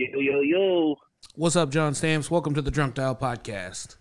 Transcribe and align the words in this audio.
Yo, 0.00 0.18
yo, 0.18 0.40
yo. 0.40 0.96
What's 1.34 1.56
up, 1.56 1.68
John 1.68 1.92
Stamps? 1.92 2.30
Welcome 2.30 2.54
to 2.54 2.62
the 2.62 2.70
Drunk 2.70 2.94
Dial 2.94 3.14
Podcast. 3.14 3.96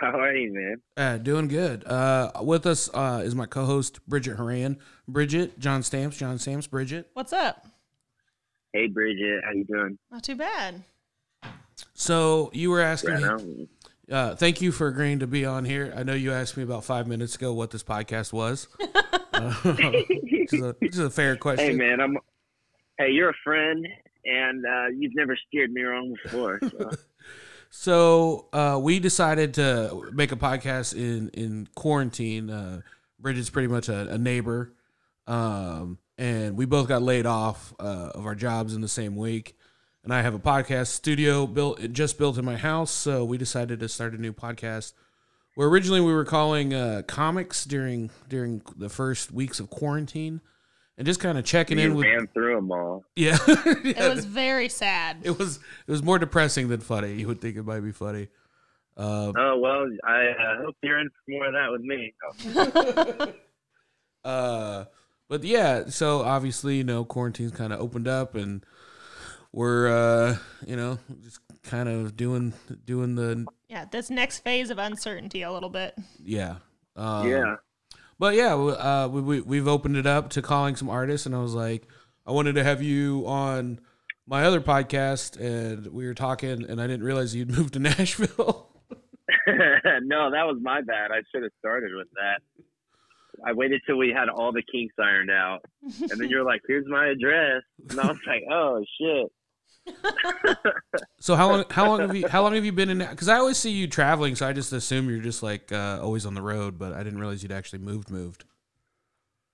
How 0.00 0.18
are 0.18 0.34
you, 0.34 0.50
man? 0.50 0.76
Uh, 0.96 1.18
doing 1.18 1.46
good. 1.46 1.86
Uh, 1.86 2.30
with 2.40 2.64
us 2.64 2.88
uh, 2.94 3.20
is 3.22 3.34
my 3.34 3.44
co-host 3.44 4.00
Bridget 4.06 4.36
Horan. 4.36 4.78
Bridget, 5.06 5.58
John 5.58 5.82
Stamps, 5.82 6.16
John 6.16 6.38
Stamps, 6.38 6.66
Bridget. 6.66 7.10
What's 7.12 7.34
up? 7.34 7.66
Hey, 8.72 8.86
Bridget. 8.86 9.44
How 9.44 9.50
you 9.52 9.64
doing? 9.64 9.98
Not 10.10 10.22
too 10.22 10.36
bad. 10.36 10.82
So 11.92 12.50
you 12.54 12.70
were 12.70 12.80
asking 12.80 13.20
Right 13.20 13.44
me. 13.44 13.68
Uh, 14.10 14.34
thank 14.36 14.62
you 14.62 14.72
for 14.72 14.86
agreeing 14.86 15.18
to 15.18 15.26
be 15.26 15.44
on 15.44 15.66
here. 15.66 15.92
I 15.94 16.02
know 16.02 16.14
you 16.14 16.32
asked 16.32 16.56
me 16.56 16.62
about 16.62 16.86
five 16.86 17.06
minutes 17.06 17.36
ago 17.36 17.52
what 17.52 17.72
this 17.72 17.82
podcast 17.82 18.32
was. 18.32 18.68
uh, 19.34 19.52
which, 19.64 20.54
is 20.54 20.62
a, 20.62 20.74
which 20.78 20.94
is 20.94 20.98
a 21.00 21.10
fair 21.10 21.36
question. 21.36 21.72
Hey, 21.72 21.76
man. 21.76 22.00
I'm. 22.00 22.16
Hey, 22.96 23.10
you're 23.10 23.30
a 23.30 23.36
friend, 23.44 23.86
and 24.24 24.64
uh, 24.64 24.86
you've 24.96 25.14
never 25.14 25.36
steered 25.48 25.72
me 25.72 25.82
wrong 25.82 26.14
before. 26.22 26.60
So. 26.70 26.90
So 27.76 28.46
uh, 28.52 28.78
we 28.80 29.00
decided 29.00 29.54
to 29.54 30.08
make 30.12 30.30
a 30.30 30.36
podcast 30.36 30.94
in 30.94 31.28
in 31.30 31.68
quarantine. 31.74 32.48
Uh, 32.48 32.82
Bridget's 33.18 33.50
pretty 33.50 33.66
much 33.66 33.88
a, 33.88 34.10
a 34.10 34.16
neighbor, 34.16 34.72
um, 35.26 35.98
and 36.16 36.56
we 36.56 36.66
both 36.66 36.86
got 36.86 37.02
laid 37.02 37.26
off 37.26 37.74
uh, 37.80 38.12
of 38.14 38.26
our 38.26 38.36
jobs 38.36 38.76
in 38.76 38.80
the 38.80 38.86
same 38.86 39.16
week. 39.16 39.56
And 40.04 40.14
I 40.14 40.22
have 40.22 40.34
a 40.34 40.38
podcast 40.38 40.88
studio 40.88 41.48
built 41.48 41.80
just 41.92 42.16
built 42.16 42.38
in 42.38 42.44
my 42.44 42.56
house, 42.56 42.92
so 42.92 43.24
we 43.24 43.38
decided 43.38 43.80
to 43.80 43.88
start 43.88 44.14
a 44.14 44.18
new 44.18 44.32
podcast. 44.32 44.92
Where 45.56 45.66
originally 45.66 46.00
we 46.00 46.12
were 46.12 46.24
calling 46.24 46.72
uh, 46.72 47.02
comics 47.08 47.64
during 47.64 48.10
during 48.28 48.62
the 48.76 48.88
first 48.88 49.32
weeks 49.32 49.58
of 49.58 49.68
quarantine, 49.68 50.42
and 50.96 51.06
just 51.06 51.20
kind 51.20 51.38
of 51.38 51.44
checking 51.44 51.78
in 51.78 51.94
with 51.94 52.06
ran 52.06 52.26
through 52.28 52.56
them 52.56 52.70
all. 52.72 53.04
yeah. 53.16 53.38
It 53.46 54.14
was 54.14 54.24
very 54.24 54.68
sad. 54.68 55.18
it 55.22 55.38
was 55.38 55.58
it 55.86 55.90
was 55.90 56.02
more 56.02 56.18
depressing 56.18 56.68
than 56.68 56.80
funny. 56.80 57.14
You 57.14 57.26
would 57.28 57.40
think 57.40 57.56
it 57.56 57.64
might 57.64 57.80
be 57.80 57.92
funny. 57.92 58.28
Uh, 58.96 59.32
Oh 59.36 59.58
well, 59.58 59.86
I 60.04 60.28
uh, 60.28 60.62
hope 60.64 60.76
you're 60.82 61.00
in 61.00 61.08
for 61.10 61.30
more 61.30 61.46
of 61.46 61.52
that 61.54 61.70
with 61.72 61.82
me. 61.82 63.34
Uh, 64.24 64.86
but 65.28 65.44
yeah, 65.44 65.84
so 65.88 66.22
obviously, 66.22 66.76
you 66.76 66.84
know, 66.84 67.04
quarantine's 67.04 67.52
kind 67.52 67.72
of 67.72 67.80
opened 67.80 68.08
up, 68.08 68.34
and 68.34 68.64
we're, 69.52 69.88
uh, 69.88 70.36
you 70.66 70.76
know, 70.76 70.98
just 71.22 71.40
kind 71.62 71.88
of 71.88 72.16
doing 72.16 72.54
doing 72.84 73.14
the 73.14 73.46
yeah, 73.68 73.84
this 73.90 74.10
next 74.10 74.38
phase 74.38 74.70
of 74.70 74.78
uncertainty 74.78 75.42
a 75.42 75.52
little 75.52 75.70
bit. 75.70 75.94
yeah, 76.22 76.56
um, 76.96 77.28
yeah. 77.28 77.56
But 78.18 78.34
yeah, 78.34 78.54
uh, 78.54 79.08
we, 79.10 79.20
we 79.20 79.40
we've 79.40 79.68
opened 79.68 79.96
it 79.96 80.06
up 80.06 80.30
to 80.30 80.42
calling 80.42 80.76
some 80.76 80.88
artists, 80.88 81.26
and 81.26 81.34
I 81.34 81.38
was 81.38 81.54
like, 81.54 81.88
I 82.26 82.32
wanted 82.32 82.54
to 82.54 82.64
have 82.64 82.82
you 82.82 83.24
on 83.26 83.80
my 84.26 84.44
other 84.44 84.60
podcast, 84.60 85.38
and 85.38 85.86
we 85.88 86.06
were 86.06 86.14
talking, 86.14 86.64
and 86.68 86.80
I 86.80 86.86
didn't 86.86 87.04
realize 87.04 87.34
you'd 87.34 87.50
moved 87.56 87.74
to 87.74 87.78
Nashville. 87.78 88.70
no, 89.46 90.30
that 90.30 90.46
was 90.46 90.58
my 90.62 90.80
bad. 90.80 91.10
I 91.10 91.22
should 91.32 91.42
have 91.42 91.52
started 91.58 91.90
with 91.94 92.08
that. 92.14 92.40
I 93.44 93.52
waited 93.52 93.82
till 93.86 93.96
we 93.96 94.14
had 94.16 94.28
all 94.28 94.52
the 94.52 94.62
kinks 94.62 94.94
ironed 94.98 95.30
out, 95.30 95.60
and 95.82 96.20
then 96.20 96.28
you're 96.30 96.44
like, 96.44 96.62
"Here's 96.66 96.86
my 96.86 97.08
address," 97.08 97.62
and 97.90 98.00
I 98.00 98.06
was 98.06 98.18
like, 98.26 98.42
"Oh 98.50 98.82
shit." 98.98 99.32
So 101.20 101.36
how 101.36 101.50
long 101.50 101.64
how 101.70 101.86
long 101.86 102.00
have 102.00 102.14
you 102.16 102.28
how 102.28 102.42
long 102.42 102.54
have 102.54 102.64
you 102.64 102.72
been 102.72 102.90
in? 102.90 102.98
Because 102.98 103.28
I 103.28 103.36
always 103.36 103.56
see 103.58 103.70
you 103.70 103.86
traveling, 103.86 104.34
so 104.36 104.46
I 104.48 104.52
just 104.52 104.72
assume 104.72 105.08
you're 105.08 105.18
just 105.20 105.42
like 105.42 105.72
uh, 105.72 105.98
always 106.02 106.26
on 106.26 106.34
the 106.34 106.42
road, 106.42 106.78
but 106.78 106.92
I 106.92 107.02
didn't 107.02 107.18
realize 107.18 107.42
you'd 107.42 107.52
actually 107.52 107.80
moved 107.80 108.10
moved. 108.10 108.44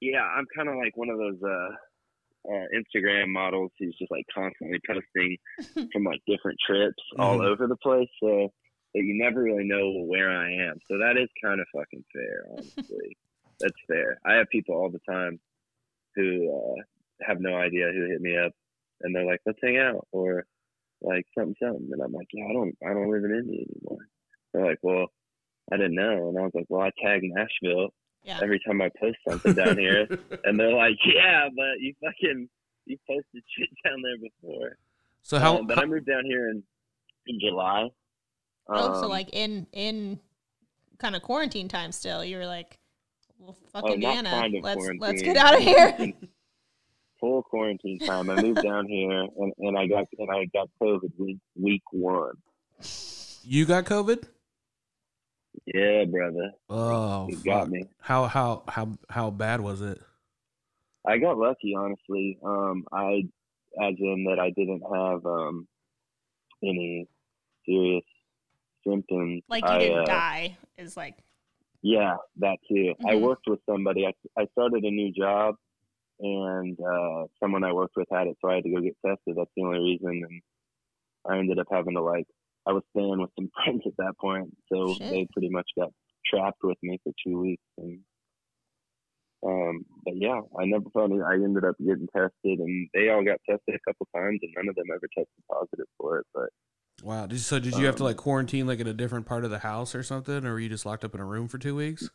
Yeah, 0.00 0.22
I'm 0.22 0.46
kind 0.56 0.68
of 0.68 0.76
like 0.76 0.96
one 0.96 1.08
of 1.10 1.18
those 1.18 1.38
uh, 1.42 2.50
uh, 2.52 2.64
Instagram 2.74 3.28
models 3.28 3.70
who's 3.78 3.96
just 3.98 4.10
like 4.10 4.24
constantly 4.34 4.78
posting 4.86 5.36
from 5.92 6.04
like 6.04 6.20
different 6.26 6.58
trips 6.66 7.02
all 7.18 7.38
Mhm. 7.38 7.46
over 7.46 7.66
the 7.66 7.76
place, 7.76 8.08
so 8.22 8.52
that 8.94 9.02
you 9.02 9.14
never 9.22 9.42
really 9.42 9.64
know 9.64 10.04
where 10.06 10.30
I 10.30 10.50
am. 10.52 10.76
So 10.90 10.98
that 10.98 11.16
is 11.16 11.28
kind 11.42 11.60
of 11.60 11.66
fucking 11.74 12.04
fair, 12.12 12.46
honestly. 12.50 13.16
That's 13.60 13.76
fair. 13.86 14.18
I 14.24 14.34
have 14.34 14.48
people 14.50 14.74
all 14.74 14.90
the 14.90 15.00
time 15.08 15.38
who 16.16 16.50
uh, 16.78 16.82
have 17.26 17.40
no 17.40 17.54
idea 17.54 17.92
who 17.92 18.06
hit 18.06 18.20
me 18.22 18.36
up, 18.38 18.52
and 19.02 19.14
they're 19.14 19.26
like, 19.26 19.40
"Let's 19.46 19.58
hang 19.62 19.78
out," 19.78 20.06
or 20.12 20.44
like 21.02 21.26
something, 21.36 21.54
something, 21.62 21.88
and 21.92 22.02
I'm 22.02 22.12
like, 22.12 22.28
"Yeah, 22.32 22.44
I 22.48 22.52
don't, 22.52 22.76
I 22.86 22.92
don't 22.92 23.10
live 23.10 23.24
in 23.24 23.30
Indy 23.32 23.66
anymore." 23.70 24.06
They're 24.52 24.66
like, 24.66 24.78
"Well." 24.82 25.06
I 25.72 25.76
didn't 25.76 25.94
know, 25.94 26.28
and 26.30 26.36
I 26.36 26.42
was 26.42 26.50
like, 26.52 26.64
"Well, 26.68 26.80
I 26.80 26.90
tag 27.00 27.20
Nashville 27.22 27.90
Yeah. 28.24 28.40
every 28.42 28.58
time 28.66 28.82
I 28.82 28.88
post 28.98 29.18
something 29.28 29.52
down 29.52 29.78
here." 29.78 30.08
And 30.44 30.58
they're 30.58 30.74
like, 30.74 30.96
yeah, 31.06 31.48
but 31.54 31.78
you 31.78 31.94
fucking 32.02 32.48
you 32.86 32.96
posted 33.06 33.44
shit 33.56 33.68
down 33.84 34.02
there 34.02 34.16
before. 34.18 34.76
so 35.22 35.38
how, 35.38 35.58
Um, 35.58 35.68
but 35.68 35.78
I 35.78 35.84
moved 35.84 36.06
down 36.06 36.24
here 36.24 36.50
in 36.50 36.64
in 37.26 37.38
July. 37.38 37.88
oh, 38.66 38.94
so 39.00 39.04
Um, 39.04 39.10
like 39.10 39.28
in 39.32 39.68
in 39.72 40.18
kind 40.98 41.14
of 41.14 41.22
quarantine 41.22 41.68
time 41.68 41.92
still, 41.92 42.24
you 42.24 42.36
were 42.36 42.46
like, 42.46 42.80
well, 43.38 43.56
fuck 43.72 43.84
oh, 43.86 43.92
Indiana, 43.94 44.48
let's 44.60 44.88
let's 44.98 45.22
get 45.22 45.36
out 45.36 45.54
of 45.54 45.60
here. 45.62 45.94
Full 47.20 47.42
quarantine 47.42 48.00
time. 48.06 48.30
I 48.30 48.36
moved 48.40 48.62
down 48.62 48.86
here 48.86 49.10
and, 49.10 49.52
and 49.58 49.78
I 49.78 49.86
got 49.86 50.06
and 50.18 50.30
I 50.30 50.46
got 50.46 50.68
COVID 50.82 51.12
week 51.18 51.38
week 51.54 51.82
one. 51.92 52.34
you 53.42 53.66
got 53.66 53.84
COVID? 53.84 54.24
Yeah, 55.66 56.04
brother, 56.06 56.52
Oh, 56.70 57.26
it 57.28 57.44
got 57.44 57.68
me. 57.68 57.84
How 58.00 58.26
how 58.26 58.62
how 58.68 58.96
how 59.08 59.30
bad 59.30 59.60
was 59.60 59.82
it? 59.82 60.00
I 61.06 61.18
got 61.18 61.36
lucky, 61.38 61.74
honestly. 61.76 62.38
Um, 62.42 62.84
I, 62.92 63.22
as 63.82 63.94
in 63.98 64.24
that 64.28 64.38
I 64.40 64.50
didn't 64.50 64.82
have 64.82 65.26
um 65.26 65.66
any 66.62 67.06
serious 67.66 68.04
symptoms. 68.86 69.42
like 69.48 69.64
you 69.64 69.68
I, 69.70 69.78
didn't 69.78 69.98
uh, 69.98 70.06
die 70.06 70.56
is 70.78 70.96
like 70.96 71.16
Yeah, 71.82 72.16
that 72.38 72.58
too. 72.68 72.94
I 73.06 73.14
Mhm. 73.14 73.20
worked 73.22 73.46
with 73.46 73.60
somebody. 73.66 74.06
I, 74.06 74.12
I 74.40 74.46
started 74.52 74.84
a 74.84 74.90
new 74.90 75.12
job, 75.12 75.56
and 76.20 76.78
uh, 76.80 77.26
someone 77.40 77.64
I 77.64 77.72
worked 77.72 77.96
with 77.96 78.08
had 78.12 78.26
it, 78.26 78.36
so 78.40 78.50
I 78.50 78.56
had 78.56 78.64
to 78.64 78.70
go 78.70 78.80
get 78.80 78.96
tested. 79.04 79.34
That's 79.36 79.50
the 79.56 79.62
only 79.64 79.78
reason. 79.78 80.22
And 80.28 80.42
I 81.28 81.38
ended 81.38 81.58
up 81.58 81.66
having 81.70 81.94
to 81.94 82.02
like, 82.02 82.26
I 82.66 82.72
was 82.72 82.82
staying 82.90 83.20
with 83.20 83.30
some 83.38 83.50
friends 83.64 83.82
at 83.86 83.96
that 83.98 84.14
point, 84.20 84.50
so 84.70 84.94
Shit. 84.94 85.10
they 85.10 85.28
pretty 85.32 85.50
much 85.50 85.68
got 85.78 85.90
trapped 86.26 86.62
with 86.62 86.78
me 86.82 86.98
for 87.02 87.12
two 87.26 87.40
weeks. 87.40 87.62
And 87.78 88.00
um, 89.42 89.86
but 90.04 90.14
yeah, 90.16 90.40
I 90.58 90.66
never 90.66 90.84
thought 90.92 91.10
it, 91.12 91.22
I 91.22 91.34
ended 91.34 91.64
up 91.64 91.76
getting 91.78 92.08
tested, 92.14 92.58
and 92.60 92.88
they 92.92 93.08
all 93.08 93.24
got 93.24 93.40
tested 93.48 93.74
a 93.74 93.90
couple 93.90 94.06
times, 94.14 94.40
and 94.42 94.52
none 94.54 94.68
of 94.68 94.74
them 94.74 94.86
ever 94.94 95.08
tested 95.16 95.44
positive 95.50 95.86
for 95.98 96.18
it. 96.18 96.26
But 96.34 96.50
Wow. 97.02 97.26
Did, 97.26 97.40
so 97.40 97.58
did 97.58 97.76
you 97.76 97.86
have 97.86 97.96
to 97.96 98.02
Um, 98.02 98.08
like 98.08 98.16
quarantine 98.18 98.66
like 98.66 98.80
in 98.80 98.86
a 98.86 98.92
different 98.92 99.24
part 99.24 99.44
of 99.46 99.50
the 99.50 99.60
house 99.60 99.94
or 99.94 100.02
something, 100.02 100.44
or 100.44 100.52
were 100.52 100.60
you 100.60 100.68
just 100.68 100.84
locked 100.84 101.04
up 101.04 101.14
in 101.14 101.20
a 101.20 101.24
room 101.24 101.48
for 101.48 101.56
two 101.56 101.74
weeks? 101.74 102.10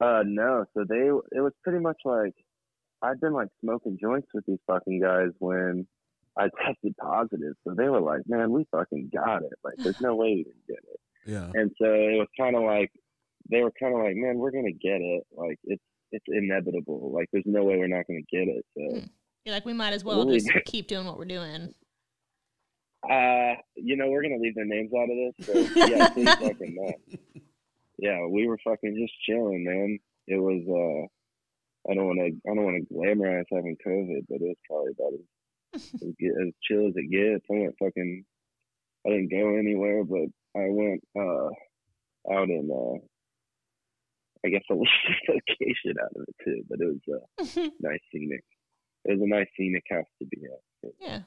Uh, 0.00 0.24
no. 0.26 0.64
So 0.74 0.84
they, 0.88 1.06
it 1.36 1.40
was 1.40 1.52
pretty 1.62 1.78
much 1.78 1.98
like 2.04 2.34
I'd 3.02 3.20
been 3.20 3.32
like 3.32 3.48
smoking 3.60 3.98
joints 4.00 4.28
with 4.32 4.46
these 4.46 4.60
fucking 4.66 5.00
guys 5.00 5.30
when 5.38 5.86
I 6.38 6.48
tested 6.64 6.94
positive. 7.00 7.54
So 7.64 7.74
they 7.74 7.88
were 7.88 8.00
like, 8.00 8.22
"Man, 8.26 8.52
we 8.52 8.64
fucking 8.70 9.10
got 9.14 9.42
it. 9.42 9.52
Like, 9.64 9.74
there's 9.78 10.00
no 10.00 10.14
way 10.14 10.28
you 10.28 10.44
didn't 10.44 10.66
get 10.68 10.78
it." 10.90 11.00
Yeah. 11.26 11.50
And 11.54 11.70
so 11.78 11.86
it 11.86 12.18
was 12.18 12.28
kind 12.38 12.56
of 12.56 12.62
like 12.62 12.90
they 13.50 13.62
were 13.62 13.72
kind 13.78 13.94
of 13.94 14.00
like, 14.02 14.16
"Man, 14.16 14.38
we're 14.38 14.50
gonna 14.52 14.72
get 14.72 15.00
it. 15.00 15.24
Like, 15.36 15.58
it's 15.64 15.82
it's 16.12 16.24
inevitable. 16.28 17.10
Like, 17.12 17.28
there's 17.32 17.44
no 17.46 17.64
way 17.64 17.76
we're 17.76 17.88
not 17.88 18.06
gonna 18.06 18.20
get 18.30 18.48
it." 18.48 18.64
So, 18.76 19.02
you're 19.44 19.54
like 19.54 19.64
we 19.66 19.72
might 19.72 19.92
as 19.92 20.04
well 20.04 20.24
Really? 20.24 20.40
just 20.40 20.50
keep 20.66 20.86
doing 20.86 21.04
what 21.06 21.18
we're 21.18 21.24
doing. 21.24 21.74
uh, 23.10 23.54
you 23.74 23.96
know, 23.96 24.08
we're 24.10 24.22
gonna 24.22 24.38
leave 24.38 24.54
their 24.54 24.64
names 24.64 24.92
out 24.94 25.08
of 25.10 25.16
this. 25.16 25.46
So 25.46 25.58
yeah, 25.86 26.08
please 26.10 26.34
fucking 26.34 26.74
not. 26.76 26.94
Yeah, 27.98 28.26
we 28.26 28.46
were 28.46 28.58
fucking 28.64 28.96
just 28.96 29.12
chilling, 29.26 29.64
man. 29.64 29.98
It 30.28 30.38
was 30.38 30.62
uh. 30.68 31.08
I 31.90 31.94
don't 31.94 32.06
want 32.06 32.18
to. 32.20 32.50
I 32.50 32.54
don't 32.54 32.64
want 32.64 32.86
to 32.88 32.94
glamorize 32.94 33.44
having 33.50 33.76
COVID, 33.86 34.26
but 34.28 34.36
it 34.40 34.42
was 34.42 34.56
probably 34.68 34.92
about 34.98 35.12
as, 35.74 35.82
as, 35.94 36.14
get- 36.18 36.40
as 36.40 36.52
chill 36.62 36.86
as 36.88 36.94
it 36.96 37.10
gets. 37.10 37.44
I 37.50 37.54
went 37.54 37.74
fucking. 37.78 38.24
I 39.06 39.10
didn't 39.10 39.30
go 39.30 39.56
anywhere, 39.56 40.04
but 40.04 40.28
I 40.56 40.68
went 40.70 41.02
uh 41.18 41.48
out 42.32 42.48
in 42.50 42.70
uh. 42.70 42.98
I 44.44 44.48
guess 44.48 44.62
a 44.70 44.74
location 44.74 45.94
out 46.02 46.10
of 46.16 46.22
it 46.26 46.34
too, 46.44 46.62
but 46.68 46.80
it 46.80 46.86
was 46.86 47.00
uh, 47.08 47.70
nice 47.80 48.00
scenic. 48.12 48.42
It 49.04 49.12
was 49.18 49.20
a 49.22 49.28
nice 49.28 49.46
scenic 49.56 49.84
house 49.88 50.04
to 50.20 50.26
be 50.26 50.38
at. 50.46 50.92
yeah. 51.00 51.20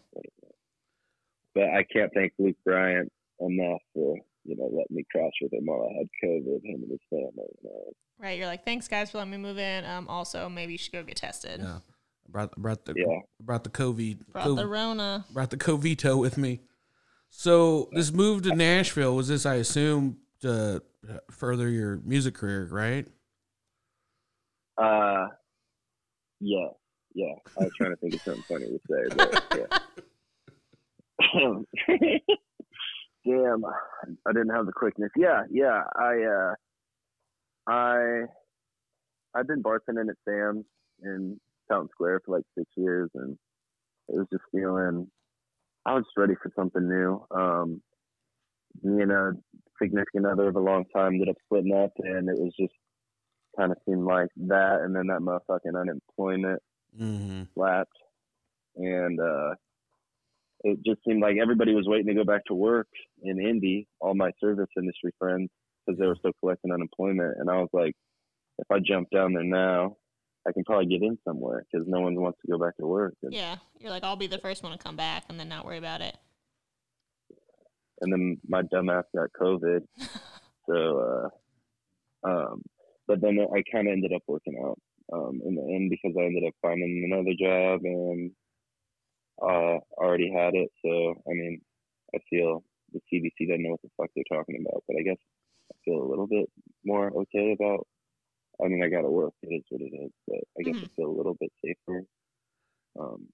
But 1.53 1.69
I 1.69 1.83
can't 1.83 2.11
thank 2.13 2.33
Luke 2.37 2.57
Bryant 2.65 3.09
enough 3.39 3.81
for 3.93 4.17
you 4.45 4.55
know 4.55 4.69
let 4.71 4.89
me 4.89 5.03
crash 5.11 5.31
with 5.41 5.51
him 5.53 5.65
while 5.65 5.89
I 5.89 5.97
had 5.97 6.07
COVID. 6.23 6.63
Him 6.63 6.81
and 6.83 6.91
his 6.91 6.99
family. 7.09 7.31
You 7.61 7.69
know. 7.69 7.91
Right. 8.19 8.37
You're 8.37 8.47
like, 8.47 8.63
thanks 8.63 8.87
guys 8.87 9.11
for 9.11 9.17
letting 9.17 9.31
me 9.31 9.37
move 9.37 9.57
in. 9.57 9.83
Um 9.85 10.07
also 10.07 10.47
maybe 10.49 10.71
you 10.73 10.77
should 10.77 10.93
go 10.93 11.03
get 11.03 11.17
tested. 11.17 11.59
Yeah. 11.61 11.77
I 11.77 12.31
brought 12.31 12.55
brought 12.55 12.85
the 12.85 12.93
Yeah. 12.95 13.19
brought 13.41 13.63
the 13.63 13.69
COVID 13.69 14.27
Brought 14.31 14.45
co- 14.45 14.55
the 14.55 14.67
Rona. 14.67 15.25
brought 15.33 15.49
the 15.49 15.57
Covito 15.57 16.19
with 16.19 16.37
me. 16.37 16.61
So 17.29 17.89
this 17.91 18.11
move 18.13 18.43
to 18.43 18.55
Nashville 18.55 19.15
was 19.15 19.27
this, 19.27 19.45
I 19.45 19.55
assume, 19.55 20.19
to 20.41 20.81
further 21.31 21.67
your 21.69 21.97
music 21.97 22.33
career, 22.35 22.67
right? 22.71 23.05
Uh, 24.77 25.27
yeah, 26.39 26.67
yeah, 27.13 27.33
I 27.59 27.63
was 27.65 27.71
trying 27.77 27.91
to 27.91 27.97
think 27.97 28.13
of 28.13 28.21
something 28.21 28.43
funny 28.43 28.65
to 28.67 28.79
say, 28.89 29.15
but 29.15 29.69
yeah. 31.33 32.19
Damn, 33.25 33.65
I 33.65 34.31
didn't 34.33 34.55
have 34.55 34.65
the 34.65 34.71
quickness. 34.71 35.09
Yeah, 35.17 35.43
yeah, 35.49 35.81
I, 35.95 36.23
uh, 36.23 36.53
I, 37.67 38.21
I've 39.33 39.47
been 39.47 39.63
bartending 39.63 40.09
at 40.09 40.15
Sam's 40.27 40.65
in 41.01 41.39
Town 41.71 41.87
Square 41.91 42.21
for 42.25 42.37
like 42.37 42.45
six 42.57 42.69
years, 42.77 43.09
and 43.15 43.37
it 44.09 44.15
was 44.17 44.27
just 44.31 44.43
feeling. 44.51 45.07
I 45.87 45.93
was 45.93 46.05
ready 46.17 46.33
for 46.41 46.51
something 46.55 46.87
new. 46.87 47.23
Um, 47.31 47.81
me 48.83 49.01
and 49.03 49.11
a 49.11 49.31
significant 49.81 50.25
other 50.25 50.47
of 50.47 50.55
a 50.55 50.59
long 50.59 50.85
time 50.95 51.13
ended 51.13 51.29
up 51.29 51.35
splitting 51.45 51.75
up, 51.75 51.91
and 51.99 52.29
it 52.29 52.37
was 52.39 52.53
just 52.59 52.73
kind 53.57 53.71
of 53.71 53.77
seemed 53.87 54.03
like 54.05 54.29
that, 54.35 54.81
and 54.81 54.95
then 54.95 55.07
that 55.07 55.21
motherfucking 55.21 55.79
unemployment 55.79 56.61
Mm-hmm. 56.99 57.43
slapped, 57.53 57.97
and 58.77 59.19
uh, 59.19 59.53
it 60.65 60.79
just 60.83 60.99
seemed 61.07 61.21
like 61.21 61.37
everybody 61.39 61.73
was 61.75 61.85
waiting 61.87 62.07
to 62.07 62.15
go 62.15 62.23
back 62.23 62.43
to 62.45 62.55
work 62.55 62.87
in 63.21 63.39
Indy. 63.39 63.87
All 64.01 64.15
my 64.15 64.31
service 64.41 64.67
industry 64.75 65.11
friends, 65.19 65.49
because 65.85 65.99
they 65.99 66.07
were 66.07 66.15
still 66.17 66.31
collecting 66.39 66.71
unemployment, 66.71 67.37
and 67.37 67.49
I 67.49 67.57
was 67.57 67.69
like, 67.71 67.93
if 68.57 68.65
I 68.71 68.79
jump 68.79 69.09
down 69.13 69.33
there 69.33 69.43
now, 69.43 69.95
I 70.47 70.51
can 70.51 70.63
probably 70.63 70.87
get 70.87 71.03
in 71.03 71.17
somewhere 71.23 71.63
because 71.71 71.87
no 71.87 72.01
one 72.01 72.15
wants 72.15 72.39
to 72.43 72.51
go 72.51 72.57
back 72.57 72.75
to 72.77 72.85
work. 72.87 73.13
And, 73.21 73.31
Yeah, 73.31 73.57
you're 73.79 73.91
like, 73.91 74.03
I'll 74.03 74.15
be 74.15 74.27
the 74.27 74.39
first 74.39 74.63
one 74.63 74.71
to 74.71 74.83
come 74.83 74.95
back 74.95 75.25
and 75.29 75.39
then 75.39 75.49
not 75.49 75.65
worry 75.65 75.77
about 75.77 76.01
it. 76.01 76.17
and 78.01 78.11
then 78.11 78.37
my 78.47 78.61
dumbass 78.63 79.03
got 79.15 79.29
COVID, 79.39 79.81
so 80.69 81.29
uh, 82.25 82.27
um, 82.27 82.63
but 83.07 83.21
then 83.21 83.37
I 83.39 83.61
kind 83.71 83.87
of 83.87 83.91
ended 83.93 84.13
up 84.13 84.23
working 84.27 84.59
out 84.65 84.79
um, 85.13 85.39
in 85.45 85.53
the 85.55 85.61
end 85.61 85.91
because 85.91 86.15
I 86.19 86.23
ended 86.25 86.43
up 86.47 86.53
finding 86.61 87.03
another 87.11 87.35
job 87.39 87.81
and 87.83 88.31
uh, 89.41 89.79
already 89.97 90.31
had 90.31 90.53
it. 90.53 90.71
So 90.83 91.21
I 91.27 91.33
mean, 91.33 91.61
I 92.13 92.19
feel 92.29 92.63
the 92.93 92.99
CDC 93.11 93.47
doesn't 93.47 93.63
know 93.63 93.71
what 93.71 93.81
the 93.81 93.89
fuck 93.97 94.09
they're 94.15 94.37
talking 94.37 94.63
about, 94.65 94.83
but 94.87 94.97
I 94.99 95.03
guess 95.03 95.17
I 95.71 95.75
feel 95.83 96.01
a 96.01 96.09
little 96.09 96.27
bit 96.27 96.49
more 96.83 97.11
okay 97.11 97.53
about. 97.53 97.87
I 98.63 98.69
mean, 98.69 98.81
I 98.83 98.87
got 98.87 99.01
to 99.01 99.09
work. 99.09 99.33
It 99.43 99.53
is 99.53 99.63
what 99.69 99.81
it 99.81 99.93
is, 99.93 100.11
but 100.27 100.39
I 100.57 100.63
guess 100.63 100.81
I 100.81 100.87
feel 100.95 101.09
a 101.09 101.17
little 101.17 101.35
bit 101.37 101.51
safer. 101.63 102.05
Um, 102.97 103.27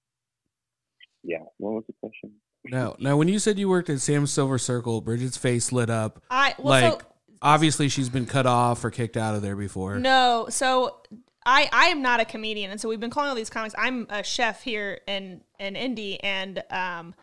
yeah. 1.22 1.44
What 1.58 1.74
was 1.74 1.84
the 1.86 1.94
question? 2.00 2.32
Now, 2.64 2.96
now, 2.98 3.16
when 3.16 3.28
you 3.28 3.38
said 3.38 3.58
you 3.58 3.68
worked 3.68 3.90
at 3.90 4.00
Sam's 4.00 4.32
Silver 4.32 4.58
Circle, 4.58 5.00
Bridget's 5.00 5.36
face 5.36 5.72
lit 5.72 5.90
up. 5.90 6.22
I 6.30 6.54
well, 6.58 6.68
like, 6.68 7.02
so 7.02 7.06
obviously, 7.40 7.88
she's 7.88 8.08
been 8.08 8.26
cut 8.26 8.46
off 8.46 8.84
or 8.84 8.90
kicked 8.90 9.16
out 9.16 9.34
of 9.34 9.42
there 9.42 9.56
before. 9.56 9.98
No, 9.98 10.46
so 10.48 11.00
I 11.44 11.68
I 11.72 11.86
am 11.86 12.02
not 12.02 12.20
a 12.20 12.24
comedian, 12.24 12.70
and 12.70 12.80
so 12.80 12.88
we've 12.88 13.00
been 13.00 13.10
calling 13.10 13.28
all 13.28 13.34
these 13.34 13.50
comics. 13.50 13.74
I'm 13.76 14.06
a 14.10 14.22
chef 14.22 14.62
here 14.62 15.00
in 15.06 15.42
in 15.58 15.76
Indy, 15.76 16.22
and 16.22 16.62
um, 16.70 17.14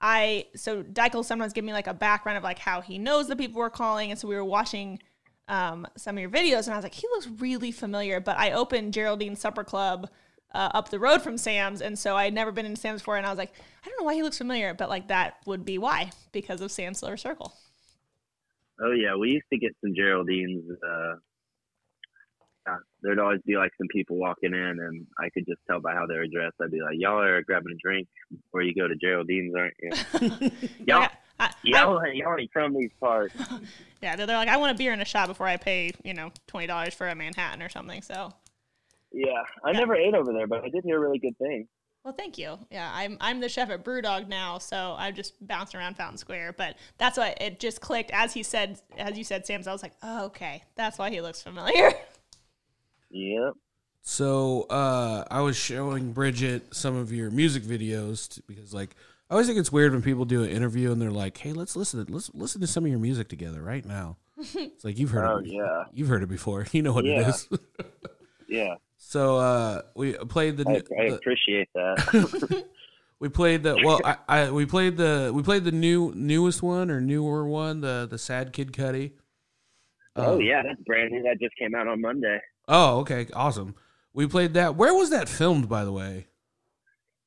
I 0.00 0.46
so 0.54 0.82
Dyke'll 0.82 1.24
sometimes 1.24 1.52
give 1.52 1.64
me 1.64 1.72
like 1.72 1.86
a 1.86 1.94
background 1.94 2.38
of 2.38 2.44
like 2.44 2.58
how 2.58 2.80
he 2.80 2.98
knows 2.98 3.28
the 3.28 3.36
people 3.36 3.58
we're 3.58 3.70
calling, 3.70 4.10
and 4.10 4.18
so 4.18 4.28
we 4.28 4.36
were 4.36 4.44
watching 4.44 5.00
um 5.48 5.86
some 5.96 6.16
of 6.16 6.20
your 6.20 6.30
videos, 6.30 6.66
and 6.66 6.74
I 6.74 6.76
was 6.76 6.84
like, 6.84 6.94
he 6.94 7.06
looks 7.08 7.26
really 7.26 7.72
familiar. 7.72 8.20
But 8.20 8.38
I 8.38 8.52
opened 8.52 8.92
Geraldine's 8.94 9.40
Supper 9.40 9.64
Club. 9.64 10.08
Uh, 10.52 10.70
up 10.72 10.88
the 10.88 11.00
road 11.00 11.20
from 11.20 11.36
Sam's, 11.36 11.82
and 11.82 11.98
so 11.98 12.14
I 12.14 12.22
had 12.22 12.32
never 12.32 12.52
been 12.52 12.64
in 12.64 12.76
Sam's 12.76 13.00
before, 13.00 13.16
and 13.16 13.26
I 13.26 13.28
was 13.28 13.38
like, 13.38 13.52
I 13.84 13.88
don't 13.88 13.98
know 13.98 14.04
why 14.04 14.14
he 14.14 14.22
looks 14.22 14.38
familiar, 14.38 14.72
but 14.72 14.88
like 14.88 15.08
that 15.08 15.38
would 15.46 15.64
be 15.64 15.78
why 15.78 16.12
because 16.30 16.60
of 16.60 16.70
Sam's 16.70 17.00
Silver 17.00 17.16
Circle. 17.16 17.52
Oh 18.80 18.92
yeah, 18.92 19.16
we 19.16 19.30
used 19.30 19.46
to 19.52 19.58
get 19.58 19.74
some 19.80 19.94
Geraldines. 19.94 20.62
Uh, 20.70 21.16
yeah, 22.66 22.76
there'd 23.02 23.18
always 23.18 23.40
be 23.46 23.56
like 23.56 23.70
some 23.78 23.88
people 23.88 24.16
walking 24.16 24.54
in, 24.54 24.78
and 24.80 25.06
I 25.18 25.28
could 25.30 25.44
just 25.46 25.60
tell 25.68 25.80
by 25.80 25.92
how 25.92 26.06
they 26.06 26.16
were 26.16 26.26
dressed. 26.26 26.54
I'd 26.62 26.70
be 26.70 26.80
like, 26.80 26.94
"Y'all 26.96 27.20
are 27.20 27.42
grabbing 27.42 27.72
a 27.72 27.76
drink 27.82 28.08
before 28.30 28.62
you 28.62 28.74
go 28.74 28.88
to 28.88 28.94
Geraldine's, 28.94 29.54
aren't 29.54 29.74
you? 29.80 30.50
y'all, 30.86 31.08
I, 31.38 31.46
I, 31.46 31.50
y'all, 31.62 32.00
y'all 32.12 32.36
ain't 32.38 32.50
from 32.52 32.74
these 32.74 32.92
parts." 33.00 33.34
Yeah, 34.02 34.16
they're, 34.16 34.26
they're 34.26 34.36
like, 34.36 34.48
I 34.48 34.58
want 34.58 34.70
a 34.70 34.74
beer 34.74 34.92
and 34.92 35.00
a 35.00 35.06
shot 35.06 35.28
before 35.28 35.46
I 35.46 35.56
pay, 35.56 35.90
you 36.04 36.12
know, 36.12 36.30
twenty 36.46 36.66
dollars 36.66 36.92
for 36.92 37.08
a 37.08 37.14
Manhattan 37.14 37.62
or 37.62 37.70
something. 37.70 38.02
So, 38.02 38.32
Yeah, 39.12 39.42
I 39.64 39.72
never 39.72 39.94
ate 39.94 40.14
over 40.14 40.30
there, 40.30 40.46
but 40.46 40.62
I 40.62 40.68
did 40.68 40.84
hear 40.84 40.98
a 40.98 41.00
really 41.00 41.18
good 41.18 41.38
things. 41.38 41.66
well, 42.04 42.12
thank 42.12 42.36
you. 42.36 42.58
Yeah, 42.70 42.90
I'm 42.92 43.16
I'm 43.18 43.40
the 43.40 43.48
chef 43.48 43.70
at 43.70 43.82
BrewDog 43.82 44.28
now, 44.28 44.58
so 44.58 44.94
I 44.98 45.10
just 45.10 45.34
bounced 45.46 45.74
around 45.74 45.96
Fountain 45.96 46.18
Square. 46.18 46.54
But 46.58 46.76
that's 46.98 47.16
why 47.16 47.34
it 47.40 47.60
just 47.60 47.80
clicked 47.80 48.10
as 48.10 48.34
he 48.34 48.42
said, 48.42 48.78
as 48.98 49.16
you 49.16 49.24
said, 49.24 49.46
Sam's. 49.46 49.66
I 49.66 49.72
was 49.72 49.82
like, 49.82 49.94
oh, 50.02 50.26
okay, 50.26 50.64
that's 50.76 50.98
why 50.98 51.08
he 51.08 51.22
looks 51.22 51.40
familiar. 51.42 51.92
Yep. 53.14 53.54
So 54.02 54.62
uh, 54.68 55.24
I 55.30 55.40
was 55.40 55.56
showing 55.56 56.12
Bridget 56.12 56.74
some 56.74 56.94
of 56.96 57.10
your 57.12 57.30
music 57.30 57.62
videos 57.62 58.28
t- 58.34 58.42
because, 58.46 58.74
like, 58.74 58.94
I 59.30 59.34
always 59.34 59.46
think 59.46 59.58
it's 59.58 59.72
weird 59.72 59.92
when 59.92 60.02
people 60.02 60.24
do 60.26 60.42
an 60.42 60.50
interview 60.50 60.92
and 60.92 61.00
they're 61.00 61.10
like, 61.10 61.38
"Hey, 61.38 61.52
let's 61.52 61.74
listen. 61.76 62.04
To, 62.04 62.12
let's 62.12 62.30
listen 62.34 62.60
to 62.60 62.66
some 62.66 62.84
of 62.84 62.90
your 62.90 62.98
music 62.98 63.28
together 63.28 63.62
right 63.62 63.84
now." 63.84 64.16
It's 64.54 64.84
like 64.84 64.98
you've 64.98 65.10
heard 65.10 65.24
Oh 65.26 65.38
it. 65.38 65.46
yeah, 65.46 65.84
You've 65.94 66.08
heard 66.08 66.22
it 66.22 66.28
before. 66.28 66.66
You 66.72 66.82
know 66.82 66.92
what 66.92 67.06
it 67.06 67.16
Yeah. 67.16 67.28
is. 67.30 67.48
yeah. 68.48 68.74
so 68.98 69.38
uh, 69.38 69.82
we 69.94 70.12
played 70.14 70.56
the, 70.58 70.64
I, 70.68 70.72
new- 70.72 70.82
I 71.06 71.08
the 71.10 71.14
appreciate 71.16 71.68
that. 71.74 72.64
we 73.20 73.28
played 73.30 73.62
the 73.62 73.80
well 73.84 74.00
I, 74.04 74.16
I 74.28 74.50
we 74.50 74.66
played 74.66 74.96
the 74.98 75.30
we 75.32 75.42
played 75.42 75.64
the 75.64 75.72
new 75.72 76.12
newest 76.14 76.62
one 76.62 76.90
or 76.90 77.00
newer 77.00 77.46
one 77.48 77.80
the 77.80 78.06
the 78.10 78.18
Sad 78.18 78.52
Kid 78.52 78.72
Cudi. 78.72 79.12
oh 80.16 80.34
Um, 80.34 80.40
yeah, 80.42 80.62
that's 80.62 80.80
brand 80.82 81.12
new. 81.12 81.22
That 81.22 81.38
just 81.40 81.56
came 81.56 81.74
out 81.74 81.88
on 81.88 82.00
Monday. 82.02 82.38
Oh, 82.68 83.00
okay, 83.00 83.26
awesome. 83.34 83.74
We 84.12 84.26
played 84.26 84.54
that. 84.54 84.76
Where 84.76 84.94
was 84.94 85.10
that 85.10 85.28
filmed, 85.28 85.68
by 85.68 85.84
the 85.84 85.92
way? 85.92 86.26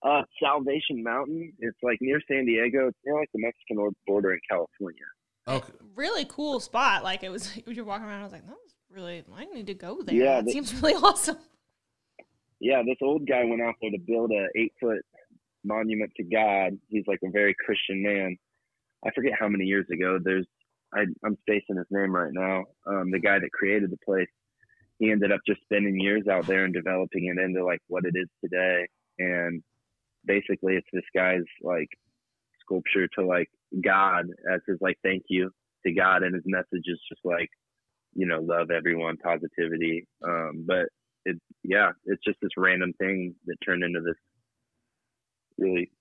Uh, 0.03 0.21
Salvation 0.41 1.03
Mountain. 1.03 1.53
It's 1.59 1.77
like 1.83 1.97
near 2.01 2.21
San 2.29 2.45
Diego. 2.45 2.87
It's 2.87 2.97
near 3.05 3.15
like 3.19 3.29
the 3.33 3.41
Mexican 3.41 3.91
border 4.05 4.33
in 4.33 4.39
California. 4.49 5.03
Okay. 5.47 5.73
really 5.95 6.25
cool 6.25 6.59
spot. 6.59 7.03
Like 7.03 7.23
it 7.23 7.29
was, 7.29 7.55
you're 7.67 7.85
walking 7.85 8.05
around. 8.07 8.21
I 8.21 8.23
was 8.23 8.31
like, 8.33 8.45
that 8.45 8.51
was 8.51 8.75
really. 8.89 9.23
I 9.35 9.45
need 9.45 9.67
to 9.67 9.73
go 9.73 10.01
there. 10.01 10.15
Yeah, 10.15 10.39
it 10.39 10.45
the- 10.45 10.51
seems 10.51 10.73
really 10.81 10.93
awesome. 11.03 11.37
yeah, 12.59 12.81
this 12.85 12.97
old 13.01 13.27
guy 13.27 13.43
went 13.43 13.61
out 13.61 13.75
there 13.81 13.91
to 13.91 13.99
build 13.99 14.31
a 14.31 14.47
eight 14.59 14.73
foot 14.79 15.01
monument 15.63 16.11
to 16.17 16.23
God. 16.23 16.77
He's 16.87 17.03
like 17.07 17.19
a 17.25 17.29
very 17.29 17.55
Christian 17.65 18.01
man. 18.03 18.37
I 19.05 19.11
forget 19.11 19.33
how 19.39 19.47
many 19.49 19.65
years 19.65 19.85
ago. 19.91 20.19
There's 20.23 20.47
I, 20.93 21.01
I'm 21.25 21.37
spacing 21.41 21.75
his 21.77 21.85
name 21.91 22.15
right 22.15 22.31
now. 22.31 22.63
Um, 22.85 23.11
the 23.11 23.19
guy 23.19 23.39
that 23.39 23.51
created 23.51 23.91
the 23.91 23.97
place, 24.05 24.27
he 24.99 25.11
ended 25.11 25.31
up 25.31 25.41
just 25.47 25.61
spending 25.61 25.99
years 25.99 26.27
out 26.27 26.47
there 26.47 26.65
and 26.65 26.73
developing 26.73 27.25
it 27.25 27.41
into 27.41 27.63
like 27.63 27.81
what 27.87 28.05
it 28.05 28.15
is 28.15 28.27
today. 28.43 28.87
And 29.19 29.61
basically, 30.25 30.75
it's 30.75 30.87
this 30.91 31.03
guy's 31.15 31.45
like 31.61 31.89
sculpture 32.61 33.07
to 33.15 33.25
like 33.25 33.49
God 33.83 34.25
as 34.51 34.61
his 34.67 34.77
like 34.81 34.97
thank 35.03 35.23
you 35.29 35.51
to 35.85 35.93
God, 35.93 36.23
and 36.23 36.35
his 36.35 36.43
message 36.45 36.85
is 36.85 36.99
just 37.09 37.21
like 37.23 37.49
you 38.13 38.25
know 38.25 38.39
love 38.41 38.71
everyone, 38.71 39.17
positivity. 39.17 40.07
Um, 40.23 40.65
but 40.67 40.87
it 41.25 41.37
yeah, 41.63 41.91
it's 42.05 42.23
just 42.25 42.39
this 42.41 42.51
random 42.57 42.93
thing 42.99 43.35
that 43.45 43.57
turned 43.65 43.83
into 43.83 44.01
this 44.01 44.17
really. 45.57 45.91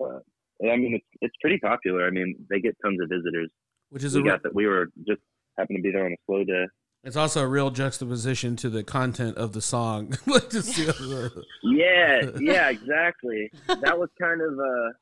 Uh, 0.00 0.18
I 0.62 0.76
mean, 0.76 0.94
it's 0.94 1.06
it's 1.20 1.34
pretty 1.40 1.58
popular. 1.58 2.06
I 2.06 2.10
mean, 2.10 2.36
they 2.50 2.60
get 2.60 2.76
tons 2.84 3.00
of 3.00 3.08
visitors. 3.08 3.50
Which 3.90 4.04
is 4.04 4.14
We 4.14 4.20
a 4.22 4.24
got 4.24 4.42
that. 4.42 4.54
We 4.54 4.66
were 4.66 4.88
just 5.06 5.20
happened 5.58 5.78
to 5.78 5.82
be 5.82 5.90
there 5.90 6.06
on 6.06 6.12
a 6.12 6.16
slow 6.26 6.44
day. 6.44 6.66
It's 7.04 7.16
also 7.16 7.42
a 7.42 7.46
real 7.46 7.70
juxtaposition 7.70 8.56
to 8.56 8.70
the 8.70 8.82
content 8.84 9.36
of 9.36 9.52
the 9.52 9.60
song. 9.60 10.16
like 10.26 10.48
to 10.50 10.62
see 10.62 10.84
the- 10.84 11.44
Yeah, 11.62 12.30
yeah, 12.40 12.70
exactly. 12.70 13.50
that 13.66 13.98
was 13.98 14.08
kind 14.20 14.40
of 14.40 14.52
uh, 14.52 14.92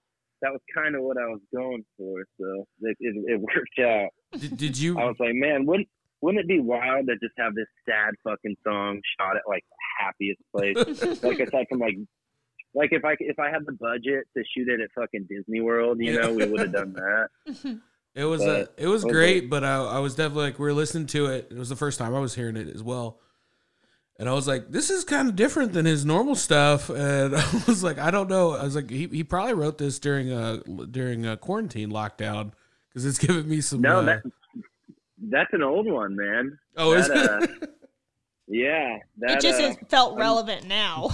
that 0.43 0.53
was 0.53 0.61
kind 0.75 0.95
of 0.97 1.03
what 1.03 1.19
I 1.19 1.27
was 1.27 1.41
going 1.55 1.85
for. 1.99 2.25
So 2.41 2.67
it 2.83 2.97
it, 3.01 3.15
it 3.35 3.41
worked 3.41 3.79
out. 3.81 4.11
did, 4.41 4.57
did 4.57 4.79
you? 4.79 4.99
I 4.99 5.05
was 5.05 5.17
like, 5.21 5.35
man, 5.35 5.67
wouldn't 5.67 5.89
wouldn't 6.23 6.41
it 6.45 6.49
be 6.49 6.61
wild 6.61 7.07
to 7.09 7.15
just 7.15 7.35
have 7.39 7.55
this 7.55 7.67
sad 7.89 8.15
fucking 8.25 8.57
song 8.67 9.01
shot 9.19 9.37
at 9.37 9.43
like 9.49 9.65
the 9.71 10.05
happiest 10.05 10.43
place? 10.55 11.23
like 11.23 11.41
aside 11.41 11.67
from 11.69 11.79
like 11.81 11.97
like 12.75 12.91
if 12.93 13.05
I 13.05 13.17
if 13.21 13.39
I 13.39 13.51
had 13.51 13.67
the 13.67 13.73
budget 13.73 14.25
to 14.37 14.45
shoot 14.55 14.69
it 14.69 14.81
at 14.81 14.91
fucking 14.99 15.27
Disney 15.29 15.61
World, 15.61 15.99
you 16.01 16.19
know, 16.21 16.33
we 16.33 16.47
would 16.47 16.61
have 16.61 16.73
done 16.73 16.93
that. 16.95 17.81
It 18.15 18.25
was 18.25 18.43
uh, 18.43 18.67
But- 18.77 18.83
it 18.83 18.87
was 18.89 19.03
but- 19.05 19.13
great, 19.13 19.49
but 19.51 19.65
I, 19.65 19.77
I 19.77 19.99
was 20.01 20.15
definitely 20.15 20.45
like 20.45 20.59
we 20.59 20.65
were 20.65 20.73
listening 20.75 21.07
to 21.09 21.27
it. 21.27 21.49
It 21.51 21.57
was 21.59 21.69
the 21.69 21.77
first 21.77 21.99
time 21.99 22.15
I 22.15 22.19
was 22.21 22.35
hearing 22.35 22.57
it 22.57 22.69
as 22.75 22.83
well, 22.83 23.21
and 24.19 24.29
I 24.29 24.33
was 24.33 24.49
like, 24.49 24.71
this 24.71 24.91
is 24.91 25.05
kind 25.05 25.29
of 25.29 25.37
different 25.37 25.73
than 25.73 25.87
his 25.87 26.05
normal 26.05 26.35
stuff. 26.35 26.89
And 26.91 27.37
I 27.37 27.63
was 27.67 27.83
like, 27.85 27.99
I 27.99 28.11
don't 28.11 28.29
know. 28.29 28.53
I 28.57 28.65
was 28.65 28.75
like, 28.77 28.91
he, 28.91 29.07
he 29.07 29.23
probably 29.25 29.55
wrote 29.55 29.79
this 29.79 29.99
during 29.99 30.33
a 30.33 30.59
during 30.91 31.25
a 31.27 31.37
quarantine 31.37 31.91
lockdown 31.91 32.53
because 32.89 33.07
it's 33.07 33.19
giving 33.27 33.49
me 33.49 33.61
some. 33.61 33.81
No, 33.81 33.99
uh, 34.01 34.03
that 34.03 34.23
that's 35.23 35.53
an 35.53 35.63
old 35.63 35.87
one, 35.87 36.17
man. 36.17 36.59
oh, 36.77 36.93
is 36.95 37.09
it? 37.09 37.17
uh, 37.17 37.47
Yeah, 38.53 38.99
that 39.19 39.37
it 39.37 39.41
just 39.43 39.61
uh, 39.61 39.75
felt 39.89 40.19
relevant 40.19 40.67
now. 40.67 41.11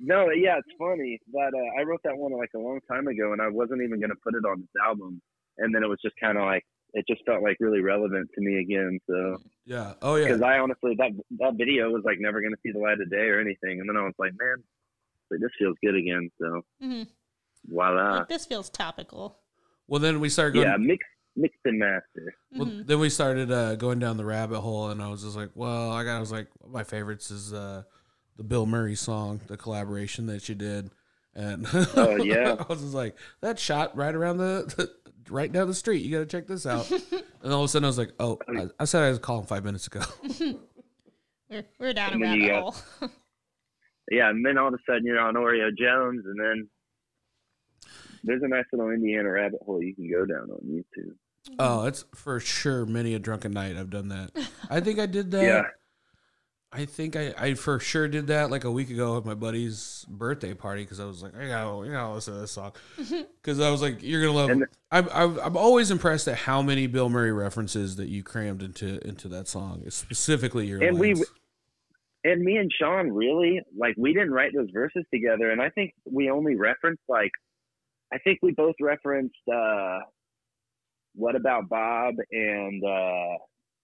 No, 0.00 0.30
yeah, 0.30 0.58
it's 0.58 0.68
funny 0.78 1.20
that 1.32 1.52
uh, 1.54 1.80
I 1.80 1.84
wrote 1.84 2.00
that 2.02 2.16
one 2.16 2.32
like 2.32 2.50
a 2.56 2.58
long 2.58 2.80
time 2.90 3.06
ago, 3.06 3.32
and 3.32 3.40
I 3.40 3.48
wasn't 3.48 3.82
even 3.82 4.00
gonna 4.00 4.16
put 4.24 4.34
it 4.34 4.44
on 4.44 4.60
this 4.60 4.82
album, 4.84 5.20
and 5.58 5.74
then 5.74 5.82
it 5.82 5.88
was 5.88 5.98
just 6.02 6.14
kind 6.20 6.38
of 6.38 6.44
like 6.44 6.64
it 6.94 7.04
just 7.08 7.24
felt 7.26 7.42
like 7.42 7.56
really 7.60 7.80
relevant 7.80 8.30
to 8.34 8.40
me 8.40 8.58
again. 8.60 8.98
So 9.08 9.36
yeah. 9.66 9.94
Oh 10.02 10.16
yeah. 10.16 10.28
because 10.28 10.42
I 10.42 10.58
honestly 10.58 10.94
that 10.98 11.10
that 11.38 11.54
video 11.56 11.90
was 11.90 12.02
like 12.04 12.18
never 12.20 12.40
gonna 12.40 12.56
see 12.62 12.72
the 12.72 12.78
light 12.78 13.00
of 13.00 13.10
day 13.10 13.28
or 13.28 13.40
anything, 13.40 13.80
and 13.80 13.88
then 13.88 13.96
I 13.96 14.02
was 14.04 14.14
like, 14.18 14.32
man, 14.38 14.62
Like 15.30 15.40
this 15.40 15.50
feels 15.58 15.76
good 15.84 15.94
again. 15.94 16.30
So 16.40 16.62
hmm 16.80 17.02
voila. 17.66 18.18
Like, 18.18 18.28
this 18.28 18.46
feels 18.46 18.70
topical. 18.70 19.38
Well, 19.86 20.00
then 20.00 20.20
we 20.20 20.28
started 20.28 20.54
going. 20.54 20.66
Yeah, 20.66 20.76
mix 20.76 21.04
mix 21.36 21.54
and 21.64 21.78
master. 21.78 22.34
Well, 22.52 22.68
Mhm. 22.68 22.86
then 22.86 22.98
we 22.98 23.10
started 23.10 23.50
uh, 23.52 23.76
going 23.76 23.98
down 23.98 24.16
the 24.16 24.24
rabbit 24.24 24.60
hole, 24.60 24.88
and 24.90 25.02
I 25.02 25.08
was 25.08 25.22
just 25.22 25.36
like, 25.36 25.50
well, 25.54 25.90
I 25.92 26.02
got, 26.02 26.16
I 26.16 26.20
was 26.20 26.32
like, 26.32 26.48
my 26.66 26.82
favorites 26.82 27.30
is 27.30 27.52
uh, 27.52 27.82
the 28.36 28.42
Bill 28.42 28.64
Murray 28.66 28.94
song, 28.94 29.40
the 29.46 29.56
collaboration 29.56 30.26
that 30.26 30.48
you 30.48 30.54
did, 30.54 30.90
and 31.34 31.66
Oh, 31.96 32.16
yeah. 32.16 32.56
I 32.58 32.64
was 32.68 32.80
just 32.80 32.94
like, 32.94 33.16
that 33.40 33.58
shot 33.58 33.96
right 33.96 34.14
around 34.14 34.38
the, 34.38 34.90
right 35.30 35.50
down 35.52 35.68
the 35.68 35.74
street. 35.74 36.04
You 36.04 36.12
got 36.12 36.18
to 36.18 36.26
check 36.26 36.46
this 36.46 36.66
out. 36.66 36.90
and 37.42 37.52
all 37.52 37.60
of 37.60 37.64
a 37.66 37.68
sudden, 37.68 37.84
I 37.84 37.88
was 37.88 37.98
like, 37.98 38.12
oh, 38.18 38.38
I, 38.48 38.66
I 38.80 38.84
said 38.84 39.02
I 39.04 39.10
was 39.10 39.18
calling 39.18 39.46
five 39.46 39.64
minutes 39.64 39.86
ago. 39.86 40.00
We're, 41.50 41.64
we're 41.78 41.92
down 41.94 42.10
a 42.10 42.12
And 42.14 42.22
then 42.22 42.30
rabbit 42.40 42.48
got- 42.48 42.62
hole. 42.62 43.10
Yeah, 44.10 44.28
and 44.30 44.44
then 44.44 44.58
all 44.58 44.68
of 44.68 44.74
a 44.74 44.78
sudden 44.86 45.04
you're 45.06 45.18
on 45.20 45.34
Oreo 45.34 45.68
Jones, 45.76 46.24
and 46.26 46.38
then 46.38 46.68
there's 48.24 48.42
a 48.42 48.48
nice 48.48 48.64
little 48.72 48.90
Indiana 48.90 49.30
rabbit 49.30 49.60
hole 49.64 49.82
you 49.82 49.94
can 49.94 50.10
go 50.10 50.24
down 50.26 50.50
on 50.50 50.60
YouTube. 50.66 51.12
Mm-hmm. 51.50 51.54
oh, 51.58 51.86
it's 51.86 52.04
for 52.14 52.38
sure. 52.40 52.84
Many 52.84 53.14
a 53.14 53.18
drunken 53.18 53.52
night, 53.52 53.76
I've 53.76 53.90
done 53.90 54.08
that. 54.08 54.30
I 54.68 54.80
think 54.80 54.98
I 54.98 55.06
did 55.06 55.30
that. 55.30 55.42
Yeah. 55.42 55.62
I 56.70 56.84
think 56.84 57.16
I, 57.16 57.32
I 57.38 57.54
for 57.54 57.80
sure 57.80 58.08
did 58.08 58.26
that 58.26 58.50
like 58.50 58.64
a 58.64 58.70
week 58.70 58.90
ago 58.90 59.16
at 59.16 59.24
my 59.24 59.32
buddy's 59.34 60.04
birthday 60.08 60.52
party 60.52 60.82
because 60.82 61.00
I 61.00 61.06
was 61.06 61.22
like, 61.22 61.34
I 61.34 61.46
gotta, 61.48 61.70
I 61.88 61.88
gotta 61.92 62.12
listen 62.14 62.34
to 62.34 62.40
this 62.40 62.52
song 62.52 62.72
because 62.96 63.58
I 63.58 63.70
was 63.70 63.80
like, 63.80 64.02
you're 64.02 64.20
gonna 64.20 64.36
love. 64.36 64.50
And- 64.50 64.66
I'm, 64.90 65.08
I'm 65.12 65.38
I'm 65.40 65.56
always 65.56 65.90
impressed 65.90 66.28
at 66.28 66.36
how 66.36 66.60
many 66.62 66.86
Bill 66.86 67.08
Murray 67.08 67.32
references 67.32 67.96
that 67.96 68.08
you 68.08 68.22
crammed 68.22 68.62
into 68.62 68.98
into 69.06 69.28
that 69.28 69.48
song, 69.48 69.82
specifically 69.88 70.66
your 70.66 70.82
And 70.82 70.98
we- 70.98 71.14
lines. 71.14 71.26
And 72.24 72.42
me 72.42 72.56
and 72.56 72.70
Sean 72.78 73.10
really 73.12 73.62
like 73.76 73.94
we 73.96 74.12
didn't 74.12 74.32
write 74.32 74.52
those 74.54 74.68
verses 74.70 75.04
together, 75.12 75.50
and 75.50 75.62
I 75.62 75.70
think 75.70 75.92
we 76.04 76.28
only 76.30 76.56
referenced 76.56 77.02
like 77.08 77.30
I 78.12 78.18
think 78.18 78.40
we 78.42 78.52
both 78.52 78.74
referenced 78.80 79.36
uh 79.50 80.00
what 81.14 81.36
about 81.36 81.68
Bob 81.68 82.14
and 82.30 82.82
uh 82.84 83.38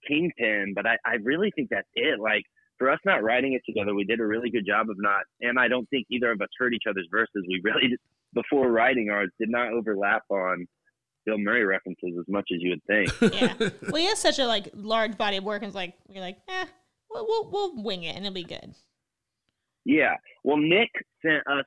Kingpin, 0.06 0.72
but 0.74 0.84
I, 0.86 0.98
I 1.06 1.14
really 1.22 1.50
think 1.54 1.70
that's 1.70 1.88
it. 1.94 2.18
Like 2.20 2.44
for 2.78 2.90
us 2.90 2.98
not 3.04 3.22
writing 3.22 3.52
it 3.54 3.62
together, 3.66 3.94
we 3.94 4.04
did 4.04 4.20
a 4.20 4.26
really 4.26 4.50
good 4.50 4.66
job 4.66 4.90
of 4.90 4.96
not 4.98 5.22
and 5.40 5.58
I 5.58 5.68
don't 5.68 5.88
think 5.90 6.06
either 6.10 6.32
of 6.32 6.40
us 6.40 6.48
heard 6.58 6.74
each 6.74 6.84
other's 6.88 7.08
verses. 7.10 7.44
We 7.48 7.60
really 7.62 7.96
before 8.34 8.70
writing 8.70 9.10
ours 9.10 9.30
did 9.38 9.48
not 9.48 9.72
overlap 9.72 10.22
on 10.30 10.66
Bill 11.24 11.38
Murray 11.38 11.64
references 11.64 12.14
as 12.18 12.26
much 12.28 12.48
as 12.52 12.60
you 12.60 12.70
would 12.70 12.84
think. 12.84 13.34
yeah. 13.40 13.54
Well, 13.88 13.96
he 13.96 14.06
has 14.06 14.18
such 14.18 14.38
a 14.38 14.46
like 14.46 14.68
large 14.74 15.16
body 15.16 15.38
of 15.38 15.44
work, 15.44 15.62
and 15.62 15.68
it's 15.68 15.76
like 15.76 15.94
we're 16.08 16.20
like, 16.20 16.38
eh, 16.48 16.66
we'll, 17.10 17.26
we'll 17.26 17.50
we'll 17.50 17.82
wing 17.82 18.04
it, 18.04 18.16
and 18.16 18.24
it'll 18.24 18.34
be 18.34 18.44
good. 18.44 18.74
Yeah. 19.84 20.14
Well, 20.42 20.56
Nick 20.56 20.90
sent 21.24 21.46
us. 21.46 21.64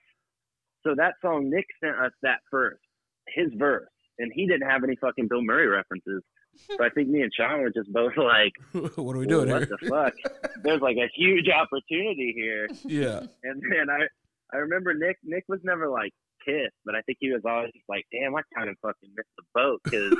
So 0.85 0.93
that 0.95 1.15
song, 1.21 1.49
Nick 1.49 1.65
sent 1.83 1.97
us 1.97 2.11
that 2.21 2.39
first, 2.49 2.81
his 3.27 3.47
verse, 3.57 3.89
and 4.19 4.31
he 4.33 4.47
didn't 4.47 4.69
have 4.69 4.83
any 4.83 4.95
fucking 4.95 5.27
Bill 5.27 5.41
Murray 5.41 5.67
references. 5.67 6.21
So 6.57 6.83
I 6.83 6.89
think 6.89 7.07
me 7.09 7.21
and 7.21 7.31
Sean 7.33 7.61
were 7.61 7.69
just 7.69 7.91
both 7.93 8.17
like, 8.17 8.53
what 8.97 9.15
are 9.15 9.19
we 9.19 9.27
doing 9.27 9.49
"What 9.49 9.67
here? 9.67 9.77
the 9.81 9.87
fuck? 9.89 10.13
There's 10.63 10.81
like 10.81 10.97
a 10.97 11.07
huge 11.15 11.47
opportunity 11.49 12.33
here." 12.35 12.67
yeah, 12.85 13.21
And 13.43 13.61
then 13.71 13.89
I, 13.89 14.07
I 14.53 14.57
remember 14.57 14.93
Nick. 14.93 15.17
Nick 15.23 15.45
was 15.47 15.59
never 15.63 15.87
like 15.89 16.11
pissed, 16.45 16.75
but 16.85 16.95
I 16.95 17.01
think 17.01 17.17
he 17.21 17.31
was 17.31 17.41
always 17.45 17.71
just 17.73 17.85
like, 17.89 18.05
"Damn, 18.11 18.35
I 18.35 18.41
kind 18.55 18.69
of 18.69 18.75
fucking 18.81 19.09
missed 19.15 19.29
the 19.37 19.43
boat," 19.53 19.81
because 19.83 20.13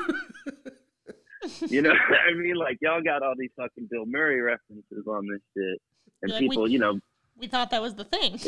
you 1.72 1.82
know, 1.82 1.92
what 1.92 2.20
I 2.30 2.34
mean, 2.36 2.56
like 2.56 2.78
y'all 2.82 3.02
got 3.02 3.24
all 3.24 3.34
these 3.38 3.52
fucking 3.58 3.88
Bill 3.90 4.06
Murray 4.06 4.42
references 4.42 5.06
on 5.08 5.28
this 5.28 5.42
shit, 5.56 5.82
and 6.22 6.32
Like, 6.32 6.42
we- 6.42 6.50
people, 6.50 6.68
you 6.68 6.80
know, 6.80 7.00
We 7.38 7.48
thought 7.48 7.72
that 7.72 7.82
was 7.82 7.96
the 7.96 8.04
thing. 8.04 8.40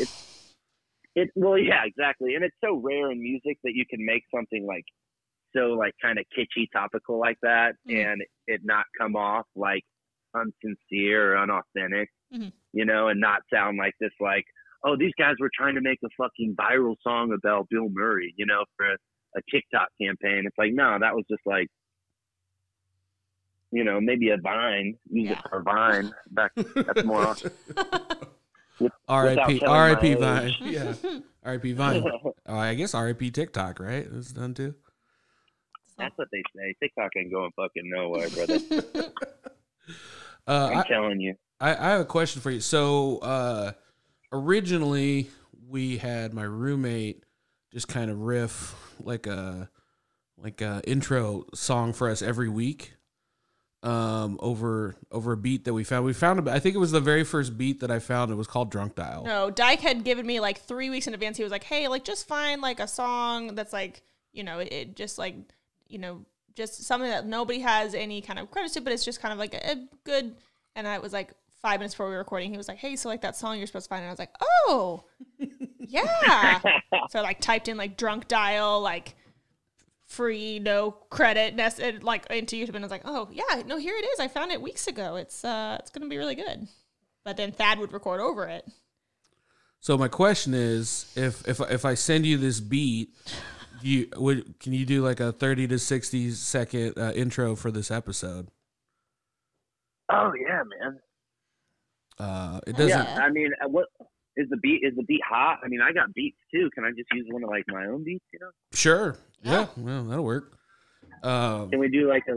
it 1.15 1.29
well 1.36 1.58
yeah 1.58 1.84
exactly 1.86 2.36
and 2.36 2.43
it's 2.43 2.55
so 2.63 2.75
rare 2.75 3.10
in 3.12 3.19
music 3.19 3.58
that 3.63 3.74
you 3.74 3.84
can 3.89 4.05
make 4.05 4.24
something 4.34 4.65
like 4.67 4.86
so 5.56 5.74
like 5.74 5.94
kind 6.01 6.18
of 6.20 6.25
kitschy 6.38 6.65
topical 6.72 7.20
like 7.20 7.38
that 7.41 7.75
Mhm. 7.88 8.12
and 8.13 8.22
it 8.48 8.62
not 8.63 8.86
come 9.00 9.15
off 9.15 9.46
like 9.56 9.84
unsincere 10.36 11.34
or 11.34 11.38
unauthentic 11.38 12.10
Mhm. 12.34 12.51
you 12.74 12.86
know 12.86 13.08
and 13.08 13.20
not 13.20 13.41
sound 13.51 13.77
like 13.77 13.94
this 14.00 14.12
like 14.20 14.46
oh 14.84 14.96
these 14.98 15.13
guys 15.18 15.36
were 15.39 15.50
trying 15.56 15.75
to 15.75 15.82
make 15.82 16.00
a 16.03 16.10
fucking 16.18 16.56
viral 16.56 16.96
song 17.01 17.32
about 17.34 17.68
bill 17.70 17.89
murray 17.91 18.34
you 18.38 18.46
know 18.46 18.63
for 18.77 18.86
a, 18.91 18.98
a 19.38 19.41
tiktok 19.51 19.88
campaign 20.01 20.44
it's 20.46 20.58
like 20.58 20.72
no 20.74 20.98
that 21.00 21.15
was 21.15 21.25
just 21.29 21.41
like 21.46 21.68
you 23.72 23.84
know 23.84 24.00
maybe 24.01 24.29
a 24.29 24.38
vine 24.38 24.96
use 25.10 25.29
Yeah. 25.29 25.39
it 25.39 25.46
for 25.50 25.62
vine 25.63 26.12
back 26.32 26.51
that's 26.56 27.03
more 27.03 27.36
with- 28.79 28.91
R.I.P. 29.10 29.56
without 29.56 29.70
R.I.P. 29.70 30.13
Vine. 30.15 30.48
age. 30.48 30.58
Yeah, 30.62 30.94
R.I.P. 31.44 31.74
Vine. 31.74 32.01
Oh, 32.01 32.34
I 32.56 32.75
guess 32.75 32.94
R.I.P. 32.94 33.29
TikTok, 33.32 33.77
right? 33.82 34.08
It's 34.10 34.32
done 34.32 34.53
too. 34.53 34.74
That's 36.00 36.18
what 36.18 36.27
they 36.32 36.44
say. 36.56 36.75
TikTok 36.82 37.12
ain't 37.18 37.32
going 37.32 37.51
fucking 37.56 37.89
nowhere, 37.89 38.29
brother. 38.29 38.60
Uh, 40.48 40.70
I'm 40.72 40.77
I, 40.79 40.84
telling 40.88 41.20
you. 41.20 41.36
I, 41.60 41.75
I 41.75 41.89
have 41.91 42.01
a 42.01 42.06
question 42.06 42.41
for 42.41 42.50
you. 42.50 42.60
So, 42.60 43.20
uh, 43.20 43.74
originally 44.32 45.29
we 45.68 45.98
had 45.98 46.34
my 46.34 46.44
roommate 46.44 47.24
just 47.72 47.88
kind 47.88 48.10
of 48.10 48.22
riff 48.22 48.75
like 49.00 49.27
a 49.27 49.70
like 50.38 50.62
a 50.62 50.82
intro 50.88 51.46
song 51.53 51.94
for 51.94 52.10
us 52.10 52.22
every 52.22 52.50
week 52.50 52.94
um 53.84 54.38
over 54.41 54.96
over 55.12 55.32
a 55.32 55.38
beat 55.38 55.63
that 55.65 55.74
we 55.74 55.84
found 55.84 56.03
we 56.03 56.13
found 56.13 56.48
a, 56.48 56.51
i 56.51 56.60
think 56.60 56.75
it 56.75 56.79
was 56.79 56.91
the 56.91 57.00
very 57.00 57.24
first 57.24 57.58
beat 57.58 57.79
that 57.79 57.89
i 57.89 57.98
found 57.98 58.32
it 58.32 58.36
was 58.36 58.48
called 58.48 58.70
drunk 58.70 58.96
dial 58.96 59.24
No, 59.24 59.50
Dyke 59.50 59.79
had 59.79 60.03
given 60.03 60.25
me 60.25 60.39
like 60.39 60.60
three 60.62 60.89
weeks 60.89 61.08
in 61.08 61.13
advance. 61.13 61.38
He 61.38 61.44
was 61.44 61.51
like, 61.51 61.63
"Hey, 61.63 61.88
like 61.88 62.03
just 62.03 62.27
find 62.27 62.62
like 62.62 62.79
a 62.79 62.88
song 62.88 63.56
that's 63.56 63.72
like, 63.72 64.01
you 64.34 64.44
know, 64.44 64.60
it, 64.60 64.74
it 64.74 64.96
just 64.96 65.18
like, 65.18 65.36
you 65.89 66.00
know, 66.00 66.25
just 66.55 66.84
something 66.84 67.10
that 67.10 67.25
nobody 67.25 67.60
has 67.60 67.93
any 67.93 68.22
kind 68.22 68.39
of 68.39 68.50
credit 68.51 68.72
to, 68.74 68.81
but 68.81 68.93
it's 68.93 69.05
just 69.05 69.22
kind 69.22 69.34
of 69.34 69.39
like 69.39 69.53
a, 69.53 69.72
a 69.72 69.88
good." 70.05 70.36
And 70.75 70.88
I 70.88 71.00
was 71.00 71.12
like, 71.12 71.34
five 71.62 71.79
minutes 71.79 71.93
before 71.93 72.08
we 72.08 72.13
were 72.13 72.19
recording, 72.19 72.51
he 72.51 72.58
was 72.58 72.67
like, 72.67 72.77
"Hey, 72.77 72.96
so 72.96 73.10
like 73.10 73.22
that 73.22 73.36
song 73.36 73.58
you're 73.58 73.67
supposed 73.67 73.86
to 73.86 73.89
find," 73.89 74.01
and 74.01 74.10
I 74.10 74.12
was 74.12 74.19
like, 74.19 74.34
"Oh, 74.41 75.03
yeah." 75.79 76.60
so 77.10 77.19
I 77.19 77.22
like 77.22 77.41
typed 77.41 77.67
in 77.67 77.77
like 77.77 77.98
drunk 77.98 78.27
dial, 78.27 78.81
like 78.81 79.15
free, 80.05 80.60
no 80.60 80.91
credit, 80.91 81.55
nest, 81.55 81.79
and, 81.79 82.03
like 82.03 82.25
into 82.29 82.55
YouTube, 82.55 82.75
and 82.75 82.79
I 82.79 82.81
was 82.81 82.91
like, 82.91 83.03
"Oh 83.05 83.29
yeah, 83.31 83.62
no, 83.65 83.77
here 83.77 83.96
it 83.96 84.05
is. 84.05 84.19
I 84.19 84.27
found 84.27 84.51
it 84.51 84.62
weeks 84.62 84.88
ago. 84.88 85.15
It's 85.15 85.43
uh, 85.43 85.77
it's 85.79 85.89
gonna 85.89 86.08
be 86.08 86.17
really 86.17 86.36
good." 86.36 86.67
But 87.24 87.38
then 87.38 87.51
Thad 87.51 87.79
would 87.79 87.93
record 87.93 88.22
over 88.22 88.48
it. 88.48 88.65
so 89.81 89.98
my 89.98 90.08
question 90.08 90.53
is 90.53 91.12
if 91.15 91.48
if 91.48 91.60
if 91.72 91.86
i 91.86 91.93
send 91.93 92.25
you 92.25 92.38
this 92.38 92.60
beat 92.60 93.10
you 93.81 94.07
would 94.15 94.59
can 94.59 94.74
you 94.74 94.86
do 94.86 95.03
like 95.03 95.19
a 95.19 95.31
30 95.31 95.67
to 95.67 95.79
60 95.79 96.31
second 96.31 96.93
uh, 96.98 97.12
intro 97.15 97.55
for 97.55 97.71
this 97.71 97.91
episode 97.91 98.50
oh 100.12 100.31
yeah, 100.39 100.63
man. 100.63 101.00
uh 102.19 102.59
it 102.67 102.75
doesn't 102.75 102.89
Yeah, 102.89 103.19
I 103.21 103.29
mean, 103.29 103.51
uh, 103.63 103.69
what 103.69 103.88
is 104.38 104.48
the 104.50 104.57
beat? 104.57 104.81
Is 104.83 104.95
the 104.95 105.03
beat 105.03 105.21
hot? 105.27 105.59
I 105.63 105.67
mean, 105.67 105.81
I 105.81 105.91
got 105.91 106.13
beats 106.13 106.38
too. 106.53 106.69
Can 106.74 106.86
I 106.86 106.89
just 106.91 107.09
use 107.13 107.25
one 107.29 107.43
of 107.43 107.50
like 107.50 107.65
my 107.67 107.86
own 107.88 108.03
beats? 108.03 108.24
You 108.33 108.39
know? 108.39 108.50
sure 108.74 109.17
yeah 109.41 109.67
well 109.77 110.03
that'll 110.03 110.24
work 110.25 110.53
um 111.24 111.69
Can 111.69 111.79
we 111.79 111.89
do 111.89 112.07
like 112.09 112.24
a? 112.27 112.33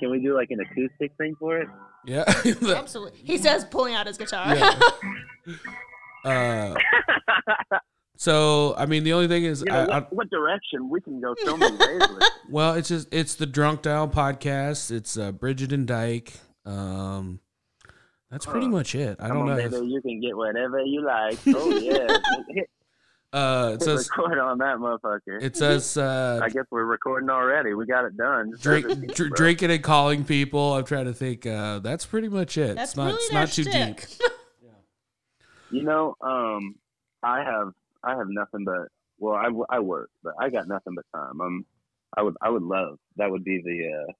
Can 0.00 0.10
we 0.10 0.20
do 0.20 0.34
like 0.36 0.50
an 0.50 0.58
acoustic 0.60 1.12
thing 1.18 1.34
for 1.38 1.58
it? 1.58 1.68
yeah 2.04 2.24
Absolutely. 2.76 3.18
He 3.22 3.38
says, 3.38 3.64
pulling 3.64 3.94
out 3.94 4.06
his 4.06 4.16
guitar. 4.18 4.56
Yeah. 4.56 4.78
uh 6.24 7.78
so 8.20 8.74
i 8.76 8.84
mean 8.84 9.02
the 9.02 9.12
only 9.14 9.26
thing 9.28 9.44
is 9.44 9.60
You 9.66 9.72
know, 9.72 9.78
I, 9.78 9.82
I, 9.84 9.98
what, 10.00 10.12
what 10.12 10.30
direction 10.30 10.88
we 10.90 11.00
can 11.00 11.20
go 11.22 11.34
so 11.42 11.56
many 11.56 11.74
ways 11.76 12.00
with. 12.14 12.22
well 12.50 12.74
it's 12.74 12.88
just 12.88 13.08
it's 13.10 13.34
the 13.36 13.46
drunk 13.46 13.80
dial 13.82 14.08
podcast 14.08 14.90
it's 14.90 15.16
uh 15.16 15.32
bridget 15.32 15.72
and 15.72 15.86
dyke 15.86 16.34
um 16.66 17.40
that's 18.30 18.44
pretty 18.44 18.66
Huh. 18.66 18.72
much 18.72 18.94
it 18.94 19.16
i 19.20 19.26
don't 19.28 19.38
on, 19.38 19.46
know 19.46 19.56
if- 19.56 19.70
baby, 19.70 19.86
you 19.86 20.02
can 20.02 20.20
get 20.20 20.36
whatever 20.36 20.80
you 20.80 21.02
like. 21.04 21.38
Oh 21.48 21.70
yeah, 21.78 22.18
uh 23.32 23.70
it 23.74 23.82
says 23.82 24.08
record 24.18 24.38
on 24.38 24.58
that 24.58 24.76
motherfucker. 24.76 25.42
it 25.42 25.56
says 25.56 25.96
uh 25.96 26.40
I 26.42 26.48
guess 26.50 26.64
we're 26.70 26.84
recording 26.84 27.30
already. 27.30 27.72
We 27.74 27.86
got 27.86 28.04
it 28.04 28.16
done. 28.18 28.52
Drink, 28.60 29.14
dr- 29.14 29.30
drinking 29.32 29.70
and 29.70 29.82
calling 29.82 30.24
people 30.24 30.74
i'm 30.74 30.84
trying 30.84 31.06
to 31.06 31.14
think 31.14 31.46
uh 31.46 31.78
that's 31.78 32.04
pretty 32.04 32.28
much 32.28 32.58
it 32.58 32.76
That's 32.76 32.90
it's 32.90 32.96
not 32.98 33.06
really 33.06 33.16
it's 33.16 33.32
not 33.32 33.48
too 33.48 33.62
shtick. 33.64 34.08
deep 34.10 34.30
You 35.72 35.84
know, 35.84 36.16
um, 36.20 36.74
I 37.22 37.44
have 37.44 37.72
I 38.04 38.16
have 38.16 38.28
nothing 38.28 38.64
but 38.64 38.88
well, 39.18 39.34
I, 39.34 39.76
I 39.76 39.78
work, 39.80 40.10
but 40.22 40.34
I 40.40 40.48
got 40.48 40.66
nothing 40.66 40.94
but 40.94 41.04
time. 41.14 41.40
Um, 41.40 41.66
I 42.16 42.22
would 42.22 42.36
I 42.40 42.50
would 42.50 42.62
love 42.62 42.98
that 43.16 43.30
would 43.30 43.44
be 43.44 43.60
the. 43.62 44.08
Uh, 44.08 44.12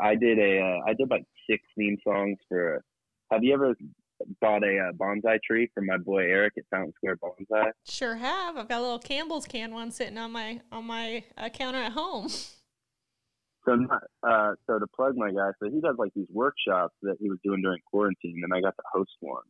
I 0.00 0.14
did 0.14 0.38
a 0.38 0.60
uh, 0.60 0.80
I 0.86 0.94
did 0.94 1.10
like 1.10 1.24
six 1.48 1.62
theme 1.76 1.96
songs 2.04 2.38
for. 2.48 2.82
Have 3.30 3.42
you 3.42 3.54
ever 3.54 3.74
bought 4.40 4.62
a 4.62 4.88
uh, 4.88 4.92
bonsai 4.92 5.38
tree 5.42 5.68
from 5.74 5.86
my 5.86 5.96
boy 5.96 6.22
Eric 6.22 6.54
at 6.58 6.64
Fountain 6.70 6.92
Square 6.96 7.16
Bonsai? 7.16 7.72
Sure 7.88 8.16
have. 8.16 8.56
I've 8.56 8.68
got 8.68 8.80
a 8.80 8.82
little 8.82 8.98
Campbell's 8.98 9.46
can 9.46 9.72
one 9.72 9.90
sitting 9.90 10.18
on 10.18 10.30
my 10.30 10.60
on 10.70 10.84
my 10.84 11.24
uh, 11.36 11.48
counter 11.48 11.82
at 11.82 11.92
home. 11.92 12.28
So 13.66 13.74
not, 13.76 14.02
uh, 14.22 14.54
so 14.66 14.78
to 14.78 14.86
plug 14.94 15.16
my 15.16 15.30
guy, 15.30 15.50
so 15.58 15.70
he 15.70 15.80
does 15.80 15.96
like 15.98 16.12
these 16.14 16.28
workshops 16.30 16.94
that 17.00 17.16
he 17.18 17.30
was 17.30 17.38
doing 17.42 17.62
during 17.62 17.80
quarantine, 17.90 18.42
and 18.44 18.52
I 18.52 18.60
got 18.60 18.76
to 18.76 18.82
host 18.92 19.12
one. 19.20 19.42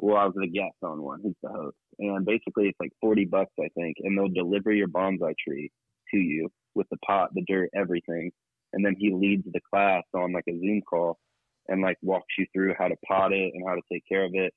Well, 0.00 0.16
I 0.16 0.24
was 0.24 0.34
the 0.34 0.48
guest 0.48 0.76
on 0.82 1.02
one. 1.02 1.20
He's 1.22 1.34
the 1.42 1.50
host, 1.50 1.76
and 1.98 2.24
basically 2.24 2.68
it's 2.68 2.80
like 2.80 2.92
forty 3.00 3.24
bucks, 3.24 3.52
I 3.60 3.68
think, 3.76 3.96
and 4.00 4.16
they'll 4.16 4.28
deliver 4.28 4.72
your 4.72 4.88
bonsai 4.88 5.34
tree 5.46 5.70
to 6.10 6.16
you 6.16 6.48
with 6.74 6.88
the 6.90 6.96
pot, 6.98 7.30
the 7.34 7.44
dirt, 7.46 7.70
everything, 7.74 8.30
and 8.72 8.84
then 8.84 8.94
he 8.98 9.12
leads 9.12 9.44
the 9.44 9.60
class 9.72 10.02
on 10.14 10.32
like 10.32 10.44
a 10.48 10.58
Zoom 10.58 10.80
call 10.88 11.18
and 11.68 11.82
like 11.82 11.96
walks 12.02 12.34
you 12.38 12.46
through 12.52 12.74
how 12.78 12.88
to 12.88 12.96
pot 13.06 13.32
it 13.32 13.52
and 13.54 13.62
how 13.66 13.74
to 13.74 13.82
take 13.92 14.02
care 14.08 14.24
of 14.24 14.32
it. 14.34 14.52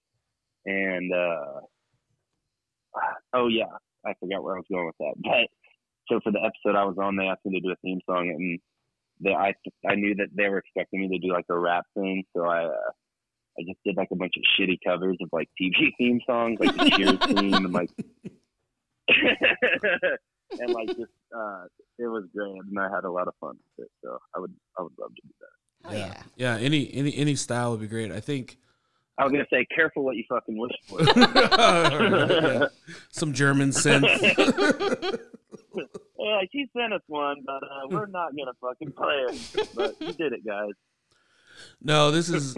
And 0.66 1.14
uh 1.14 1.60
oh 3.34 3.48
yeah, 3.48 3.66
I 4.06 4.14
forgot 4.20 4.44
where 4.44 4.56
I 4.56 4.60
was 4.60 4.66
going 4.72 4.88
with 4.88 4.96
that. 5.00 5.16
But 5.24 5.50
so 6.10 6.20
for 6.24 6.32
the 6.32 6.40
episode 6.40 6.78
I 6.78 6.86
was 6.86 6.98
on, 7.02 7.16
they 7.16 7.26
asked 7.26 7.46
me 7.46 7.60
to 7.60 7.66
do 7.66 7.72
a 7.72 7.76
theme 7.82 8.00
song, 8.06 8.30
and 8.30 8.60
they, 9.20 9.34
I 9.34 9.54
I 9.88 9.96
knew 9.96 10.16
that 10.16 10.30
they 10.36 10.50
were 10.50 10.58
expecting 10.58 11.02
me 11.02 11.08
to 11.18 11.28
do 11.28 11.34
like 11.34 11.46
a 11.50 11.58
rap 11.58 11.86
thing, 11.94 12.24
so 12.36 12.46
I 12.46 12.66
uh, 12.66 12.92
I 13.58 13.64
just 13.68 13.80
did 13.86 13.98
like 13.98 14.10
a 14.12 14.16
bunch 14.16 14.34
of 14.38 14.44
shitty 14.58 14.80
covers 14.86 15.18
of 15.22 15.30
like 15.32 15.50
TV 15.60 15.92
theme 15.98 16.20
songs, 16.26 16.60
like 16.60 16.76
the 16.76 16.90
Cheers 16.92 17.18
theme, 17.40 17.54
and 17.54 17.74
like 17.74 17.90
and 20.60 20.74
like 20.74 20.88
just 20.88 21.12
uh, 21.36 21.66
it 22.00 22.08
was 22.08 22.26
great, 22.36 22.52
and 22.52 22.80
I 22.80 22.90
had 22.94 23.04
a 23.04 23.12
lot 23.12 23.28
of 23.28 23.34
fun 23.40 23.58
with 23.78 23.86
it. 23.86 23.92
So 24.04 24.18
I 24.36 24.40
would 24.40 24.54
I 24.78 24.84
would 24.84 24.94
love 25.00 25.14
to 25.16 25.22
do 25.22 25.34
that. 25.40 25.90
Oh 25.90 25.94
yeah. 25.94 26.24
yeah. 26.38 26.58
Any 26.58 26.94
any 26.94 27.16
any 27.16 27.36
style 27.36 27.72
would 27.72 27.82
be 27.82 27.88
great. 27.88 28.12
I 28.12 28.20
think. 28.20 28.58
I 29.16 29.26
was 29.26 29.32
gonna 29.32 29.46
say, 29.52 29.64
careful 29.76 30.04
what 30.04 30.16
you 30.16 30.24
fucking 30.28 30.58
wish 30.58 30.72
for. 30.88 31.04
Yeah. 31.04 32.66
Some 33.12 33.32
German 33.32 33.70
synth. 33.70 34.10
Well, 36.24 36.38
like 36.38 36.50
he 36.54 36.68
sent 36.76 36.94
us 36.94 37.02
one, 37.08 37.44
but 37.46 37.62
uh, 37.64 37.88
we're 37.90 38.06
not 38.06 38.32
gonna 38.36 38.54
fucking 38.62 38.94
play 38.94 39.26
it. 39.28 39.70
But 39.76 40.02
you 40.02 40.14
did 40.14 40.32
it, 40.32 40.46
guys. 40.46 40.72
No, 41.82 42.12
this 42.12 42.30
is. 42.30 42.56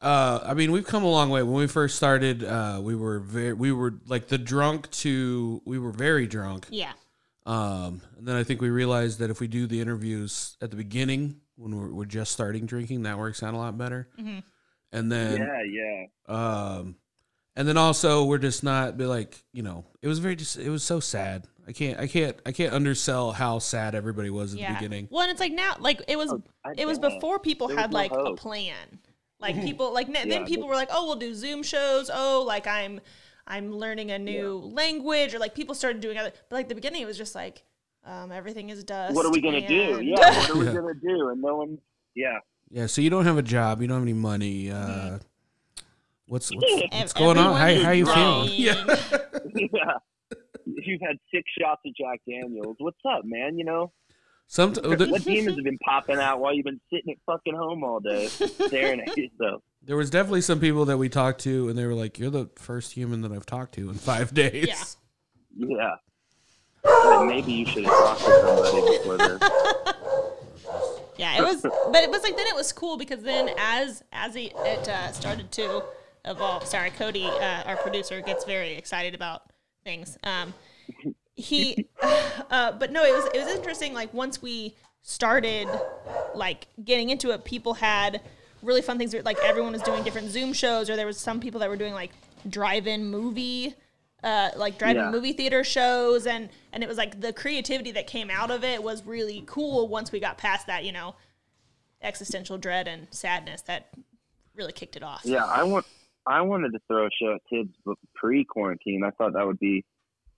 Uh, 0.00 0.40
I 0.44 0.54
mean, 0.54 0.70
we've 0.70 0.86
come 0.86 1.02
a 1.02 1.10
long 1.10 1.30
way. 1.30 1.42
When 1.42 1.54
we 1.54 1.66
first 1.66 1.96
started, 1.96 2.44
uh, 2.44 2.80
we 2.82 2.94
were 2.94 3.18
very, 3.18 3.52
we 3.52 3.72
were 3.72 3.94
like 4.06 4.28
the 4.28 4.38
drunk 4.38 4.90
to 4.92 5.60
we 5.64 5.78
were 5.78 5.90
very 5.90 6.26
drunk. 6.26 6.66
Yeah. 6.70 6.92
Um, 7.46 8.02
and 8.16 8.28
then 8.28 8.36
I 8.36 8.44
think 8.44 8.60
we 8.60 8.70
realized 8.70 9.18
that 9.20 9.30
if 9.30 9.40
we 9.40 9.48
do 9.48 9.66
the 9.66 9.80
interviews 9.80 10.56
at 10.60 10.70
the 10.70 10.76
beginning 10.76 11.40
when 11.56 11.74
we're, 11.76 11.92
we're 11.92 12.04
just 12.04 12.30
starting 12.30 12.66
drinking, 12.66 13.02
that 13.04 13.18
works 13.18 13.42
out 13.42 13.54
a 13.54 13.56
lot 13.56 13.76
better. 13.76 14.08
Mhm. 14.20 14.42
And 14.92 15.10
then, 15.10 15.40
yeah, 15.40 16.06
yeah. 16.28 16.34
um, 16.34 16.96
and 17.56 17.66
then 17.66 17.76
also 17.76 18.24
we're 18.24 18.38
just 18.38 18.62
not 18.62 18.96
be 18.96 19.06
like, 19.06 19.42
you 19.52 19.62
know, 19.62 19.84
it 20.00 20.08
was 20.08 20.18
very 20.18 20.36
just, 20.36 20.58
it 20.58 20.70
was 20.70 20.84
so 20.84 21.00
sad. 21.00 21.46
I 21.68 21.72
can't, 21.72 22.00
I 22.00 22.06
can't, 22.06 22.36
I 22.46 22.52
can't 22.52 22.72
undersell 22.72 23.32
how 23.32 23.58
sad 23.58 23.94
everybody 23.94 24.30
was 24.30 24.54
at 24.54 24.60
Yeah. 24.60 24.68
the 24.72 24.74
beginning. 24.78 25.08
Well, 25.10 25.22
and 25.22 25.30
it's 25.30 25.40
like 25.40 25.52
now, 25.52 25.74
like 25.78 26.00
it 26.08 26.16
was, 26.16 26.32
Oh, 26.32 26.42
it 26.76 26.86
was 26.86 26.98
before 26.98 27.38
people 27.38 27.68
There 27.68 27.76
had 27.76 27.90
no 27.92 27.96
like 27.98 28.10
a 28.12 28.34
plan. 28.34 28.98
Like 29.38 29.60
people, 29.62 29.92
like 29.92 30.08
n- 30.08 30.28
then 30.28 30.46
people 30.46 30.66
were 30.66 30.74
like, 30.74 30.88
oh, 30.90 31.06
we'll 31.06 31.16
do 31.16 31.34
Zoom 31.34 31.62
shows. 31.62 32.10
Oh, 32.12 32.42
like 32.46 32.66
I'm, 32.66 33.00
I'm 33.46 33.70
learning 33.72 34.10
a 34.10 34.18
new 34.18 34.56
language, 34.56 35.34
or 35.34 35.38
like 35.38 35.54
people 35.54 35.74
started 35.74 36.00
doing 36.00 36.16
other. 36.18 36.32
But 36.48 36.56
like 36.56 36.68
the 36.68 36.74
beginning, 36.74 37.02
it 37.02 37.06
was 37.06 37.16
just 37.18 37.34
like, 37.34 37.62
um, 38.04 38.32
everything 38.32 38.70
is 38.70 38.82
dust. 38.84 39.14
What 39.14 39.26
are 39.26 39.30
we 39.30 39.40
gonna 39.42 39.66
do? 39.66 40.00
Yeah, 40.02 40.16
what 40.16 40.50
are 40.50 40.56
we 40.58 40.66
Yeah. 40.66 40.72
gonna 40.72 40.94
do? 40.94 41.28
And 41.28 41.40
no 41.42 41.56
one. 41.56 41.78
Yeah. 42.14 42.38
Yeah. 42.70 42.86
So 42.86 43.00
you 43.02 43.10
don't 43.10 43.24
have 43.24 43.36
a 43.38 43.42
job, 43.42 43.80
you 43.82 43.88
don't 43.88 43.96
have 43.98 44.02
any 44.04 44.12
money. 44.14 44.66
Mm-hmm. 44.66 45.14
Uh, 45.14 45.18
what's, 46.26 46.50
what's, 46.54 46.82
what's 46.92 47.12
going 47.12 47.36
on? 47.38 47.56
How, 47.56 47.82
how 47.84 47.90
you 47.90 48.06
is 48.06 48.12
feeling? 48.14 48.46
drained. 48.46 49.70
Yeah. 49.72 49.98
Yeah. 50.76 50.82
You've 50.84 51.00
had 51.00 51.16
six 51.32 51.44
shots 51.58 51.82
of 51.86 51.94
Jack 51.94 52.20
Daniels. 52.28 52.76
What's 52.78 52.98
up, 53.08 53.24
man? 53.24 53.58
You 53.58 53.64
know, 53.64 53.92
Some, 54.46 54.74
what 54.74 55.24
demons 55.24 55.56
have 55.56 55.64
been 55.64 55.78
popping 55.78 56.18
out 56.18 56.40
while 56.40 56.54
you've 56.54 56.64
been 56.64 56.80
sitting 56.92 57.12
at 57.12 57.18
fucking 57.26 57.54
home 57.54 57.84
all 57.84 58.00
day, 58.00 58.26
staring 58.66 59.00
at 59.00 59.16
yourself? 59.16 59.62
There 59.82 59.96
was 59.96 60.10
definitely 60.10 60.42
some 60.42 60.60
people 60.60 60.84
that 60.86 60.98
we 60.98 61.08
talked 61.08 61.40
to, 61.42 61.68
and 61.68 61.78
they 61.78 61.86
were 61.86 61.94
like, 61.94 62.18
"You're 62.18 62.30
the 62.30 62.50
first 62.56 62.92
human 62.92 63.22
that 63.22 63.32
I've 63.32 63.46
talked 63.46 63.74
to 63.74 63.88
in 63.88 63.94
five 63.94 64.34
days." 64.34 64.96
Yeah. 65.56 65.76
Yeah. 65.78 65.94
Like, 66.84 67.26
maybe 67.26 67.52
you 67.52 67.66
should 67.66 67.84
have 67.84 67.92
talked 67.92 68.20
to 68.20 68.40
somebody 68.42 68.98
before 68.98 69.16
this. 69.16 69.42
Yeah, 71.18 71.36
it 71.36 71.42
was, 71.42 71.62
but 71.62 72.04
it 72.04 72.10
was 72.10 72.22
like 72.22 72.36
then 72.36 72.46
it 72.46 72.54
was 72.54 72.72
cool 72.72 72.96
because 72.96 73.22
then 73.24 73.50
as 73.58 74.04
as 74.12 74.36
it, 74.36 74.52
it 74.58 74.88
uh, 74.88 75.10
started 75.10 75.50
to 75.50 75.82
evolve. 76.24 76.64
Sorry, 76.64 76.90
Cody, 76.90 77.24
uh, 77.24 77.64
our 77.64 77.76
producer, 77.76 78.20
gets 78.20 78.44
very 78.44 78.74
excited 78.74 79.16
about 79.16 79.42
things. 79.88 80.18
Um, 80.22 80.52
he, 81.34 81.86
uh, 82.50 82.72
but 82.72 82.92
no, 82.92 83.04
it 83.04 83.12
was 83.12 83.26
it 83.34 83.38
was 83.38 83.48
interesting. 83.48 83.94
Like 83.94 84.12
once 84.12 84.42
we 84.42 84.74
started 85.02 85.66
like 86.34 86.66
getting 86.84 87.08
into 87.10 87.30
it, 87.30 87.44
people 87.44 87.74
had 87.74 88.20
really 88.62 88.82
fun 88.82 88.98
things. 88.98 89.14
Like 89.14 89.38
everyone 89.42 89.72
was 89.72 89.82
doing 89.82 90.02
different 90.04 90.30
Zoom 90.30 90.52
shows, 90.52 90.90
or 90.90 90.96
there 90.96 91.06
was 91.06 91.18
some 91.18 91.40
people 91.40 91.60
that 91.60 91.68
were 91.70 91.76
doing 91.84 91.94
like 91.94 92.12
drive-in 92.48 93.10
movie 93.10 93.74
uh, 94.24 94.50
like 94.56 94.78
driving 94.78 95.02
Yeah. 95.04 95.10
movie 95.10 95.32
theater 95.32 95.62
shows 95.62 96.26
and 96.26 96.48
and 96.72 96.82
it 96.82 96.88
was 96.88 96.98
like 96.98 97.20
the 97.20 97.32
creativity 97.32 97.92
that 97.92 98.06
came 98.06 98.30
out 98.30 98.50
of 98.50 98.64
it 98.64 98.82
was 98.82 99.04
really 99.06 99.44
cool 99.46 99.86
once 99.88 100.10
we 100.12 100.18
got 100.20 100.36
past 100.38 100.66
that 100.66 100.84
you 100.84 100.92
know 100.92 101.14
existential 102.02 102.58
dread 102.58 102.88
and 102.88 103.06
sadness 103.10 103.62
that 103.62 103.88
really 104.56 104.72
kicked 104.72 104.96
it 104.96 105.02
off 105.02 105.22
Yeah, 105.24 105.44
I 105.44 105.62
want. 105.62 105.86
I 106.28 106.40
wanted 106.42 106.72
to 106.72 106.78
throw 106.86 107.06
a 107.06 107.10
show 107.20 107.34
at 107.34 107.40
kids 107.50 107.70
pre 108.14 108.44
quarantine. 108.44 109.02
I 109.04 109.10
thought 109.10 109.32
that 109.34 109.46
would 109.46 109.58
be 109.58 109.84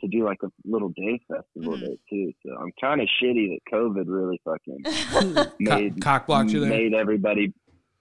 to 0.01 0.09
do 0.09 0.25
like 0.25 0.39
a 0.43 0.49
little 0.65 0.89
day 0.91 1.21
festival 1.29 1.75
Mhm. 1.77 1.81
there 1.81 1.97
too. 2.09 2.33
So 2.47 2.57
I'm 2.57 2.73
kind 2.81 3.01
of 3.03 3.09
shitty 3.23 3.49
that 3.51 3.61
COVID 3.73 4.05
really 4.07 4.41
fucking 4.45 4.83
Co- 5.13 5.53
made 5.59 6.01
cock 6.01 6.27
blocked 6.27 6.51
you 6.51 6.61
there. 6.61 6.71
made 6.71 6.95
everybody. 6.95 7.53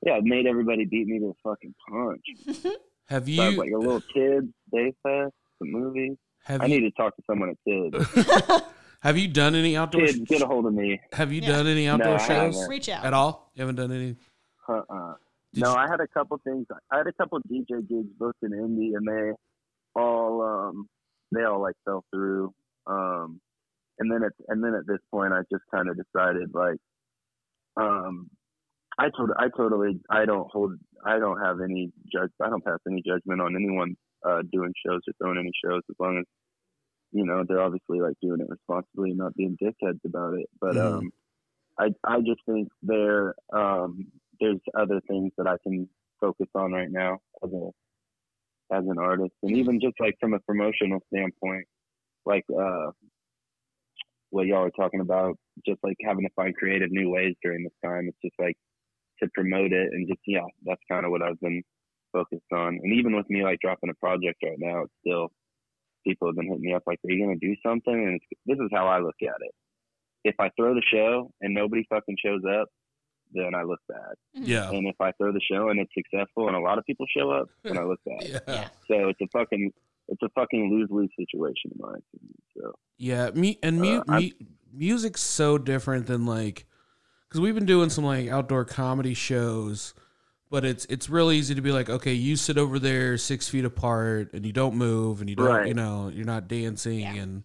Yeah, 0.06 0.20
made 0.24 0.46
everybody 0.46 0.86
beat 0.86 1.08
me 1.08 1.20
to 1.20 1.26
a 1.26 1.50
fucking 1.50 1.74
punch. 1.90 2.24
Have 3.10 3.26
So 3.28 3.42
I 3.42 3.50
you? 3.50 3.58
like 3.58 3.72
a 3.72 3.78
little 3.78 4.02
kids 4.14 4.48
day 4.72 4.94
fest, 5.04 5.34
some 5.58 5.72
movies. 5.72 6.16
Have 6.46 6.62
I 6.62 6.66
you? 6.68 6.80
need 6.80 6.90
to 6.90 6.92
talk 6.92 7.16
to 7.18 7.24
someone 7.28 7.50
at 7.50 7.58
kids. 7.68 8.64
Have 9.02 9.18
you 9.18 9.28
done 9.28 9.56
any 9.56 9.76
outdoor? 9.78 10.02
Kids, 10.06 10.20
get 10.20 10.42
a 10.42 10.46
hold 10.46 10.66
of 10.68 10.74
me. 10.74 11.00
have 11.14 11.32
you 11.34 11.42
Yeah. 11.42 11.50
done 11.50 11.68
any 11.68 11.88
outdoor 11.88 12.16
I 12.16 12.28
shows 12.28 12.68
reach 12.70 12.88
out 12.90 13.04
at 13.06 13.14
all? 13.14 13.50
You 13.56 13.62
haven't 13.62 13.76
done 13.78 13.92
any. 13.94 14.16
Uh-uh. 14.68 15.14
Did 15.54 15.62
no, 15.62 15.70
you- 15.70 15.76
I 15.76 15.88
had 15.90 16.00
a 16.02 16.08
couple 16.08 16.38
things. 16.44 16.68
I 16.92 16.98
had 16.98 17.08
a 17.08 17.14
couple 17.14 17.40
DJ 17.42 17.88
gigs 17.88 18.10
booked 18.18 18.44
in 18.44 18.54
Indy, 18.54 18.94
and 18.94 19.08
they 19.08 19.32
all 19.96 20.42
um 20.42 20.88
they 21.34 21.44
all 21.44 21.62
like 21.62 21.76
fell 21.86 22.04
through. 22.14 22.54
Um, 22.88 23.42
and 24.00 24.12
then 24.12 24.24
at 24.24 24.34
and 24.48 24.64
then 24.64 24.74
at 24.76 24.88
this 24.88 25.00
point, 25.12 25.34
I 25.34 25.42
just 25.52 25.64
kind 25.74 25.90
of 25.90 25.98
decided 25.98 26.52
like, 26.54 26.78
um, 27.78 28.30
I 28.98 29.10
told 29.10 29.32
I 29.38 29.50
totally 29.56 30.00
I 30.10 30.26
don't 30.26 30.50
hold 30.52 30.74
I 31.06 31.20
don't 31.20 31.40
have 31.44 31.62
any 31.62 31.92
judge 32.12 32.32
I 32.42 32.50
don't 32.50 32.64
pass 32.64 32.80
any 32.88 33.02
judgment 33.06 33.42
on 33.42 33.56
anyone 33.56 33.96
uh 34.28 34.42
doing 34.52 34.74
shows 34.86 35.02
or 35.08 35.14
throwing 35.18 35.40
any 35.40 35.52
shows 35.64 35.82
as 35.90 35.96
long 36.00 36.18
as 36.20 36.26
you 37.12 37.26
know 37.26 37.44
they're 37.48 37.62
obviously 37.62 38.02
like 38.02 38.16
doing 38.22 38.42
it 38.42 38.50
responsibly 38.50 39.12
and 39.12 39.18
not 39.20 39.36
being 39.36 39.58
dickheads 39.62 40.00
about 40.06 40.34
it. 40.34 40.48
But 40.60 40.76
Mhm. 40.76 40.98
um, 41.00 41.12
I 41.80 41.90
I 42.04 42.20
just 42.22 42.42
think 42.46 42.70
there 42.84 43.36
um 43.54 44.12
there's 44.40 44.60
other 44.78 45.02
things 45.08 45.32
that 45.38 45.48
I 45.48 45.56
can 45.64 45.88
focus 46.20 46.48
on 46.56 46.72
right 46.74 46.92
now 46.92 47.20
as 47.44 47.52
a 47.52 47.70
as 48.72 48.84
an 48.88 49.00
artist, 49.00 49.34
and 49.42 49.58
even 49.58 49.80
just 49.82 49.96
like 50.00 50.16
from 50.20 50.34
a 50.34 50.40
promotional 50.42 51.00
standpoint, 51.12 51.66
like 52.26 52.46
uh, 52.52 52.92
what 54.30 54.46
y'all 54.46 54.66
are 54.66 54.72
talking 54.72 55.00
about, 55.00 55.36
just 55.66 55.80
like 55.84 55.98
having 56.04 56.24
to 56.24 56.34
find 56.36 56.56
creative 56.56 56.92
new 56.92 57.10
ways 57.10 57.34
during 57.44 57.64
this 57.64 57.74
time. 57.84 58.08
It's 58.08 58.18
just 58.24 58.36
like 58.40 58.56
to 59.22 59.30
promote 59.34 59.72
it 59.74 59.90
and 59.92 60.08
just 60.08 60.22
yeah, 60.28 60.46
that's 60.66 60.82
kind 60.90 61.06
of 61.06 61.12
what 61.12 61.22
I've 61.22 61.40
been 61.40 61.64
focused 62.14 62.52
on. 62.54 62.80
And 62.82 62.94
even 62.94 63.16
with 63.16 63.30
me 63.30 63.44
like 63.44 63.60
dropping 63.60 63.90
a 63.90 63.96
project 63.96 64.38
right 64.44 64.58
now, 64.58 64.84
it's 64.84 64.94
still 65.06 65.30
people 66.06 66.28
have 66.28 66.36
been 66.36 66.48
hitting 66.48 66.62
me 66.62 66.74
up 66.74 66.84
like, 66.88 67.00
"Are 67.06 67.12
you 67.12 67.26
gonna 67.26 67.40
do 67.40 67.56
something?" 67.66 67.94
And 67.94 68.20
this 68.46 68.60
is 68.60 68.70
how 68.72 68.88
I 68.88 69.00
look 69.00 69.16
at 69.22 69.42
it. 69.42 69.52
If 70.24 70.36
I 70.40 70.50
throw 70.56 70.74
the 70.74 70.84
show 70.92 71.32
and 71.42 71.54
nobody 71.54 71.84
fucking 71.90 72.18
shows 72.24 72.42
up, 72.46 72.68
then 73.32 73.54
I 73.56 73.64
look 73.64 73.80
bad. 73.88 74.16
Yeah. 74.34 74.70
And 74.72 74.88
if 74.88 75.00
I 75.00 75.12
throw 75.14 75.32
the 75.32 75.42
show 75.42 75.70
and 75.70 75.80
it's 75.80 75.92
successful 75.94 76.48
and 76.48 76.56
a 76.56 76.60
lot 76.60 76.78
of 76.78 76.86
people 76.86 77.06
show 77.16 77.30
up, 77.32 77.50
then 77.64 77.78
I 77.78 77.84
look 77.84 78.00
bad. 78.06 78.24
Yeah. 78.28 78.40
Yeah. 78.48 78.68
So 78.88 79.10
it's 79.10 79.22
a 79.22 79.28
fucking 79.32 79.72
it's 80.08 80.22
a 80.24 80.30
fucking 80.30 80.72
lose 80.72 80.90
lose 80.92 81.12
situation 81.18 81.72
in 81.74 81.78
my 81.80 81.90
opinion. 81.90 82.36
So 82.58 82.74
Yeah, 82.98 83.30
me 83.32 83.60
and 83.62 83.80
mu- 83.80 84.00
Uh, 84.00 84.04
I'm- 84.08 84.32
music's 84.74 85.22
so 85.22 85.58
different 85.58 86.06
than 86.08 86.26
like 86.26 86.66
because 87.28 87.42
we've 87.42 87.54
been 87.56 87.66
doing 87.68 87.90
some 87.90 88.04
like 88.04 88.28
outdoor 88.30 88.66
comedy 88.66 89.14
shows, 89.14 89.94
but 90.50 90.66
it's 90.66 90.86
it's 90.86 91.10
real 91.10 91.32
easy 91.32 91.54
to 91.54 91.62
be 91.62 91.72
like, 91.72 91.90
okay, 91.90 92.14
you 92.14 92.36
sit 92.36 92.58
over 92.58 92.80
there 92.80 93.18
six 93.18 93.48
feet 93.48 93.66
apart 93.66 94.34
and 94.34 94.46
you 94.46 94.52
don't 94.54 94.76
move 94.76 95.22
and 95.22 95.30
you 95.30 95.36
don't, 95.36 95.46
Right. 95.48 95.68
you 95.68 95.76
know, 95.76 96.10
you're 96.14 96.26
not 96.26 96.48
dancing 96.48 97.00
Yeah. 97.02 97.14
and 97.22 97.44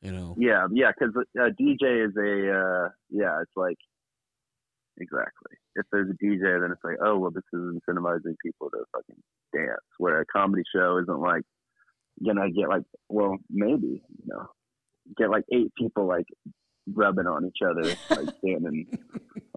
you 0.00 0.12
know, 0.12 0.34
yeah, 0.38 0.66
yeah, 0.72 0.92
because 0.98 1.12
a 1.36 1.50
DJ 1.50 2.06
is 2.08 2.16
a 2.16 2.56
uh, 2.56 2.88
yeah, 3.10 3.42
it's 3.42 3.50
like 3.56 3.76
exactly. 4.98 5.56
If 5.76 5.86
there's 5.92 6.10
a 6.10 6.24
DJ, 6.24 6.60
then 6.60 6.70
it's 6.72 6.84
like, 6.84 6.96
oh 7.04 7.18
well, 7.18 7.30
this 7.30 7.44
is 7.52 7.60
incentivizing 7.60 8.34
people 8.44 8.70
to 8.70 8.84
fucking 8.92 9.22
dance. 9.54 9.80
Where 9.98 10.20
a 10.20 10.26
comedy 10.26 10.62
show 10.74 10.98
isn't 11.02 11.20
like 11.20 11.42
gonna 12.24 12.50
get 12.50 12.68
like, 12.68 12.82
well, 13.08 13.36
maybe 13.48 14.02
you 14.08 14.26
know, 14.26 14.46
get 15.16 15.30
like 15.30 15.44
eight 15.52 15.72
people 15.76 16.06
like 16.06 16.26
rubbing 16.92 17.26
on 17.26 17.46
each 17.46 17.58
other, 17.64 17.94
like 18.10 18.34
standing 18.38 18.86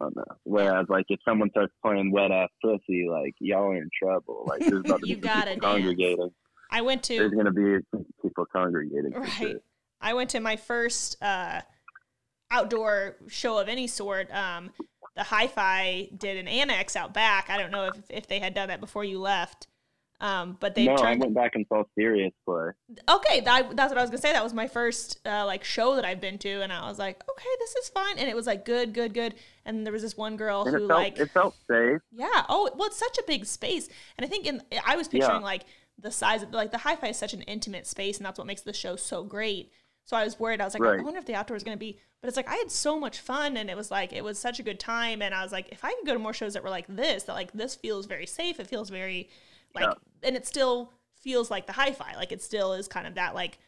Oh 0.02 0.10
no. 0.16 0.24
Whereas 0.44 0.88
like 0.90 1.06
if 1.10 1.20
someone 1.28 1.50
starts 1.52 1.74
playing 1.84 2.12
wet 2.12 2.32
ass 2.32 2.50
pussy, 2.62 3.08
like 3.10 3.34
y'all 3.40 3.72
are 3.72 3.78
in 3.78 3.90
trouble. 4.02 4.46
Like 4.48 4.62
there's 4.62 4.80
about 4.86 5.02
to 5.02 5.08
You 5.08 5.16
be 5.16 5.22
people 5.22 5.40
dance. 5.42 5.60
congregating. 5.62 6.30
I 6.72 6.82
went 6.82 7.04
to 7.04 7.18
There's 7.18 7.32
gonna 7.32 7.52
be 7.52 7.78
people 8.22 8.46
congregating. 8.52 9.12
Right. 9.14 9.30
sure. 9.30 9.60
I 10.02 10.14
went 10.14 10.32
to 10.32 10.40
my 10.40 10.56
first 10.56 11.22
uh, 11.22 11.62
outdoor 12.52 13.18
show 13.28 13.60
of 13.60 13.70
any 13.70 13.88
sort. 13.88 14.34
Um, 14.34 14.72
the 15.16 15.24
Hi-Fi 15.24 16.10
did 16.18 16.38
an 16.38 16.48
annex 16.48 16.96
out 16.96 17.14
back. 17.14 17.50
I 17.50 17.58
don't 17.58 17.72
know 17.72 17.86
if, 17.86 17.96
if 18.10 18.28
they 18.28 18.40
had 18.40 18.54
done 18.54 18.70
that 18.70 18.80
before 18.80 19.04
you 19.04 19.20
left, 19.20 19.68
um, 20.20 20.58
but 20.60 20.74
they 20.74 20.86
No, 20.86 20.96
I 20.96 21.16
went 21.16 21.34
back 21.34 21.52
and 21.56 21.66
saw 21.68 21.84
Serious 21.96 22.32
play. 22.48 22.70
okay, 23.10 23.42
that, 23.42 23.76
that's 23.76 23.90
what 23.92 23.98
I 23.98 24.02
was 24.02 24.10
gonna 24.10 24.22
say. 24.22 24.32
That 24.32 24.44
was 24.44 24.54
my 24.54 24.68
first 24.68 25.20
uh, 25.26 25.46
like 25.46 25.64
show 25.64 25.96
that 25.96 26.06
I've 26.06 26.22
been 26.22 26.38
to, 26.40 26.62
and 26.62 26.72
I 26.72 26.88
was 26.88 26.98
like, 26.98 27.22
okay, 27.30 27.50
this 27.60 27.76
is 27.76 27.90
fine, 27.90 28.18
and 28.18 28.28
it 28.30 28.36
was 28.36 28.48
like 28.48 28.66
good, 28.66 28.94
good, 28.94 29.14
good. 29.14 29.36
And 29.66 29.86
there 29.86 29.94
was 29.94 30.02
this 30.02 30.18
one 30.18 30.38
girl 30.38 30.64
And 30.64 30.76
who 30.76 30.86
it 30.86 30.88
felt 30.88 31.00
like 31.00 31.20
it 31.20 31.32
felt 31.32 31.56
safe. 31.70 32.00
yeah. 32.12 32.46
Oh, 32.50 32.70
well, 32.76 32.88
it's 32.88 32.98
such 32.98 33.18
a 33.18 33.24
big 33.28 33.46
space, 33.46 33.90
and 34.18 34.26
I 34.26 34.30
think 34.30 34.46
in 34.48 34.62
I 34.86 34.96
was 34.96 35.08
picturing 35.08 35.42
Yeah. 35.42 35.46
like 35.46 35.66
the 36.00 36.12
size 36.12 36.42
of 36.42 36.52
like 36.52 36.72
the 36.72 36.80
hi-fi 36.80 37.10
is 37.10 37.18
such 37.18 37.34
an 37.34 37.42
intimate 37.44 37.86
space, 37.86 38.18
and 38.18 38.26
that's 38.26 38.38
what 38.40 38.48
makes 38.48 38.62
the 38.62 38.74
show 38.74 38.96
so 38.96 39.24
great. 39.24 39.72
So 40.06 40.18
I 40.18 40.24
was 40.24 40.40
worried. 40.40 40.60
I 40.62 40.66
was 40.66 40.74
like, 40.78 40.84
I 40.84 41.02
wonder 41.02 41.20
if 41.20 41.26
the 41.26 41.36
outdoor 41.36 41.56
is 41.56 41.64
going 41.64 41.76
to 41.78 41.80
be. 41.80 41.98
But 42.22 42.28
it's 42.28 42.38
like 42.38 42.50
I 42.50 42.56
had 42.56 42.72
so 42.72 43.00
much 43.00 43.20
fun, 43.20 43.58
and 43.58 43.70
it 43.70 43.78
was 43.78 43.92
like 43.92 44.14
it 44.14 44.24
was 44.24 44.38
such 44.40 44.60
a 44.60 44.64
good 44.64 44.80
time, 44.80 45.22
and 45.22 45.34
I 45.34 45.44
was 45.44 45.52
like, 45.52 45.70
if 45.72 45.84
I 45.84 45.94
could 45.94 46.06
go 46.06 46.14
to 46.14 46.20
more 46.20 46.34
shows 46.34 46.54
that 46.54 46.64
were 46.64 46.70
like 46.70 46.88
this, 46.88 47.24
that 47.24 47.34
like 47.34 47.52
this 47.54 47.76
feels 47.76 48.06
very 48.06 48.26
safe. 48.26 48.60
It 48.60 48.68
feels 48.68 48.90
very 48.90 49.30
like, 49.76 49.86
Yeah. 49.86 49.94
and 50.28 50.36
it 50.36 50.46
still 50.48 50.92
feels 51.16 51.50
like 51.52 51.68
the 51.68 51.74
hi-fi. 51.74 52.16
Like 52.16 52.32
it 52.32 52.42
still 52.42 52.74
is 52.74 52.88
kind 52.88 53.08
of 53.08 53.16
that 53.16 53.34
like 53.36 53.60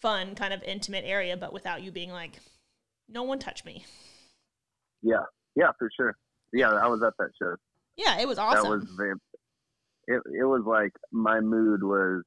fun, 0.00 0.34
kind 0.34 0.52
of 0.52 0.62
intimate 0.64 1.04
area, 1.06 1.36
but 1.36 1.52
without 1.52 1.82
you 1.82 1.90
being 1.90 2.10
like, 2.10 2.38
no 3.08 3.22
one 3.22 3.38
touch 3.38 3.64
me. 3.64 3.84
Yeah, 5.02 5.24
yeah, 5.56 5.70
for 5.78 5.90
sure. 5.96 6.16
Yeah, 6.52 6.70
I 6.70 6.86
was 6.86 7.02
at 7.02 7.14
that 7.18 7.30
show. 7.40 7.56
Yeah, 7.96 8.18
it 8.20 8.26
was 8.28 8.38
awesome. 8.38 8.64
That 8.64 8.70
was 8.70 8.84
very. 8.96 9.14
It 10.06 10.22
it 10.38 10.44
was 10.44 10.62
like 10.66 10.92
my 11.12 11.40
mood 11.40 11.82
was 11.82 12.22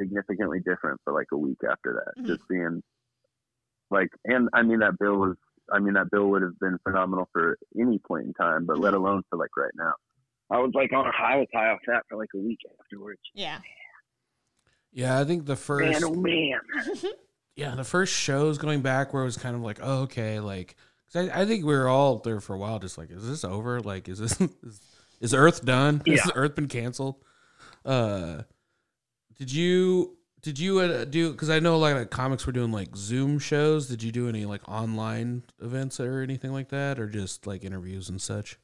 significantly 0.00 0.60
different 0.60 1.00
for 1.04 1.12
like 1.12 1.26
a 1.32 1.36
week 1.36 1.58
after 1.68 2.02
that. 2.04 2.22
Mhm. 2.22 2.26
Just 2.26 2.46
being 2.48 2.82
like, 3.90 4.08
and 4.24 4.48
I 4.52 4.62
mean 4.62 4.80
that 4.80 4.98
bill 4.98 5.16
was. 5.16 5.36
I 5.72 5.78
mean 5.78 5.94
that 5.94 6.10
bill 6.10 6.28
would 6.30 6.42
have 6.42 6.58
been 6.60 6.78
phenomenal 6.82 7.26
for 7.32 7.56
any 7.80 7.98
point 7.98 8.26
in 8.26 8.34
time, 8.34 8.66
but 8.66 8.78
let 8.78 8.92
Mhm. 8.92 8.98
alone 8.98 9.22
for 9.30 9.38
like 9.38 9.56
right 9.56 9.72
now. 9.76 9.94
I 10.50 10.58
was 10.58 10.72
like 10.74 10.92
on 10.92 11.06
a 11.06 11.10
high. 11.12 11.34
I 11.34 11.36
was 11.38 11.48
high 11.54 11.70
off 11.70 11.80
that 11.86 12.02
for 12.08 12.16
like 12.18 12.28
a 12.34 12.38
week 12.38 12.58
afterwards. 12.80 13.20
yeah. 13.34 13.58
Yeah, 14.92 15.18
I 15.18 15.24
think 15.24 15.46
the 15.46 15.56
first 15.56 16.02
Man, 16.02 16.04
oh 16.04 16.14
man. 16.14 16.60
yeah 17.56 17.74
the 17.74 17.82
first 17.84 18.12
shows 18.14 18.58
going 18.58 18.80
back 18.80 19.12
where 19.12 19.22
it 19.22 19.26
was 19.26 19.36
kind 19.36 19.56
of 19.56 19.62
like 19.62 19.78
oh, 19.82 20.02
okay 20.02 20.38
like 20.40 20.76
'cause 21.12 21.28
I, 21.28 21.42
I 21.42 21.46
think 21.46 21.64
we 21.64 21.74
were 21.74 21.88
all 21.88 22.18
there 22.18 22.40
for 22.40 22.54
a 22.54 22.58
while 22.58 22.78
just 22.78 22.96
like 22.98 23.10
is 23.10 23.26
this 23.26 23.44
over 23.44 23.80
like 23.80 24.08
is 24.08 24.18
this 24.18 24.40
is, 24.62 24.80
is 25.20 25.34
Earth 25.34 25.64
done 25.64 26.02
Yeah. 26.06 26.20
has 26.22 26.30
Earth 26.36 26.54
been 26.54 26.68
canceled 26.68 27.16
uh 27.84 28.42
did 29.38 29.52
you 29.52 30.16
did 30.42 30.58
you 30.58 30.78
uh, 30.80 31.04
do 31.04 31.32
because 31.32 31.50
I 31.50 31.58
know 31.60 31.78
like 31.78 32.10
comics 32.10 32.46
were 32.46 32.52
doing 32.52 32.70
like 32.72 32.94
Zoom 32.96 33.38
shows 33.38 33.88
did 33.88 34.02
you 34.02 34.12
do 34.12 34.28
any 34.28 34.44
like 34.44 34.66
online 34.68 35.42
events 35.60 35.98
or 36.00 36.20
anything 36.20 36.52
like 36.52 36.68
that 36.68 36.98
or 36.98 37.08
just 37.08 37.46
like 37.46 37.64
interviews 37.64 38.08
and 38.08 38.20
such 38.20 38.58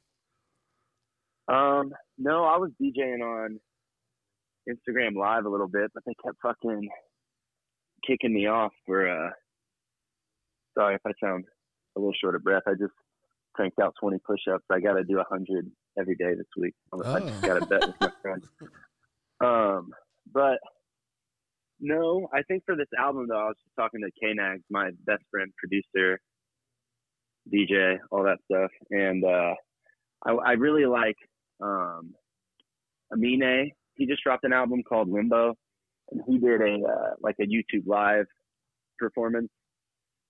Um, 1.49 1.93
no, 2.19 2.45
I 2.45 2.57
was 2.59 2.71
DJing 2.81 3.23
on 3.23 3.59
Instagram 4.69 5.17
Live 5.17 5.47
a 5.47 5.49
little 5.49 5.67
bit, 5.69 5.91
but 5.95 6.03
they 6.07 6.15
kept 6.23 6.37
fucking 6.43 6.89
kicking 8.07 8.33
me 8.35 8.47
off 8.47 8.73
for. 8.87 9.09
uh 9.09 9.31
Sorry 10.79 10.95
if 10.95 11.01
I 11.05 11.11
sound 11.23 11.45
a 11.97 11.99
little 11.99 12.15
short 12.23 12.37
of 12.37 12.45
breath. 12.45 12.63
I 12.67 12.73
just 12.75 12.93
cranked 13.55 13.81
out 13.81 13.95
20 14.01 14.19
push-ups. 14.25 14.65
I 14.71 14.79
got 14.79 14.93
to 14.95 15.03
do 15.03 15.17
100 15.17 15.69
every 15.99 16.15
day 16.15 16.35
this 16.37 16.47
week. 16.57 16.75
I 16.93 16.99
just 17.21 17.35
Oh. 17.35 17.47
got 17.47 17.59
to 17.59 17.67
bet 17.67 17.87
with 17.89 18.01
my 18.01 18.13
friend. 18.23 18.43
Um, 19.43 19.91
but 20.33 20.59
no, 21.81 22.29
I 22.33 22.43
think 22.43 22.63
for 22.67 22.77
this 22.77 22.89
album 22.99 23.27
though, 23.29 23.41
I 23.41 23.47
was 23.47 23.57
just 23.65 23.75
talking 23.77 24.01
to 24.01 24.11
K 24.21 24.35
Nags, 24.35 24.63
my 24.71 24.91
best 25.07 25.23
friend, 25.31 25.51
producer, 25.57 26.21
DJ, 27.53 27.99
all 28.11 28.23
that 28.25 28.39
stuff, 28.51 28.71
and 28.91 29.25
uh, 29.25 29.55
I, 30.27 30.33
I 30.33 30.53
really 30.53 30.87
like 30.87 31.17
um, 31.61 32.15
Amine. 33.13 33.71
He 33.95 34.07
just 34.07 34.23
dropped 34.23 34.45
an 34.45 34.53
album 34.53 34.83
called 34.83 35.11
Limbo, 35.11 35.55
and 36.11 36.23
he 36.27 36.39
did 36.39 36.61
a 36.61 36.75
uh, 36.87 37.15
like 37.21 37.37
a 37.41 37.45
YouTube 37.45 37.87
live 37.87 38.27
performance, 38.99 39.49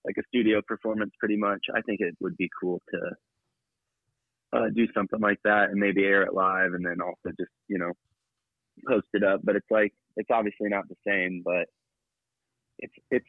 like 0.05 0.15
a 0.17 0.23
studio 0.27 0.61
performance, 0.65 1.11
pretty 1.19 1.37
much. 1.37 1.59
I 1.75 1.81
think 1.81 1.99
it 1.99 2.15
would 2.21 2.37
be 2.37 2.49
cool 2.61 2.81
to 2.93 4.57
uh, 4.57 4.69
do 4.73 4.87
something 4.93 5.19
like 5.19 5.39
that 5.43 5.69
and 5.69 5.79
maybe 5.79 6.03
air 6.03 6.23
it 6.23 6.33
live, 6.33 6.73
and 6.73 6.85
then 6.85 7.01
also 7.01 7.35
just 7.37 7.51
you 7.67 7.77
know 7.77 7.91
post 8.87 9.07
it 9.13 9.23
up. 9.23 9.41
But 9.43 9.55
it's 9.55 9.69
like 9.69 9.93
it's 10.17 10.29
obviously 10.31 10.69
not 10.69 10.87
the 10.87 10.95
same, 11.05 11.41
but 11.43 11.67
it's 12.79 12.93
it's 13.09 13.25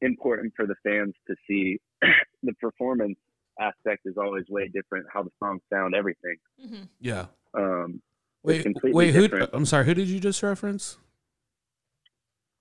important 0.00 0.52
for 0.56 0.66
the 0.66 0.74
fans 0.82 1.14
to 1.28 1.34
see 1.48 1.78
the 2.42 2.52
performance 2.60 3.18
aspect 3.58 4.02
is 4.04 4.16
always 4.18 4.44
way 4.48 4.68
different. 4.68 5.06
How 5.12 5.22
the 5.22 5.30
songs 5.42 5.62
sound, 5.72 5.94
everything. 5.94 6.36
hmm 6.60 6.82
yeah 7.00 7.26
Um, 7.54 8.02
wait 8.42 8.66
wait 8.84 9.14
who 9.14 9.22
different. 9.22 9.50
I'm 9.52 9.66
sorry 9.66 9.86
who 9.86 9.94
did 9.94 10.08
you 10.08 10.20
just 10.20 10.42
reference 10.42 10.98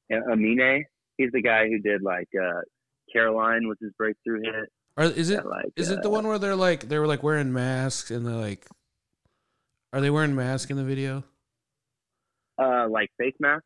and 0.09 0.23
Amine, 0.31 0.85
he's 1.17 1.31
the 1.31 1.41
guy 1.41 1.67
who 1.67 1.79
did 1.79 2.01
like 2.01 2.29
uh, 2.39 2.61
Caroline 3.11 3.67
was 3.67 3.77
his 3.81 3.91
breakthrough 3.97 4.41
hit. 4.43 4.71
or 4.97 5.05
is 5.05 5.29
it 5.29 5.39
and, 5.39 5.49
like 5.49 5.73
Is 5.75 5.89
it 5.89 6.01
the 6.01 6.09
uh, 6.09 6.11
one 6.11 6.27
where 6.27 6.39
they're 6.39 6.55
like 6.55 6.87
they 6.89 6.99
were 6.99 7.07
like 7.07 7.23
wearing 7.23 7.53
masks 7.53 8.11
and 8.11 8.25
they're 8.25 8.33
like 8.33 8.67
are 9.93 10.01
they 10.01 10.09
wearing 10.09 10.35
masks 10.35 10.69
in 10.69 10.77
the 10.77 10.83
video? 10.83 11.23
Uh, 12.57 12.87
like 12.89 13.11
face 13.17 13.35
mask? 13.39 13.63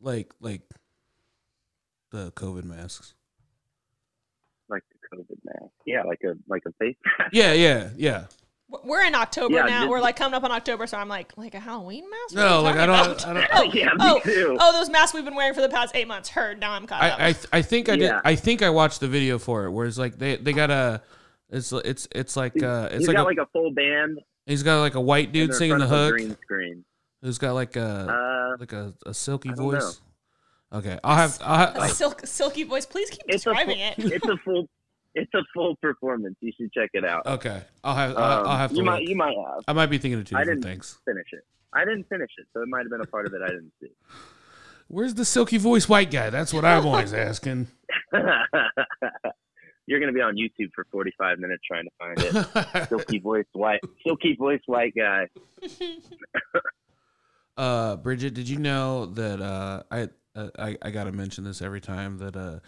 Like 0.00 0.32
like 0.40 0.62
the 2.10 2.30
COVID 2.32 2.64
masks. 2.64 3.14
Like 4.68 4.82
the 4.92 5.16
COVID 5.16 5.38
mask? 5.44 5.72
Yeah, 5.86 6.02
like 6.04 6.20
a 6.24 6.34
like 6.48 6.62
a 6.66 6.72
face 6.72 6.96
mask. 7.18 7.30
Yeah, 7.32 7.52
yeah, 7.52 7.90
yeah. 7.96 8.24
We're 8.84 9.02
in 9.04 9.16
October 9.16 9.56
Yeah, 9.56 9.62
now. 9.64 9.80
this- 9.80 9.90
We're 9.90 10.00
like 10.00 10.14
coming 10.14 10.34
up 10.36 10.44
on 10.44 10.52
October, 10.52 10.86
so 10.86 10.96
I'm 10.96 11.08
like, 11.08 11.32
like 11.36 11.54
a 11.56 11.60
Halloween 11.60 12.08
mask? 12.08 12.36
What 12.36 12.42
No, 12.48 12.62
like 12.62 12.76
I 12.76 12.86
talking 12.86 13.16
don't. 13.16 13.26
I 13.26 13.32
don't. 13.34 13.48
Oh, 13.52 13.62
yeah, 13.74 13.86
me 13.86 13.94
oh, 14.00 14.20
too. 14.20 14.56
oh, 14.60 14.72
those 14.72 14.88
masks 14.88 15.12
we've 15.12 15.24
been 15.24 15.34
wearing 15.34 15.54
for 15.54 15.60
the 15.60 15.68
past 15.68 15.96
eight 15.96 16.06
months. 16.06 16.28
Heard. 16.28 16.60
Now 16.60 16.72
I'm 16.72 16.86
caught 16.86 17.02
up. 17.02 17.18
I 17.18 17.28
I, 17.30 17.34
I 17.52 17.62
think 17.62 17.88
I 17.88 17.96
did. 17.96 18.12
I 18.24 18.36
think 18.36 18.62
I 18.62 18.70
watched 18.70 19.00
the 19.00 19.08
video 19.08 19.38
for 19.40 19.64
it 19.64 19.72
where 19.72 19.86
it's 19.86 19.98
like 19.98 20.18
they 20.18 20.36
they 20.36 20.52
got 20.52 20.70
a. 20.70 21.02
It's 21.50 21.72
it's 21.72 22.06
it's 22.12 22.36
like 22.36 22.62
uh 22.62 22.86
it's 22.92 22.98
he's 23.00 23.08
like 23.08 23.16
got 23.16 23.22
a, 23.22 23.24
like 23.24 23.38
a 23.38 23.46
full 23.46 23.72
band. 23.72 24.20
he's 24.46 24.62
got 24.62 24.80
like 24.80 24.94
a 24.94 25.00
white 25.00 25.32
dude 25.32 25.52
singing 25.52 25.78
the 25.78 25.88
front 25.88 25.92
of 25.92 25.98
a 25.98 26.04
hook 26.04 26.12
Green 26.12 26.36
screen. 26.42 26.84
Who's 27.22 27.38
got 27.38 27.52
like 27.54 27.76
a 27.76 27.80
Uh, 27.82 28.56
like 28.58 28.72
a, 28.72 28.94
a 29.06 29.14
silky 29.14 29.50
I 29.50 29.54
don't 29.54 29.64
know. 29.66 29.70
voice. 29.80 30.00
Okay, 30.72 30.98
I'll 31.02 31.16
have 31.16 31.38
I'll 31.42 31.76
a 31.76 31.80
have, 31.82 31.90
silk, 31.92 32.20
silky 32.26 32.62
voice. 32.64 32.86
Please 32.86 33.10
keep 33.10 33.22
It's 33.26 33.44
describing 33.44 33.78
full- 33.96 34.06
it. 34.06 34.12
it's 34.12 34.26
a 34.28 34.36
full 34.44 34.68
it's 35.14 35.34
a 35.34 35.42
full 35.52 35.74
performance. 35.76 36.36
You 36.40 36.52
should 36.56 36.72
check 36.72 36.90
it 36.92 37.04
out. 37.04 37.26
okay. 37.26 37.62
I'll 37.82 37.94
have 37.96 38.16
I'll, 38.16 38.40
Um, 38.42 38.46
I'll 38.48 38.56
have 38.56 38.70
to. 38.70 38.76
you 38.76 38.84
might 38.84 39.00
look. 39.00 39.08
you 39.08 39.16
might 39.16 39.36
have 39.36 39.64
I 39.66 39.72
might 39.72 39.86
be 39.86 39.98
thinking 39.98 40.20
of 40.20 40.26
two 40.26 40.36
I 40.36 40.40
different 40.40 40.62
didn't- 40.62 40.72
things. 40.74 40.98
finish 41.04 41.26
it. 41.32 41.44
I 41.72 41.84
didn't 41.84 42.04
finish 42.08 42.30
it, 42.38 42.46
so 42.52 42.62
it 42.62 42.68
might 42.68 42.80
have 42.80 42.90
been 42.90 43.00
a 43.00 43.06
part 43.06 43.26
of 43.26 43.34
it 43.34 43.42
I 43.42 43.48
didn't 43.48 43.72
see. 43.80 43.90
Where's 44.88 45.14
the 45.14 45.24
silky 45.24 45.56
voice 45.56 45.88
white 45.88 46.10
guy? 46.10 46.30
That's 46.30 46.52
what 46.52 46.64
I'm 46.64 46.84
always 46.84 47.12
asking. 47.14 47.68
You're 49.86 49.98
gonna 50.00 50.12
be 50.12 50.20
on 50.20 50.36
YouTube 50.36 50.70
for 50.74 50.84
45 50.92 51.38
minutes 51.40 51.62
trying 51.66 51.84
to 51.84 51.90
find 51.98 52.18
it. 52.20 52.32
Silky 52.88 53.18
voice 53.18 53.46
white, 53.52 53.80
silky 54.06 54.34
voice 54.36 54.60
white 54.66 54.94
guy. 54.96 55.26
uh, 57.56 57.96
Bridget, 57.96 58.34
did 58.34 58.48
you 58.48 58.58
know 58.58 59.06
that 59.06 59.40
uh, 59.40 59.82
I, 59.90 60.08
uh, 60.34 60.48
I 60.58 60.76
I 60.82 60.90
gotta 60.90 61.12
mention 61.12 61.44
this 61.44 61.60
every 61.62 61.80
time 61.80 62.18
that 62.18 62.36
uh, 62.36 62.60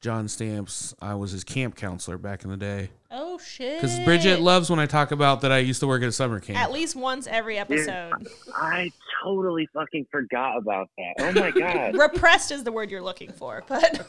John 0.00 0.28
Stamps 0.28 0.94
I 1.00 1.14
was 1.14 1.30
his 1.30 1.44
camp 1.44 1.76
counselor 1.76 2.18
back 2.18 2.44
in 2.44 2.50
the 2.50 2.56
day 2.56 2.90
Oh 3.10 3.38
shit! 3.38 3.80
because 3.80 3.98
Bridget 4.00 4.40
loves 4.40 4.68
when 4.70 4.78
I 4.78 4.86
talk 4.86 5.12
about 5.12 5.42
that 5.42 5.52
I 5.52 5.58
used 5.58 5.80
to 5.80 5.86
work 5.86 6.02
at 6.02 6.08
a 6.08 6.12
summer 6.12 6.40
camp. 6.40 6.58
At 6.58 6.72
least 6.72 6.96
once 6.96 7.26
every 7.26 7.58
episode. 7.58 8.12
I 8.54 8.90
totally 9.22 9.68
fucking 9.72 10.06
forgot 10.10 10.58
about 10.58 10.88
that. 10.98 11.14
Oh 11.18 11.32
my 11.40 11.50
god. 11.50 11.94
Repressed 11.98 12.50
is 12.50 12.64
the 12.64 12.72
word 12.72 12.90
you're 12.90 13.02
looking 13.02 13.30
for, 13.32 13.62
but 13.68 14.06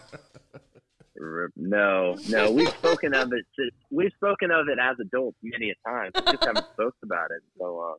No, 1.55 2.15
no, 2.29 2.51
we've 2.51 2.69
spoken 2.69 3.13
of 3.13 3.31
it. 3.33 3.45
We've 3.91 4.11
spoken 4.15 4.51
of 4.51 4.67
it 4.67 4.77
as 4.81 4.97
adults 4.99 5.37
many 5.43 5.71
a 5.71 5.89
time. 5.89 6.11
We 6.15 6.21
just 6.33 6.43
haven't 6.43 6.65
spoken 6.73 6.99
about 7.03 7.29
it 7.31 7.35
in 7.35 7.41
so 7.59 7.75
long. 7.75 7.97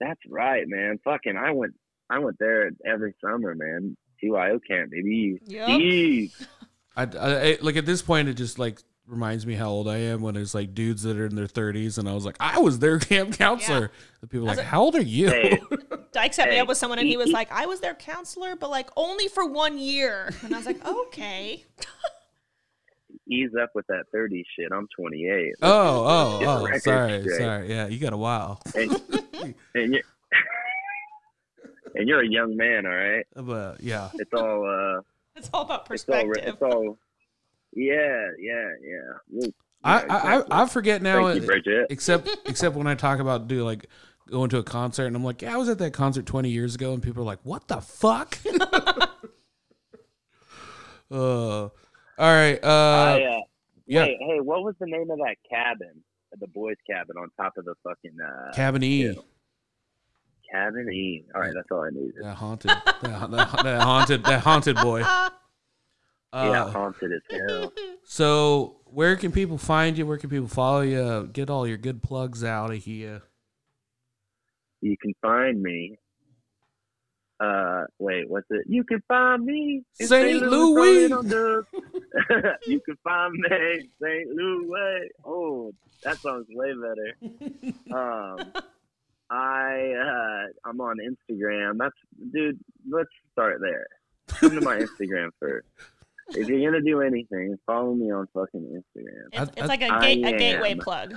That's 0.00 0.20
right, 0.28 0.64
man. 0.66 0.98
Fucking, 1.04 1.36
I 1.36 1.50
went, 1.52 1.74
I 2.10 2.18
went 2.18 2.38
there 2.38 2.70
every 2.86 3.14
summer, 3.20 3.54
man. 3.54 3.96
CYO 4.22 4.58
camp, 4.66 4.90
baby. 4.90 5.38
Yep. 5.46 5.66
Steve. 5.68 6.48
I, 6.96 7.02
I, 7.02 7.40
I- 7.52 7.58
like 7.60 7.76
at 7.76 7.86
this 7.86 8.02
point 8.02 8.28
it 8.28 8.34
just 8.34 8.58
like 8.58 8.80
reminds 9.06 9.46
me 9.46 9.54
how 9.54 9.68
old 9.70 9.88
I 9.88 9.96
am 9.98 10.20
when 10.20 10.36
it's 10.36 10.54
like 10.54 10.74
dudes 10.74 11.02
that 11.04 11.16
are 11.16 11.24
in 11.26 11.34
their 11.34 11.46
30s 11.46 11.96
and 11.98 12.08
I 12.08 12.12
was 12.12 12.26
like 12.26 12.36
I 12.40 12.58
was 12.58 12.78
their 12.80 12.98
camp 12.98 13.38
counselor. 13.38 13.90
The 14.20 14.26
people 14.26 14.46
are 14.46 14.50
like 14.56 14.58
a- 14.58 14.64
how 14.64 14.82
old 14.82 14.96
are 14.96 15.00
you? 15.02 15.28
Hey, 15.28 15.58
Dyke 16.12 16.34
set 16.34 16.48
me 16.48 16.58
up 16.58 16.66
with 16.68 16.78
someone, 16.78 16.98
and 16.98 17.06
he 17.06 17.12
he- 17.12 17.16
was 17.18 17.30
like, 17.30 17.52
"I 17.52 17.66
was 17.66 17.80
their 17.80 17.94
counselor, 17.94 18.56
but 18.56 18.70
like 18.70 18.88
only 18.96 19.28
for 19.28 19.46
one 19.46 19.78
year." 19.78 20.32
And 20.42 20.54
I 20.54 20.56
was 20.56 20.66
like, 20.66 20.84
"Okay." 20.84 21.64
Ease 23.28 23.50
up 23.60 23.70
with 23.74 23.86
that 23.88 24.04
30 24.12 24.44
shit. 24.56 24.70
I'm 24.72 24.88
28. 24.96 25.54
Oh, 25.62 25.68
oh, 26.06 26.38
Get 26.38 26.46
the 26.46 26.50
oh. 26.50 26.64
record 26.64 26.82
Sorry, 26.82 27.22
straight. 27.22 27.38
sorry. 27.38 27.68
Yeah, 27.70 27.86
you 27.88 27.98
got 27.98 28.12
a 28.12 28.16
while. 28.16 28.60
And, 28.74 28.90
and 29.74 29.94
you're 29.94 30.02
and 31.94 32.08
you're 32.08 32.22
a 32.22 32.28
young 32.28 32.56
man, 32.56 32.86
all 32.86 32.92
right. 32.92 33.26
But 33.34 33.80
yeah, 33.80 34.10
It's 34.14 34.32
all 34.32 34.64
uh, 34.68 35.02
It's 35.36 35.50
all 35.52 35.62
about 35.62 35.88
it's 35.90 36.08
all 36.08 36.16
perspective. 36.24 36.44
it's 36.46 36.62
all. 36.62 36.98
Yeah, 37.74 38.28
yeah, 38.38 38.70
yeah. 38.82 39.48
I, 39.84 39.90
yeah, 39.90 40.06
I, 40.12 40.16
exactly. 40.36 40.52
I, 40.52 40.62
I 40.62 40.66
forget 40.66 41.02
now. 41.02 41.26
Thank 41.26 41.42
you, 41.42 41.46
Bridget. 41.46 41.86
except 41.90 42.28
except 42.46 42.76
when 42.76 42.86
I 42.86 42.94
talk 42.94 43.20
about 43.20 43.46
do 43.48 43.62
like 43.64 43.86
going 44.30 44.50
to 44.50 44.58
a 44.58 44.62
concert 44.62 45.06
and 45.06 45.16
I'm 45.16 45.24
like, 45.24 45.42
yeah, 45.42 45.54
I 45.54 45.56
was 45.56 45.68
at 45.68 45.78
that 45.78 45.92
concert 45.92 46.26
20 46.26 46.50
years 46.50 46.74
ago, 46.74 46.92
and 46.92 47.02
people 47.02 47.22
are 47.22 47.26
like, 47.26 47.38
what 47.44 47.68
the 47.68 47.80
fuck? 47.80 48.38
uh, 51.10 51.68
all 52.18 52.34
right. 52.34 52.62
Uh, 52.62 52.66
I, 52.66 53.22
uh, 53.22 53.40
yeah, 53.86 54.04
Hey, 54.04 54.18
hey, 54.20 54.40
what 54.40 54.62
was 54.62 54.74
the 54.80 54.86
name 54.86 55.10
of 55.10 55.18
that 55.18 55.36
cabin? 55.48 56.02
The 56.38 56.46
boys' 56.48 56.76
cabin 56.88 57.16
on 57.16 57.30
top 57.38 57.56
of 57.56 57.64
the 57.64 57.74
fucking 57.82 58.16
uh, 58.20 58.52
Cabin 58.54 58.82
E. 58.82 59.06
yeah. 59.06 59.12
cabin 60.52 60.90
E. 60.92 61.24
All 61.34 61.40
right, 61.40 61.54
that's 61.54 61.68
all 61.70 61.84
I 61.84 61.90
needed. 61.90 62.16
That 62.22 62.34
haunted, 62.34 62.70
that, 62.70 62.98
that, 63.02 63.30
that 63.62 63.82
haunted, 63.82 64.24
that 64.24 64.40
haunted 64.40 64.76
boy. 64.76 65.04
Uh, 66.30 66.50
yeah, 66.52 66.70
haunted 66.70 67.10
as 67.10 67.22
hell. 67.30 67.72
So, 68.04 68.76
where 68.84 69.16
can 69.16 69.32
people 69.32 69.56
find 69.56 69.96
you? 69.96 70.06
Where 70.06 70.18
can 70.18 70.28
people 70.28 70.46
follow 70.46 70.82
you? 70.82 71.26
Get 71.32 71.48
all 71.48 71.66
your 71.66 71.78
good 71.78 72.02
plugs 72.02 72.44
out 72.44 72.70
of 72.70 72.76
here. 72.76 73.22
You 74.82 74.94
can 75.00 75.14
find 75.22 75.62
me. 75.62 75.98
Uh, 77.40 77.84
wait, 77.98 78.28
what's 78.28 78.46
it? 78.50 78.64
You 78.66 78.84
can 78.84 79.02
find 79.08 79.44
me 79.44 79.84
in 79.98 80.06
St. 80.06 80.42
Louis. 80.42 81.08
Louis. 81.08 81.64
Rolling 82.30 82.44
on 82.44 82.52
the- 82.64 82.70
you 82.70 82.80
can 82.80 82.96
find 83.04 83.32
me 83.32 83.48
in 83.50 83.88
St. 84.02 84.28
Louis. 84.30 85.08
Oh, 85.24 85.72
that 86.04 86.18
song's 86.18 86.46
way 86.50 86.72
better. 86.74 87.16
Um, 87.94 88.52
I 89.30 89.92
uh, 89.92 90.68
I'm 90.68 90.80
on 90.80 90.96
Instagram. 90.98 91.78
That's 91.78 91.94
dude. 92.32 92.58
Let's 92.88 93.08
start 93.32 93.60
there. 93.60 93.86
Come 94.28 94.50
to 94.50 94.60
my 94.60 94.78
Instagram 94.78 95.30
first. 95.40 95.66
If 96.30 96.48
you're 96.48 96.70
gonna 96.70 96.82
do 96.82 97.00
anything, 97.02 97.58
follow 97.66 97.94
me 97.94 98.10
on 98.12 98.26
fucking 98.34 98.60
Instagram. 98.60 99.28
It's, 99.32 99.50
it's 99.56 99.68
like 99.68 99.82
a, 99.82 99.88
I 99.92 100.00
gate, 100.14 100.26
a 100.26 100.32
gateway 100.38 100.70
am. 100.72 100.78
plug. 100.78 101.14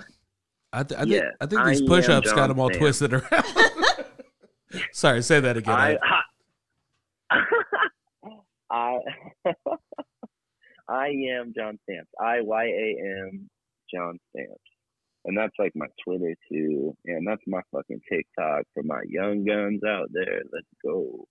I, 0.74 0.84
th- 0.84 0.98
I, 0.98 1.04
think, 1.04 1.14
Yeah, 1.16 1.30
I 1.42 1.46
think 1.48 1.66
these 1.66 1.82
am 1.82 1.88
push-ups 1.88 2.32
got 2.32 2.48
them 2.48 2.60
all 2.60 2.70
Sam. 2.72 2.80
twisted 2.80 3.14
around. 3.14 3.44
Sorry, 4.94 5.22
say 5.22 5.42
that 5.42 5.58
again. 5.58 5.76
I 5.76 5.98
I 7.30 7.42
I 8.72 9.00
am 10.99 11.54
John 11.56 11.80
Stamps. 11.84 12.10
I 12.19 12.41
Y 12.41 12.65
A 12.65 12.97
M 13.30 13.49
John 13.93 14.19
Stamps. 14.30 14.62
And 15.25 15.38
that's 15.38 15.54
like 15.60 15.73
my 15.75 15.86
Twitter 16.04 16.36
too. 16.51 16.95
And 17.06 17.27
that's 17.27 17.43
my 17.47 17.62
fucking 17.71 18.01
TikTok 18.12 18.63
for 18.73 18.84
my 18.84 19.01
young 19.08 19.43
guns 19.45 19.82
out 19.88 20.10
there. 20.12 20.41
Let's 20.51 20.67
go. 20.84 21.27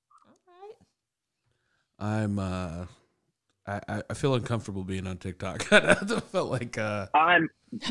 I'm 1.98 2.38
uh 2.38 2.86
I, 3.66 3.80
I- 3.88 4.02
I 4.10 4.14
feel 4.14 4.34
uncomfortable 4.34 4.84
being 4.84 5.06
on 5.06 5.18
TikTok. 5.18 5.66
I 5.72 5.94
felt 5.94 6.50
like 6.50 6.78
uh 6.78 7.06
I'm 7.14 7.48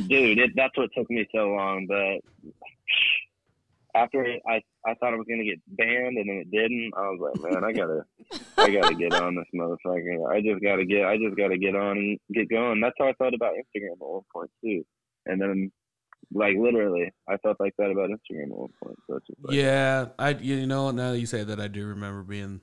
dude, 0.08 0.40
it, 0.40 0.52
that's 0.56 0.76
what 0.78 0.90
took 0.98 1.10
me 1.10 1.28
so 1.34 1.50
long, 1.50 1.86
but 1.88 2.22
after 4.04 4.24
it, 4.24 4.42
I 4.48 4.62
I 4.86 4.94
thought 4.96 5.14
I 5.14 5.18
was 5.18 5.26
gonna 5.30 5.44
get 5.44 5.60
banned 5.68 6.18
and 6.18 6.30
then 6.30 6.38
it 6.46 6.52
didn't. 6.52 6.92
I 6.98 7.02
was 7.10 7.20
like, 7.22 7.52
man, 7.52 7.64
I 7.64 7.72
gotta 7.74 8.06
I 8.58 8.72
gotta 8.72 8.96
get 8.96 9.14
on 9.14 9.36
this 9.36 9.46
motherfucker. 9.54 10.30
I 10.32 10.42
just 10.42 10.62
gotta 10.64 10.86
get 10.86 11.06
I 11.06 11.18
just 11.18 11.38
gotta 11.38 11.58
get 11.58 11.76
on 11.76 11.98
and 11.98 12.20
get 12.34 12.50
going. 12.50 12.82
That's 12.82 12.96
how 13.00 13.08
I 13.08 13.14
thought 13.14 13.34
about 13.34 13.54
Instagram 13.54 13.94
at 13.94 13.98
one 14.00 14.22
point 14.34 14.52
too. 14.64 14.86
And 15.26 15.42
then 15.42 15.72
like 16.34 16.56
literally 16.58 17.12
I 17.28 17.38
felt 17.38 17.60
like 17.60 17.74
that 17.78 17.92
about 17.92 18.10
Instagram 18.10 18.52
at 18.52 18.58
one 18.58 18.74
point. 18.84 18.98
So 19.08 19.20
like, 19.44 19.56
yeah, 19.56 20.08
I 20.18 20.30
you 20.32 20.66
know 20.68 20.92
now 20.92 21.12
that 21.12 21.20
you 21.20 21.26
say 21.26 21.44
that 21.44 21.60
I 21.60 21.68
do 21.68 21.86
remember 21.88 22.24
being 22.24 22.62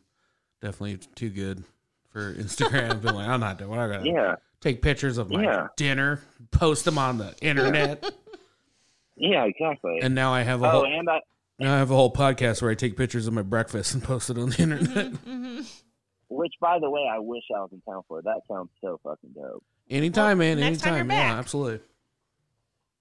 definitely 0.60 0.98
too 1.14 1.30
good 1.30 1.64
for 2.10 2.32
Instagram. 2.38 3.02
Being 3.02 3.14
like, 3.14 3.28
I'm 3.28 3.40
not 3.40 3.58
doing. 3.58 3.78
I 3.78 3.88
gotta 3.88 4.06
yeah, 4.08 4.34
take 4.60 4.82
pictures 4.82 5.18
of 5.18 5.30
my 5.30 5.42
Yeah. 5.44 5.66
dinner, 5.76 6.20
post 6.50 6.84
them 6.84 6.98
on 6.98 7.18
the 7.18 7.34
internet, 7.42 8.04
yeah, 9.16 9.44
exactly. 9.44 9.98
and 10.02 10.14
now 10.14 10.32
I 10.32 10.42
have 10.42 10.62
a 10.62 10.66
oh, 10.66 10.70
whole 10.70 10.84
and 10.86 11.08
I 11.08 11.20
now 11.58 11.74
I 11.74 11.78
have 11.78 11.90
a 11.90 11.94
whole 11.94 12.12
podcast 12.12 12.60
where 12.60 12.70
I 12.70 12.74
take 12.74 12.96
pictures 12.96 13.26
of 13.26 13.32
my 13.32 13.42
breakfast 13.42 13.94
and 13.94 14.02
post 14.02 14.30
it 14.30 14.38
on 14.38 14.50
the 14.50 14.62
internet. 14.62 15.12
Mm-hmm. 15.26 15.60
which 16.28 16.52
by 16.60 16.78
the 16.80 16.90
way 16.90 17.08
I 17.10 17.18
wish 17.18 17.44
I 17.54 17.60
was 17.60 17.70
in 17.72 17.80
town 17.82 18.02
for. 18.08 18.20
That 18.22 18.40
sounds 18.50 18.70
so 18.80 18.98
fucking 19.02 19.30
dope. 19.34 19.62
Anytime, 19.88 20.38
man. 20.38 20.58
next 20.58 20.80
time 20.80 20.94
you're 20.94 21.00
Anytime. 21.00 21.10
Yeah, 21.18 21.30
back. 21.30 21.38
absolutely. 21.38 21.80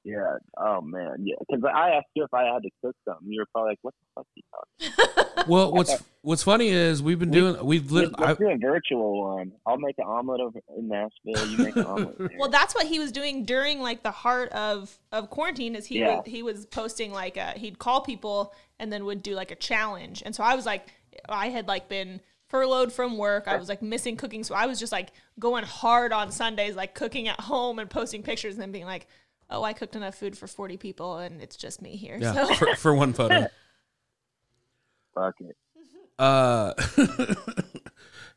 Yeah. 0.06 0.38
Oh 0.58 0.80
man. 0.82 1.16
Yeah. 1.26 1.36
Because 1.50 1.64
I 1.66 1.90
asked 1.98 2.08
you 2.14 2.24
if 2.24 2.34
I 2.34 2.44
had 2.44 2.62
to 2.64 2.70
cook 2.84 2.96
something. 3.06 3.28
You 3.28 3.42
were 3.42 3.48
probably 3.52 3.72
like, 3.72 3.80
"What 3.82 3.94
the 4.00 4.06
fuck 4.16 4.26
are 4.26 4.36
you 4.36 4.94
talking?" 4.94 5.32
Well, 5.48 5.74
what's 5.74 5.94
what's 6.22 6.42
funny 6.44 6.70
is 6.70 7.04
we've 7.04 7.20
been 7.20 7.30
We- 7.30 7.40
doing 7.40 7.66
we've 7.66 7.92
Let's, 7.92 8.12
I, 8.18 8.28
let's 8.28 8.40
do 8.40 8.50
a 8.50 8.58
virtual 8.58 9.22
one. 9.36 9.52
I'll 9.66 9.78
make 9.78 9.96
an 10.00 10.06
omelet 10.08 10.40
over 10.42 10.60
in 10.78 10.88
Nashville. 10.88 11.48
You 11.52 11.58
make 11.58 11.76
an 11.76 11.86
omelet. 11.86 12.18
There. 12.18 12.30
Well, 12.40 12.50
that's 12.50 12.74
what 12.74 12.88
he 12.88 12.98
was 13.00 13.12
doing 13.12 13.44
during 13.46 13.80
like 13.82 14.02
the 14.04 14.12
heart 14.12 14.50
of 14.54 14.98
of 15.12 15.30
quarantine. 15.30 15.76
Is 15.76 15.86
he 15.88 16.00
Yeah. 16.00 16.18
was, 16.18 16.24
he 16.26 16.42
was 16.44 16.66
posting 16.68 17.12
like 17.12 17.38
uh 17.38 17.54
he'd 17.56 17.78
call 17.80 18.02
people 18.02 18.54
and 18.80 18.92
then 18.94 19.06
would 19.06 19.22
do 19.24 19.36
like 19.36 19.52
a 19.52 19.56
challenge. 19.56 20.24
And 20.26 20.34
so 20.36 20.44
I 20.44 20.56
was 20.56 20.66
like, 20.66 20.88
I 21.28 21.50
had 21.50 21.68
like 21.68 21.90
been 21.90 22.22
furloughed 22.50 22.94
from 22.94 23.18
work. 23.18 23.48
I 23.48 23.58
was 23.58 23.68
like 23.70 23.82
missing 23.82 24.18
cooking, 24.18 24.44
so 24.44 24.56
I 24.56 24.66
was 24.68 24.80
just 24.80 24.92
like 24.92 25.12
going 25.40 25.64
hard 25.64 26.14
on 26.14 26.32
Sundays, 26.32 26.76
like 26.76 26.94
cooking 26.96 27.28
at 27.28 27.40
home 27.40 27.80
and 27.80 27.90
posting 27.90 28.24
pictures 28.24 28.54
and 28.56 28.62
then 28.62 28.72
being 28.72 28.86
like, 28.86 29.08
oh, 29.50 29.64
I 29.64 29.74
cooked 29.74 29.96
enough 29.96 30.16
food 30.16 30.38
for 30.38 30.48
forty 30.48 30.78
people 30.78 31.18
and 31.18 31.42
it's 31.42 31.56
just 31.56 31.82
me 31.82 31.96
here. 31.96 32.18
yeah 32.20 32.34
So 32.34 32.54
for, 32.56 32.76
for 32.76 32.94
one 32.96 33.14
photo. 33.14 33.48
Fuck 35.16 35.36
it. 35.40 35.56
Uh, 36.20 36.74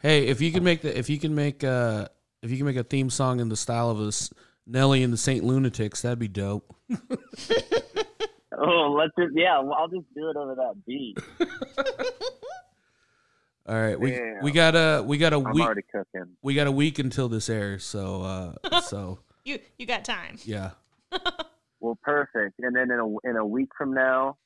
hey, 0.03 0.27
if 0.27 0.40
you 0.40 0.51
can 0.53 0.64
make 0.64 0.83
the 0.83 0.97
if 0.97 1.09
you 1.11 1.18
can 1.18 1.35
make 1.35 1.62
uh 1.64 2.09
if 2.42 2.51
you 2.51 2.57
can 2.57 2.66
make 2.66 2.77
a 2.77 2.85
theme 2.85 3.11
song 3.11 3.40
in 3.40 3.49
the 3.49 3.57
style 3.57 3.90
of 3.90 4.01
us 4.01 4.33
Nelly 4.66 5.03
and 5.03 5.12
the 5.12 5.16
Saint 5.16 5.44
Lunatics, 5.44 6.03
that'd 6.03 6.18
be 6.18 6.29
dope. 6.29 6.75
Oh, 8.61 8.97
let's 8.99 9.12
just 9.18 9.37
yeah. 9.37 9.61
Well, 9.61 9.75
I'll 9.79 9.88
just 9.88 10.07
do 10.14 10.29
it 10.31 10.37
over 10.37 10.55
that 10.57 10.75
beat. 10.87 11.18
All 13.68 13.75
right, 13.75 14.01
we 14.01 14.12
Damn. 14.12 14.42
we 14.42 14.51
got 14.51 14.75
a 14.75 15.03
we 15.05 15.18
got 15.18 15.33
a 15.33 15.37
I'm 15.37 15.53
week 15.53 15.62
already 15.64 15.83
cooking. 15.92 16.37
we 16.42 16.55
got 16.55 16.66
a 16.66 16.73
week 16.73 16.99
until 16.99 17.29
this 17.29 17.49
airs, 17.51 17.85
so 17.85 18.23
uh 18.23 18.81
so 18.81 19.18
you 19.44 19.59
you 19.79 19.85
got 19.87 20.05
time. 20.05 20.38
yeah. 20.44 20.71
Well, 21.81 21.99
perfect. 22.03 22.55
And 22.59 22.75
then 22.75 22.90
in 22.90 22.99
a 22.99 23.29
in 23.31 23.37
a 23.37 23.47
week 23.47 23.68
from 23.77 23.94
now, 23.94 24.37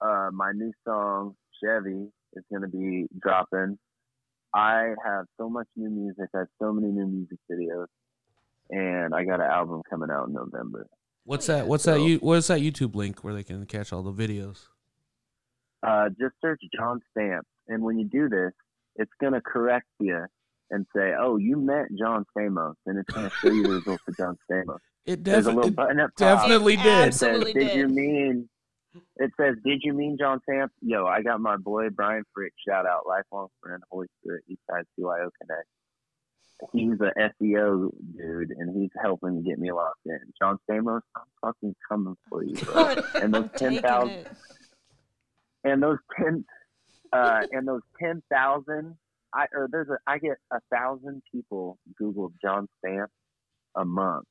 uh, 0.00 0.30
my 0.32 0.52
new 0.52 0.72
song 0.84 1.36
Chevy 1.62 2.08
is 2.34 2.44
gonna 2.52 2.68
be 2.68 3.06
dropping. 3.20 3.78
I 4.54 4.94
have 5.04 5.26
so 5.38 5.48
much 5.48 5.68
new 5.76 5.90
music. 5.90 6.28
I 6.34 6.38
have 6.38 6.48
so 6.60 6.72
many 6.72 6.88
new 6.88 7.06
music 7.06 7.38
videos, 7.50 7.86
and 8.70 9.14
I 9.14 9.24
got 9.24 9.40
an 9.40 9.50
album 9.50 9.82
coming 9.88 10.10
out 10.10 10.28
in 10.28 10.34
November. 10.34 10.86
What's 11.24 11.46
that? 11.46 11.68
What's 11.68 11.84
that? 11.84 12.00
You 12.00 12.18
what's 12.18 12.48
that 12.48 12.60
YouTube 12.60 12.94
link 12.96 13.22
where 13.22 13.34
they 13.34 13.44
can 13.44 13.64
catch 13.66 13.92
all 13.92 14.02
the 14.02 14.12
videos? 14.12 14.66
Uh, 15.82 16.08
just 16.10 16.34
search 16.40 16.60
John 16.76 17.00
Stamps, 17.12 17.48
and 17.68 17.82
when 17.82 17.98
you 17.98 18.06
do 18.06 18.28
this, 18.28 18.52
it's 18.96 19.12
gonna 19.20 19.40
correct 19.40 19.86
you 20.00 20.26
and 20.70 20.84
say, 20.94 21.14
"Oh, 21.18 21.36
you 21.36 21.56
met 21.56 21.86
John 21.96 22.26
Stamos," 22.36 22.74
and 22.86 22.98
it's 22.98 23.10
gonna 23.12 23.30
show 23.30 23.50
you 23.50 23.62
the 23.62 23.74
results 23.74 24.02
of 24.08 24.16
John 24.16 24.36
Stamos. 24.50 24.78
It 25.06 25.24
There's 25.24 25.46
a 25.46 25.52
little 25.52 25.70
definitely 25.70 25.70
button 25.70 26.00
up 26.00 26.10
top. 26.16 26.38
definitely 26.40 26.74
It 26.74 26.82
did. 26.82 27.08
It 27.08 27.14
says, 27.14 27.28
Absolutely 27.36 27.64
did 27.64 27.76
you 27.76 27.88
mean? 27.88 28.48
It 29.16 29.30
says, 29.38 29.56
did 29.64 29.80
you 29.82 29.94
mean 29.94 30.16
John 30.18 30.40
Stamps? 30.42 30.74
Yo, 30.82 31.06
I 31.06 31.22
got 31.22 31.40
my 31.40 31.56
boy 31.56 31.88
Brian 31.90 32.24
Frick. 32.34 32.52
Shout 32.66 32.86
out, 32.86 33.06
lifelong 33.06 33.48
friend, 33.62 33.82
Holy 33.90 34.06
Spirit, 34.20 34.44
Eastside 34.50 34.84
CYO 34.98 35.30
Connect. 35.40 35.66
He's 36.72 37.00
a 37.00 37.32
SEO 37.42 37.90
dude, 38.16 38.50
and 38.50 38.80
he's 38.80 38.90
helping 39.02 39.42
get 39.42 39.58
me 39.58 39.72
locked 39.72 40.06
in. 40.06 40.20
John 40.40 40.58
Stamos, 40.68 41.00
I'm 41.16 41.22
fucking 41.40 41.74
coming 41.88 42.16
for 42.28 42.44
you, 42.44 42.54
bro. 42.54 42.94
And 43.14 43.34
those 43.34 43.48
I'm 43.60 43.72
10,000 43.74 44.26
and 45.64 45.82
those 45.82 45.98
ten, 46.16 46.44
uh, 47.12 47.42
and 47.52 47.66
those 47.66 47.82
ten 48.00 48.22
thousand, 48.30 48.96
I 49.34 49.46
or 49.52 49.68
there's 49.70 49.88
a 49.88 49.98
I 50.06 50.18
get 50.18 50.36
a 50.52 50.58
thousand 50.72 51.22
people 51.30 51.78
Google 51.96 52.32
John 52.42 52.68
Stamps 52.78 53.12
a 53.76 53.84
month, 53.84 54.26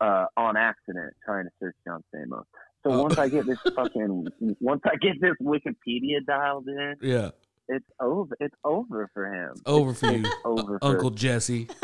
uh, 0.00 0.26
on 0.36 0.56
accident 0.56 1.14
trying 1.24 1.44
to 1.44 1.50
search 1.60 1.74
John 1.86 2.02
Stamos. 2.14 2.44
So 2.84 2.92
Oh. 2.92 3.02
once 3.02 3.18
I 3.18 3.28
get 3.28 3.46
this 3.46 3.58
fucking, 3.76 4.28
once 4.60 4.82
I 4.84 4.96
get 4.96 5.20
this 5.20 5.34
Wikipedia 5.42 6.24
dialed 6.26 6.68
in, 6.68 6.94
Yeah, 7.02 7.30
it's 7.68 7.84
over. 8.00 8.36
It's 8.40 8.54
over 8.64 9.10
for 9.12 9.32
him. 9.32 9.54
over 9.66 9.92
for 9.94 10.12
you, 10.12 10.24
over 10.44 10.78
for 10.78 10.84
Uncle 10.84 11.10
Jesse. 11.10 11.68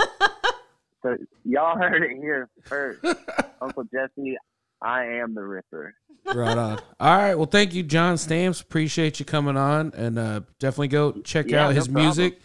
So 1.03 1.19
y'all 1.45 1.77
heard 1.77 2.03
it 2.03 2.17
here 2.17 2.49
first, 2.63 3.05
Uncle 3.61 3.85
Jesse. 3.93 4.39
I 4.81 5.05
am 5.05 5.35
the 5.35 5.43
Ripper. 5.43 5.95
right 6.35 6.57
on. 6.57 6.79
All 6.99 7.17
right. 7.19 7.35
Well, 7.35 7.45
thank 7.47 7.75
you, 7.75 7.83
John 7.83 8.17
Stamps. 8.17 8.63
Appreciate 8.63 9.19
you 9.21 9.27
coming 9.27 9.59
on, 9.59 9.93
and 9.95 10.19
uh, 10.19 10.41
definitely 10.61 10.89
go 10.89 11.13
check 11.21 11.51
Yeah, 11.51 11.65
out 11.67 11.69
no 11.71 11.75
his 11.75 11.89
problem. 11.89 12.05
music. 12.07 12.41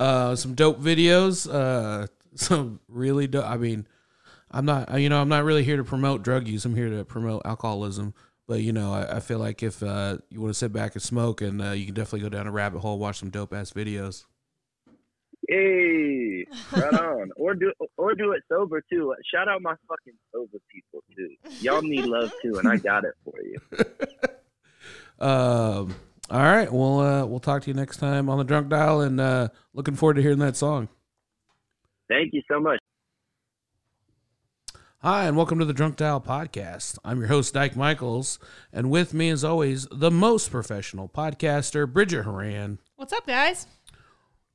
Uh, 0.00 0.34
some 0.34 0.54
dope 0.54 0.80
videos. 0.80 1.48
Uh, 1.52 2.08
some 2.34 2.80
really. 2.88 3.28
Do- 3.28 3.42
I 3.42 3.56
mean, 3.56 3.86
I'm 4.50 4.64
not. 4.64 5.00
You 5.00 5.08
know, 5.08 5.20
I'm 5.20 5.28
not 5.28 5.44
really 5.44 5.64
here 5.64 5.76
to 5.76 5.84
promote 5.84 6.22
drug 6.22 6.48
use. 6.48 6.64
I'm 6.64 6.74
here 6.74 6.90
to 6.90 7.04
promote 7.04 7.42
alcoholism. 7.44 8.14
But 8.48 8.62
you 8.62 8.72
know, 8.72 8.92
I, 8.92 9.16
I 9.16 9.20
feel 9.20 9.38
like 9.38 9.62
if 9.62 9.82
uh, 9.82 10.18
you 10.28 10.40
want 10.40 10.50
to 10.50 10.58
sit 10.58 10.72
back 10.72 10.94
and 10.94 11.02
smoke, 11.02 11.40
and 11.40 11.62
uh, 11.62 11.70
you 11.70 11.86
can 11.86 11.94
definitely 11.94 12.20
go 12.20 12.28
down 12.28 12.48
a 12.48 12.50
rabbit 12.50 12.80
hole, 12.80 12.98
watch 12.98 13.20
some 13.20 13.30
dope 13.30 13.54
ass 13.54 13.72
videos. 13.72 14.24
Hey, 15.48 16.46
right 16.72 16.94
on. 16.94 17.30
Or 17.36 17.54
do 17.54 17.72
or 17.96 18.14
do 18.14 18.32
it 18.32 18.42
sober 18.48 18.82
too. 18.90 19.14
Shout 19.32 19.48
out 19.48 19.62
my 19.62 19.74
fucking 19.88 20.18
sober 20.32 20.58
people 20.68 21.02
too. 21.16 21.30
Y'all 21.60 21.82
need 21.82 22.04
love 22.04 22.32
too, 22.42 22.58
and 22.58 22.68
I 22.68 22.76
got 22.76 23.04
it 23.04 23.14
for 23.24 23.34
you. 23.42 23.84
Um. 25.20 25.94
All 26.30 26.42
right. 26.42 26.72
Well, 26.72 27.00
uh, 27.00 27.26
we'll 27.26 27.40
talk 27.40 27.62
to 27.64 27.68
you 27.68 27.74
next 27.74 27.98
time 27.98 28.30
on 28.30 28.38
the 28.38 28.44
drunk 28.44 28.70
dial, 28.70 29.02
and 29.02 29.20
uh, 29.20 29.48
looking 29.74 29.96
forward 29.96 30.14
to 30.14 30.22
hearing 30.22 30.38
that 30.38 30.56
song. 30.56 30.88
Thank 32.08 32.32
you 32.32 32.40
so 32.50 32.58
much. 32.58 32.80
Hi, 35.02 35.24
and 35.26 35.36
welcome 35.36 35.58
to 35.58 35.64
the 35.64 35.72
Drunk 35.72 35.96
Dial 35.96 36.20
podcast. 36.20 36.98
I'm 37.04 37.20
your 37.20 37.28
host, 37.28 37.54
Dyke 37.54 37.74
Michaels, 37.74 38.38
and 38.70 38.90
with 38.90 39.14
me, 39.14 39.30
as 39.30 39.42
always, 39.42 39.86
the 39.90 40.10
most 40.10 40.50
professional 40.50 41.08
podcaster, 41.08 41.90
Bridget 41.90 42.24
Horan. 42.24 42.78
What's 42.96 43.12
up, 43.14 43.26
guys? 43.26 43.66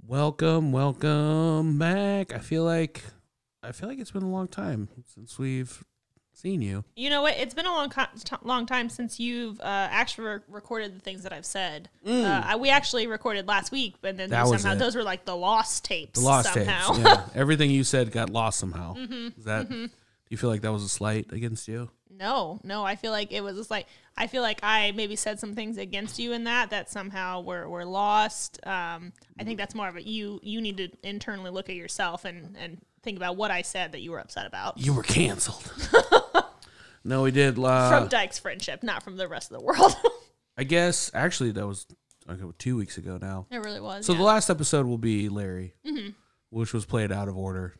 Welcome, 0.06 0.72
welcome 0.72 1.80
back. 1.80 2.32
I 2.32 2.38
feel 2.38 2.64
like 2.64 3.02
I 3.64 3.72
feel 3.72 3.90
like 3.90 3.98
it's 3.98 4.12
been 4.12 4.22
a 4.22 4.30
long 4.30 4.48
time 4.48 4.88
since 5.16 5.40
we've 5.40 5.84
seen 6.32 6.62
you. 6.62 6.84
You 6.96 7.10
know 7.10 7.24
what? 7.24 7.36
It's 7.38 7.56
been 7.56 7.66
a 7.66 7.72
long, 7.72 7.90
co- 7.90 8.06
t- 8.24 8.36
long 8.44 8.68
time 8.68 8.90
since 8.90 9.20
you've 9.20 9.60
uh, 9.62 9.64
actually 9.90 10.28
re- 10.28 10.40
recorded 10.48 10.96
the 10.96 11.00
things 11.00 11.24
that 11.24 11.34
I've 11.34 11.46
said. 11.48 11.90
Uh, 12.06 12.44
I, 12.46 12.56
we 12.58 12.70
actually 12.70 13.08
recorded 13.08 13.48
last 13.48 13.72
week, 13.72 13.96
but 14.02 14.16
then 14.18 14.28
Mm. 14.30 14.32
That 14.32 14.60
somehow 14.60 14.78
those 14.78 14.96
were 14.96 15.02
like 15.02 15.26
the 15.26 15.36
lost 15.36 15.86
tapes. 15.86 16.20
The 16.20 16.26
lost 16.28 16.54
somehow. 16.54 16.90
tapes. 16.94 17.00
Yeah. 17.00 17.26
Everything 17.36 17.72
you 17.72 17.84
said 17.84 18.12
got 18.12 18.30
lost 18.30 18.60
somehow. 18.60 18.94
Mm-hmm. 18.94 19.40
Is 19.40 19.46
that 19.46 19.68
do 20.26 20.34
you 20.34 20.38
feel 20.38 20.50
like 20.50 20.62
that 20.62 20.72
was 20.72 20.84
a 20.84 20.90
slight 20.90 21.32
against 21.32 21.68
you? 21.68 21.90
No, 22.10 22.60
no, 22.64 22.84
I 22.84 22.96
feel 22.96 23.12
like 23.12 23.32
it 23.32 23.42
was 23.42 23.58
just 23.58 23.70
like 23.70 23.86
I 24.18 24.28
feel 24.28 24.42
like 24.42 24.60
I 24.64 24.92
maybe 24.96 25.16
said 25.16 25.40
some 25.40 25.54
things 25.54 25.78
against 25.78 26.18
you 26.18 26.32
in 26.32 26.46
that 26.46 26.72
that 26.72 26.90
somehow 26.90 27.42
were, 27.42 27.68
were 27.70 27.86
lost. 27.86 28.60
Um, 28.66 29.14
I 29.40 29.44
think 29.44 29.58
that's 29.58 29.76
more 29.76 29.88
of 29.88 29.98
a 29.98 30.02
you 30.02 30.40
you 30.42 30.62
need 30.62 30.78
to 30.78 30.90
internally 31.04 31.52
look 31.52 31.70
at 31.70 31.76
yourself 31.76 32.26
and 32.26 32.56
and 32.58 32.82
think 33.04 33.18
about 33.18 33.38
what 33.38 33.52
I 33.52 33.62
said 33.62 33.92
that 33.92 34.02
you 34.02 34.12
were 34.12 34.20
upset 34.20 34.48
about 34.48 34.80
You 34.80 34.94
were 34.94 35.04
canceled. 35.04 35.72
no, 37.04 37.22
we 37.22 37.32
did. 37.32 37.60
Uh, 37.60 37.90
from 37.90 38.08
Dyke's 38.08 38.40
friendship, 38.40 38.82
not 38.82 39.04
from 39.04 39.18
the 39.18 39.28
rest 39.28 39.52
of 39.52 39.60
the 39.60 39.64
world. 39.64 39.96
I 40.58 40.64
guess 40.64 41.12
actually 41.14 41.52
that 41.52 41.68
was 41.68 41.86
okay, 42.28 42.44
two 42.58 42.78
weeks 42.78 42.98
ago 42.98 43.20
now. 43.22 43.46
it 43.52 43.58
really 43.58 43.82
was. 43.82 44.06
So 44.06 44.14
yeah. 44.14 44.20
the 44.20 44.24
last 44.24 44.50
episode 44.50 44.88
will 44.88 44.98
be 44.98 45.30
Larry, 45.30 45.76
which 46.50 46.74
was 46.74 46.86
played 46.86 47.12
out 47.12 47.28
of 47.28 47.38
order. 47.38 47.76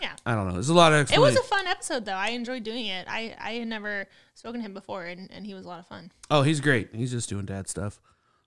Yeah. 0.00 0.16
I 0.24 0.34
don't 0.34 0.46
know. 0.48 0.54
There's 0.54 0.68
a 0.68 0.74
lot 0.74 0.92
of 0.92 1.10
It 1.12 1.18
was 1.18 1.36
a 1.36 1.42
fun 1.42 1.66
episode 1.66 2.04
though. 2.04 2.12
I 2.12 2.30
enjoyed 2.30 2.62
doing 2.64 2.86
it. 2.86 3.06
I 3.08 3.34
I 3.40 3.52
had 3.52 3.68
never 3.68 4.06
spoken 4.34 4.60
to 4.60 4.66
him 4.66 4.74
before, 4.74 5.04
and, 5.04 5.30
and 5.30 5.46
he 5.46 5.54
was 5.54 5.64
a 5.64 5.68
lot 5.68 5.80
of 5.80 5.86
fun. 5.86 6.10
oh, 6.30 6.42
he's 6.42 6.60
great. 6.60 6.94
He's 6.94 7.10
just 7.10 7.28
doing 7.28 7.44
dad 7.44 7.68
stuff. 7.68 8.00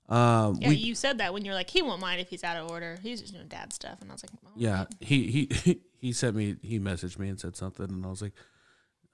Um, 0.09 0.57
Yeah, 0.59 0.69
we, 0.69 0.75
you 0.75 0.95
said 0.95 1.19
that 1.19 1.33
when 1.33 1.45
you're 1.45 1.53
like, 1.53 1.69
he 1.69 1.81
won't 1.81 2.01
mind 2.01 2.19
if 2.19 2.29
he's 2.29 2.43
out 2.43 2.57
of 2.57 2.69
order. 2.69 2.97
He's 3.01 3.21
just 3.21 3.33
doing 3.33 3.47
dad 3.47 3.71
stuff, 3.71 4.01
and 4.01 4.11
I 4.11 4.13
was 4.13 4.23
like, 4.23 4.31
yeah, 4.55 4.85
he 4.99 5.49
he 5.63 5.81
he 5.97 6.11
sent 6.11 6.35
me. 6.35 6.57
He 6.61 6.79
messaged 6.79 7.17
me 7.19 7.29
and 7.29 7.39
said 7.39 7.55
something, 7.55 7.89
and 7.89 8.05
I 8.05 8.09
was 8.09 8.21
like, 8.21 8.33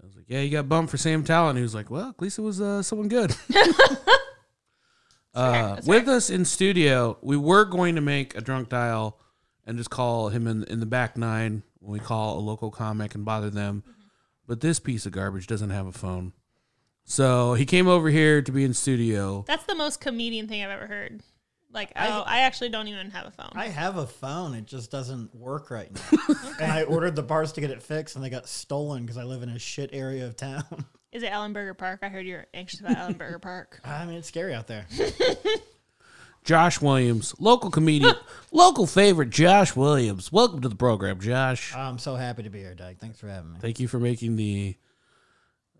I 0.01 0.05
was 0.05 0.15
like, 0.15 0.25
yeah, 0.27 0.39
you 0.39 0.49
got 0.49 0.67
bumped 0.69 0.91
for 0.91 0.97
Sam 0.97 1.23
Tallent. 1.23 1.57
He 1.57 1.61
was 1.61 1.75
like, 1.75 1.91
well, 1.91 2.09
at 2.09 2.21
least 2.21 2.39
it 2.39 2.41
was 2.41 2.61
uh, 2.61 2.81
someone 2.81 3.07
good. 3.07 3.35
uh, 5.35 5.77
with 5.85 6.07
us 6.07 6.29
in 6.29 6.45
studio, 6.45 7.17
we 7.21 7.37
were 7.37 7.65
going 7.65 7.95
to 7.95 8.01
make 8.01 8.35
a 8.35 8.41
drunk 8.41 8.69
dial 8.69 9.19
and 9.69 9.77
just 9.77 9.89
call 9.89 10.29
him 10.29 10.47
in 10.47 10.63
in 10.65 10.79
the 10.79 10.85
back 10.85 11.15
nine 11.17 11.63
when 11.79 11.93
we 11.93 11.99
call 11.99 12.37
a 12.37 12.41
local 12.41 12.71
comic 12.71 13.15
and 13.15 13.23
bother 13.23 13.49
them. 13.49 13.83
Mm-hmm. 13.87 13.91
But 14.47 14.61
this 14.61 14.79
piece 14.79 15.05
of 15.05 15.11
garbage 15.11 15.47
doesn't 15.47 15.69
have 15.69 15.85
a 15.85 15.91
phone. 15.91 16.33
So 17.05 17.53
he 17.53 17.65
came 17.65 17.87
over 17.87 18.09
here 18.09 18.41
to 18.41 18.51
be 18.51 18.63
in 18.63 18.73
studio. 18.73 19.45
That's 19.47 19.63
the 19.65 19.75
most 19.75 20.01
comedian 20.01 20.47
thing 20.47 20.63
I've 20.63 20.71
ever 20.71 20.87
heard. 20.87 21.21
Like, 21.71 21.91
I- 21.95 22.09
oh, 22.09 22.23
I 22.25 22.39
actually 22.39 22.69
don't 22.69 22.87
even 22.87 23.11
have 23.11 23.27
a 23.27 23.31
phone. 23.31 23.51
I 23.53 23.67
have 23.67 23.97
a 23.97 24.07
phone. 24.07 24.55
It 24.55 24.65
just 24.65 24.89
doesn't 24.89 25.33
work 25.35 25.69
right 25.69 25.91
now. 25.93 26.35
And 26.59 26.71
I 26.71 26.83
ordered 26.83 27.15
the 27.15 27.23
parts 27.23 27.51
to 27.53 27.61
get 27.61 27.69
it 27.69 27.81
fixed, 27.81 28.15
and 28.15 28.25
they 28.25 28.29
got 28.29 28.47
stolen 28.47 29.03
because 29.03 29.17
I 29.17 29.23
live 29.23 29.43
in 29.43 29.49
a 29.49 29.59
shit 29.59 29.91
area 29.93 30.25
of 30.25 30.35
town. 30.35 30.63
Is 31.11 31.23
it 31.23 31.31
Ellenberger 31.31 31.77
Park? 31.77 31.99
I 32.03 32.09
heard 32.09 32.25
you're 32.25 32.45
anxious 32.53 32.79
about 32.81 32.97
Ellenberger 32.97 33.41
Park. 33.41 33.79
I 33.83 34.05
mean, 34.05 34.17
it's 34.17 34.27
scary 34.27 34.53
out 34.53 34.67
there. 34.67 34.87
Josh 36.49 36.81
Williams, 36.81 37.35
local 37.37 37.69
comedian, 37.69 38.15
local 38.51 38.87
favorite 38.87 39.29
Josh 39.29 39.75
Williams. 39.75 40.31
Welcome 40.31 40.61
to 40.61 40.67
the 40.67 40.75
program, 40.75 41.19
Josh. 41.19 41.75
I'm 41.75 41.99
so 41.99 42.15
happy 42.15 42.41
to 42.41 42.49
be 42.49 42.57
here, 42.57 42.73
Doug. 42.73 42.97
Thanks 42.97 43.19
for 43.19 43.27
having 43.27 43.53
me. 43.53 43.59
Thank 43.61 43.79
you 43.79 43.87
for 43.87 43.99
making 43.99 44.35
the 44.35 44.75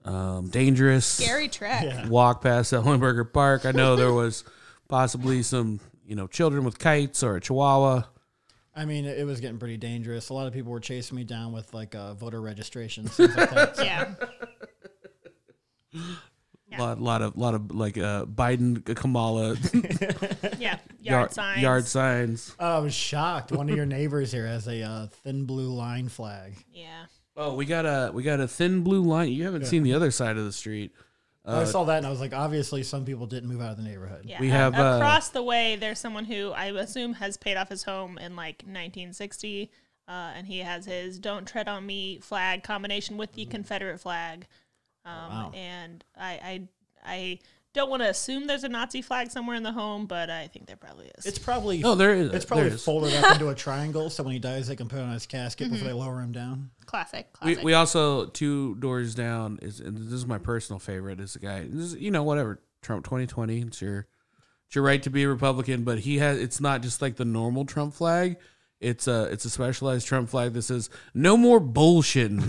um, 0.06 0.50
dangerous 0.50 1.08
Scary 1.08 1.48
trek. 1.48 1.86
Yeah. 1.86 2.08
walk 2.08 2.44
past 2.44 2.72
Ellenberger 2.72 3.34
Park. 3.34 3.66
I 3.66 3.72
know 3.72 3.96
there 3.96 4.14
was 4.14 4.44
possibly 4.88 5.42
some, 5.42 5.80
you 6.06 6.16
know, 6.16 6.28
children 6.28 6.64
with 6.64 6.78
kites 6.78 7.24
or 7.24 7.38
a 7.38 7.42
chihuahua. 7.42 8.04
I 8.76 8.86
mean, 8.86 9.06
it, 9.06 9.18
it 9.18 9.26
was 9.26 9.40
getting 9.40 9.58
pretty 9.58 9.78
dangerous. 9.78 10.30
A 10.30 10.36
lot 10.36 10.46
of 10.46 10.54
people 10.54 10.72
were 10.72 10.80
chasing 10.80 11.16
me 11.16 11.24
down 11.24 11.52
with 11.52 11.74
like 11.74 11.96
uh, 11.96 12.14
voter 12.14 12.42
registration. 12.42 13.08
things 13.08 13.36
like 13.36 13.76
that. 13.76 14.30
So 16.72 16.76
Yeah. 16.78 16.82
A 16.82 16.86
lot, 16.86 17.02
lot 17.02 17.22
of, 17.22 17.38
lot 17.38 17.54
of 17.56 17.72
like 17.72 17.98
uh, 17.98 18.26
Biden, 18.26 18.84
Kamala 18.96 19.56
Yeah. 20.60 20.78
Yard, 20.78 20.80
yard, 21.02 21.34
signs. 21.34 21.62
yard 21.62 21.86
signs. 21.86 22.56
I 22.60 22.80
was 22.80 22.94
shocked. 22.94 23.52
One 23.52 23.70
of 23.70 23.76
your 23.76 23.86
neighbors 23.86 24.32
here 24.32 24.46
has 24.46 24.68
a 24.68 24.82
uh, 24.84 25.08
thin 25.08 25.46
blue 25.46 25.70
line 25.70 26.10
flag. 26.10 26.54
Yeah. 26.74 27.06
Oh, 27.36 27.56
we 27.56 27.66
got 27.66 27.86
a 27.86 28.12
we 28.14 28.24
got 28.24 28.40
a 28.40 28.48
thin 28.48 28.82
blue 28.82 29.02
line. 29.02 29.32
You 29.32 29.46
haven't 29.46 29.66
seen 29.66 29.84
the 29.84 29.94
other 29.94 30.12
side 30.12 30.38
of 30.38 30.46
the 30.46 30.52
street. 30.52 30.92
I 31.46 31.64
saw 31.64 31.86
that 31.86 31.98
and 31.98 32.06
I 32.06 32.12
was 32.12 32.20
like, 32.20 32.34
obviously, 32.34 32.84
some 32.84 33.06
people 33.06 33.26
didn't 33.26 33.50
move 33.50 33.62
out 33.62 33.72
of 33.72 33.78
the 33.78 33.84
neighborhood. 33.84 34.24
Yeah. 34.26 34.40
We 34.40 34.50
a- 34.50 34.52
have, 34.52 34.76
uh, 34.78 34.98
across 34.98 35.30
the 35.30 35.42
way. 35.42 35.78
There's 35.78 35.98
someone 35.98 36.26
who 36.26 36.52
I 36.52 36.66
assume 36.66 37.14
has 37.14 37.38
paid 37.38 37.58
off 37.58 37.70
his 37.70 37.84
home 37.84 38.20
in 38.20 38.36
like 38.36 38.64
1960, 38.68 39.72
uh, 40.08 40.12
and 40.36 40.46
he 40.46 40.60
has 40.60 40.86
his 40.86 41.18
"Don't 41.18 41.48
Tread 41.48 41.68
on 41.68 41.86
Me" 41.88 42.20
flag 42.20 42.62
combination 42.64 43.18
with 43.18 43.34
the 43.34 43.46
Confederate 43.46 44.00
flag. 44.00 44.46
Um, 45.10 45.32
wow. 45.32 45.52
And 45.54 46.04
I, 46.17 46.32
I, 46.32 46.62
I 47.06 47.39
don't 47.74 47.89
want 47.89 48.02
to 48.02 48.10
assume 48.10 48.48
there's 48.48 48.63
a 48.63 48.69
Nazi 48.69 49.02
flag 49.02 49.30
somewhere 49.32 49.56
in 49.56 49.63
the 49.63 49.72
home, 49.72 50.06
but 50.06 50.30
I 50.30 50.48
think 50.48 50.65
there 50.67 50.76
probably 50.76 51.10
is. 51.17 51.26
It's 51.26 51.39
probably 51.39 51.84
Oh, 51.84 51.95
there 51.95 52.13
is. 52.15 52.32
it's 52.34 52.45
probably 52.45 52.65
there 52.65 52.74
is. 52.74 52.84
folded 52.84 53.13
up 53.15 53.34
into 53.34 53.50
a 53.50 53.56
triangle, 53.56 54.10
so 54.10 54.24
when 54.24 54.34
he 54.34 54.39
dies, 54.39 54.67
they 54.67 54.76
can 54.76 54.88
put 54.88 55.00
it 55.00 55.04
on 55.04 55.12
his 55.13 55.26
casket 55.26 55.69
before 55.72 55.88
they 55.88 55.93
lower 55.93 56.19
him 56.19 56.32
down. 56.32 56.72
classic. 56.86 57.28
We, 57.43 57.54
Classic. 57.54 57.63
we 57.63 57.74
also 57.74 58.26
two 58.26 58.76
doors 58.76 59.13
down 59.15 59.60
is 59.62 59.80
and 59.80 59.98
this 59.98 60.13
is 60.13 60.26
my 60.26 60.39
personal 60.39 60.80
favorite 60.80 61.19
is 61.19 61.34
the 61.34 61.39
guy 61.39 61.62
this 61.69 61.93
is, 61.93 61.95
you 61.95 62.10
know 62.12 62.24
whatever 62.24 62.60
Trump 62.82 63.06
2020 63.06 63.62
it's 63.62 63.82
your 63.82 64.08
it's 64.65 64.74
your 64.76 64.84
right 64.84 65.02
to 65.04 65.10
be 65.12 65.22
a 65.24 65.30
Republican 65.30 65.84
but 65.84 66.00
he 66.00 66.17
has 66.17 66.39
it's 66.39 66.60
not 66.60 66.82
just 66.82 67.02
like 67.02 67.15
the 67.17 67.26
normal 67.26 67.65
Trump 67.65 67.93
flag 67.93 68.38
it's 68.80 69.08
a 69.08 69.24
it's 69.26 69.46
a 69.46 69.50
specialized 69.50 70.08
Trump 70.08 70.30
flag 70.30 70.54
that 70.54 70.62
says 70.63 70.89
no 71.13 71.36
more 71.38 71.60
bullshitting 71.60 72.39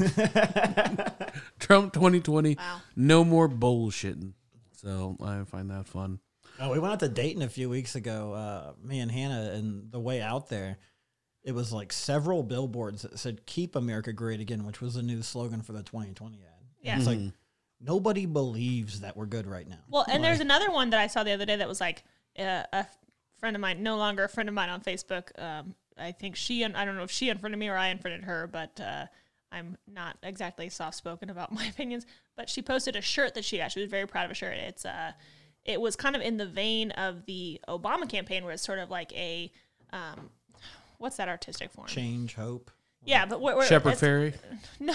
Trump 1.59 1.93
2020 1.93 2.57
Wow. 2.57 2.81
no 2.97 3.25
more 3.25 3.49
bullshitting 3.49 4.33
so 4.73 5.17
I 5.23 5.45
find 5.45 5.71
that 5.71 5.87
fun 5.87 6.21
Oh, 6.63 6.71
we 6.71 6.79
went 6.79 6.93
out 6.93 7.01
to 7.01 7.09
Dayton 7.09 7.41
a 7.41 7.49
few 7.49 7.71
weeks 7.71 7.95
ago, 7.95 8.35
uh, 8.35 8.73
me 8.87 9.01
and 9.01 9.11
Hannah, 9.11 9.53
and 9.55 9.91
the 9.91 9.99
way 9.99 10.21
out 10.21 10.51
there, 10.51 10.77
it 11.43 11.53
was 11.53 11.73
like 11.73 11.91
several 11.91 12.43
billboards 12.43 13.01
that 13.01 13.19
said 13.19 13.47
"Keep 13.47 13.77
America 13.77 14.13
Great 14.13 14.41
Again," 14.41 14.67
which 14.67 14.83
was 14.83 14.93
the 14.93 15.03
new 15.03 15.23
slogan 15.23 15.63
for 15.63 15.73
the 15.73 15.83
2020 15.83 16.37
ad. 16.37 16.43
Yeah. 16.83 16.99
It's 16.99 17.07
like 17.07 17.21
nobody 17.81 18.27
believes 18.27 19.01
that 19.01 19.17
we're 19.17 19.25
good 19.25 19.47
right 19.47 19.67
now. 19.67 19.79
Well, 19.89 20.05
and 20.07 20.23
there's 20.23 20.41
another 20.41 20.71
one 20.71 20.91
that 20.91 21.01
I 21.01 21.07
saw 21.07 21.25
the 21.25 21.33
other 21.33 21.47
day 21.47 21.57
that 21.57 21.67
was 21.69 21.81
like 21.81 22.05
uh, 22.39 22.65
a 22.75 22.87
friend 23.39 23.57
of 23.57 23.61
mine, 23.63 23.83
no 23.83 23.97
longer 23.97 24.25
a 24.25 24.29
friend 24.29 24.47
of 24.51 24.55
mine 24.55 24.69
on 24.69 24.83
Facebook. 24.83 25.31
Um, 25.43 25.75
I 26.01 26.13
think 26.13 26.37
she 26.37 26.63
and 26.63 26.77
I 26.77 26.85
don't 26.85 26.97
know 26.97 27.03
if 27.03 27.11
she 27.11 27.29
unfriended 27.29 27.59
me 27.59 27.69
or 27.69 27.77
I 27.77 27.89
unfriended 27.89 28.25
her, 28.25 28.47
but 28.47 28.81
uh, 28.81 29.07
I'm 29.53 29.77
not 29.87 30.17
exactly 30.23 30.69
soft 30.69 30.97
spoken 30.97 31.31
about 31.31 31.53
my 31.55 31.67
opinions. 31.67 32.07
But 32.37 32.49
she 32.49 32.63
posted 32.63 32.97
a 32.97 33.01
shirt 33.03 33.35
that 33.35 33.45
she 33.45 33.59
got. 33.59 33.73
She 33.73 33.81
was 33.81 33.91
very 33.91 34.07
proud 34.07 34.25
of 34.25 34.31
a 34.31 34.35
shirt. 34.35 34.57
It's 34.57 34.85
uh, 34.85 35.13
it 35.65 35.81
was 35.81 35.97
kind 35.97 36.17
of 36.17 36.23
in 36.23 36.37
the 36.37 36.47
vein 36.47 36.91
of 36.93 37.27
the 37.27 37.61
Obama 37.69 38.09
campaign, 38.09 38.45
where 38.45 38.53
it's 38.53 38.65
sort 38.65 38.79
of 38.79 38.91
like 38.91 39.13
a 39.13 39.53
um, 39.93 40.31
what's 40.99 41.17
that 41.17 41.29
artistic 41.29 41.71
form? 41.71 41.87
Change, 41.87 42.35
hope. 42.35 42.71
Yeah, 43.05 43.25
but 43.25 43.41
where, 43.41 43.57
where 43.57 43.67
Shepard 43.67 43.95
Fairey. 43.95 44.35
No, 44.81 44.95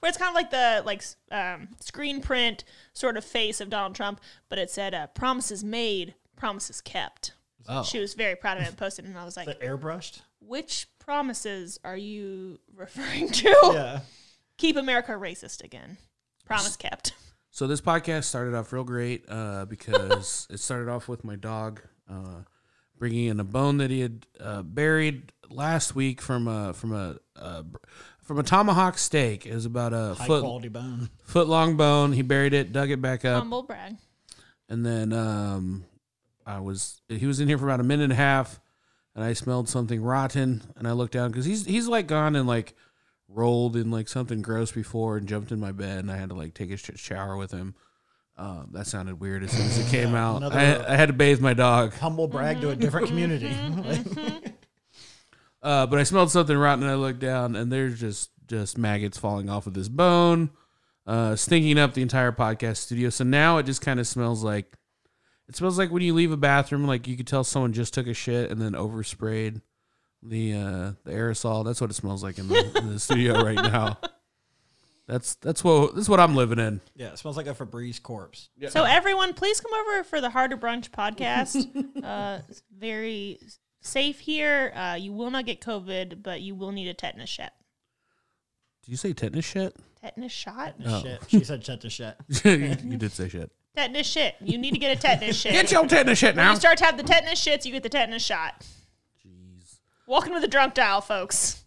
where 0.00 0.08
it's 0.08 0.16
kind 0.16 0.30
of 0.30 0.34
like 0.34 0.50
the 0.50 0.82
like 0.86 1.02
um, 1.30 1.68
screen 1.80 2.20
print 2.22 2.64
sort 2.94 3.16
of 3.16 3.24
face 3.24 3.60
of 3.60 3.68
Donald 3.68 3.94
Trump, 3.94 4.20
but 4.48 4.58
it 4.58 4.70
said 4.70 4.94
uh, 4.94 5.06
"promises 5.08 5.62
made, 5.62 6.14
promises 6.36 6.80
kept." 6.80 7.34
oh 7.68 7.82
She 7.84 7.98
was 7.98 8.14
very 8.14 8.36
proud 8.36 8.56
of 8.56 8.64
it 8.64 8.68
and 8.68 8.76
posted, 8.76 9.04
it, 9.04 9.08
and 9.08 9.18
I 9.18 9.24
was 9.24 9.36
like, 9.36 9.46
The 9.46 9.54
airbrushed. 9.66 10.22
"Which 10.46 10.86
promises 10.98 11.78
are 11.84 11.96
you 11.96 12.58
referring 12.74 13.28
to? 13.30 13.56
Yeah. 13.72 14.00
Keep 14.58 14.76
America 14.76 15.12
racist 15.12 15.62
again. 15.64 15.98
Promise 16.44 16.76
kept." 16.76 17.12
So 17.50 17.66
this 17.66 17.80
podcast 17.82 18.24
started 18.24 18.54
off 18.54 18.72
real 18.72 18.84
great 18.84 19.24
uh, 19.28 19.66
because 19.66 20.46
it 20.50 20.58
started 20.58 20.88
off 20.90 21.06
with 21.08 21.22
my 21.22 21.36
dog 21.36 21.82
uh, 22.10 22.44
bringing 22.98 23.26
in 23.26 23.40
a 23.40 23.44
bone 23.44 23.76
that 23.76 23.90
he 23.90 24.00
had 24.00 24.26
uh, 24.40 24.62
buried 24.62 25.32
last 25.50 25.94
week 25.94 26.22
from 26.22 26.48
a 26.48 26.72
from 26.72 26.94
a 26.94 27.16
uh, 27.36 27.62
from 28.22 28.38
a 28.38 28.42
tomahawk 28.42 28.96
steak. 28.96 29.44
It 29.44 29.52
was 29.54 29.66
about 29.66 29.92
a 29.92 30.14
High 30.14 30.26
foot 30.26 30.40
quality 30.42 30.68
bone. 30.68 31.10
foot 31.24 31.46
long 31.46 31.76
bone. 31.76 32.12
He 32.12 32.22
buried 32.22 32.54
it, 32.54 32.72
dug 32.72 32.90
it 32.90 33.02
back 33.02 33.24
up, 33.26 33.38
Humble 33.40 33.64
brag. 33.64 33.96
and 34.70 34.86
then 34.86 35.12
um, 35.12 35.84
I 36.46 36.60
was 36.60 37.02
he 37.08 37.26
was 37.26 37.38
in 37.38 37.48
here 37.48 37.58
for 37.58 37.66
about 37.66 37.80
a 37.80 37.84
minute 37.84 38.04
and 38.04 38.12
a 38.14 38.16
half, 38.16 38.61
and 39.14 39.24
I 39.24 39.32
smelled 39.32 39.68
something 39.68 40.02
rotten, 40.02 40.62
and 40.76 40.86
I 40.88 40.92
looked 40.92 41.12
down 41.12 41.30
because 41.30 41.44
he's 41.44 41.64
he's 41.66 41.88
like 41.88 42.06
gone 42.06 42.36
and 42.36 42.46
like 42.46 42.74
rolled 43.28 43.76
in 43.76 43.90
like 43.90 44.08
something 44.08 44.42
gross 44.42 44.72
before 44.72 45.16
and 45.16 45.26
jumped 45.28 45.52
in 45.52 45.60
my 45.60 45.72
bed, 45.72 46.00
and 46.00 46.10
I 46.10 46.16
had 46.16 46.28
to 46.30 46.34
like 46.34 46.54
take 46.54 46.70
a 46.70 46.76
sh- 46.76 46.90
shower 46.96 47.36
with 47.36 47.50
him. 47.50 47.74
Um, 48.36 48.70
that 48.72 48.86
sounded 48.86 49.20
weird 49.20 49.44
as 49.44 49.50
soon 49.52 49.66
as 49.66 49.78
it 49.78 49.90
came 49.90 50.14
out. 50.14 50.38
another- 50.38 50.58
I, 50.58 50.94
I 50.94 50.96
had 50.96 51.06
to 51.08 51.12
bathe 51.12 51.40
my 51.40 51.52
dog, 51.54 51.92
Humble 51.94 52.28
brag 52.28 52.60
to 52.62 52.70
a 52.70 52.76
different 52.76 53.08
community. 53.08 53.54
uh, 55.62 55.86
but 55.86 55.98
I 55.98 56.02
smelled 56.02 56.30
something 56.30 56.56
rotten, 56.56 56.82
and 56.82 56.90
I 56.92 56.96
looked 56.96 57.20
down, 57.20 57.56
and 57.56 57.70
there's 57.70 58.00
just 58.00 58.30
just 58.48 58.76
maggots 58.76 59.18
falling 59.18 59.48
off 59.48 59.66
of 59.66 59.74
this 59.74 59.88
bone, 59.88 60.50
uh, 61.06 61.36
stinking 61.36 61.78
up 61.78 61.94
the 61.94 62.02
entire 62.02 62.32
podcast 62.32 62.78
studio. 62.78 63.10
So 63.10 63.24
now 63.24 63.58
it 63.58 63.64
just 63.64 63.80
kind 63.80 64.00
of 64.00 64.06
smells 64.06 64.42
like 64.42 64.76
it 65.52 65.56
smells 65.56 65.76
like 65.76 65.90
when 65.90 66.00
you 66.00 66.14
leave 66.14 66.32
a 66.32 66.36
bathroom, 66.38 66.86
like 66.86 67.06
you 67.06 67.14
could 67.14 67.26
tell 67.26 67.44
someone 67.44 67.74
just 67.74 67.92
took 67.92 68.06
a 68.06 68.14
shit 68.14 68.50
and 68.50 68.58
then 68.58 68.72
oversprayed 68.72 69.60
the 70.22 70.54
uh, 70.54 70.92
the 71.04 71.10
aerosol. 71.10 71.62
That's 71.62 71.78
what 71.78 71.90
it 71.90 71.92
smells 71.92 72.22
like 72.22 72.38
in 72.38 72.48
the, 72.48 72.78
in 72.78 72.90
the 72.90 72.98
studio 72.98 73.34
right 73.44 73.56
now. 73.56 73.98
That's 75.06 75.34
that's 75.34 75.62
what 75.62 75.94
that's 75.94 76.08
what 76.08 76.20
I'm 76.20 76.34
living 76.34 76.58
in. 76.58 76.80
yeah, 76.96 77.08
it 77.08 77.18
smells 77.18 77.36
like 77.36 77.46
a 77.46 77.52
Febreze 77.52 78.02
corpse. 78.02 78.48
So 78.70 78.84
everyone, 78.84 79.34
please 79.34 79.60
come 79.60 79.74
over 79.74 80.04
for 80.04 80.22
the 80.22 80.30
Harder 80.30 80.56
Brunch 80.56 80.88
podcast. 80.88 81.68
uh, 82.02 82.40
it's 82.48 82.62
very 82.74 83.38
safe 83.82 84.20
here. 84.20 84.72
Uh, 84.74 84.96
you 84.98 85.12
will 85.12 85.30
not 85.30 85.44
get 85.44 85.60
COVID, 85.60 86.22
but 86.22 86.40
you 86.40 86.54
will 86.54 86.72
need 86.72 86.88
a 86.88 86.94
tetanus 86.94 87.28
shot. 87.28 87.52
Did 88.84 88.92
you 88.92 88.96
say 88.96 89.12
tetanus 89.12 89.44
shit? 89.44 89.76
Tetanus 90.00 90.32
shot? 90.32 90.76
Oh. 90.82 91.02
Shit. 91.02 91.20
She 91.28 91.44
said 91.44 91.62
shut 91.62 91.82
the 91.82 91.90
shit. 91.90 92.16
you 92.42 92.96
did 92.96 93.12
say 93.12 93.28
shit. 93.28 93.50
Tetanus 93.74 94.06
shit. 94.06 94.34
You 94.40 94.58
need 94.58 94.72
to 94.72 94.78
get 94.78 94.94
a 94.96 95.00
tetanus 95.00 95.34
shit. 95.36 95.52
Get 95.52 95.72
your 95.72 95.86
tetanus 95.86 96.18
shit 96.18 96.36
now. 96.36 96.42
when 96.42 96.46
now. 96.48 96.52
you 96.52 96.60
start 96.60 96.76
to 96.78 96.84
have 96.84 96.98
the 96.98 97.02
tetanus 97.02 97.42
shits, 97.42 97.64
you 97.64 97.72
get 97.72 97.82
the 97.82 97.88
tetanus 97.88 98.22
shot. 98.22 98.66
Jeez. 99.26 99.76
Welcome 100.06 100.34
to 100.34 100.40
the 100.40 100.48
drunk 100.48 100.74
dial, 100.74 101.00
folks. 101.00 101.64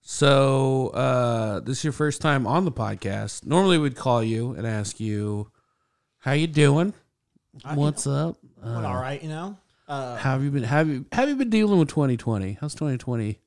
So 0.00 0.88
uh, 0.88 1.60
this 1.60 1.78
is 1.78 1.84
your 1.84 1.92
first 1.92 2.22
time 2.22 2.46
on 2.46 2.64
the 2.64 2.72
podcast. 2.72 3.44
Normally 3.44 3.76
we'd 3.76 3.96
call 3.96 4.22
you 4.24 4.52
and 4.52 4.66
ask 4.66 4.98
you, 4.98 5.50
"How 6.20 6.32
you 6.32 6.46
doing? 6.46 6.94
I- 7.64 7.74
you 7.74 7.80
What's 7.80 8.06
up? 8.06 8.38
But 8.62 8.84
Uh, 8.84 8.88
all 8.88 9.00
right, 9.00 9.22
you 9.22 9.28
know. 9.28 9.58
Uh, 9.86 10.16
how 10.16 10.32
have 10.32 10.42
you 10.42 10.50
been? 10.50 10.62
Have 10.62 10.88
you 10.88 11.04
have 11.12 11.28
you 11.28 11.36
been 11.36 11.50
dealing 11.50 11.78
with 11.78 11.88
2020? 11.88 12.56
How's 12.60 12.74
2020 12.74 13.38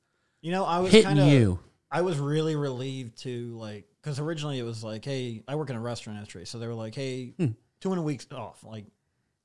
you 0.42 0.52
know, 0.52 0.66
I 0.66 0.80
was 0.80 0.92
hitting 0.92 1.08
kind 1.08 1.20
of 1.22 1.28
you? 1.28 1.58
I 1.90 2.02
was 2.02 2.20
really 2.20 2.56
relieved 2.56 3.18
to 3.24 3.58
like 3.58 3.86
because 4.02 4.20
originally 4.20 4.60
it 4.60 4.64
was 4.64 4.84
like, 4.84 5.04
hey, 5.06 5.42
I 5.48 5.56
work 5.56 5.70
in 5.72 5.76
a 5.76 5.80
restaurant 5.82 6.18
industry, 6.18 6.46
so 6.46 6.60
they 6.60 6.68
were 6.68 6.74
like, 6.74 6.94
hey, 6.94 7.34
Hmm. 7.38 7.48
Two 7.84 7.92
and 7.92 8.00
a 8.00 8.04
weeks 8.04 8.26
off. 8.32 8.64
Like, 8.64 8.86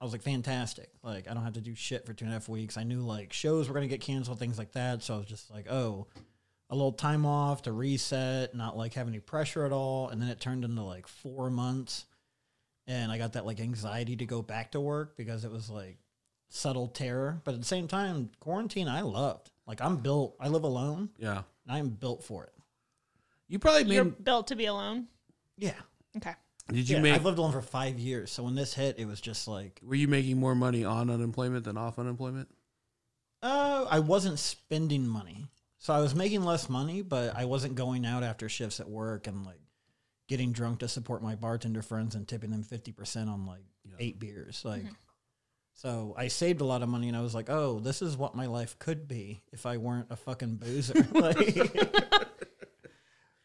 I 0.00 0.04
was 0.04 0.12
like, 0.12 0.22
fantastic. 0.22 0.90
Like, 1.02 1.28
I 1.28 1.34
don't 1.34 1.42
have 1.42 1.54
to 1.54 1.60
do 1.60 1.74
shit 1.74 2.06
for 2.06 2.14
two 2.14 2.24
and 2.24 2.32
a 2.32 2.36
half 2.36 2.48
weeks. 2.48 2.76
I 2.76 2.84
knew 2.84 3.00
like 3.00 3.32
shows 3.32 3.66
were 3.66 3.74
gonna 3.74 3.88
get 3.88 4.00
canceled, 4.00 4.38
things 4.38 4.58
like 4.58 4.72
that. 4.72 5.02
So 5.02 5.14
I 5.14 5.18
was 5.18 5.26
just 5.26 5.50
like, 5.50 5.68
oh, 5.68 6.06
a 6.70 6.76
little 6.76 6.92
time 6.92 7.26
off 7.26 7.62
to 7.62 7.72
reset, 7.72 8.54
not 8.54 8.76
like 8.76 8.94
have 8.94 9.08
any 9.08 9.18
pressure 9.18 9.66
at 9.66 9.72
all. 9.72 10.08
And 10.08 10.22
then 10.22 10.28
it 10.28 10.38
turned 10.40 10.64
into 10.64 10.82
like 10.82 11.08
four 11.08 11.50
months, 11.50 12.04
and 12.86 13.10
I 13.10 13.18
got 13.18 13.32
that 13.32 13.44
like 13.44 13.58
anxiety 13.58 14.14
to 14.14 14.24
go 14.24 14.40
back 14.40 14.70
to 14.72 14.80
work 14.80 15.16
because 15.16 15.44
it 15.44 15.50
was 15.50 15.68
like 15.68 15.98
subtle 16.48 16.86
terror. 16.86 17.42
But 17.42 17.54
at 17.54 17.60
the 17.60 17.66
same 17.66 17.88
time, 17.88 18.30
quarantine 18.38 18.86
I 18.86 19.00
loved. 19.00 19.50
Like, 19.66 19.82
I'm 19.82 19.96
built. 19.96 20.36
I 20.38 20.46
live 20.46 20.62
alone. 20.62 21.10
Yeah, 21.18 21.42
and 21.66 21.76
I'm 21.76 21.88
built 21.88 22.22
for 22.22 22.44
it. 22.44 22.52
you 23.48 23.58
probably 23.58 23.82
made. 23.82 23.94
You're 23.96 24.04
built 24.04 24.46
to 24.46 24.54
be 24.54 24.66
alone. 24.66 25.08
Yeah. 25.56 25.74
Okay. 26.16 26.34
Did 26.68 26.88
you 26.88 26.96
yeah, 26.96 27.02
make? 27.02 27.14
I've 27.14 27.24
lived 27.24 27.38
alone 27.38 27.52
for 27.52 27.62
five 27.62 27.98
years. 27.98 28.30
So 28.30 28.42
when 28.42 28.54
this 28.54 28.74
hit, 28.74 28.98
it 28.98 29.06
was 29.06 29.20
just 29.20 29.48
like, 29.48 29.80
were 29.82 29.94
you 29.94 30.08
making 30.08 30.38
more 30.38 30.54
money 30.54 30.84
on 30.84 31.10
unemployment 31.10 31.64
than 31.64 31.76
off 31.76 31.98
unemployment? 31.98 32.48
uh, 33.42 33.86
I 33.88 34.00
wasn't 34.00 34.38
spending 34.38 35.06
money. 35.06 35.46
So 35.78 35.94
I 35.94 36.00
was 36.00 36.14
making 36.14 36.42
less 36.42 36.68
money, 36.68 37.02
but 37.02 37.36
I 37.36 37.44
wasn't 37.44 37.76
going 37.76 38.04
out 38.04 38.24
after 38.24 38.48
shifts 38.48 38.80
at 38.80 38.88
work 38.88 39.26
and 39.26 39.46
like 39.46 39.60
getting 40.26 40.52
drunk 40.52 40.80
to 40.80 40.88
support 40.88 41.22
my 41.22 41.36
bartender 41.36 41.82
friends 41.82 42.14
and 42.14 42.26
tipping 42.26 42.50
them 42.50 42.64
50% 42.64 43.28
on 43.28 43.46
like 43.46 43.62
eight 43.98 44.18
beers. 44.18 44.62
Like, 44.64 44.84
so 45.74 46.14
I 46.18 46.28
saved 46.28 46.60
a 46.60 46.64
lot 46.64 46.82
of 46.82 46.88
money 46.88 47.06
and 47.06 47.16
I 47.16 47.20
was 47.20 47.34
like, 47.34 47.48
oh, 47.48 47.78
this 47.78 48.02
is 48.02 48.16
what 48.16 48.34
my 48.34 48.46
life 48.46 48.78
could 48.80 49.06
be 49.06 49.40
if 49.52 49.66
I 49.66 49.76
weren't 49.76 50.08
a 50.10 50.16
fucking 50.16 50.56
boozer. 50.56 51.06
like, 51.12 51.38
It 51.38 52.27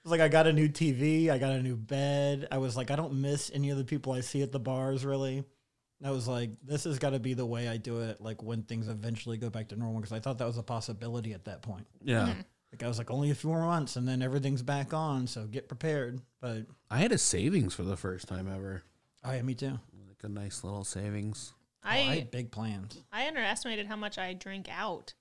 was 0.03 0.11
like 0.11 0.21
I 0.21 0.27
got 0.27 0.47
a 0.47 0.53
new 0.53 0.69
TV, 0.69 1.29
I 1.29 1.37
got 1.37 1.51
a 1.51 1.61
new 1.61 1.75
bed. 1.75 2.47
I 2.51 2.57
was 2.57 2.75
like, 2.75 2.91
I 2.91 2.95
don't 2.95 3.21
miss 3.21 3.51
any 3.53 3.69
of 3.69 3.77
the 3.77 3.85
people 3.85 4.13
I 4.13 4.21
see 4.21 4.41
at 4.41 4.51
the 4.51 4.59
bars 4.59 5.05
really. 5.05 5.37
And 5.37 6.07
I 6.07 6.11
was 6.11 6.27
like, 6.27 6.51
this 6.63 6.83
has 6.83 6.99
got 6.99 7.11
to 7.11 7.19
be 7.19 7.33
the 7.33 7.45
way 7.45 7.67
I 7.67 7.77
do 7.77 8.01
it, 8.01 8.19
like 8.19 8.43
when 8.43 8.63
things 8.63 8.89
eventually 8.89 9.37
go 9.37 9.49
back 9.49 9.69
to 9.69 9.75
normal, 9.77 10.01
because 10.01 10.11
I 10.11 10.19
thought 10.19 10.37
that 10.39 10.47
was 10.47 10.57
a 10.57 10.63
possibility 10.63 11.33
at 11.33 11.45
that 11.45 11.61
point. 11.61 11.87
Yeah, 12.03 12.27
mm-hmm. 12.27 12.41
Like 12.73 12.83
I 12.83 12.87
was 12.87 12.97
like, 12.97 13.11
only 13.11 13.29
a 13.29 13.35
few 13.35 13.51
more 13.51 13.61
months, 13.61 13.95
and 13.95 14.07
then 14.07 14.21
everything's 14.21 14.63
back 14.63 14.93
on, 14.93 15.27
so 15.27 15.45
get 15.45 15.67
prepared. 15.67 16.19
But 16.41 16.65
I 16.89 16.97
had 16.97 17.11
a 17.11 17.17
savings 17.17 17.73
for 17.75 17.83
the 17.83 17.95
first 17.95 18.27
time 18.27 18.49
ever. 18.53 18.83
oh 19.23 19.31
yeah, 19.31 19.41
me 19.43 19.53
too. 19.53 19.79
Like 20.07 20.23
a 20.23 20.27
nice 20.27 20.63
little 20.63 20.83
savings. 20.83 21.53
Oh, 21.85 21.89
I 21.89 21.97
I 21.97 22.15
had 22.15 22.31
big 22.31 22.51
plans. 22.51 23.01
I 23.11 23.27
underestimated 23.27 23.85
how 23.85 23.95
much 23.95 24.17
I 24.17 24.33
drink 24.33 24.67
out. 24.69 25.13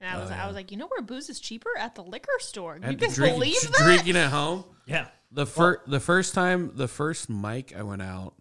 And 0.00 0.10
I 0.10 0.16
Oh, 0.16 0.20
was 0.20 0.30
I 0.30 0.36
yeah. 0.36 0.46
was 0.46 0.54
like, 0.54 0.70
you 0.70 0.76
know 0.76 0.86
where 0.88 1.00
booze 1.02 1.28
is 1.30 1.40
cheaper? 1.40 1.70
At 1.78 1.94
the 1.94 2.02
liquor 2.02 2.30
store. 2.38 2.76
You 2.76 2.82
had 2.82 2.98
to 2.98 3.06
guys 3.06 3.14
drink- 3.14 3.34
believe 3.34 3.60
that? 3.62 3.78
Drinking 3.82 4.16
at 4.16 4.30
home. 4.30 4.64
Yeah, 4.86 5.08
The 5.32 5.46
first 5.46 5.80
the 5.90 6.00
first 6.00 6.34
time 6.34 6.72
the 6.74 6.88
first 6.88 7.28
mic 7.30 7.74
I 7.76 7.82
went 7.82 8.02
out 8.02 8.34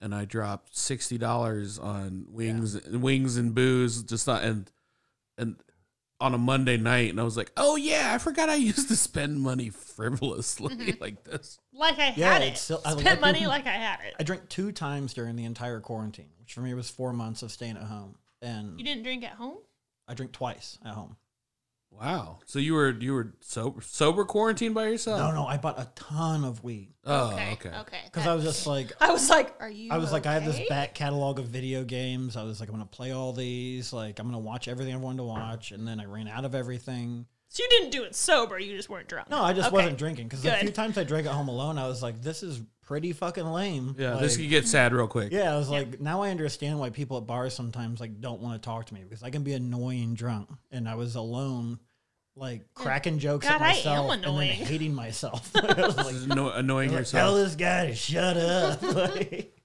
and 0.00 0.14
I 0.14 0.24
dropped 0.24 0.76
sixty 0.76 1.16
dollars 1.18 1.78
on 1.78 2.26
wings 2.28 2.80
wings 2.88 3.36
and 3.36 3.54
booze 3.54 4.02
just 4.02 4.26
not 4.26 4.42
and 4.42 4.70
and 5.38 5.56
on 6.20 6.34
a 6.34 6.38
Monday 6.38 6.76
night 6.76 7.08
and 7.08 7.18
I 7.18 7.22
was 7.24 7.36
like, 7.36 7.50
Oh 7.56 7.76
yeah, 7.76 8.12
I 8.12 8.18
forgot 8.18 8.50
I 8.50 8.56
used 8.56 8.88
to 8.88 8.96
spend 8.96 9.40
money 9.40 9.70
frivolously 9.70 10.96
like 11.00 11.24
this. 11.24 11.58
Like 11.72 11.98
I 11.98 12.12
Yeah, 12.16 12.32
had 12.34 12.42
it. 12.42 12.48
it's 12.52 12.60
still- 12.60 12.82
I 12.84 12.90
Spent 12.92 13.04
like- 13.06 13.20
money 13.20 13.46
like 13.46 13.66
I 13.66 13.70
had 13.72 14.00
it. 14.06 14.14
I 14.18 14.22
drank 14.22 14.48
two 14.50 14.70
times 14.72 15.14
during 15.14 15.36
the 15.36 15.44
entire 15.44 15.80
quarantine, 15.80 16.28
which 16.40 16.52
for 16.52 16.60
me 16.60 16.74
was 16.74 16.90
four 16.90 17.12
months 17.14 17.42
of 17.42 17.50
staying 17.52 17.76
at 17.78 17.84
home, 17.84 18.16
and 18.42 18.78
You 18.78 18.84
didn't 18.84 19.04
drink 19.04 19.24
at 19.24 19.32
home? 19.32 19.58
I 20.10 20.14
drink 20.14 20.32
twice 20.32 20.78
at 20.84 20.92
home. 20.94 21.16
Wow. 21.92 22.38
So 22.46 22.58
you 22.60 22.74
were 22.74 22.90
you 22.90 23.12
were 23.14 23.34
sober 23.40 23.80
sober 23.82 24.24
quarantined 24.24 24.74
by 24.74 24.84
yourself? 24.88 25.18
No, 25.18 25.32
no, 25.32 25.46
I 25.46 25.56
bought 25.56 25.78
a 25.78 25.88
ton 25.96 26.44
of 26.44 26.62
weed 26.62 26.92
Oh, 27.04 27.32
okay. 27.32 27.52
okay. 27.54 27.76
Okay. 27.80 28.00
because 28.04 28.26
I 28.26 28.34
was 28.34 28.44
just 28.44 28.66
like, 28.66 28.92
I 29.00 29.10
was 29.10 29.28
like, 29.28 29.54
are 29.60 29.68
you 29.70 29.90
I 29.92 29.98
was 29.98 30.12
like, 30.12 30.24
I 30.26 30.34
have 30.34 30.44
this 30.44 30.54
okay? 30.54 30.66
back 30.68 30.94
catalog 30.94 31.38
of 31.40 31.46
video 31.46 31.82
games. 31.84 32.36
I 32.36 32.44
was 32.44 32.60
like, 32.60 32.68
I'm 32.68 32.74
gonna 32.76 32.86
play 32.86 33.10
all 33.10 33.32
these. 33.32 33.92
Like, 33.92 34.18
I'm 34.20 34.26
gonna 34.26 34.38
watch 34.38 34.68
everything 34.68 34.94
I 34.94 34.98
wanted 34.98 35.18
to 35.18 35.24
watch, 35.24 35.72
and 35.72 35.86
then 35.86 35.98
I 36.00 36.04
ran 36.04 36.28
out 36.28 36.44
of 36.44 36.54
everything. 36.54 37.26
So 37.48 37.64
you 37.64 37.68
didn't 37.68 37.90
do 37.90 38.04
it 38.04 38.14
sober, 38.14 38.58
you 38.60 38.76
just 38.76 38.88
weren't 38.88 39.08
drunk. 39.08 39.28
No, 39.28 39.42
I 39.42 39.52
just 39.52 39.68
Okay. 39.68 39.76
wasn't 39.76 39.98
drinking 39.98 40.26
because 40.28 40.42
the 40.42 40.50
Good. 40.50 40.60
few 40.60 40.70
times 40.70 40.96
I 40.96 41.02
drank 41.02 41.26
at 41.26 41.32
home 41.32 41.48
alone, 41.48 41.76
I 41.78 41.88
was 41.88 42.00
like, 42.04 42.22
this 42.22 42.44
is 42.44 42.60
pretty 42.90 43.12
fucking 43.12 43.46
lame. 43.46 43.94
Yeah, 43.96 44.14
like, 44.14 44.22
this 44.22 44.36
could 44.36 44.48
get 44.48 44.66
sad 44.66 44.92
real 44.92 45.06
quick. 45.06 45.30
yeah, 45.30 45.54
I 45.54 45.56
was 45.56 45.68
like, 45.68 46.00
now 46.00 46.22
I 46.22 46.30
understand 46.30 46.80
why 46.80 46.90
people 46.90 47.18
at 47.18 47.24
bars 47.24 47.54
sometimes 47.54 48.00
like 48.00 48.20
don't 48.20 48.40
want 48.40 48.60
to 48.60 48.66
talk 48.66 48.86
to 48.86 48.94
me 48.94 49.02
because 49.04 49.22
I 49.22 49.30
can 49.30 49.44
be 49.44 49.52
annoying 49.52 50.14
drunk, 50.14 50.48
and 50.72 50.88
I 50.88 50.96
was 50.96 51.14
alone, 51.14 51.78
like 52.34 52.74
cracking 52.74 53.20
jokes 53.20 53.46
God, 53.46 53.54
at 53.54 53.62
I 53.62 53.64
am 53.68 53.76
myself 53.76 54.12
and 54.12 54.24
then 54.24 54.48
hating 54.48 54.92
myself. 54.92 55.52
I 55.54 55.86
was 55.86 55.96
like, 55.96 56.14
Just 56.16 56.30
anno- 56.32 56.50
annoying 56.50 56.92
like, 56.92 57.06
tell 57.06 57.36
this 57.36 57.54
guy 57.54 57.86
to 57.86 57.94
shut 57.94 58.36
up. 58.36 58.82
like, 58.82 59.56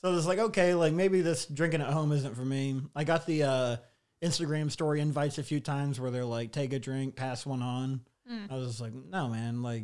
so 0.00 0.12
it 0.12 0.14
was 0.14 0.28
like, 0.28 0.38
okay, 0.38 0.74
like 0.74 0.92
maybe 0.92 1.22
this 1.22 1.46
drinking 1.46 1.80
at 1.80 1.92
home 1.92 2.12
isn't 2.12 2.36
for 2.36 2.44
me. 2.44 2.80
I 2.94 3.02
got 3.02 3.26
the 3.26 3.42
uh, 3.42 3.76
Instagram 4.22 4.70
story 4.70 5.00
invites 5.00 5.38
a 5.38 5.42
few 5.42 5.58
times 5.58 5.98
where 5.98 6.12
they're 6.12 6.24
like, 6.24 6.52
take 6.52 6.72
a 6.72 6.78
drink, 6.78 7.16
pass 7.16 7.44
one 7.44 7.62
on. 7.62 8.02
I 8.48 8.54
was 8.54 8.68
just 8.68 8.80
like, 8.80 8.94
no, 8.94 9.28
man, 9.28 9.64
like 9.64 9.82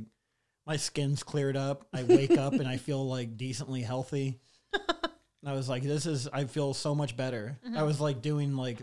my 0.71 0.77
skin's 0.77 1.25
cleared 1.25 1.57
up. 1.57 1.85
I 1.93 2.05
wake 2.05 2.39
up 2.39 2.53
and 2.53 2.69
I 2.69 2.77
feel 2.77 3.05
like 3.05 3.37
decently 3.37 3.81
healthy. 3.83 4.39
And 4.73 5.49
I 5.51 5.53
was 5.53 5.69
like, 5.69 5.83
this 5.83 6.07
is, 6.07 6.29
I 6.29 6.45
feel 6.45 6.75
so 6.75 6.95
much 6.95 7.17
better. 7.17 7.59
I 7.77 7.83
was 7.83 8.01
like 8.01 8.23
doing 8.23 8.55
like 8.57 8.79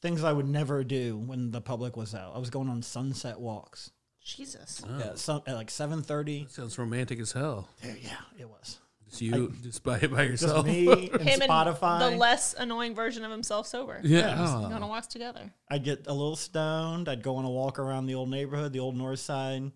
things 0.00 0.22
I 0.22 0.32
would 0.32 0.46
never 0.48 0.84
do 0.84 1.16
when 1.18 1.50
the 1.50 1.60
public 1.60 1.96
was 1.96 2.14
out. 2.14 2.36
I 2.36 2.38
was 2.38 2.48
going 2.48 2.68
on 2.68 2.80
sunset 2.82 3.40
walks. 3.40 3.90
Jesus. 4.24 4.82
Yeah, 5.00 5.14
some, 5.16 5.42
at 5.48 5.56
like 5.56 5.66
7.30. 5.66 6.48
Sounds 6.48 6.78
romantic 6.78 7.18
as 7.18 7.32
hell. 7.32 7.68
Yeah, 7.82 8.12
it 8.38 8.48
was. 8.48 8.78
Just 9.08 9.20
you 9.20 9.52
just 9.64 9.82
by 9.82 9.98
by 9.98 10.28
Just 10.28 10.42
yourself. 10.44 10.64
me 10.64 11.10
and 11.12 11.22
Him 11.22 11.40
Spotify. 11.40 12.02
and 12.02 12.14
the 12.14 12.18
less 12.18 12.54
annoying 12.56 12.94
version 12.94 13.24
of 13.24 13.32
himself 13.32 13.66
sober. 13.66 14.00
yeah. 14.04 14.18
Yeah, 14.20 14.46
Going 14.60 14.72
on 14.74 14.82
oh. 14.84 14.86
walks 14.86 15.08
together. 15.08 15.52
I'd 15.68 15.82
get 15.82 16.06
a 16.06 16.12
little 16.12 16.36
stoned. 16.36 17.08
I'd 17.08 17.22
go 17.24 17.34
on 17.36 17.44
a 17.44 17.50
walk 17.50 17.80
around 17.80 18.06
the 18.06 18.14
old 18.14 18.30
neighborhood, 18.30 18.72
the 18.72 18.78
old 18.78 18.96
north 18.96 19.18
side, 19.18 19.72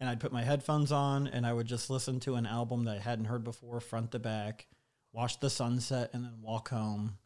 and 0.00 0.08
I'd 0.08 0.20
put 0.20 0.32
my 0.32 0.42
headphones 0.42 0.90
on 0.90 1.26
and 1.26 1.46
I 1.46 1.52
would 1.52 1.66
just 1.66 1.90
listen 1.90 2.18
to 2.20 2.34
an 2.34 2.46
album 2.46 2.84
that 2.84 2.96
I 2.96 3.00
hadn't 3.00 3.26
heard 3.26 3.44
before, 3.44 3.80
front 3.80 4.12
to 4.12 4.18
back, 4.18 4.66
watch 5.12 5.38
the 5.40 5.50
sunset, 5.50 6.10
and 6.12 6.24
then 6.24 6.32
walk 6.40 6.70
home. 6.70 7.18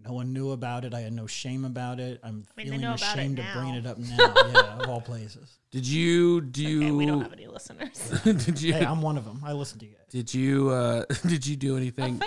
No 0.00 0.12
one 0.12 0.32
knew 0.32 0.52
about 0.52 0.84
it. 0.84 0.94
I 0.94 1.00
had 1.00 1.12
no 1.12 1.26
shame 1.26 1.64
about 1.64 1.98
it. 1.98 2.20
I'm 2.22 2.44
they 2.54 2.64
feeling 2.64 2.82
know 2.82 2.94
about 2.94 3.02
it 3.02 3.18
ashamed 3.18 3.36
to 3.38 3.42
now. 3.42 3.60
bring 3.60 3.74
it 3.74 3.84
up 3.86 3.98
now. 3.98 4.34
yeah, 4.52 4.78
of 4.78 4.88
all 4.88 5.00
places. 5.00 5.58
Did 5.72 5.86
you 5.86 6.40
do? 6.40 6.78
Okay, 6.78 6.90
we 6.92 7.04
don't 7.04 7.22
have 7.22 7.32
any 7.32 7.48
listeners. 7.48 8.08
did 8.24 8.62
you? 8.62 8.74
Hey, 8.74 8.84
I'm 8.84 9.02
one 9.02 9.18
of 9.18 9.24
them. 9.24 9.40
I 9.44 9.52
listen 9.54 9.80
to 9.80 9.86
you 9.86 9.96
did 10.10 10.32
you? 10.32 10.70
Uh, 10.70 11.04
did 11.26 11.46
you 11.46 11.56
do 11.56 11.76
anything 11.76 12.20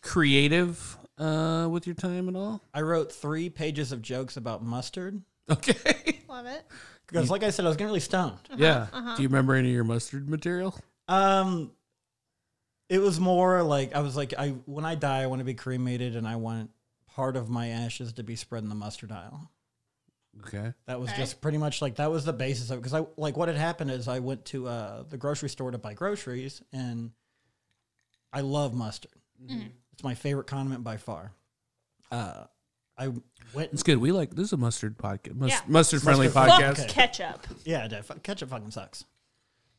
creative 0.00 0.96
uh, 1.18 1.66
with 1.70 1.86
your 1.86 1.94
time 1.94 2.28
at 2.28 2.36
all? 2.36 2.62
I 2.72 2.82
wrote 2.82 3.12
three 3.12 3.50
pages 3.50 3.92
of 3.92 4.00
jokes 4.02 4.36
about 4.36 4.62
mustard 4.62 5.22
Okay. 5.50 6.20
Love 6.28 6.46
it. 6.46 6.62
Because, 7.12 7.30
like 7.30 7.42
I 7.42 7.50
said, 7.50 7.64
I 7.64 7.68
was 7.68 7.76
getting 7.76 7.88
really 7.88 8.00
stoned. 8.00 8.38
yeah. 8.56 8.86
uh-huh. 8.92 9.16
Do 9.16 9.22
you 9.22 9.28
remember 9.28 9.54
any 9.54 9.68
of 9.68 9.74
your 9.74 9.84
mustard 9.84 10.28
material? 10.28 10.74
Um, 11.08 11.72
it 12.88 12.98
was 12.98 13.18
more 13.20 13.62
like 13.62 13.94
I 13.94 14.00
was 14.00 14.16
like, 14.16 14.34
I 14.36 14.50
when 14.66 14.84
I 14.84 14.94
die, 14.94 15.22
I 15.22 15.26
want 15.26 15.40
to 15.40 15.44
be 15.44 15.54
cremated, 15.54 16.16
and 16.16 16.26
I 16.26 16.36
want 16.36 16.70
part 17.14 17.36
of 17.36 17.48
my 17.50 17.68
ashes 17.68 18.14
to 18.14 18.22
be 18.22 18.36
spread 18.36 18.62
in 18.62 18.68
the 18.68 18.74
mustard 18.74 19.12
aisle. 19.12 19.50
Okay. 20.46 20.72
That 20.86 20.98
was 20.98 21.10
Okay. 21.10 21.18
just 21.18 21.40
pretty 21.42 21.58
much 21.58 21.82
like 21.82 21.96
that 21.96 22.10
was 22.10 22.24
the 22.24 22.32
basis 22.32 22.70
of 22.70 22.78
it. 22.78 22.80
Because 22.82 22.94
I 22.94 23.04
like 23.18 23.36
what 23.36 23.48
had 23.48 23.56
happened 23.58 23.90
is 23.90 24.08
I 24.08 24.18
went 24.20 24.44
to 24.46 24.66
uh, 24.66 25.02
the 25.08 25.18
grocery 25.18 25.50
store 25.50 25.70
to 25.70 25.78
buy 25.78 25.92
groceries, 25.94 26.62
and 26.72 27.10
I 28.32 28.40
love 28.40 28.72
mustard. 28.74 29.12
It's 29.92 30.02
my 30.02 30.14
favorite 30.14 30.46
condiment 30.46 30.84
by 30.84 30.96
far. 30.96 31.32
Uh, 32.10 32.44
I 33.04 33.08
went. 33.54 33.72
It's 33.72 33.82
good. 33.82 33.98
We 33.98 34.12
like 34.12 34.30
this 34.34 34.46
is 34.46 34.52
a 34.52 34.56
mustard 34.56 34.96
podcast, 34.98 35.34
mus- 35.36 35.50
Yeah. 35.50 35.60
mustard 35.66 36.02
friendly 36.02 36.28
Mustard- 36.28 36.52
podcast. 36.52 36.76
Fuck 36.78 36.88
ketchup. 36.88 37.46
Yeah, 37.64 37.88
dude, 37.88 38.04
fu- 38.04 38.14
ketchup 38.14 38.50
fucking 38.50 38.70
sucks. 38.70 39.04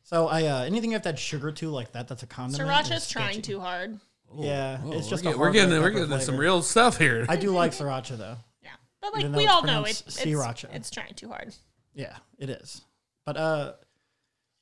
So 0.02 0.28
I 0.28 0.44
uh, 0.44 0.62
anything 0.64 0.90
you 0.90 0.94
have 0.96 1.02
to 1.02 1.08
add 1.10 1.18
sugar 1.18 1.50
to 1.52 1.70
like 1.70 1.92
that, 1.92 2.08
that's 2.08 2.22
a 2.22 2.26
condiment. 2.26 2.68
Sriracha's 2.70 3.04
is 3.04 3.08
trying 3.08 3.34
sketchy. 3.34 3.42
too 3.42 3.60
hard. 3.60 3.98
Yeah, 4.36 4.80
Oh, 4.84 4.92
it's 4.92 5.08
just 5.08 5.24
we're, 5.24 5.30
a 5.30 5.32
get- 5.32 5.38
we're 5.38 5.44
hard 5.46 5.54
getting 5.54 5.70
we're 5.80 5.90
pepper 5.92 6.06
getting 6.06 6.20
some 6.24 6.36
real 6.36 6.60
stuff 6.62 6.98
here. 6.98 7.24
I 7.28 7.36
do 7.36 7.50
like 7.50 7.72
sriracha 7.72 8.16
though. 8.18 8.36
Yeah. 8.62 8.70
But 9.00 9.12
like 9.12 9.20
Even 9.20 9.32
though 9.32 9.38
we 9.38 9.44
it's 9.44 9.52
all 9.52 9.62
know 9.62 9.66
pronounced 9.82 10.06
it's, 10.08 10.16
it's 10.18 10.26
sriracha. 10.26 10.74
it's 10.74 10.90
trying 10.90 11.14
too 11.14 11.28
hard. 11.28 11.54
Yeah, 11.94 12.16
it 12.38 12.50
is. 12.50 12.82
But 13.24 13.36
uh, 13.36 13.72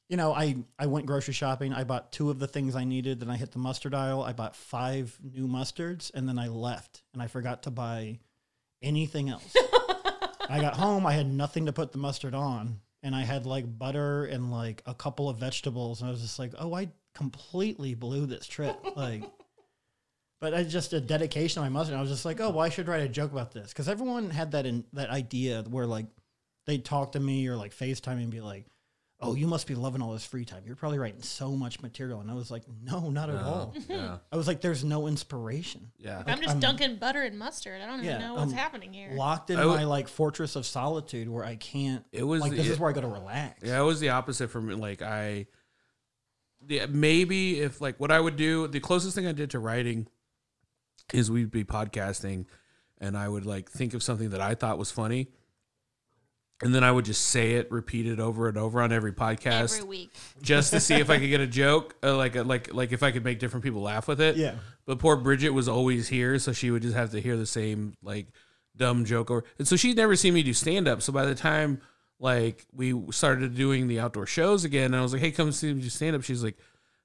you 0.09 0.17
know, 0.19 0.33
I 0.35 0.57
I 0.79 0.87
went 0.87 1.07
grocery 1.07 1.33
shopping. 1.35 1.73
I 1.73 1.85
bought 1.85 2.13
two 2.13 2.29
of 2.31 2.39
the 2.39 2.47
things 2.47 2.77
I 2.77 2.85
needed. 2.85 3.21
Then 3.21 3.31
I 3.31 3.37
hit 3.37 3.51
the 3.53 3.59
mustard 3.59 3.95
aisle. 3.95 4.23
I 4.23 4.33
bought 4.35 4.55
five 4.55 5.19
new 5.23 5.49
mustards, 5.49 6.11
and 6.15 6.29
then 6.29 6.39
I 6.39 6.49
left, 6.49 7.03
and 7.15 7.23
I 7.23 7.27
forgot 7.29 7.63
to 7.65 7.71
buy 7.71 8.19
anything 8.83 9.29
else. 9.29 9.55
I 10.49 10.61
got 10.61 10.77
home. 10.77 11.07
I 11.07 11.13
had 11.13 11.27
nothing 11.27 11.67
to 11.67 11.73
put 11.73 11.93
the 11.93 11.99
mustard 11.99 12.35
on, 12.35 12.81
and 13.03 13.15
I 13.15 13.23
had 13.23 13.47
like 13.47 13.79
butter 13.79 14.25
and 14.25 14.51
like 14.51 14.83
a 14.87 14.95
couple 14.95 15.29
of 15.29 15.39
vegetables, 15.39 16.01
and 16.01 16.09
I 16.09 16.11
was 16.11 16.21
just 16.21 16.39
like, 16.39 16.53
oh, 16.59 16.75
I 16.75 16.91
completely 17.15 17.95
blew 17.95 18.27
this 18.27 18.47
trip. 18.47 18.77
Like. 18.97 19.23
But 20.41 20.55
I 20.55 20.65
just 20.65 20.93
a 20.93 21.01
dedication 21.01 21.63
to 21.63 21.71
my 21.71 21.73
mustard. 21.73 21.97
I 21.97 22.01
was 22.01 22.11
just 22.11 22.25
like, 22.25 22.41
oh, 22.41 22.51
well, 22.51 22.61
I 22.61 22.69
should 22.69 22.89
write 22.89 23.03
a 23.03 23.09
joke 23.09 23.31
about 23.31 23.53
this 23.53 23.69
because 23.69 23.89
everyone 23.89 24.29
had 24.29 24.51
that 24.51 24.67
in 24.67 24.83
that 24.93 25.09
idea 25.09 25.63
where 25.71 25.87
like 25.87 26.07
they'd 26.67 26.85
talk 26.85 27.13
to 27.13 27.21
me 27.21 27.47
or 27.47 27.57
like 27.57 27.73
FaceTime 27.73 28.21
and 28.21 28.29
be 28.29 28.41
like, 28.41 28.67
"Oh, 29.23 29.35
you 29.35 29.47
must 29.47 29.67
be 29.67 29.75
loving 29.75 30.03
all 30.03 30.13
this 30.13 30.25
free 30.27 30.45
time. 30.45 30.63
You're 30.67 30.77
probably 30.77 30.99
writing 30.99 31.23
so 31.23 31.53
much 31.53 31.81
material." 31.81 32.21
And 32.21 32.31
I 32.31 32.35
was 32.35 32.51
like, 32.51 32.65
"No, 32.83 33.09
not 33.11 33.31
at 33.31 33.37
all." 33.43 33.75
Yeah. 33.89 34.19
I 34.31 34.37
was 34.37 34.47
like, 34.47 34.61
"There's 34.61 34.85
no 34.85 35.07
inspiration." 35.07 35.93
Yeah. 35.99 36.23
I'm 36.27 36.39
just 36.39 36.51
I'm- 36.51 36.61
dunking 36.61 36.97
butter 36.97 37.23
and 37.23 37.39
mustard. 37.39 37.81
I 37.81 37.87
don't 37.87 38.05
even 38.05 38.21
know 38.21 38.35
what's 38.35 38.53
um, 38.53 38.59
happening 38.59 38.93
here. 38.93 39.13
Locked 39.15 39.51
in 39.51 39.57
I 39.57 39.61
w- 39.63 39.79
my 39.79 39.85
like 39.85 40.09
fortress 40.09 40.57
of 40.57 40.67
solitude 40.67 41.29
where 41.29 41.45
I 41.45 41.57
can't. 41.57 42.05
It 42.13 42.25
was 42.25 42.41
like 42.43 42.53
this 42.53 42.67
it- 42.67 42.73
is 42.73 42.79
where 42.79 42.91
I 42.91 42.93
go 42.93 43.01
to 43.01 43.09
relax. 43.09 43.63
Yeah, 43.63 43.81
it 43.81 43.85
was 43.85 44.01
the 44.01 44.11
opposite 44.11 44.49
for 44.51 44.61
me. 44.61 44.75
Like 44.75 45.03
I, 45.03 45.47
yeah, 46.69 46.87
maybe 46.89 47.61
if 47.61 47.81
like 47.81 47.99
what 48.01 48.11
I 48.11 48.21
would 48.21 48.37
do, 48.37 48.67
the 48.69 48.81
closest 48.81 49.15
thing 49.15 49.27
I 49.27 49.33
did 49.33 49.51
to 49.51 49.59
writing 49.59 50.07
is 51.13 51.31
we'd 51.31 51.51
be 51.51 51.65
podcasting, 51.65 52.47
and 52.99 53.17
I 53.17 53.29
would 53.29 53.45
like 53.45 53.71
think 53.71 53.95
of 53.95 54.03
something 54.03 54.31
that 54.31 54.41
I 54.41 54.55
thought 54.55 54.79
was 54.79 54.91
funny, 54.91 55.29
and 56.63 56.75
then 56.75 56.85
I 56.85 56.91
would 56.93 57.05
just 57.05 57.27
say 57.29 57.53
it, 57.53 57.71
repeat 57.71 58.07
it 58.07 58.21
over 58.21 58.49
and 58.49 58.57
over 58.57 58.81
on 58.81 58.93
every 58.93 59.13
podcast, 59.13 59.77
Every 59.79 59.85
week. 59.89 60.13
just 60.41 60.71
to 60.73 60.81
see 60.81 60.95
if 60.95 61.11
I 61.11 61.19
could 61.19 61.29
get 61.29 61.41
a 61.41 61.47
joke, 61.63 61.95
uh, 62.03 62.17
like 62.17 62.35
like 62.35 62.73
like 62.73 62.93
if 62.93 63.03
I 63.03 63.11
could 63.11 63.25
make 63.25 63.39
different 63.39 63.65
people 63.65 63.83
laugh 63.83 64.09
with 64.09 64.21
it. 64.21 64.37
Yeah. 64.37 64.55
But 64.87 64.99
poor 64.99 65.17
Bridget 65.17 65.51
was 65.51 65.69
always 65.69 66.09
here, 66.09 66.39
so 66.39 66.53
she 66.53 66.71
would 66.71 66.83
just 66.83 66.97
have 66.97 67.11
to 67.13 67.21
hear 67.21 67.37
the 67.37 67.47
same 67.47 67.95
like 68.03 68.29
dumb 68.77 69.05
joke 69.05 69.31
over, 69.31 69.45
and 69.59 69.69
so 69.69 69.77
she'd 69.77 69.97
never 69.97 70.17
seen 70.17 70.35
me 70.35 70.43
do 70.43 70.53
stand 70.53 70.89
up. 70.89 71.03
So 71.03 71.13
by 71.13 71.27
the 71.27 71.35
time 71.35 71.81
like 72.19 72.65
we 72.73 72.95
started 73.11 73.55
doing 73.57 73.89
the 73.89 73.99
outdoor 74.01 74.27
shows 74.27 74.65
again, 74.65 74.87
and 74.87 74.97
I 74.97 75.03
was 75.03 75.13
like, 75.13 75.21
"Hey, 75.23 75.31
come 75.33 75.51
see 75.53 75.73
me 75.73 75.83
do 75.83 75.89
stand 75.91 76.15
up," 76.17 76.23
she's 76.23 76.43
like, 76.45 76.57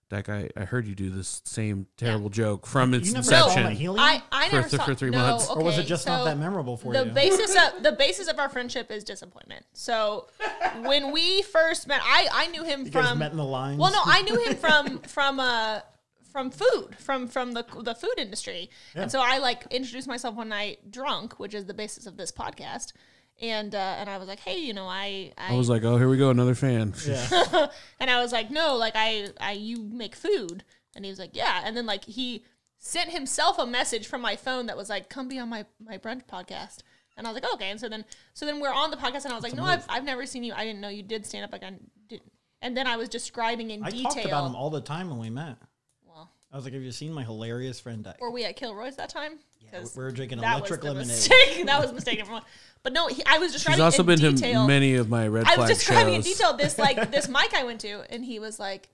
"Dyke, 0.10 0.30
I, 0.30 0.50
I 0.56 0.66
heard 0.66 0.86
you 0.88 0.96
do 0.96 1.10
this 1.10 1.42
same 1.46 1.88
terrible 1.98 2.30
joke 2.30 2.66
from 2.66 2.94
its 2.94 3.08
You 3.08 3.14
never 3.16 3.24
saw 3.24 3.40
my 3.40 3.46
inception." 3.48 3.72
helium, 3.76 4.04
I, 4.04 4.24
I 4.32 4.50
For 4.50 4.56
never 4.58 4.70
th- 4.70 4.80
saw 4.80 4.86
for 4.86 4.96
three 4.96 5.10
no, 5.10 5.18
months. 5.18 5.50
or 5.50 5.64
was 5.64 5.76
it 5.78 5.82
okay, 5.82 5.90
just 5.90 6.08
not 6.08 6.20
so 6.20 6.26
that 6.26 6.38
memorable 6.38 6.78
for 6.78 6.94
the 6.94 7.06
you? 7.06 7.12
basis 7.12 7.56
of 7.56 7.84
the 7.84 7.92
basis 7.92 8.28
of 8.28 8.40
our 8.40 8.50
friendship 8.50 8.90
is 8.92 9.04
disappointment. 9.04 9.66
So 9.74 10.28
when 10.84 11.12
we 11.12 11.42
first 11.42 11.88
met, 11.88 12.00
I 12.04 12.28
I 12.32 12.48
knew 12.48 12.64
him 12.64 12.86
you 12.86 12.90
guys 12.92 13.10
from 13.10 13.20
met 13.20 13.32
in 13.32 13.38
the 13.38 13.44
lines. 13.44 13.80
well, 13.80 13.92
no, 13.92 14.02
I 14.06 14.22
knew 14.22 14.38
him 14.44 14.56
from 14.66 15.00
from 15.00 15.40
uh 15.40 15.80
from 16.32 16.52
food 16.52 16.96
from 17.00 17.28
from 17.28 17.54
the 17.54 17.66
the 17.82 17.96
food 17.96 18.14
industry, 18.18 18.70
and 18.96 19.12
so 19.12 19.20
I 19.22 19.40
like 19.40 19.66
introduced 19.72 20.08
myself 20.08 20.36
one 20.36 20.50
night 20.50 20.92
drunk, 20.92 21.40
which 21.40 21.54
is 21.54 21.66
the 21.66 21.74
basis 21.74 22.06
of 22.06 22.16
this 22.18 22.32
podcast. 22.32 22.94
And 23.40 23.76
uh, 23.76 23.96
and 24.00 24.10
I 24.10 24.18
was 24.18 24.28
like, 24.28 24.40
hey, 24.40 24.58
you 24.58 24.74
know, 24.74 24.88
I 24.88 25.32
I, 25.38 25.54
I 25.54 25.58
was 25.58 25.70
like, 25.70 25.84
"Oh, 25.84 25.98
here 25.98 26.10
we 26.10 26.18
go, 26.18 26.32
another 26.32 26.56
fan." 26.56 26.94
yeah. 27.06 27.68
and 28.00 28.10
I 28.10 28.22
was 28.22 28.32
like, 28.32 28.50
no, 28.50 28.76
like 28.76 28.94
I, 28.96 29.30
I, 29.40 29.52
you 29.52 29.84
make 29.84 30.16
food. 30.16 30.64
And 30.96 31.06
he 31.06 31.12
was 31.12 31.20
like, 31.20 31.36
yeah. 31.36 31.62
And 31.64 31.78
then 31.78 31.86
like 31.86 32.06
he 32.06 32.44
sent 32.80 33.12
himself 33.12 33.60
a 33.60 33.66
message 33.66 34.08
from 34.08 34.22
my 34.22 34.36
phone 34.36 34.66
that 34.66 34.76
was 34.76 34.90
like, 34.90 35.10
come 35.10 35.28
be 35.28 35.38
on 35.38 35.50
my, 35.50 35.66
my 35.80 35.98
brunch 35.98 36.26
podcast. 36.26 36.80
And 37.16 37.28
I 37.28 37.32
was 37.32 37.42
like, 37.42 37.54
okay. 37.54 37.70
And 37.70 37.80
so 37.80 37.88
then, 37.88 38.06
so 38.34 38.46
then 38.46 38.60
we're 38.60 38.74
on 38.74 38.90
the 38.92 38.98
podcast 38.98 39.26
and 39.26 39.32
I 39.32 39.36
was 39.36 39.44
like, 39.44 39.56
no, 39.56 39.64
I've, 39.64 39.86
I've 39.90 40.04
never 40.04 40.26
seen 40.26 40.44
you. 40.44 40.54
I 40.56 40.64
didn't 40.64 40.82
know 40.82 40.90
you 40.90 41.04
did 41.04 41.26
stand 41.26 41.46
up. 41.46 41.52
Like 41.52 41.64
I 41.64 41.74
didn't. 42.08 42.32
And 42.62 42.76
then 42.76 42.88
I 42.88 42.98
was 42.98 43.10
describing 43.10 43.70
in 43.70 43.84
I 43.84 43.92
detail. 43.92 44.12
talked 44.12 44.26
about 44.26 44.48
him 44.48 44.56
all 44.56 44.72
the 44.72 44.82
time 44.82 45.10
when 45.10 45.20
we 45.20 45.30
met. 45.30 45.58
well, 46.04 46.32
I 46.52 46.56
was 46.56 46.66
like, 46.66 46.74
"Have 46.74 46.82
you 46.82 46.92
seen 46.92 47.14
my 47.14 47.24
hilarious 47.24 47.80
friend 47.80 48.04
Dyke?" 48.04 48.20
were 48.20 48.32
we 48.32 48.46
at 48.46 48.56
Kilroy's 48.56 48.96
that 48.96 49.10
time? 49.10 49.34
Yeah, 49.72 49.80
'Cause 49.80 49.96
we're 49.96 50.12
drinking 50.12 50.40
that 50.42 50.54
electric 50.58 50.82
was 50.84 50.88
the 50.90 50.94
lemonade. 50.94 51.08
mistake. 51.10 51.66
that 51.66 51.82
was 51.82 51.92
a 51.92 51.94
mistake, 51.94 52.20
everyone. 52.20 52.44
But 52.84 52.94
no, 52.94 53.08
he, 53.08 53.24
I 53.26 53.38
was 53.40 53.52
She's 53.52 53.64
describing 53.64 53.84
also 53.84 54.04
in 54.04 54.08
been 54.08 54.20
detail. 54.20 54.62
to 54.62 54.68
many 54.68 54.96
of 54.96 55.10
my 55.10 55.28
red 55.28 55.46
I 55.48 55.58
was 55.58 55.70
describing 55.70 56.14
in 56.16 56.22
shows. 56.22 56.38
detail 56.38 56.54
this 56.56 56.78
like 56.88 57.12
this 57.12 57.28
mic 57.28 57.54
I 57.54 57.64
went 57.64 57.82
to, 57.82 58.04
and 58.12 58.24
he 58.24 58.40
was 58.40 58.60
like, 58.60 58.90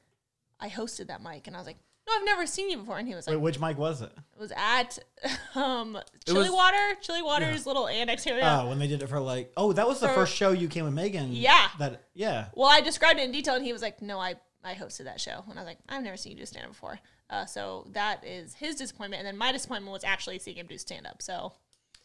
"I 0.59 0.69
hosted 0.69 1.07
that 1.07 1.21
mic," 1.21 1.45
and 1.47 1.55
I 1.55 1.59
was 1.59 1.67
like, 1.67 1.77
"No, 2.07 2.13
I've 2.15 2.25
never 2.25 2.45
seen 2.47 2.69
you 2.69 2.77
before." 2.77 2.97
And 2.97 3.07
he 3.07 3.13
was 3.13 3.27
like, 3.27 3.35
Wait, 3.35 3.41
which 3.41 3.59
mic 3.59 3.77
was 3.77 4.01
it? 4.01 4.11
"It 4.15 4.39
was 4.39 4.51
at 4.55 4.97
um, 5.55 5.97
Chilly 6.25 6.39
was- 6.49 6.51
Water, 6.51 6.95
Chilly 7.01 7.21
Water's 7.21 7.67
little 7.67 7.87
annex 7.87 8.25
area." 8.25 8.61
Oh, 8.63 8.69
when 8.69 8.79
they 8.79 8.87
did 8.87 9.03
it 9.03 9.07
for 9.09 9.19
like, 9.19 9.51
oh, 9.57 9.73
that 9.73 9.87
was 9.87 9.99
the 9.99 10.09
first 10.09 10.33
show 10.33 10.51
you 10.51 10.67
came 10.69 10.85
with 10.85 10.93
Megan. 10.93 11.31
Yeah. 11.33 11.67
That 11.79 12.03
yeah. 12.15 12.47
well, 12.55 12.69
I 12.69 12.81
described 12.81 13.19
it 13.19 13.23
in 13.23 13.31
detail, 13.31 13.55
and 13.55 13.63
he 13.65 13.73
was 13.73 13.81
like, 13.83 14.01
"No, 14.01 14.17
I 14.19 14.35
I 14.63 14.73
hosted 14.75 15.03
that 15.03 15.19
show," 15.21 15.43
and 15.49 15.59
I 15.59 15.61
was 15.61 15.67
like, 15.67 15.79
"I've 15.89 16.01
never 16.03 16.17
seen 16.17 16.31
you 16.31 16.37
do 16.39 16.45
stand 16.45 16.65
up 16.65 16.71
before." 16.71 16.99
Uh, 17.29 17.45
so 17.45 17.87
that 17.93 18.23
is 18.25 18.53
his 18.55 18.75
disappointment, 18.75 19.19
and 19.19 19.27
then 19.27 19.37
my 19.37 19.51
disappointment 19.51 19.91
was 19.91 20.03
actually 20.03 20.37
seeing 20.39 20.57
him 20.57 20.67
do 20.67 20.77
stand 20.77 21.07
up. 21.07 21.21
So, 21.21 21.53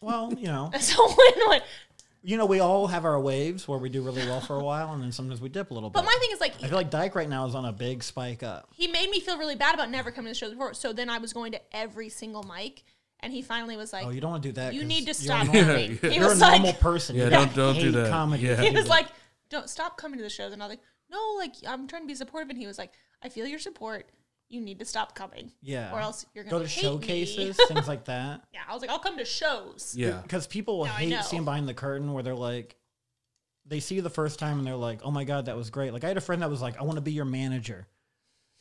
Well, 0.01 0.33
you 0.35 0.47
know, 0.47 0.71
so 0.81 1.07
when, 1.09 1.49
when 1.49 1.61
you 2.23 2.37
know, 2.37 2.47
we 2.47 2.61
all 2.61 2.87
have 2.87 3.05
our 3.05 3.19
waves 3.21 3.69
where 3.69 3.79
we 3.79 3.89
do 3.89 4.03
really 4.03 4.27
well 4.27 4.41
for 4.41 4.57
a 4.57 4.63
while, 4.63 4.93
and 4.93 5.03
then 5.03 5.13
sometimes 5.13 5.41
we 5.41 5.49
dip 5.49 5.71
a 5.71 5.75
little 5.75 5.91
bit. 5.91 5.95
but 5.95 6.05
my 6.05 6.17
thing 6.21 6.31
is 6.33 6.41
like, 6.41 6.55
I 6.63 6.67
feel 6.69 6.77
like 6.77 6.91
Dyke 6.91 7.15
right 7.15 7.29
now 7.29 7.47
is 7.47 7.55
on 7.55 7.65
a 7.65 7.73
big 7.73 8.03
spike 8.03 8.43
up. 8.43 8.69
he 8.75 8.87
made 8.89 9.11
me 9.11 9.21
feel 9.21 9.39
really 9.39 9.55
bad 9.57 9.75
about 9.75 9.91
never 9.91 10.11
coming 10.11 10.33
to 10.33 10.35
the 10.35 10.39
shows 10.39 10.51
before. 10.53 10.73
So 10.75 10.93
then 10.93 11.09
I 11.11 11.19
was 11.19 11.33
going 11.33 11.53
to 11.53 11.61
every 11.77 12.09
single 12.09 12.43
mic, 12.43 12.83
and 13.21 13.33
he 13.33 13.43
finally 13.43 13.77
was 13.77 13.93
like, 13.93 14.07
Oh, 14.07 14.11
you 14.11 14.21
don't 14.21 14.31
want 14.31 14.43
to 14.45 14.49
do 14.49 14.53
that. 14.55 14.73
You 14.75 14.85
need 14.85 15.01
to 15.01 15.07
you're 15.07 15.15
stop 15.15 15.43
a 15.43 15.45
normal- 15.53 15.65
coming." 15.65 15.99
Yeah, 16.03 16.11
He 16.11 16.17
You're 16.17 16.25
a 16.25 16.29
was 16.29 16.41
normal 16.41 16.73
person. 16.75 17.17
Yeah, 17.17 17.25
You 17.25 17.31
don't- 17.31 17.55
don't 17.55 17.75
do 17.75 17.81
hate 17.81 17.91
that. 17.91 18.09
Comedy. 18.11 18.43
Yeah. 18.45 18.57
he 18.63 18.71
was 18.71 18.85
do. 18.85 18.91
like, 18.91 19.07
"Don't 19.51 19.69
stop 19.69 19.97
coming 19.97 20.19
to 20.19 20.23
the 20.25 20.31
shows." 20.31 20.53
And 20.53 20.63
I 20.63 20.67
was 20.67 20.71
like, 20.73 20.83
"No, 21.11 21.35
like 21.39 21.55
I'm 21.67 21.87
trying 21.87 22.03
to 22.03 22.09
be 22.09 22.15
supportive." 22.15 22.49
And 22.51 22.59
he 22.59 22.67
was 22.67 22.79
like, 22.79 22.93
"I 23.23 23.29
feel 23.29 23.47
your 23.47 23.59
support. 23.61 24.09
You 24.51 24.61
need 24.63 24.79
to 24.79 24.85
stop 24.87 25.15
coming, 25.15 25.53
yeah, 25.61 25.93
or 25.93 26.01
else 26.01 26.25
you're 26.35 26.43
gonna 26.45 26.57
go 26.59 26.63
to 26.63 26.69
hate 26.69 26.81
showcases, 26.83 27.59
Me. 27.59 27.65
things 27.69 27.87
like 27.87 28.07
that. 28.07 28.43
yeah, 28.55 28.61
I 28.67 28.73
was 28.73 28.81
like, 28.81 28.91
"I'll 28.91 28.99
come 28.99 29.19
to 29.19 29.25
shows." 29.25 29.95
Yeah. 29.97 30.21
because 30.23 30.47
people 30.47 30.85
Now 30.87 30.93
I 30.93 31.01
hate 31.01 31.11
know. 31.11 31.21
seeing 31.23 31.45
behind 31.45 31.69
the 31.69 31.75
curtain 31.75 32.13
where 32.15 32.23
they're 32.23 32.35
like, 32.35 32.77
they 33.67 33.81
see 33.81 33.97
you 33.97 34.03
the 34.03 34.09
first 34.09 34.39
time 34.39 34.59
and 34.59 34.67
they're 34.67 34.75
like, 34.75 35.01
"Oh 35.05 35.11
my 35.11 35.25
god, 35.25 35.45
that 35.47 35.57
was 35.57 35.69
great!" 35.69 35.93
Like 35.93 36.03
I 36.05 36.09
had 36.09 36.17
a 36.17 36.23
friend 36.23 36.41
that 36.43 36.49
was 36.49 36.63
like, 36.63 36.79
"I 36.81 36.85
want 36.85 36.97
to 36.97 37.03
be 37.03 37.13
your 37.13 37.25
manager." 37.27 37.87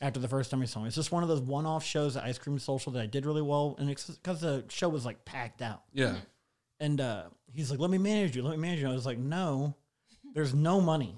After 0.00 0.20
the 0.20 0.28
first 0.28 0.50
time 0.50 0.60
he 0.60 0.66
saw 0.68 0.80
me, 0.80 0.86
it's 0.86 0.94
just 0.94 1.10
one 1.10 1.24
of 1.24 1.28
those 1.28 1.40
one-off 1.40 1.84
shows 1.84 2.16
at 2.16 2.22
Ice 2.24 2.38
Cream 2.38 2.58
Social 2.60 2.92
that 2.92 3.02
I 3.02 3.06
did 3.06 3.26
really 3.26 3.42
well, 3.42 3.74
and 3.80 3.90
it's 3.90 4.06
because 4.08 4.40
the 4.42 4.64
show 4.68 4.88
was 4.88 5.04
like 5.06 5.24
packed 5.24 5.60
out. 5.62 5.82
Yeah. 5.92 6.16
And 6.78 7.00
uh, 7.00 7.24
he's 7.52 7.70
like, 7.70 7.80
"Let 7.80 7.90
me 7.90 7.98
manage 7.98 8.36
you. 8.36 8.42
Let 8.42 8.52
me 8.52 8.58
manage 8.62 8.80
you." 8.80 8.88
I 8.88 8.92
was 8.92 9.06
like, 9.06 9.18
"No, 9.18 9.74
there's 10.34 10.54
no 10.54 10.80
money. 10.80 11.16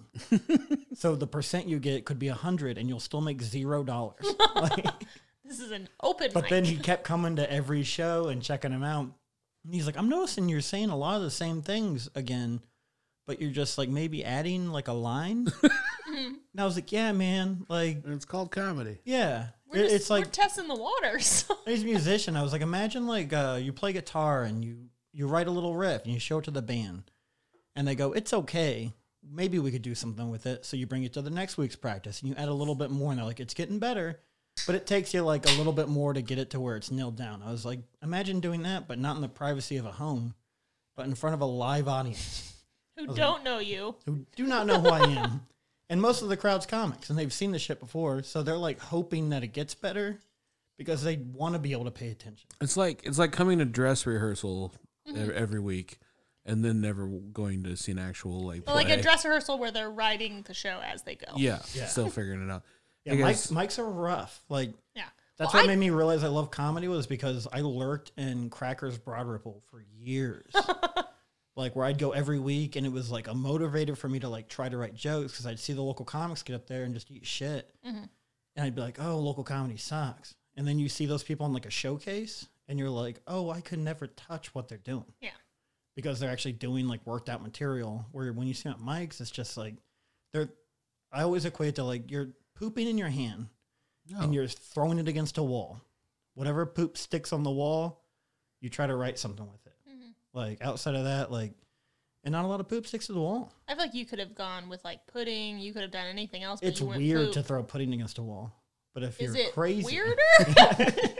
so 0.94 1.14
the 1.16 1.26
percent 1.26 1.66
you 1.68 1.78
get 1.78 2.04
could 2.04 2.18
be 2.18 2.28
a 2.28 2.34
hundred, 2.34 2.78
and 2.78 2.88
you'll 2.88 3.00
still 3.00 3.20
make 3.20 3.42
zero 3.42 3.82
dollars." 3.84 4.24
Like, 4.54 4.86
This 5.44 5.58
is 5.58 5.72
an 5.72 5.88
open 6.00 6.30
but 6.32 6.44
mic. 6.44 6.50
then 6.50 6.64
he 6.64 6.76
kept 6.76 7.02
coming 7.02 7.34
to 7.36 7.52
every 7.52 7.82
show 7.82 8.28
and 8.28 8.40
checking 8.40 8.70
him 8.70 8.84
out. 8.84 9.06
And 9.64 9.74
he's 9.74 9.84
like, 9.84 9.96
"I'm 9.98 10.08
noticing 10.08 10.48
you're 10.48 10.61
saying 10.61 10.90
a 10.90 10.96
lot 10.96 11.16
of 11.16 11.22
the 11.22 11.30
same 11.30 11.61
things 11.61 12.08
again, 12.14 12.61
but 13.26 13.40
you're 13.40 13.50
just 13.50 13.76
like 13.76 13.88
maybe 13.88 14.24
adding 14.24 14.70
like 14.70 14.88
a 14.88 14.92
line." 14.92 15.48
And 16.12 16.61
I 16.61 16.64
was 16.64 16.74
like, 16.74 16.90
yeah, 16.90 17.12
man, 17.12 17.64
like, 17.68 18.02
And 18.04 18.12
it's 18.14 18.24
called 18.24 18.50
comedy. 18.50 18.98
yeah, 19.04 19.46
We're 19.72 19.78
It- 19.78 19.82
just, 19.84 19.94
it's 19.94 20.11
like 20.11 20.24
we're 20.24 20.30
testing 20.32 20.66
the 20.66 20.74
waters. 20.74 21.44
He's 21.64 21.82
a 21.82 21.86
musician. 21.86 22.34
I 22.36 22.42
was 22.42 22.50
like, 22.50 22.62
imagine 22.62 23.06
like 23.06 23.32
uh, 23.32 23.61
you 23.62 23.72
play 23.72 23.92
guitar 23.92 24.42
and 24.42 24.64
you 24.64 24.88
you 25.12 25.28
write 25.28 25.46
a 25.46 25.52
little 25.52 25.76
riff 25.76 26.02
and 26.02 26.12
you 26.12 26.18
show 26.18 26.38
it 26.38 26.44
to 26.46 26.50
the 26.50 26.62
band, 26.62 27.04
and 27.76 27.86
they 27.86 27.94
go, 27.94 28.12
"It's 28.12 28.32
okay. 28.32 28.92
Maybe 29.32 29.58
we 29.58 29.70
could 29.70 29.82
do 29.82 29.94
something 29.94 30.28
with 30.30 30.46
it." 30.46 30.64
So 30.64 30.76
you 30.76 30.86
bring 30.86 31.04
it 31.04 31.12
to 31.14 31.22
the 31.22 31.30
next 31.30 31.56
week's 31.56 31.76
practice 31.76 32.20
and 32.20 32.28
you 32.28 32.34
add 32.36 32.48
a 32.48 32.54
little 32.54 32.74
bit 32.74 32.90
more, 32.90 33.12
and 33.12 33.18
they're 33.18 33.26
like, 33.26 33.40
"It's 33.40 33.54
getting 33.54 33.78
better," 33.78 34.20
but 34.66 34.74
it 34.74 34.86
takes 34.86 35.14
you 35.14 35.22
like 35.22 35.46
a 35.46 35.52
little 35.52 35.72
bit 35.72 35.88
more 35.88 36.12
to 36.12 36.22
get 36.22 36.38
it 36.38 36.50
to 36.50 36.60
where 36.60 36.76
it's 36.76 36.90
nailed 36.90 37.16
down. 37.16 37.42
I 37.42 37.50
was 37.50 37.64
like, 37.64 37.80
imagine 38.02 38.40
doing 38.40 38.62
that, 38.62 38.88
but 38.88 38.98
not 38.98 39.16
in 39.16 39.22
the 39.22 39.28
privacy 39.28 39.76
of 39.76 39.86
a 39.86 39.92
home, 39.92 40.34
but 40.96 41.06
in 41.06 41.14
front 41.14 41.34
of 41.34 41.40
a 41.40 41.46
live 41.46 41.88
audience 41.88 42.54
Who 42.96 43.06
don't 43.14 43.44
know 43.44 43.58
you? 43.58 43.96
who 44.04 44.26
do 44.36 44.46
not 44.46 44.66
know 44.66 44.80
who 44.80 44.88
I 44.88 45.00
am. 45.00 45.46
And 45.88 46.00
most 46.00 46.22
of 46.22 46.28
the 46.28 46.36
crowd's 46.36 46.66
comics, 46.66 47.10
and 47.10 47.18
they've 47.18 47.32
seen 47.32 47.50
the 47.50 47.58
shit 47.58 47.80
before, 47.80 48.22
so 48.22 48.44
they're 48.44 48.56
like 48.56 48.78
hoping 48.78 49.30
that 49.30 49.42
it 49.42 49.48
gets 49.48 49.74
better 49.74 50.20
because 50.78 51.02
they 51.02 51.16
want 51.16 51.56
to 51.56 51.58
be 51.58 51.72
able 51.72 51.86
to 51.86 51.90
pay 51.90 52.10
attention. 52.10 52.48
It's 52.60 52.76
like 52.76 53.02
it's 53.04 53.18
like 53.18 53.32
coming 53.32 53.58
to 53.58 53.64
dress 53.64 54.06
rehearsal 54.06 54.72
ev- 55.08 55.16
mm-hmm. 55.16 55.30
every 55.34 55.58
week, 55.58 55.98
and 56.51 56.64
then 56.64 56.80
never 56.80 57.07
going 57.07 57.62
to 57.64 57.76
see 57.76 57.92
an 57.92 57.98
actual 57.98 58.40
like 58.44 58.66
Well, 58.66 58.74
like 58.74 58.88
a 58.90 59.01
dress 59.01 59.24
rehearsal 59.24 59.59
where 59.59 59.70
they're 59.70 59.90
writing 59.90 60.42
the 60.46 60.55
show 60.55 60.80
as 60.84 61.03
they 61.03 61.14
go. 61.14 61.32
Yeah, 61.36 61.61
Yeah. 61.74 61.86
still 61.86 62.11
figuring 62.11 62.46
it 62.48 62.51
out. 62.53 62.62
Yeah, 63.05 63.14
Hey, 63.14 63.20
mics, 63.22 63.51
mics 63.51 63.78
are 63.78 63.90
rough. 63.90 64.42
Like 64.51 64.74
Yeah. 64.94 65.05
that's 65.38 65.55
Well, 65.55 65.62
what 65.62 65.70
I- 65.70 65.72
made 65.74 65.78
me 65.80 65.88
realize 65.90 66.22
I 66.22 66.28
love 66.28 66.51
comedy 66.51 66.86
was 66.88 67.07
because 67.07 67.46
I 67.53 67.61
lurked 67.62 68.12
in 68.18 68.51
Crackers 68.51 68.98
Broad 68.98 69.26
Ripple 69.26 69.62
for 69.70 69.82
years. 69.98 70.53
like 71.57 71.74
where 71.76 71.86
I'd 71.86 71.98
go 71.98 72.12
every 72.12 72.38
week, 72.38 72.76
and 72.76 72.86
it 72.86 72.92
was 72.92 73.11
like 73.11 73.28
a 73.28 73.32
motivator 73.32 73.96
for 73.96 74.09
me 74.09 74.18
to 74.20 74.28
like 74.28 74.48
try 74.48 74.68
to 74.68 74.76
write 74.76 74.94
jokes 74.94 75.32
because 75.32 75.46
I'd 75.46 75.59
see 75.59 75.72
the 75.72 75.82
local 75.82 76.05
comics 76.05 76.42
get 76.42 76.55
up 76.57 76.66
there 76.66 76.84
and 76.84 76.94
just 76.94 77.11
eat 77.11 77.26
shit, 77.26 77.70
Mm-hmm. 77.86 78.05
and 78.57 78.66
I'd 78.66 78.74
be 78.74 78.80
like, 78.82 79.03
"Oh, 79.03 79.18
local 79.18 79.44
comedy 79.44 79.76
sucks." 79.76 80.34
And 80.57 80.66
then 80.66 80.78
you 80.78 80.88
see 80.88 81.07
those 81.07 81.22
people 81.22 81.46
on 81.46 81.53
like 81.53 81.66
a 81.66 81.70
showcase, 81.70 82.46
and 82.68 82.78
you're 82.78 82.90
like, 82.90 83.20
"Oh, 83.26 83.51
I 83.51 83.61
could 83.61 83.78
never 83.78 84.07
touch 84.09 84.55
what 84.55 84.68
they're 84.68 84.78
doing." 84.78 85.12
Yeah. 85.20 85.30
Because 86.01 86.20
they're 86.20 86.30
actually 86.30 86.53
doing 86.53 86.88
like 86.88 87.07
worked 87.07 87.28
out 87.28 87.42
material. 87.42 88.07
Where 88.12 88.32
when 88.32 88.46
you 88.46 88.55
see 88.55 88.68
them 88.68 88.78
at 88.78 88.84
mics, 88.84 89.20
it's 89.20 89.30
just 89.30 89.57
like 89.57 89.74
they're. 90.32 90.48
I 91.12 91.22
always 91.22 91.44
equate 91.44 91.70
it 91.70 91.74
to 91.76 91.84
like 91.84 92.11
you're 92.11 92.28
pooping 92.55 92.86
in 92.86 92.96
your 92.96 93.09
hand 93.09 93.48
and 94.09 94.30
oh. 94.30 94.32
you're 94.32 94.46
throwing 94.46 94.98
it 94.98 95.09
against 95.09 95.38
a 95.38 95.42
wall. 95.42 95.80
Whatever 96.34 96.66
poop 96.66 96.96
sticks 96.96 97.32
on 97.32 97.42
the 97.42 97.51
wall, 97.51 98.03
you 98.61 98.68
try 98.68 98.86
to 98.86 98.94
write 98.94 99.18
something 99.18 99.46
with 99.46 99.66
it. 99.66 99.74
Mm-hmm. 99.88 100.11
Like 100.32 100.59
outside 100.62 100.94
of 100.94 101.05
that, 101.05 101.30
like, 101.30 101.53
and 102.24 102.32
not 102.32 102.44
a 102.44 102.48
lot 102.48 102.61
of 102.61 102.68
poop 102.68 102.86
sticks 102.86 103.07
to 103.07 103.12
the 103.12 103.20
wall. 103.20 103.53
I 103.68 103.74
feel 103.74 103.84
like 103.84 103.94
you 103.94 104.07
could 104.07 104.18
have 104.18 104.34
gone 104.34 104.68
with 104.68 104.84
like 104.84 105.07
pudding. 105.07 105.59
You 105.59 105.72
could 105.72 105.82
have 105.82 105.90
done 105.90 106.07
anything 106.07 106.42
else. 106.42 106.61
But 106.61 106.70
It's 106.70 106.80
you 106.80 106.86
weird 106.86 107.26
poop. 107.26 107.32
to 107.34 107.42
throw 107.42 107.62
pudding 107.62 107.92
against 107.92 108.18
a 108.18 108.22
wall, 108.22 108.53
but 108.94 109.03
if 109.03 109.20
Is 109.20 109.34
you're 109.34 109.46
it 109.46 109.53
crazy, 109.53 109.84
weirder? 109.84 110.22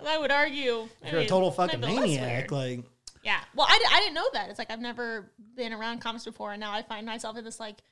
I 0.06 0.18
would 0.18 0.30
argue. 0.30 0.88
if 1.02 1.12
you're 1.12 1.22
a 1.22 1.26
total 1.26 1.50
fucking 1.50 1.80
maniac, 1.80 2.50
like 2.50 2.84
Yeah. 3.24 3.40
Well, 3.54 3.66
I, 3.68 3.78
I 3.92 4.00
didn't 4.00 4.14
know 4.14 4.28
that. 4.34 4.50
It's 4.50 4.58
like 4.58 4.70
I've 4.70 4.80
never 4.80 5.30
been 5.56 5.72
around 5.72 6.00
comics 6.00 6.24
before, 6.24 6.52
and 6.52 6.60
now 6.60 6.72
I 6.72 6.82
find 6.82 7.06
myself 7.06 7.36
in 7.38 7.44
this 7.44 7.58
like 7.58 7.82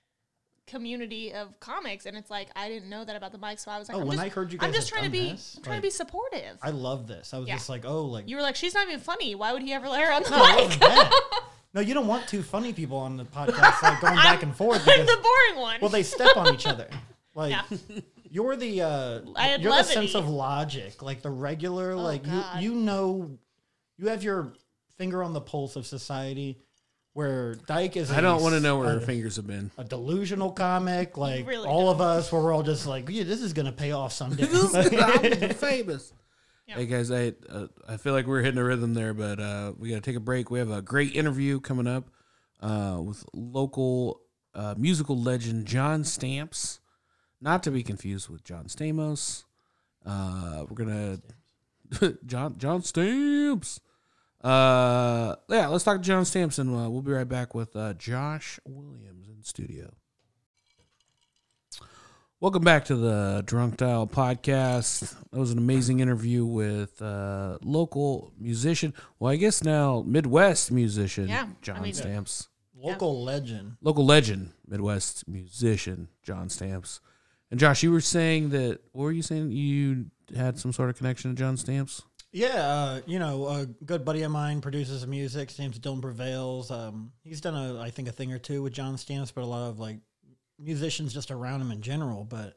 community 0.67 1.33
of 1.33 1.59
comics, 1.61 2.07
and 2.07 2.17
it's 2.17 2.31
like 2.31 2.49
I 2.55 2.69
didn't 2.69 2.89
know 2.89 3.05
that 3.05 3.17
about 3.17 3.33
the 3.33 3.39
mic, 3.39 3.59
so 3.59 3.71
I 3.71 3.79
was 3.79 3.89
like, 3.89 3.97
Oh, 3.97 4.01
I'm 4.03 4.07
when 4.07 4.17
just, 4.19 4.27
I 4.27 4.29
heard 4.29 4.53
you 4.53 4.59
I'm 4.63 4.73
just 4.73 4.89
trying 4.89 5.05
to 5.05 5.11
be 5.11 5.31
this, 5.33 5.55
I'm 5.57 5.63
trying 5.65 5.75
like- 5.77 5.83
to 5.83 5.87
be 5.87 5.91
supportive. 5.91 6.59
I 6.63 6.71
love 6.71 7.07
this. 7.09 7.35
I 7.35 7.39
was 7.39 7.49
Yeah. 7.49 7.55
just 7.57 7.69
like, 7.69 7.85
oh, 7.85 8.05
like 8.05 8.29
you 8.29 8.37
were 8.37 8.43
like, 8.43 8.57
she's 8.57 8.75
not 8.75 8.87
even 8.87 9.01
funny. 9.01 9.35
Why 9.35 9.53
would 9.53 9.63
he 9.63 9.73
ever 9.73 9.89
let 9.89 10.03
her 10.05 10.13
on 10.13 10.23
the 10.23 10.31
no, 10.31 10.69
mic? 10.69 11.23
No, 11.75 11.81
you 11.81 11.95
don't 11.95 12.07
want 12.07 12.29
two 12.29 12.43
funny 12.43 12.75
people 12.75 12.99
on 12.99 13.17
the 13.17 13.25
podcast 13.25 13.83
like 13.83 13.99
going 14.03 14.17
back 14.17 14.43
and 14.43 14.55
forth 14.55 14.87
I'm 14.87 15.07
the 15.07 15.19
boring 15.23 15.63
one. 15.63 15.79
well 15.81 15.89
they 15.89 16.03
step 16.03 16.37
on 16.37 16.55
each 16.55 16.67
other. 16.67 16.89
Like 17.35 17.53
Yeah. 17.53 17.79
you're 18.31 18.57
the 18.57 18.83
uh 18.83 19.21
you're 19.59 19.71
the 19.73 19.83
sense 19.85 20.15
of 20.15 20.29
logic. 20.29 21.01
Like 21.01 21.23
the 21.23 21.31
regular 21.31 21.95
like 21.97 22.27
you 22.27 22.43
you 22.61 22.75
know 22.75 23.39
you 23.97 24.09
have 24.09 24.23
your 24.23 24.53
finger 24.99 25.23
on 25.23 25.33
the 25.33 25.41
pulse 25.41 25.77
of 25.77 25.87
society 25.87 26.59
where 27.15 27.57
Dyke 27.67 27.97
is 27.99 28.11
I 28.11 28.21
don't 28.23 28.41
want 28.43 28.55
to 28.55 28.61
know 28.61 28.79
where 28.79 28.89
a- 28.89 28.93
her 28.95 29.01
fingers 29.01 29.37
have 29.37 29.47
been. 29.47 29.71
a 29.77 29.85
delusional 29.85 30.51
comic, 30.53 31.19
like 31.19 31.47
really 31.47 31.69
all 31.69 31.87
don't. 31.87 31.97
of 31.97 32.01
us, 32.01 32.33
where 32.33 32.41
we're 32.43 32.55
all 32.55 32.63
just 32.63 32.87
like, 32.87 33.09
yeah, 33.11 33.25
this 33.25 33.43
is 33.43 33.53
gonna 33.53 33.73
pay 33.73 33.93
off 33.93 34.13
someday. 34.13 34.45
I'm 34.75 35.21
gonna 35.21 35.37
be 35.37 35.49
famous. 35.55 36.13
Yeah. 36.67 36.77
Hey 36.77 36.87
guys, 36.87 37.11
I 37.11 37.35
uh, 37.51 37.67
I 37.89 37.97
feel 37.99 38.13
like 38.15 38.27
we're 38.27 38.41
hitting 38.41 38.59
a 38.59 38.65
rhythm 38.65 38.95
there, 38.95 39.13
but 39.13 39.39
uh, 39.41 39.73
we 39.79 39.91
got 39.91 39.97
to 39.97 40.01
take 40.01 40.17
a 40.17 40.21
break. 40.21 40.51
We 40.51 40.59
have 40.59 40.71
a 40.71 40.81
great 40.81 41.15
interview 41.15 41.61
coming 41.61 41.87
up 41.89 42.05
uh, 42.61 42.99
with 43.05 43.25
local 43.35 44.21
uh, 44.55 44.75
musical 44.79 45.21
legend 45.21 45.67
John 45.67 46.05
Stamps, 46.05 46.79
not 47.43 47.63
to 47.65 47.71
be 47.73 47.83
confused 47.83 48.29
with 48.31 48.43
John 48.45 48.67
Stamos. 48.69 49.45
Uh, 50.07 50.65
we're 50.69 50.77
gonna 50.77 51.19
John 52.27 52.57
John 52.59 52.83
Stamps. 52.83 53.81
Uh, 54.43 55.37
yeah, 55.49 55.69
let's 55.69 55.85
talk 55.85 55.99
to 55.99 56.03
John 56.03 56.25
Stamps, 56.25 56.59
and 56.59 56.71
uh, 56.71 56.91
we'll 56.91 57.03
be 57.03 57.13
right 57.13 57.29
back 57.29 57.55
with 57.55 57.77
uh, 57.77 57.95
Josh 57.95 58.59
Williams 58.67 59.29
in 59.29 59.43
studio. 59.43 59.93
Welcome 62.41 62.65
back 62.65 62.85
to 62.87 62.97
the 62.97 63.45
Drunk 63.47 63.77
Dial 63.77 64.05
podcast. 64.09 65.15
That 65.31 65.39
was 65.39 65.53
an 65.53 65.59
amazing 65.59 66.01
interview 66.01 66.45
with 66.45 67.01
uh, 67.01 67.59
local 67.63 68.33
musician. 68.37 68.95
Well, 69.21 69.31
I 69.33 69.37
guess 69.37 69.63
now 69.63 70.03
Midwest 70.05 70.73
musician 70.73 71.29
Yeah, 71.29 71.47
John 71.61 71.77
I 71.77 71.81
mean- 71.83 71.95
Stamps. 71.95 72.49
Local 72.75 73.23
legend. 73.23 73.77
Local 73.81 74.05
legend, 74.05 74.51
Midwest 74.67 75.29
musician 75.29 76.09
John 76.25 76.49
Stamps. 76.49 76.99
And 77.49 77.61
Josh, 77.61 77.85
you 77.85 77.93
were 77.93 78.01
saying 78.01 78.49
that. 78.49 78.81
What 78.91 79.05
were 79.05 79.13
you 79.13 79.23
saying? 79.23 79.53
You 79.53 80.07
had 80.35 80.59
some 80.59 80.73
sort 80.73 80.91
of 80.91 80.97
connection 80.97 81.31
to 81.31 81.39
John 81.39 81.57
Stamps. 81.57 82.03
Yeah, 82.33 82.49
uh, 82.57 83.01
you 83.07 83.19
know, 83.19 83.47
a 83.47 83.67
good 83.85 84.05
buddy 84.07 84.23
of 84.23 84.31
mine 84.33 84.61
produces 84.63 85.07
music. 85.07 85.51
His 85.51 85.59
name's 85.59 85.79
Dylan 85.79 86.01
Prevails. 86.01 86.71
Um, 86.71 87.13
he's 87.23 87.43
done 87.43 87.55
a, 87.55 87.79
I 87.81 87.91
think, 87.91 88.09
a 88.09 88.13
thing 88.13 88.33
or 88.33 88.39
two 88.39 88.63
with 88.63 88.73
John 88.73 88.97
Stamps, 88.97 89.31
but 89.31 89.43
a 89.45 89.47
lot 89.47 89.69
of 89.69 89.79
like 89.79 89.99
musicians 90.59 91.13
just 91.13 91.31
around 91.31 91.61
him 91.61 91.71
in 91.71 91.83
general. 91.83 92.25
But 92.25 92.57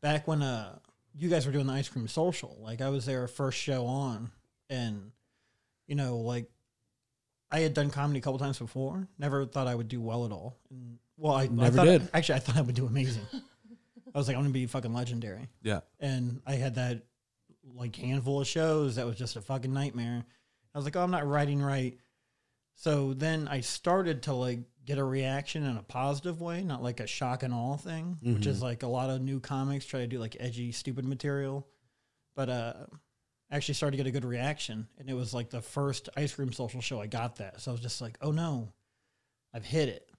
back 0.00 0.26
when 0.26 0.40
uh, 0.42 0.78
you 1.14 1.28
guys 1.28 1.44
were 1.44 1.52
doing 1.52 1.66
the 1.66 1.74
ice 1.74 1.88
cream 1.90 2.08
social, 2.08 2.56
like 2.60 2.80
I 2.80 2.88
was 2.88 3.04
there 3.04 3.28
first 3.28 3.58
show 3.58 3.84
on, 3.84 4.30
and 4.70 5.10
you 5.86 5.94
know, 5.94 6.16
like 6.16 6.48
I 7.50 7.60
had 7.60 7.74
done 7.74 7.90
comedy 7.90 8.20
a 8.20 8.22
couple 8.22 8.38
times 8.38 8.58
before. 8.58 9.06
Never 9.18 9.44
thought 9.44 9.66
I 9.66 9.74
would 9.74 9.88
do 9.88 10.00
well 10.00 10.24
at 10.24 10.32
all. 10.32 10.56
And, 10.70 10.98
well, 11.18 11.34
I 11.34 11.42
I 11.42 11.46
Never 11.48 11.76
thought- 11.76 11.84
did. 11.84 12.08
Actually, 12.14 12.36
I 12.36 12.38
thought 12.38 12.56
I 12.56 12.62
would 12.62 12.74
do 12.74 12.86
amazing. 12.86 13.26
I 14.14 14.18
was 14.18 14.26
like, 14.26 14.36
I'm 14.38 14.42
gonna 14.44 14.54
be 14.54 14.64
fucking 14.64 14.94
legendary 14.94 15.48
Yeah. 15.62 15.80
and 16.00 16.40
I 16.46 16.54
had 16.54 16.76
that 16.76 17.02
like 17.74 17.96
handful 17.96 18.40
of 18.40 18.46
shows 18.46 18.96
that 18.96 19.06
was 19.06 19.16
just 19.16 19.36
a 19.36 19.40
fucking 19.40 19.72
nightmare. 19.72 20.24
I 20.74 20.78
was 20.78 20.84
like, 20.84 20.96
oh, 20.96 21.02
I'm 21.02 21.10
not 21.10 21.26
writing 21.26 21.62
right. 21.62 21.98
So 22.74 23.14
then 23.14 23.48
I 23.48 23.60
started 23.60 24.24
to 24.24 24.34
like 24.34 24.60
get 24.84 24.98
a 24.98 25.04
reaction 25.04 25.64
in 25.64 25.76
a 25.76 25.82
positive 25.82 26.40
way, 26.40 26.62
not 26.62 26.82
like 26.82 27.00
a 27.00 27.06
shock 27.06 27.42
and 27.42 27.52
awe 27.54 27.76
thing, 27.76 28.18
which 28.34 28.46
is 28.46 28.62
like 28.62 28.82
a 28.82 28.86
lot 28.86 29.10
of 29.10 29.20
new 29.22 29.40
comics 29.40 29.86
try 29.86 30.00
to 30.00 30.06
do 30.06 30.18
like 30.18 30.36
edgy, 30.38 30.72
stupid 30.72 31.04
material. 31.06 31.66
But 32.34 32.48
uh, 32.50 32.74
I 33.50 33.56
actually 33.56 33.74
started 33.74 33.96
to 33.96 34.02
get 34.02 34.08
a 34.08 34.12
good 34.12 34.26
reaction, 34.26 34.86
and 34.98 35.08
it 35.08 35.14
was 35.14 35.32
like 35.32 35.48
the 35.48 35.62
first 35.62 36.10
ice 36.16 36.34
cream 36.34 36.52
social 36.52 36.82
show 36.82 37.00
I 37.00 37.06
got 37.06 37.36
that. 37.36 37.60
So 37.62 37.70
I 37.70 37.72
was 37.72 37.80
just 37.80 38.00
like, 38.02 38.18
oh 38.20 38.30
no, 38.30 38.72
I've 39.54 39.64
hit 39.64 39.88
it. 39.88 40.10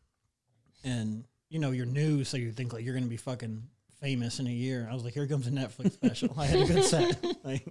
And 0.84 1.26
you 1.50 1.60
know, 1.60 1.72
you're 1.72 1.86
new, 1.86 2.24
so 2.24 2.38
you 2.38 2.52
think 2.52 2.74
like 2.74 2.84
you're 2.84 2.96
gonna 2.96 3.06
be 3.06 3.18
fucking 3.18 3.64
famous 4.02 4.40
in 4.40 4.48
a 4.48 4.52
year. 4.52 4.88
I 4.90 4.94
was 4.94 5.04
like, 5.04 5.14
here 5.14 5.28
comes 5.28 5.48
a 5.48 5.52
Netflix 5.52 5.94
special. 5.94 6.34
I 6.38 6.46
had 6.46 6.62
a 6.62 6.74
good 6.74 6.84
set. 6.84 7.26
Like, 7.44 7.66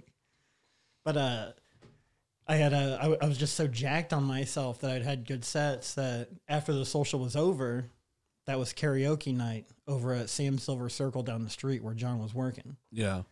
but 1.05 1.17
uh, 1.17 1.51
I 2.47 2.55
had 2.55 2.73
a 2.73 2.99
I, 3.01 3.25
I 3.25 3.27
was 3.27 3.37
just 3.37 3.55
so 3.55 3.67
jacked 3.67 4.11
on 4.13 4.23
myself 4.23 4.79
that 4.81 4.91
I'd 4.91 5.03
had 5.03 5.27
good 5.27 5.45
sets 5.45 5.93
that 5.95 6.29
after 6.47 6.73
the 6.73 6.85
social 6.85 7.19
was 7.19 7.35
over, 7.35 7.85
that 8.45 8.57
was 8.59 8.73
karaoke 8.73 9.35
night 9.35 9.65
over 9.87 10.13
at 10.13 10.29
Sam 10.29 10.57
Silver 10.57 10.89
Circle 10.89 11.23
down 11.23 11.43
the 11.43 11.49
street 11.49 11.83
where 11.83 11.93
John 11.93 12.19
was 12.19 12.33
working. 12.33 12.75
Yeah. 12.91 13.23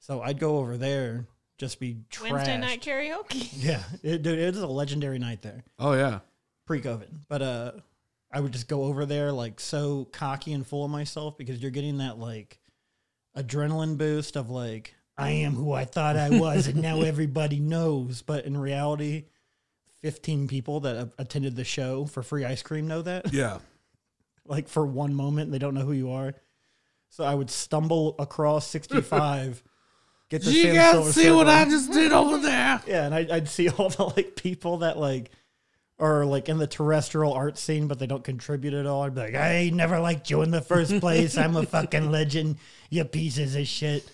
So 0.00 0.20
I'd 0.20 0.38
go 0.40 0.58
over 0.58 0.76
there, 0.76 1.26
just 1.58 1.78
be 1.78 1.98
trashed. 2.10 2.32
Wednesday 2.32 2.58
night 2.58 2.82
karaoke. 2.82 3.48
Yeah, 3.56 3.82
it, 4.02 4.22
dude, 4.22 4.38
it 4.38 4.54
was 4.54 4.62
a 4.62 4.66
legendary 4.66 5.18
night 5.18 5.42
there 5.42 5.62
Oh 5.78 5.92
yeah. 5.92 6.20
pre-COVID. 6.66 7.08
But 7.28 7.42
uh, 7.42 7.72
I 8.32 8.40
would 8.40 8.52
just 8.52 8.68
go 8.68 8.84
over 8.84 9.04
there 9.04 9.30
like 9.30 9.60
so 9.60 10.08
cocky 10.12 10.52
and 10.52 10.66
full 10.66 10.84
of 10.84 10.90
myself 10.90 11.36
because 11.36 11.60
you're 11.60 11.70
getting 11.70 11.98
that 11.98 12.18
like 12.18 12.58
adrenaline 13.36 13.98
boost 13.98 14.36
of 14.36 14.48
like 14.48 14.94
I 15.18 15.30
am 15.30 15.54
who 15.54 15.72
I 15.72 15.84
thought 15.84 16.16
I 16.16 16.30
was 16.30 16.66
and 16.66 16.80
now 16.80 17.00
everybody 17.02 17.60
knows. 17.60 18.22
But 18.22 18.46
in 18.46 18.56
reality, 18.56 19.24
15 20.00 20.48
people 20.48 20.80
that 20.80 20.96
have 20.96 21.12
attended 21.18 21.56
the 21.56 21.64
show 21.64 22.06
for 22.06 22.22
free 22.22 22.44
ice 22.44 22.62
cream 22.62 22.88
know 22.88 23.02
that. 23.02 23.32
Yeah. 23.32 23.58
like 24.46 24.68
for 24.68 24.86
one 24.86 25.14
moment, 25.14 25.52
they 25.52 25.58
don't 25.58 25.74
know 25.74 25.84
who 25.84 25.92
you 25.92 26.10
are. 26.10 26.34
So 27.10 27.24
I 27.24 27.34
would 27.34 27.50
stumble 27.50 28.14
across 28.18 28.66
65. 28.68 29.62
Get 30.30 30.42
the 30.42 30.50
You 30.50 30.72
guys 30.72 31.14
see 31.14 31.30
what 31.30 31.46
I 31.46 31.66
just 31.66 31.92
did 31.92 32.10
over 32.10 32.38
there? 32.38 32.80
Yeah, 32.86 33.04
and 33.04 33.14
I'd, 33.14 33.30
I'd 33.30 33.48
see 33.50 33.68
all 33.68 33.90
the 33.90 34.04
like 34.04 34.34
people 34.34 34.78
that 34.78 34.96
like 34.96 35.30
or 36.02 36.24
like 36.26 36.48
in 36.48 36.58
the 36.58 36.66
terrestrial 36.66 37.32
art 37.32 37.56
scene, 37.56 37.86
but 37.86 38.00
they 38.00 38.08
don't 38.08 38.24
contribute 38.24 38.74
at 38.74 38.86
all. 38.86 39.02
I'd 39.04 39.14
be 39.14 39.20
like, 39.20 39.34
I 39.36 39.70
never 39.72 40.00
liked 40.00 40.30
you 40.30 40.42
in 40.42 40.50
the 40.50 40.60
first 40.60 40.98
place. 40.98 41.38
I'm 41.38 41.54
a 41.56 41.64
fucking 41.64 42.10
legend, 42.18 42.56
you 42.90 43.04
pieces 43.04 43.54
of 43.54 43.68
shit. 43.68 44.10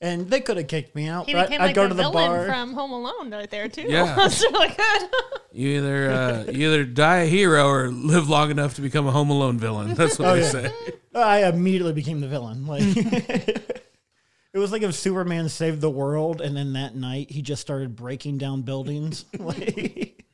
And 0.00 0.30
they 0.30 0.40
could 0.40 0.56
have 0.56 0.66
kicked 0.68 0.94
me 0.94 1.08
out. 1.08 1.26
He 1.26 1.34
but 1.34 1.48
became 1.48 1.60
I'd 1.60 1.66
like 1.66 1.74
go 1.74 1.82
the 1.84 1.88
to 1.90 1.94
the 1.94 2.02
villain 2.04 2.30
bar. 2.30 2.46
from 2.46 2.72
Home 2.72 2.90
Alone 2.92 3.30
right 3.30 3.50
there 3.50 3.68
too. 3.68 3.82
Yeah. 3.82 4.14
That's 4.14 4.40
really 4.42 4.68
good. 4.68 5.10
You 5.52 5.68
either 5.78 6.10
uh, 6.10 6.44
you 6.52 6.68
either 6.68 6.84
die 6.84 7.18
a 7.18 7.26
hero 7.26 7.66
or 7.66 7.88
live 7.88 8.28
long 8.30 8.50
enough 8.50 8.74
to 8.76 8.80
become 8.82 9.06
a 9.06 9.10
Home 9.10 9.28
Alone 9.30 9.58
villain. 9.58 9.94
That's 9.94 10.18
what 10.18 10.28
Oh, 10.28 10.34
they 10.36 10.42
yeah. 10.42 10.50
say. 10.50 10.72
I 11.14 11.44
immediately 11.48 11.92
became 11.94 12.20
the 12.20 12.28
villain. 12.28 12.66
Like 12.66 12.82
it 12.86 14.58
was 14.58 14.72
like 14.72 14.82
if 14.82 14.94
Superman 14.94 15.48
saved 15.48 15.80
the 15.80 15.90
world, 15.90 16.40
and 16.40 16.56
then 16.56 16.72
that 16.74 16.94
night 16.94 17.30
he 17.30 17.42
just 17.42 17.60
started 17.62 17.94
breaking 17.96 18.38
down 18.38 18.62
buildings. 18.62 19.24
like, 19.38 20.25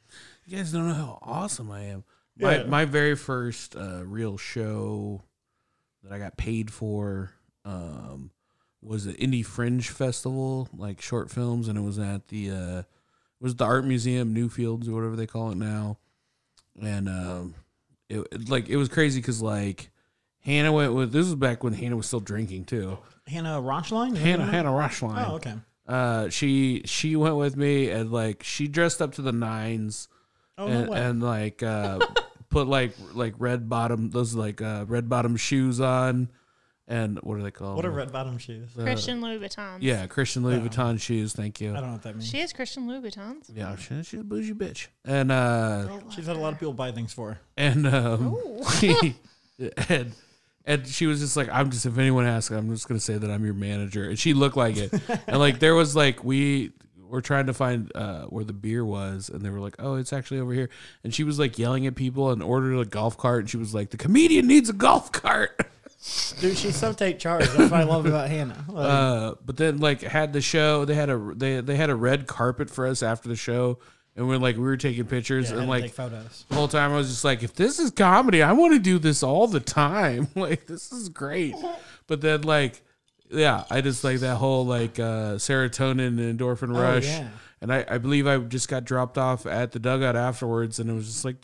You 0.53 0.59
guys 0.59 0.71
don't 0.71 0.87
know 0.87 0.93
how 0.93 1.19
awesome 1.23 1.71
I 1.71 1.85
am. 1.85 2.05
My 2.37 2.59
Yeah. 2.59 2.65
my 2.65 2.85
very 2.85 3.17
first 3.17 3.75
uh, 3.75 4.05
real 4.05 4.37
show 4.37 5.23
that 6.03 6.13
I 6.13 6.19
got 6.19 6.37
paid 6.37 6.71
for 6.71 7.33
um, 7.65 8.33
was 8.83 9.07
the 9.07 9.15
IndyFringe 9.15 9.87
Festival, 9.87 10.69
like 10.77 11.01
short 11.01 11.31
films, 11.31 11.69
and 11.69 11.79
it 11.79 11.81
was 11.81 11.99
at 11.99 12.29
the 12.29 12.51
uh, 12.51 12.79
it 12.81 12.87
was 13.41 13.55
the 13.57 13.65
Art 13.65 13.87
Museum 13.87 14.35
Newfields 14.35 14.89
or 14.89 14.93
whatever 14.93 15.17
they 15.17 15.27
call 15.27 15.53
it 15.53 15.57
now, 15.57 15.97
and 16.79 17.09
um, 17.09 17.55
it, 18.11 18.21
it 18.31 18.51
like 18.51 18.69
it 18.69 18.77
was 18.77 18.91
crazy 18.91 19.21
because 19.21 19.41
like 19.41 19.91
Hannah 20.41 20.71
went 20.71 20.93
with 20.93 21.13
this 21.13 21.25
was 21.25 21.35
back 21.35 21.65
when 21.65 21.73
Hannah 21.73 21.97
was 21.97 22.09
still 22.09 22.21
drinking 22.21 22.67
too. 22.67 22.99
Hannah 23.27 23.59
Rochline. 23.59 24.19
Hannah 24.19 24.45
Hannah 24.45 24.69
Rushline. 24.69 25.31
Oh, 25.31 25.37
okay. 25.37 25.55
Uh, 25.89 26.29
she 26.29 26.83
she 26.85 27.17
went 27.17 27.37
with 27.37 27.57
me 27.57 27.89
and 27.89 28.13
like 28.13 28.43
she 28.43 28.69
dressed 28.69 29.01
up 29.01 29.15
to 29.15 29.23
the 29.23 29.33
nines 29.33 30.09
Oh 30.59 30.69
no 30.69 30.81
and, 30.81 30.89
way. 30.89 31.01
and 31.01 31.23
like 31.23 31.63
uh 31.63 31.99
put 32.49 32.67
like 32.69 32.95
like 33.15 33.35
red 33.39 33.69
bottom 33.69 34.11
those 34.11 34.35
like 34.35 34.61
uh 34.61 34.85
red 34.87 35.09
bottom 35.09 35.37
shoes 35.37 35.81
on 35.81 36.29
and 36.89 37.19
what 37.23 37.39
are 37.39 37.43
they 37.43 37.51
called? 37.51 37.77
what 37.77 37.87
are 37.87 37.91
red 37.91 38.13
bottom 38.13 38.39
shoes? 38.39 38.69
Uh, 38.79 38.83
Christian 38.83 39.21
Louis 39.23 39.39
Vuittons. 39.39 39.79
Yeah, 39.81 40.07
Christian 40.07 40.43
Louis 40.43 40.59
Vuitton 40.59 41.01
shoes. 41.01 41.33
Thank 41.33 41.61
you. 41.61 41.71
I 41.71 41.75
don't 41.75 41.87
know 41.87 41.93
what 41.93 42.03
that 42.03 42.17
means. 42.17 42.29
She 42.29 42.41
is 42.41 42.53
Christian 42.53 42.89
Louis 42.89 43.01
Vuittons. 43.01 43.51
Yeah, 43.55 43.77
she, 43.77 44.03
she's 44.03 44.21
a 44.21 44.25
bougie 44.25 44.53
bitch. 44.53 44.89
And 45.05 45.33
uh 45.33 46.01
She's 46.11 46.27
had 46.27 46.37
a 46.37 46.41
lot 46.41 46.53
of 46.53 46.59
people 46.59 46.75
buy 46.75 46.93
things 46.93 47.13
for 47.13 47.35
her. 47.35 47.41
and 47.57 47.87
um 47.87 48.37
and 49.89 50.13
and 50.65 50.87
she 50.87 51.07
was 51.07 51.21
just 51.21 51.37
like, 51.37 51.49
I'm 51.51 51.71
just 51.71 51.87
if 51.87 51.97
anyone 51.99 52.27
asks, 52.27 52.51
I'm 52.55 52.69
just 52.71 52.89
gonna 52.89 53.01
say 53.01 53.17
that 53.17 53.31
I'm 53.31 53.45
your 53.45 53.55
manager. 53.55 54.09
And 54.09 54.19
she 54.19 54.35
looked 54.35 54.57
like 54.57 54.77
it. 54.77 54.93
and 55.27 55.39
like 55.39 55.61
there 55.61 55.75
was 55.75 55.97
like 55.97 56.25
we 56.25 56.73
were 57.13 57.23
trying 57.23 57.47
to 57.47 57.55
find 57.55 57.93
uh 57.95 58.23
where 58.25 58.45
the 58.45 58.53
beer 58.53 58.85
was 58.85 59.29
and 59.29 59.43
they 59.43 59.51
were 59.51 59.61
like, 59.61 59.77
Oh, 59.79 59.95
it's 59.95 60.13
actually 60.13 60.41
over 60.41 60.53
here. 60.53 60.69
And 61.05 61.15
she 61.15 61.25
was 61.25 61.39
like 61.39 61.59
yelling 61.59 61.87
at 61.87 61.95
people 61.95 62.31
and 62.31 62.43
ordered 62.43 62.79
a 62.79 62.85
golf 62.85 63.17
cart 63.17 63.41
and 63.41 63.51
she 63.51 63.57
was 63.57 63.75
like, 63.75 63.91
The 63.91 63.97
comedian 63.97 64.47
needs 64.47 64.69
a 64.69 64.73
golf 64.73 65.13
cart. 65.13 65.61
Dude, 66.41 66.59
she's 66.59 66.75
so 66.75 66.93
take 66.93 67.21
charge. 67.21 67.47
That's 67.51 67.71
what 67.71 67.75
I 67.75 67.85
love 67.85 68.07
about 68.07 68.29
Hannah. 68.29 68.65
Like, 68.69 68.87
Uh 68.91 69.35
but 69.45 69.57
then 69.57 69.79
like 69.79 70.01
had 70.03 70.33
the 70.33 70.41
show, 70.41 70.85
they 70.85 70.95
had 70.95 71.11
a 71.11 71.33
they 71.37 71.61
they 71.61 71.77
had 71.77 71.91
a 71.91 71.95
red 71.95 72.27
carpet 72.27 72.71
for 72.71 72.87
us 72.87 73.03
after 73.03 73.29
the 73.29 73.37
show 73.37 73.79
and 74.17 74.29
we're 74.29 74.37
like 74.39 74.57
we 74.57 74.63
were 74.63 74.77
taking 74.77 75.05
pictures 75.07 75.51
yeah, 75.51 75.59
and 75.59 75.69
like 75.69 75.93
photos. 75.93 76.45
the 76.49 76.55
whole 76.55 76.69
time 76.69 76.93
I 76.93 76.97
was 76.97 77.09
just 77.09 77.25
like, 77.25 77.43
if 77.43 77.55
this 77.55 77.79
is 77.79 77.91
comedy, 77.91 78.43
I 78.43 78.53
want 78.53 78.75
to 78.75 78.79
do 78.79 78.99
this 78.99 79.23
all 79.23 79.47
the 79.47 79.61
time. 79.61 80.29
Like 80.43 80.67
this 80.67 80.93
is 80.93 81.09
great. 81.09 81.55
But 82.07 82.21
then 82.21 82.43
like, 82.43 82.83
yeah, 83.33 83.65
I 83.71 83.81
just 83.81 84.05
like 84.05 84.19
that 84.21 84.37
whole 84.37 84.65
like 84.67 84.99
uh, 84.99 85.35
serotonin 85.37 86.19
and 86.19 86.39
endorphin 86.39 86.77
Oh, 86.77 86.81
rush. 86.81 87.07
yeah. 87.07 87.29
And 87.61 87.73
I, 87.73 87.85
I 87.89 87.99
believe 87.99 88.27
I 88.27 88.39
just 88.39 88.69
got 88.69 88.85
dropped 88.85 89.17
off 89.19 89.47
at 89.47 89.71
the 89.73 89.79
dugout 89.79 90.17
afterwards, 90.17 90.79
and 90.81 90.91
it 90.91 90.93
was 90.95 91.07
just 91.07 91.25
like, 91.25 91.37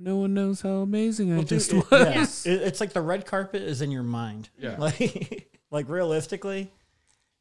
no 0.00 0.16
one 0.16 0.34
knows 0.34 0.60
how 0.62 0.78
amazing 0.78 1.30
I 1.32 1.36
Well, 1.36 1.42
dude, 1.44 1.48
just 1.60 1.72
it- 1.72 1.90
was. 1.90 2.44
yeah, 2.46 2.52
it- 2.54 2.62
it's 2.62 2.80
like 2.80 2.92
the 2.92 3.00
red 3.00 3.24
carpet 3.24 3.62
is 3.62 3.80
in 3.80 3.90
your 3.90 4.02
mind. 4.02 4.48
Yeah. 4.58 4.76
Like, 4.78 5.48
like 5.70 5.88
realistically, 5.88 6.70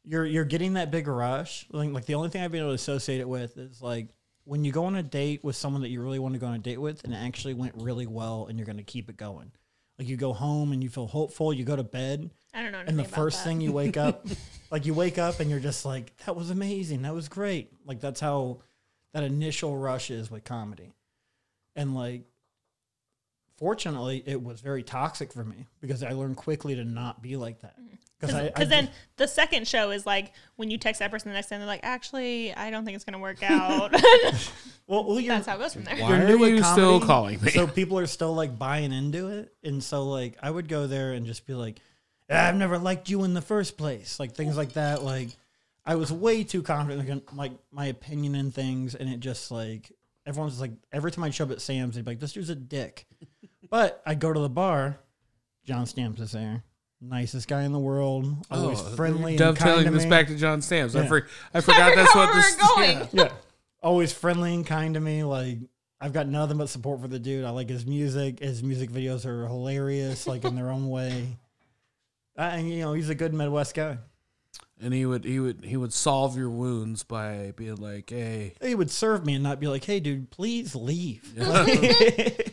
you're 0.05 0.25
you're 0.25 0.45
getting 0.45 0.73
that 0.73 0.91
big 0.91 1.07
rush. 1.07 1.65
Like, 1.71 1.91
like 1.91 2.05
the 2.05 2.15
only 2.15 2.29
thing 2.29 2.41
I've 2.43 2.51
been 2.51 2.61
able 2.61 2.71
to 2.71 2.75
associate 2.75 3.19
it 3.21 3.27
with 3.29 3.57
is 3.57 3.81
like 3.81 4.07
when 4.45 4.63
you 4.65 4.71
go 4.71 4.85
on 4.85 4.95
a 4.95 5.03
date 5.03 5.43
with 5.43 5.55
someone 5.55 5.81
that 5.83 5.89
you 5.89 6.01
really 6.01 6.19
want 6.19 6.33
to 6.33 6.39
go 6.39 6.47
on 6.47 6.53
a 6.53 6.59
date 6.59 6.79
with, 6.79 7.03
and 7.03 7.13
it 7.13 7.17
actually 7.17 7.53
went 7.53 7.73
really 7.77 8.05
well, 8.07 8.45
and 8.47 8.57
you're 8.59 8.65
going 8.65 8.77
to 8.77 8.83
keep 8.83 9.09
it 9.09 9.17
going. 9.17 9.51
Like 10.03 10.09
you 10.09 10.17
go 10.17 10.33
home 10.33 10.73
and 10.73 10.83
you 10.83 10.89
feel 10.89 11.07
hopeful. 11.07 11.53
You 11.53 11.63
go 11.63 11.77
to 11.77 11.83
bed, 11.83 12.29
I 12.53 12.61
don't 12.61 12.73
know. 12.73 12.83
and 12.85 12.99
the 12.99 13.05
first 13.05 13.37
that. 13.37 13.45
thing 13.45 13.61
you 13.61 13.71
wake 13.71 13.95
up, 13.95 14.27
like 14.69 14.85
you 14.85 14.93
wake 14.93 15.17
up 15.17 15.39
and 15.39 15.49
you're 15.49 15.61
just 15.61 15.85
like, 15.85 16.11
that 16.25 16.35
was 16.35 16.49
amazing. 16.49 17.03
That 17.03 17.13
was 17.13 17.29
great. 17.29 17.71
Like 17.85 18.01
that's 18.01 18.19
how 18.19 18.57
that 19.13 19.23
initial 19.23 19.77
rush 19.77 20.11
is 20.11 20.29
with 20.29 20.43
comedy. 20.43 20.91
And 21.77 21.95
like, 21.95 22.23
fortunately, 23.63 24.21
it 24.25 24.43
was 24.43 24.59
very 24.59 24.83
toxic 24.83 25.31
for 25.31 25.45
me 25.45 25.67
because 25.79 26.03
I 26.03 26.11
learned 26.11 26.35
quickly 26.35 26.75
to 26.75 26.83
not 26.83 27.21
be 27.21 27.37
like 27.37 27.61
that. 27.61 27.75
Because 28.19 28.35
I, 28.35 28.47
Because 28.47 28.67
then 28.67 28.89
the 29.15 29.25
second 29.25 29.69
show 29.69 29.91
is 29.91 30.05
like 30.05 30.33
when 30.57 30.69
you 30.69 30.77
text 30.77 30.99
that 30.99 31.09
person 31.09 31.29
the 31.29 31.33
next 31.33 31.47
time, 31.47 31.59
they're 31.61 31.67
like, 31.67 31.79
actually, 31.81 32.53
I 32.53 32.71
don't 32.71 32.83
think 32.83 32.95
it's 32.95 33.05
going 33.05 33.13
to 33.13 33.19
work 33.19 33.41
out. 33.49 33.93
well, 34.87 35.05
well 35.05 35.17
you're, 35.17 35.33
That's 35.33 35.47
how 35.47 35.55
it 35.55 35.59
goes 35.59 35.73
from 35.73 35.85
there. 35.85 35.95
Why 35.95 36.09
you're 36.09 36.25
are 36.25 36.27
new 36.27 36.43
at 36.43 36.51
you 36.51 36.63
still 36.63 36.99
calling 36.99 37.41
me? 37.41 37.51
So 37.51 37.65
people 37.65 37.97
are 37.99 38.05
still 38.05 38.35
like 38.35 38.59
buying 38.59 38.91
into 38.91 39.29
it, 39.29 39.53
and 39.63 39.81
so 39.81 40.09
like 40.09 40.35
I 40.43 40.51
would 40.51 40.67
go 40.67 40.87
there 40.87 41.13
and 41.13 41.25
just 41.25 41.47
be 41.47 41.53
like, 41.53 41.79
"Ah, 42.29 42.49
"I've 42.49 42.55
never 42.55 42.77
liked 42.77 43.09
you 43.09 43.23
in 43.23 43.33
the 43.33 43.41
first 43.41 43.77
place," 43.77 44.19
like 44.19 44.35
things 44.35 44.57
like 44.57 44.73
that. 44.73 45.03
Like 45.03 45.29
I 45.85 45.95
was 45.95 46.11
way 46.11 46.43
too 46.43 46.63
confident 46.63 47.07
in 47.07 47.21
like 47.37 47.53
my 47.71 47.85
opinion 47.85 48.35
in 48.35 48.51
things, 48.51 48.93
and 48.93 49.09
it 49.09 49.21
just 49.21 49.51
like 49.51 49.89
everyone's 50.25 50.59
like 50.59 50.73
every 50.91 51.11
time 51.11 51.23
I'd 51.23 51.33
show 51.33 51.45
up 51.45 51.51
at 51.51 51.61
Sam's, 51.61 51.95
they'd 51.95 52.03
be 52.03 52.11
like, 52.11 52.19
"This 52.19 52.33
dude's 52.33 52.49
a 52.49 52.55
dick," 52.55 53.07
but 53.73 54.03
I 54.05 54.13
go 54.13 54.31
to 54.31 54.39
the 54.39 54.49
bar, 54.49 54.99
John 55.65 55.87
Stamps 55.87 56.21
is 56.21 56.33
there. 56.33 56.61
Nicest 57.01 57.47
guy 57.47 57.63
in 57.63 57.71
the 57.71 57.79
world, 57.79 58.45
always 58.51 58.79
Oh, 58.79 58.95
friendly 58.95 59.31
and 59.35 59.39
kind 59.39 59.55
Dovetailing 59.55 59.85
to 59.85 59.91
this 59.91 60.03
me. 60.03 60.09
back 60.11 60.27
to 60.27 60.35
John 60.35 60.61
Stamps. 60.61 60.95
I, 60.95 61.07
for, 61.07 61.25
I 61.55 61.59
forgot 61.59 61.95
that's 61.95 62.13
what 62.13 62.35
this 62.35 62.55
we're 62.55 62.67
going. 62.75 62.97
yeah. 62.99 63.07
yeah, 63.23 63.31
always 63.81 64.13
friendly 64.13 64.53
and 64.53 64.63
kind 64.63 64.93
to 64.93 64.99
me. 64.99 65.23
Like 65.23 65.57
I've 65.99 66.13
got 66.13 66.27
nothing 66.27 66.59
but 66.59 66.69
support 66.69 67.01
for 67.01 67.07
the 67.07 67.17
dude. 67.17 67.45
I 67.45 67.49
like 67.49 67.67
his 67.67 67.83
music. 67.87 68.41
His 68.41 68.61
music 68.61 68.91
videos 68.91 69.25
are 69.25 69.47
hilarious, 69.47 70.27
like 70.27 70.45
in 70.45 70.55
their 70.55 70.69
own 70.69 70.87
way. 70.87 71.35
Uh, 72.37 72.41
and 72.41 72.69
you 72.69 72.81
know, 72.81 72.93
he's 72.93 73.09
a 73.09 73.15
good 73.15 73.33
Midwest 73.33 73.73
guy. 73.73 73.97
And 74.79 74.93
he 74.93 75.07
would 75.07 75.25
he 75.25 75.39
would 75.39 75.65
he 75.65 75.77
would 75.77 75.93
solve 75.93 76.37
your 76.37 76.51
wounds 76.51 77.01
by 77.01 77.53
being 77.55 77.77
like, 77.77 78.11
hey, 78.11 78.53
He 78.61 78.75
would 78.75 78.91
serve 78.91 79.25
me 79.25 79.33
and 79.33 79.43
not 79.43 79.59
be 79.59 79.67
like, 79.67 79.83
"Hey, 79.83 79.99
dude, 79.99 80.29
please 80.29 80.75
leave." 80.75 81.33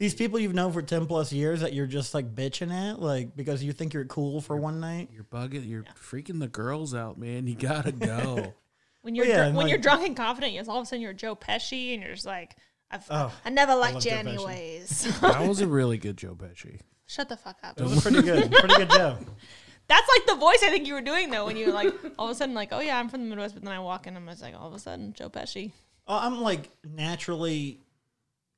These 0.00 0.14
people 0.16 0.40
you've 0.40 0.54
known 0.54 0.72
for 0.72 0.82
ten 0.82 1.06
plus 1.06 1.32
years 1.32 1.60
that 1.60 1.72
you're 1.72 1.86
just 1.86 2.12
like 2.14 2.34
bitching 2.34 2.72
at, 2.72 3.00
like 3.00 3.36
because 3.36 3.62
you 3.62 3.72
think 3.72 3.94
you're 3.94 4.06
cool 4.06 4.40
for 4.40 4.56
one 4.56 4.80
night. 4.80 5.10
you're 5.12 5.22
bugging, 5.24 5.68
you're 5.68 5.84
freaking 6.02 6.40
the 6.40 6.48
girls 6.48 6.92
out, 6.94 7.16
man. 7.18 7.46
You 7.46 7.54
gotta 7.54 7.92
go. 7.92 8.54
When 9.02 9.14
you're 9.14 9.24
Well, 9.24 9.30
yeah, 9.30 9.36
dr- 9.36 9.46
and 9.48 9.56
when 9.56 9.64
like- 9.66 9.70
you're 9.70 9.78
drunk 9.80 10.06
and 10.06 10.14
confident, 10.16 10.52
yes, 10.52 10.68
all 10.68 10.76
of 10.78 10.82
a 10.82 10.86
sudden 10.86 11.00
you're 11.00 11.14
Joe 11.14 11.34
Pesci, 11.34 11.94
and 11.94 12.02
you're 12.02 12.12
just 12.12 12.26
like, 12.26 12.54
I've, 12.90 13.06
Oh, 13.10 13.32
I 13.46 13.48
never 13.48 13.72
love 13.72 13.94
liked 13.94 14.04
you 14.04 14.10
Joe 14.10 14.16
Pesci. 14.18 14.26
anyways. 14.26 15.20
that 15.20 15.40
was 15.48 15.60
a 15.62 15.66
really 15.66 15.96
good 15.96 16.18
Joe 16.18 16.34
Pesci. 16.34 16.80
Shut 17.06 17.28
the 17.30 17.36
fuck 17.38 17.56
up. 17.62 17.80
It 17.80 17.84
was 17.84 18.02
pretty 18.02 18.20
good, 18.20 18.52
pretty 18.52 18.74
good 18.76 18.90
job. 18.90 19.24
That's 19.88 20.06
like 20.18 20.26
the 20.26 20.34
voice 20.36 20.62
I 20.62 20.68
think 20.68 20.86
you 20.86 20.92
were 20.94 21.00
doing 21.00 21.30
though 21.30 21.46
when 21.46 21.56
you 21.56 21.66
were 21.68 21.72
like 21.72 21.94
all 22.18 22.26
of 22.26 22.32
a 22.32 22.34
sudden 22.34 22.54
like, 22.54 22.68
oh 22.72 22.80
yeah, 22.80 22.98
I'm 22.98 23.08
from 23.08 23.22
the 23.22 23.26
Midwest, 23.30 23.54
but 23.54 23.64
then 23.64 23.72
I 23.72 23.78
walk 23.80 24.06
in, 24.06 24.16
and 24.16 24.22
I'm 24.24 24.30
just 24.30 24.42
like 24.42 24.54
all 24.54 24.68
of 24.68 24.74
a 24.74 24.78
sudden 24.78 25.12
Joe 25.14 25.30
Pesci. 25.30 25.72
Uh, 26.06 26.20
I'm 26.22 26.40
like 26.42 26.68
naturally 26.84 27.80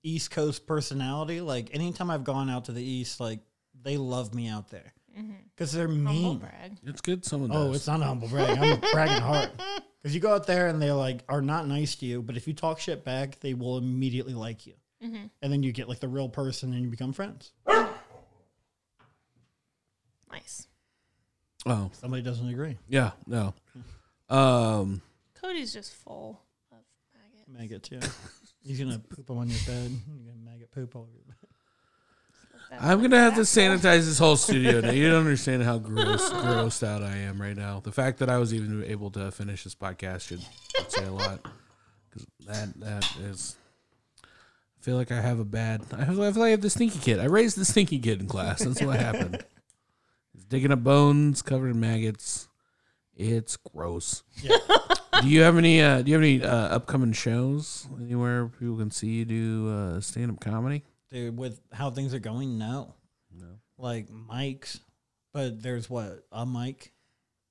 East 0.02 0.30
Coast 0.30 0.66
personality. 0.66 1.40
Like 1.40 1.74
anytime 1.74 2.10
I've 2.10 2.24
gone 2.24 2.50
out 2.50 2.66
to 2.66 2.72
the 2.72 2.82
East, 2.82 3.20
like 3.20 3.40
they 3.82 3.96
love 3.96 4.34
me 4.34 4.48
out 4.48 4.68
there 4.70 4.92
because 5.54 5.72
they're 5.72 5.86
Humble 5.88 6.12
mean. 6.12 6.38
brag. 6.38 6.78
It's 6.84 7.00
good. 7.00 7.24
Someone 7.24 7.50
Oh, 7.52 7.68
does. 7.68 7.76
it's 7.76 7.86
not 7.86 8.00
a 8.00 8.04
humble 8.04 8.28
brag. 8.28 8.58
I'm 8.58 8.80
bragging 8.92 9.22
hard. 9.22 9.50
Because 10.00 10.14
you 10.14 10.20
go 10.20 10.34
out 10.34 10.46
there 10.46 10.68
and 10.68 10.80
they 10.80 10.90
like 10.92 11.20
are 11.28 11.42
not 11.42 11.66
nice 11.68 11.94
to 11.96 12.06
you, 12.06 12.22
but 12.22 12.36
if 12.36 12.46
you 12.48 12.54
talk 12.54 12.78
shit 12.80 13.04
back, 13.04 13.38
they 13.40 13.54
will 13.54 13.76
immediately 13.78 14.34
like 14.34 14.66
you, 14.66 14.74
and 15.00 15.30
then 15.42 15.62
you 15.62 15.72
get 15.72 15.88
like 15.88 16.00
the 16.00 16.08
real 16.08 16.28
person 16.28 16.72
and 16.72 16.82
you 16.82 16.88
become 16.88 17.12
friends. 17.12 17.52
Nice. 20.30 20.66
oh 21.66 21.90
Somebody 21.92 22.22
doesn't 22.22 22.48
agree. 22.48 22.78
yeah 22.88 23.10
no. 23.26 23.52
Um, 24.30 25.02
Cody's 25.40 25.72
just 25.74 25.92
full 25.92 26.40
of 26.72 26.78
maggots. 27.14 27.90
Maggots, 27.90 27.90
yeah. 27.90 28.00
He's 28.64 28.78
gonna 28.78 28.98
poop 28.98 29.26
them 29.26 29.38
on 29.38 29.48
your 29.48 29.58
bed. 29.66 29.90
You're 30.06 30.32
gonna 30.32 30.44
maggot 30.44 30.70
poop 30.72 30.94
all 30.94 31.02
over 31.02 31.10
your 31.12 31.24
bed. 31.24 31.36
I'm 32.80 33.02
gonna 33.02 33.18
have 33.18 33.34
to 33.34 33.42
sanitize 33.42 34.06
this 34.06 34.18
whole 34.18 34.36
studio. 34.36 34.80
Now 34.80 34.92
you 34.92 35.10
don't 35.10 35.20
understand 35.20 35.62
how 35.62 35.78
gross, 35.78 36.30
grossed 36.30 36.86
out 36.86 37.02
I 37.02 37.16
am 37.16 37.40
right 37.40 37.56
now. 37.56 37.80
The 37.80 37.92
fact 37.92 38.18
that 38.20 38.30
I 38.30 38.38
was 38.38 38.54
even 38.54 38.82
able 38.84 39.10
to 39.10 39.30
finish 39.30 39.64
this 39.64 39.74
podcast 39.74 40.22
should, 40.22 40.40
should 40.74 40.90
say 40.90 41.04
a 41.04 41.12
lot. 41.12 41.40
Because 42.08 42.26
that 42.46 42.80
that 42.80 43.16
is. 43.20 43.56
I 44.24 44.84
feel 44.84 44.96
like 44.96 45.12
I 45.12 45.20
have 45.20 45.38
a 45.38 45.44
bad. 45.44 45.82
I 45.92 46.06
feel, 46.06 46.14
like 46.14 46.36
I 46.36 46.48
have 46.48 46.60
the 46.60 46.70
stinky 46.70 46.98
kid. 46.98 47.20
I 47.20 47.26
raised 47.26 47.56
the 47.56 47.64
stinky 47.64 47.98
kid 47.98 48.20
in 48.20 48.26
class. 48.26 48.64
That's 48.64 48.82
what 48.82 48.98
happened. 48.98 49.44
He's 50.32 50.44
digging 50.44 50.72
up 50.72 50.82
bones 50.82 51.42
covered 51.42 51.70
in 51.70 51.80
maggots. 51.80 52.48
It's 53.16 53.56
gross. 53.56 54.22
Yeah. 54.42 54.56
Do 55.20 55.28
you 55.28 55.42
have 55.42 55.58
any? 55.58 55.82
Uh, 55.82 56.02
do 56.02 56.10
you 56.10 56.14
have 56.14 56.22
any 56.22 56.42
uh, 56.42 56.76
upcoming 56.76 57.12
shows 57.12 57.86
anywhere 58.00 58.46
people 58.46 58.76
can 58.76 58.90
see 58.90 59.08
you 59.08 59.24
do 59.24 59.70
uh, 59.70 60.00
stand 60.00 60.30
up 60.30 60.40
comedy? 60.40 60.82
Dude, 61.10 61.36
with 61.36 61.60
how 61.72 61.90
things 61.90 62.14
are 62.14 62.18
going, 62.18 62.58
no. 62.58 62.94
No. 63.30 63.58
Like 63.78 64.08
mics, 64.08 64.80
but 65.34 65.62
there's 65.62 65.90
what 65.90 66.24
a 66.32 66.46
mic, 66.46 66.92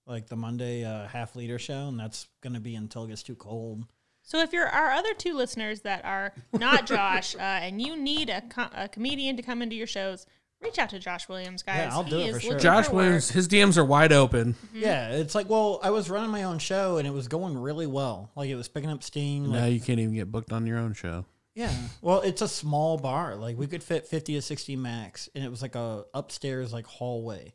like 0.08 0.28
the 0.28 0.36
Monday 0.36 0.84
uh, 0.84 1.08
half 1.08 1.36
liter 1.36 1.60
show, 1.60 1.88
and 1.88 2.00
that's 2.00 2.28
gonna 2.42 2.60
be 2.60 2.76
until 2.76 3.06
it 3.06 3.10
gets 3.10 3.24
too 3.24 3.36
cold. 3.36 3.86
So 4.24 4.40
if 4.40 4.54
you're 4.54 4.68
our 4.68 4.92
other 4.92 5.14
two 5.14 5.34
listeners 5.34 5.82
that 5.82 6.06
are 6.06 6.34
not 6.54 6.86
Josh, 6.88 7.36
uh, 7.36 7.40
and 7.40 7.82
you 7.82 7.96
need 7.96 8.30
a, 8.30 8.42
co- 8.42 8.70
a 8.74 8.88
comedian 8.88 9.36
to 9.38 9.44
come 9.44 9.62
into 9.62 9.76
your 9.76 9.88
shows, 9.88 10.26
reach 10.62 10.80
out 10.80 10.90
to 10.92 11.00
Josh 11.00 11.28
Williams, 11.28 11.64
guys. 11.64 11.78
Yeah, 11.78 11.90
I'll 11.92 12.04
do 12.04 12.18
He 12.18 12.24
it 12.24 12.28
is 12.30 12.36
for 12.36 12.42
sure. 12.42 12.50
looking 12.52 12.64
Josh 12.64 12.88
for 12.88 12.96
Williams, 12.96 13.30
work. 13.30 13.36
his 13.36 13.48
DMs 13.48 13.78
are 13.78 13.86
wide 13.86 14.14
open. 14.14 14.54
Mm-hmm. 14.54 14.78
Yeah, 14.80 15.10
it's 15.10 15.36
like 15.36 15.50
well, 15.50 15.80
I 15.84 15.90
was 15.90 16.10
running 16.10 16.30
my 16.32 16.44
own 16.44 16.60
show 16.60 16.98
and 16.98 17.08
it 17.08 17.12
was 17.12 17.28
going 17.28 17.58
really 17.58 17.88
well. 17.88 18.32
Like 18.36 18.50
it 18.50 18.56
was 18.56 18.68
picking 18.68 18.90
up 18.90 19.04
steam. 19.04 19.52
Now 19.52 19.62
Like, 19.64 19.74
you 19.74 19.80
can't 19.82 20.00
even 20.00 20.14
get 20.16 20.32
booked 20.32 20.52
on 20.52 20.66
your 20.68 20.78
own 20.78 20.94
show. 20.94 21.26
yeah, 21.56 21.74
well, 22.02 22.22
it's 22.22 22.42
a 22.42 22.48
small 22.48 22.98
bar. 22.98 23.36
Like 23.36 23.58
we 23.58 23.68
could 23.68 23.84
fit 23.84 24.08
fifty 24.08 24.34
to 24.36 24.42
sixty 24.42 24.76
max, 24.76 25.30
and 25.36 25.44
it 25.44 25.50
was 25.50 25.62
like 25.62 25.76
a 25.76 26.06
upstairs 26.14 26.72
like 26.74 26.86
hallway. 26.86 27.54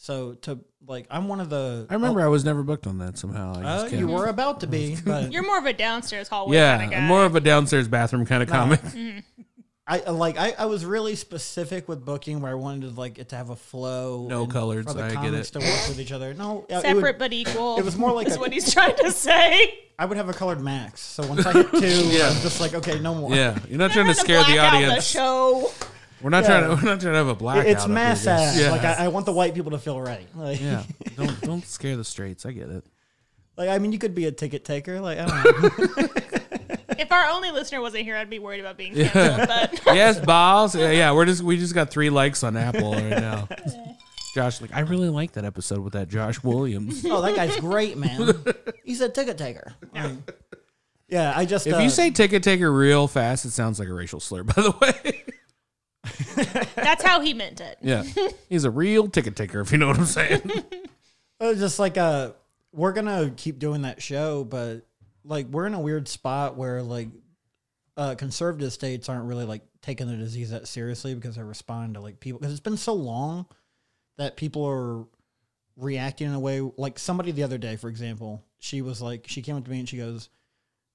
So 0.00 0.34
to 0.42 0.60
like, 0.86 1.08
I'm 1.10 1.26
one 1.26 1.40
of 1.40 1.50
the. 1.50 1.86
I 1.90 1.94
remember 1.94 2.20
oh 2.20 2.24
I 2.24 2.28
was 2.28 2.44
never 2.44 2.62
booked 2.62 2.86
on 2.86 2.98
that 2.98 3.18
somehow. 3.18 3.50
I 3.58 3.62
just 3.62 3.86
oh, 3.86 3.88
can't. 3.90 4.00
you 4.00 4.06
were 4.06 4.26
about 4.26 4.60
to 4.60 4.68
be, 4.68 4.96
but 5.04 5.32
You're 5.32 5.42
more 5.44 5.58
of 5.58 5.66
a 5.66 5.72
downstairs 5.72 6.28
hallway 6.28 6.56
yeah, 6.56 6.76
kind 6.78 6.84
of 6.84 6.90
guy. 6.92 6.98
I'm 6.98 7.08
more 7.08 7.24
of 7.24 7.34
a 7.34 7.40
downstairs 7.40 7.88
bathroom 7.88 8.24
kind 8.24 8.42
of 8.42 8.48
comic. 8.48 8.80
Mm-hmm. 8.80 9.18
I 9.90 10.00
uh, 10.00 10.12
like 10.12 10.36
I, 10.38 10.52
I 10.58 10.66
was 10.66 10.84
really 10.84 11.14
specific 11.16 11.88
with 11.88 12.04
booking 12.04 12.42
where 12.42 12.52
I 12.52 12.54
wanted 12.54 12.94
to 12.94 13.00
like 13.00 13.18
it 13.18 13.30
to 13.30 13.36
have 13.36 13.48
a 13.48 13.56
flow. 13.56 14.26
No 14.28 14.42
and 14.42 14.52
colors, 14.52 14.84
For 14.84 14.92
the 14.92 15.04
I 15.04 15.08
get 15.08 15.14
comics 15.16 15.48
it. 15.48 15.52
to 15.54 15.58
work 15.60 15.88
with 15.88 15.98
each 15.98 16.12
other. 16.12 16.34
No, 16.34 16.66
it 16.68 16.80
separate 16.82 17.02
would, 17.02 17.18
but 17.18 17.32
equal. 17.32 17.78
it 17.78 17.84
was 17.84 17.96
more 17.96 18.12
like 18.12 18.26
is 18.28 18.36
a- 18.36 18.38
what 18.38 18.52
he's 18.52 18.70
trying 18.72 18.96
to 18.96 19.10
say. 19.10 19.78
I 19.98 20.04
would 20.04 20.16
have 20.18 20.28
a 20.28 20.32
colored 20.34 20.60
max. 20.60 21.00
So 21.00 21.26
once 21.26 21.44
I 21.46 21.52
hit 21.54 21.70
two, 21.70 21.78
Yeah. 22.08 22.28
I'm 22.28 22.40
just 22.42 22.60
like, 22.60 22.74
okay, 22.74 22.98
no 23.00 23.14
more. 23.14 23.34
Yeah, 23.34 23.58
you're 23.68 23.78
not 23.78 23.90
trying 23.92 24.06
to 24.08 24.14
scare 24.14 24.40
the 24.44 24.52
black 24.52 24.58
out 24.58 24.74
audience. 24.74 25.04
show. 25.06 25.72
We're 26.20 26.30
not 26.30 26.44
Yeah. 26.44 26.60
trying 26.60 26.62
to. 26.64 26.68
We're 26.84 26.90
not 26.90 27.00
trying 27.00 27.12
to 27.14 27.18
have 27.18 27.28
a 27.28 27.34
blackout. 27.34 27.66
It's 27.66 27.86
mass 27.88 28.26
ass. 28.26 28.60
Yeah, 28.60 28.70
Like 28.72 28.84
I, 28.84 29.04
I 29.06 29.08
want 29.08 29.24
the 29.26 29.32
white 29.32 29.54
people 29.54 29.70
to 29.70 29.78
feel 29.78 29.98
right. 30.00 30.26
Like, 30.36 30.60
yeah. 30.60 30.82
Don't 31.16 31.40
don't 31.40 31.64
scare 31.66 31.96
the 31.96 32.04
straights. 32.04 32.44
I 32.44 32.52
get 32.52 32.68
it. 32.68 32.84
like 33.56 33.70
I 33.70 33.78
mean, 33.78 33.92
you 33.92 33.98
could 33.98 34.14
be 34.14 34.26
a 34.26 34.32
ticket 34.32 34.64
taker. 34.66 35.00
Like 35.00 35.18
I 35.18 35.26
don't 35.26 35.96
know. 35.96 36.37
If 36.98 37.12
our 37.12 37.26
only 37.30 37.50
listener 37.50 37.80
wasn't 37.80 38.04
here, 38.04 38.16
I'd 38.16 38.28
be 38.28 38.40
worried 38.40 38.60
about 38.60 38.76
being 38.76 38.94
canceled. 38.94 39.48
But 39.48 39.80
yes, 39.94 40.18
balls. 40.18 40.74
Yeah, 40.74 40.90
yeah, 40.90 41.12
we're 41.12 41.26
just 41.26 41.42
we 41.42 41.56
just 41.56 41.74
got 41.74 41.90
three 41.90 42.10
likes 42.10 42.42
on 42.42 42.56
Apple 42.56 42.92
right 42.92 43.08
now. 43.10 43.48
Josh, 44.34 44.60
like 44.60 44.74
I 44.74 44.80
really 44.80 45.08
like 45.08 45.32
that 45.32 45.44
episode 45.44 45.78
with 45.78 45.92
that 45.92 46.08
Josh 46.08 46.42
Williams. 46.42 47.04
oh, 47.08 47.22
that 47.22 47.36
guy's 47.36 47.56
great, 47.60 47.96
man. 47.96 48.34
He's 48.84 49.00
a 49.00 49.08
ticket 49.08 49.38
taker. 49.38 49.74
Like, 49.94 50.12
yeah, 51.08 51.32
I 51.34 51.44
just 51.44 51.66
If 51.66 51.74
uh, 51.74 51.78
you 51.78 51.88
say 51.88 52.10
ticket 52.10 52.42
taker 52.42 52.70
real 52.72 53.06
fast, 53.08 53.44
it 53.44 53.50
sounds 53.50 53.78
like 53.78 53.88
a 53.88 53.94
racial 53.94 54.20
slur. 54.20 54.42
By 54.42 54.54
the 54.54 54.74
way, 54.82 55.24
that's 56.74 57.02
how 57.02 57.20
he 57.20 57.32
meant 57.32 57.60
it. 57.60 57.78
yeah, 57.80 58.02
he's 58.48 58.64
a 58.64 58.70
real 58.70 59.08
ticket 59.08 59.36
taker. 59.36 59.60
If 59.60 59.72
you 59.72 59.78
know 59.78 59.86
what 59.86 59.98
I'm 59.98 60.04
saying. 60.04 60.42
It 61.40 61.44
was 61.44 61.58
just 61.60 61.78
like 61.78 61.96
uh 61.96 62.32
we're 62.72 62.92
gonna 62.92 63.32
keep 63.36 63.58
doing 63.58 63.82
that 63.82 64.02
show, 64.02 64.44
but 64.44 64.87
like 65.28 65.46
we're 65.46 65.66
in 65.66 65.74
a 65.74 65.80
weird 65.80 66.08
spot 66.08 66.56
where 66.56 66.82
like 66.82 67.08
uh 67.96 68.14
conservative 68.16 68.72
states 68.72 69.08
aren't 69.08 69.26
really 69.26 69.44
like 69.44 69.62
taking 69.82 70.08
the 70.08 70.16
disease 70.16 70.50
that 70.50 70.66
seriously 70.66 71.14
because 71.14 71.36
they 71.36 71.42
respond 71.42 71.94
to 71.94 72.00
like 72.00 72.18
people 72.18 72.40
because 72.40 72.52
it's 72.52 72.60
been 72.60 72.76
so 72.76 72.94
long 72.94 73.46
that 74.16 74.36
people 74.36 74.64
are 74.64 75.04
reacting 75.76 76.26
in 76.26 76.34
a 76.34 76.40
way 76.40 76.60
like 76.76 76.98
somebody 76.98 77.30
the 77.30 77.44
other 77.44 77.58
day, 77.58 77.76
for 77.76 77.88
example, 77.88 78.42
she 78.58 78.82
was 78.82 79.00
like 79.00 79.26
she 79.28 79.42
came 79.42 79.56
up 79.56 79.64
to 79.64 79.70
me 79.70 79.78
and 79.78 79.88
she 79.88 79.96
goes, 79.96 80.28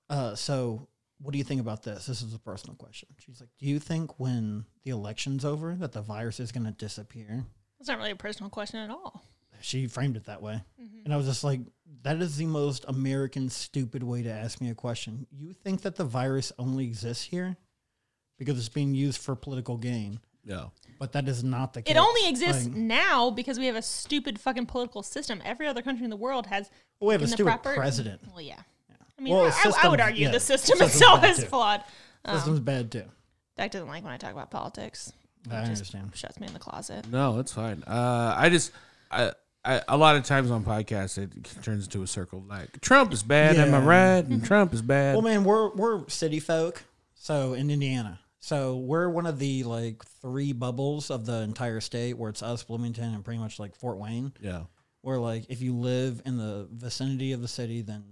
uh, 0.10 0.36
so 0.36 0.88
what 1.22 1.32
do 1.32 1.38
you 1.38 1.44
think 1.46 1.62
about 1.62 1.84
this? 1.84 2.06
This 2.06 2.22
is 2.22 2.34
a 2.34 2.40
personal 2.40 2.76
question. 2.76 3.08
She's 3.20 3.40
like, 3.40 3.50
Do 3.58 3.66
you 3.66 3.80
think 3.80 4.20
when 4.20 4.66
the 4.84 4.92
election's 4.92 5.46
over 5.46 5.74
that 5.76 5.94
the 5.94 6.02
virus 6.02 6.40
is 6.42 6.52
gonna 6.52 6.72
disappear? 6.72 7.46
It's 7.80 7.88
not 7.88 7.98
really 7.98 8.12
a 8.12 8.16
personal 8.16 8.50
question 8.50 8.80
at 8.80 8.90
all. 8.90 9.24
she 9.62 9.88
framed 9.88 10.18
it 10.18 10.26
that 10.26 10.42
way. 10.42 10.62
And 11.06 11.14
I 11.14 11.18
was 11.18 11.26
just 11.26 11.44
like, 11.46 11.62
that 12.02 12.22
is 12.22 12.38
the 12.38 12.46
most 12.48 12.86
American 12.88 13.50
stupid 13.50 14.04
way 14.04 14.24
to 14.24 14.32
ask 14.32 14.60
me 14.60 14.70
a 14.70 14.76
question. 14.76 15.28
You 15.32 15.54
think 15.54 15.82
that 15.84 15.96
the 15.96 16.04
virus 16.04 16.52
only 16.58 16.86
exists 16.86 17.24
here 17.24 17.56
because 18.38 18.58
it's 18.58 18.70
being 18.70 18.96
used 18.96 19.22
for 19.22 19.36
political 19.36 19.78
gain, 19.78 20.20
Yeah. 20.44 20.66
but 21.00 21.12
that 21.14 21.28
is 21.28 21.44
not 21.44 21.74
the 21.74 21.82
case. 21.84 21.96
It 21.96 22.00
only 22.00 22.28
exists 22.28 22.66
Like, 22.66 22.76
now 22.76 23.30
because 23.30 23.60
we 23.60 23.68
have 23.68 23.76
a 23.76 23.82
stupid 23.82 24.40
fucking 24.40 24.66
political 24.66 25.04
system. 25.04 25.42
Every 25.46 25.68
other 25.68 25.82
country 25.82 26.04
in 26.04 26.10
the 26.10 26.16
world 26.18 26.48
has. 26.48 26.70
we 27.00 27.14
have 27.14 27.22
a 27.22 27.26
in 27.26 27.30
the 27.30 27.36
stupid 27.36 27.50
proper- 27.52 27.76
president. 27.76 28.22
Well, 28.32 28.42
yeah. 28.42 28.60
I 29.18 29.22
mean, 29.22 29.34
Well, 29.36 29.46
I, 29.46 29.50
the 29.70 29.76
I- 29.78 29.82
I 29.84 29.88
would 29.90 30.02
argue 30.02 30.26
yeah, 30.26 30.32
the 30.32 30.40
system 30.40 30.82
itself 30.82 31.24
is 31.24 31.38
too. 31.38 31.46
flawed. 31.46 31.84
System's 32.28 32.60
bad 32.62 32.92
too. 32.92 33.06
Dak 33.56 33.70
doesn't 33.72 33.88
like 33.88 34.04
when 34.04 34.12
I 34.14 34.18
talk 34.18 34.32
about 34.32 34.50
politics. 34.50 35.14
I 35.52 35.60
Just 35.60 35.70
understand. 35.72 36.12
Shuts 36.16 36.40
me 36.40 36.48
in 36.48 36.54
the 36.54 36.60
closet. 36.60 37.08
No, 37.10 37.38
it's 37.40 37.52
fine. 37.52 37.84
Uh, 37.86 38.34
I 38.38 38.50
just, 38.50 38.72
I, 39.12 39.34
I, 39.66 39.82
a 39.88 39.98
lot 39.98 40.16
of 40.18 40.24
times 40.24 40.52
on 40.52 40.64
podcasts, 40.66 41.18
it 41.18 41.32
turns 41.64 41.86
into 41.86 42.02
a 42.04 42.08
circle. 42.08 42.44
Like 42.48 42.82
Trump 42.82 43.14
is 43.14 43.24
bad, 43.24 43.56
am 43.56 43.74
I 43.74 43.80
right? 43.80 44.26
And 44.26 44.44
Trump 44.44 44.74
is 44.74 44.82
bad. 44.82 45.16
Well, 45.16 45.22
man, 45.22 45.44
we're 45.44 45.70
we're 45.70 46.08
city 46.10 46.40
folk, 46.40 46.84
so 47.16 47.54
in 47.54 47.70
Indiana, 47.70 48.20
so 48.40 48.76
we're 48.78 49.08
one 49.10 49.26
of 49.26 49.40
the 49.40 49.64
like 49.64 50.04
three 50.22 50.52
bubbles 50.52 51.10
of 51.10 51.26
the 51.26 51.42
entire 51.42 51.80
state, 51.80 52.18
where 52.18 52.30
it's 52.30 52.44
us, 52.44 52.64
Bloomington, 52.64 53.14
and 53.14 53.24
pretty 53.24 53.40
much 53.40 53.58
like 53.58 53.76
Fort 53.76 53.98
Wayne. 53.98 54.34
yeah. 54.42 54.64
where 55.02 55.18
like 55.20 55.46
if 55.50 55.62
you 55.62 55.74
live 55.76 56.22
in 56.26 56.38
the 56.38 56.68
vicinity 56.72 57.32
of 57.32 57.42
the 57.42 57.48
city 57.48 57.82
then 57.82 58.04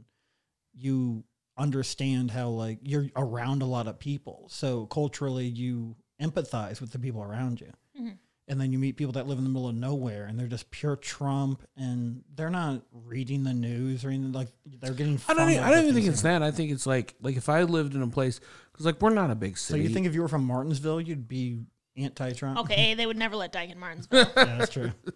you 0.74 1.24
understand 1.58 2.32
how 2.32 2.48
like 2.48 2.80
you're 2.82 3.08
around 3.16 3.62
a 3.62 3.66
lot 3.66 3.88
of 3.88 4.00
people 4.00 4.48
so 4.50 4.86
culturally 4.86 5.46
you 5.46 5.96
empathize 6.22 6.80
with 6.80 6.92
the 6.92 7.00
people 7.00 7.22
around 7.22 7.60
you 7.60 7.72
mm-hmm. 8.00 8.14
And 8.52 8.60
then 8.60 8.72
you 8.74 8.78
meet 8.78 8.98
people 8.98 9.14
that 9.14 9.28
live 9.28 9.38
in 9.38 9.46
the 9.46 9.50
middle 9.50 9.70
of 9.70 9.76
nowhere 9.76 10.26
and 10.26 10.38
they're 10.38 10.46
just 10.48 10.70
pure 10.72 10.98
trump 10.98 11.64
and 11.78 12.22
they're 12.36 12.50
not 12.50 12.82
reading 12.92 13.44
the 13.44 13.54
news 13.54 14.04
or 14.04 14.10
anything 14.10 14.34
like 14.34 14.50
they're 14.82 14.94
getting 14.94 15.20
I 15.30 15.34
don't. 15.34 15.46
fun 15.46 15.50
e- 15.52 15.58
I 15.58 15.70
don't 15.72 15.84
even 15.84 15.96
think 15.96 16.08
it's 16.08 16.22
that- 16.24 16.40
that. 16.40 16.44
I 16.44 16.52
think 16.52 16.72
it's 16.72 16.86
like 16.86 17.16
like 17.22 17.38
if 17.38 17.48
I 17.48 17.64
lived 17.64 17.96
in 17.96 18.02
a 18.02 18.08
place 18.08 18.42
because 18.74 18.86
like 18.86 19.02
we're 19.02 19.10
not 19.14 19.32
a 19.32 19.36
big 19.36 19.58
city. 19.58 19.80
so 19.80 19.84
you 19.88 19.94
think 19.94 20.06
if 20.06 20.14
you 20.14 20.22
were 20.22 20.28
from 20.28 20.44
martinsville 20.44 21.00
you'd 21.00 21.28
be 21.28 21.62
anti-trump 21.98 22.60
Okay, 22.60 22.94
they 22.94 23.06
would 23.06 23.18
never 23.18 23.36
let 23.38 23.52
Dyke 23.54 23.70
in 23.72 23.80
Martinsville. 23.80 24.28
yeah 24.38 24.58
that's 24.58 24.72
true 24.72 24.92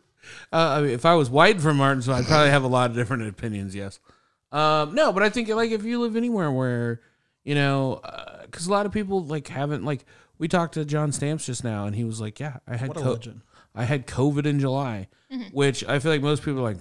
Uh, 0.51 0.55
I 0.57 0.81
mean, 0.81 0.89
if 0.89 1.05
I 1.05 1.13
was 1.13 1.29
white 1.29 1.61
from 1.61 1.77
Martinsville, 1.77 2.15
I'd 2.15 2.25
probably 2.25 2.49
have 2.49 2.63
a 2.63 2.67
lot 2.67 2.89
of 2.89 2.95
different 2.95 3.27
opinions. 3.27 3.75
Yes. 3.75 3.99
Um, 4.51 4.95
no, 4.95 5.13
but 5.13 5.21
I 5.21 5.29
think 5.29 5.49
like 5.49 5.69
if 5.69 5.83
you 5.83 6.01
live 6.01 6.15
anywhere 6.15 6.51
where, 6.51 7.01
you 7.43 7.53
know, 7.53 8.01
because 8.41 8.65
a 8.65 8.71
lot 8.71 8.87
of 8.87 8.91
people 8.91 9.23
like 9.23 9.47
haven't 9.47 9.85
like 9.85 10.03
we 10.37 10.47
talked 10.47 10.73
to 10.75 10.85
John 10.85 11.11
Stamps 11.11 11.45
just 11.45 11.63
now, 11.63 11.85
and 11.85 11.95
he 11.95 12.03
was 12.03 12.21
like, 12.21 12.39
"Yeah, 12.39 12.57
I 12.67 12.75
had 12.75 12.89
what 12.89 12.97
a 12.97 13.01
co- 13.01 13.11
legend 13.11 13.41
I 13.73 13.85
had 13.85 14.07
COVID 14.07 14.45
in 14.45 14.59
July," 14.59 15.07
mm-hmm. 15.31 15.49
which 15.51 15.83
I 15.83 15.99
feel 15.99 16.11
like 16.11 16.21
most 16.21 16.43
people 16.43 16.59
are 16.59 16.73
like, 16.73 16.77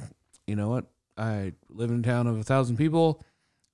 you 0.46 0.57
know 0.57 0.68
what? 0.68 0.86
I 1.16 1.52
live 1.68 1.90
in 1.90 2.00
a 2.00 2.02
town 2.02 2.26
of 2.26 2.38
a 2.38 2.42
thousand 2.42 2.76
people. 2.76 3.24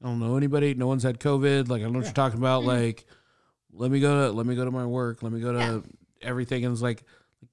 I 0.03 0.07
don't 0.07 0.21
know 0.21 0.37
anybody. 0.37 0.75
No 0.75 0.87
one's 0.87 1.03
had 1.03 1.21
COVID. 1.21 1.69
Like 1.69 1.81
I 1.81 1.85
don't 1.85 1.93
know 1.93 1.99
what 2.01 2.07
you're 2.07 2.15
talking 2.15 2.39
about. 2.39 2.61
Mm-hmm. 2.61 2.69
Like, 2.69 3.07
let 3.73 3.91
me 3.91 4.01
go 4.01 4.27
to 4.27 4.33
let 4.33 4.47
me 4.47 4.55
go 4.55 4.65
to 4.65 4.71
my 4.71 4.87
work. 4.87 5.23
Let 5.23 5.33
me 5.33 5.41
go 5.41 5.53
to 5.53 5.83
everything. 6.23 6.65
And 6.65 6.73
it's 6.73 6.83
like 6.83 7.05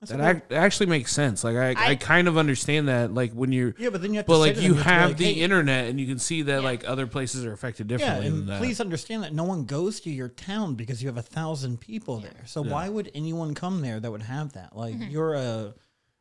that 0.01 0.35
ac- 0.35 0.55
actually 0.55 0.85
makes 0.87 1.11
sense. 1.11 1.43
Like 1.43 1.55
I, 1.55 1.69
I, 1.71 1.89
I- 1.91 1.95
kind 1.95 2.27
of 2.27 2.37
understand 2.37 2.87
that. 2.87 3.13
Like 3.13 3.31
when 3.33 3.51
you're 3.51 3.73
yeah 3.77 3.89
but 3.89 4.01
then 4.01 4.13
you 4.13 4.17
have 4.17 4.25
but 4.27 4.35
say 4.35 4.39
like 4.39 4.55
to 4.55 4.61
you 4.61 4.73
them, 4.73 4.83
have 4.83 5.09
like, 5.11 5.17
the 5.17 5.33
"Hey, 5.33 5.41
internet 5.41 5.87
and 5.87 5.99
you 5.99 6.07
can 6.07 6.19
see 6.19 6.43
that 6.43 6.63
like 6.63 6.87
other 6.87 7.07
places 7.07 7.45
are 7.45 7.53
affected 7.53 7.89
Yeah, 7.89 7.97
differently 7.97 8.29
than 8.29 8.39
and 8.39 8.49
that. 8.49 8.59
please 8.59 8.79
understand 8.79 9.23
that 9.23 9.33
no 9.33 9.43
one 9.43 9.65
goes 9.65 9.99
to 10.01 10.09
your 10.09 10.29
town 10.29 10.75
because 10.75 11.01
you 11.01 11.07
have 11.09 11.17
a 11.17 11.21
thousand 11.21 11.79
people 11.79 12.19
there. 12.19 12.43
So 12.45 12.61
why 12.61 12.89
would 12.89 13.11
anyone 13.15 13.55
come 13.55 13.81
there 13.81 13.99
that 13.99 14.11
would 14.11 14.21
have 14.23 14.53
that? 14.53 14.75
Like 14.75 14.95
mm-hmm. 14.95 15.09
you're 15.09 15.33
a 15.33 15.73